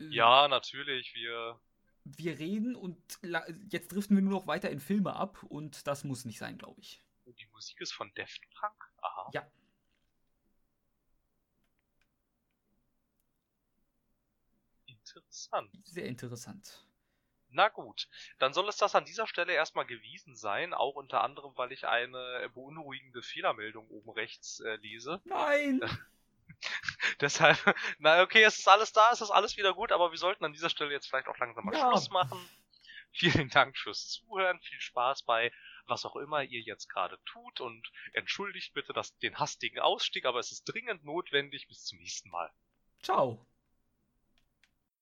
Äh, 0.00 0.06
ja, 0.06 0.48
natürlich, 0.48 1.14
wir. 1.14 1.60
Wir 2.04 2.38
reden 2.38 2.74
und 2.74 2.96
jetzt 3.70 3.92
driften 3.92 4.16
wir 4.16 4.22
nur 4.22 4.32
noch 4.32 4.46
weiter 4.46 4.70
in 4.70 4.80
Filme 4.80 5.14
ab 5.14 5.42
und 5.44 5.86
das 5.86 6.04
muss 6.04 6.24
nicht 6.24 6.38
sein, 6.38 6.58
glaube 6.58 6.80
ich. 6.80 7.00
Die 7.26 7.46
Musik 7.52 7.80
ist 7.80 7.92
von 7.92 8.12
Deft 8.14 8.42
Punk? 8.58 8.92
Aha. 8.98 9.30
Ja. 9.32 9.46
Interessant. 14.86 15.70
Sehr 15.84 16.06
interessant. 16.06 16.86
Na 17.54 17.68
gut, 17.68 18.08
dann 18.38 18.54
soll 18.54 18.68
es 18.68 18.78
das 18.78 18.94
an 18.94 19.04
dieser 19.04 19.26
Stelle 19.26 19.52
erstmal 19.52 19.84
gewesen 19.84 20.34
sein, 20.34 20.72
auch 20.72 20.94
unter 20.94 21.22
anderem, 21.22 21.52
weil 21.56 21.70
ich 21.70 21.86
eine 21.86 22.50
beunruhigende 22.54 23.22
Fehlermeldung 23.22 23.86
oben 23.88 24.10
rechts 24.10 24.60
äh, 24.60 24.76
lese. 24.76 25.20
Nein! 25.24 25.80
Deshalb, 27.22 27.56
na 27.98 28.20
okay, 28.22 28.42
es 28.42 28.58
ist 28.58 28.68
alles 28.68 28.92
da, 28.92 29.12
es 29.12 29.20
ist 29.20 29.30
alles 29.30 29.56
wieder 29.56 29.72
gut, 29.72 29.92
aber 29.92 30.10
wir 30.10 30.18
sollten 30.18 30.44
an 30.44 30.52
dieser 30.52 30.68
Stelle 30.68 30.92
jetzt 30.92 31.08
vielleicht 31.08 31.28
auch 31.28 31.38
langsam 31.38 31.64
mal 31.64 31.74
ja. 31.74 31.88
Schluss 31.88 32.10
machen. 32.10 32.38
Vielen 33.12 33.48
Dank 33.48 33.78
fürs 33.78 34.08
Zuhören, 34.08 34.58
viel 34.60 34.80
Spaß 34.80 35.22
bei 35.22 35.52
was 35.86 36.04
auch 36.04 36.16
immer 36.16 36.42
ihr 36.42 36.60
jetzt 36.60 36.88
gerade 36.88 37.18
tut 37.24 37.60
und 37.60 37.90
entschuldigt 38.12 38.72
bitte 38.74 38.92
das, 38.92 39.16
den 39.18 39.38
hastigen 39.38 39.80
Ausstieg, 39.80 40.26
aber 40.26 40.38
es 40.38 40.52
ist 40.52 40.64
dringend 40.64 41.04
notwendig. 41.04 41.68
Bis 41.68 41.84
zum 41.84 41.98
nächsten 41.98 42.30
Mal. 42.30 42.50
Ciao. 43.02 43.44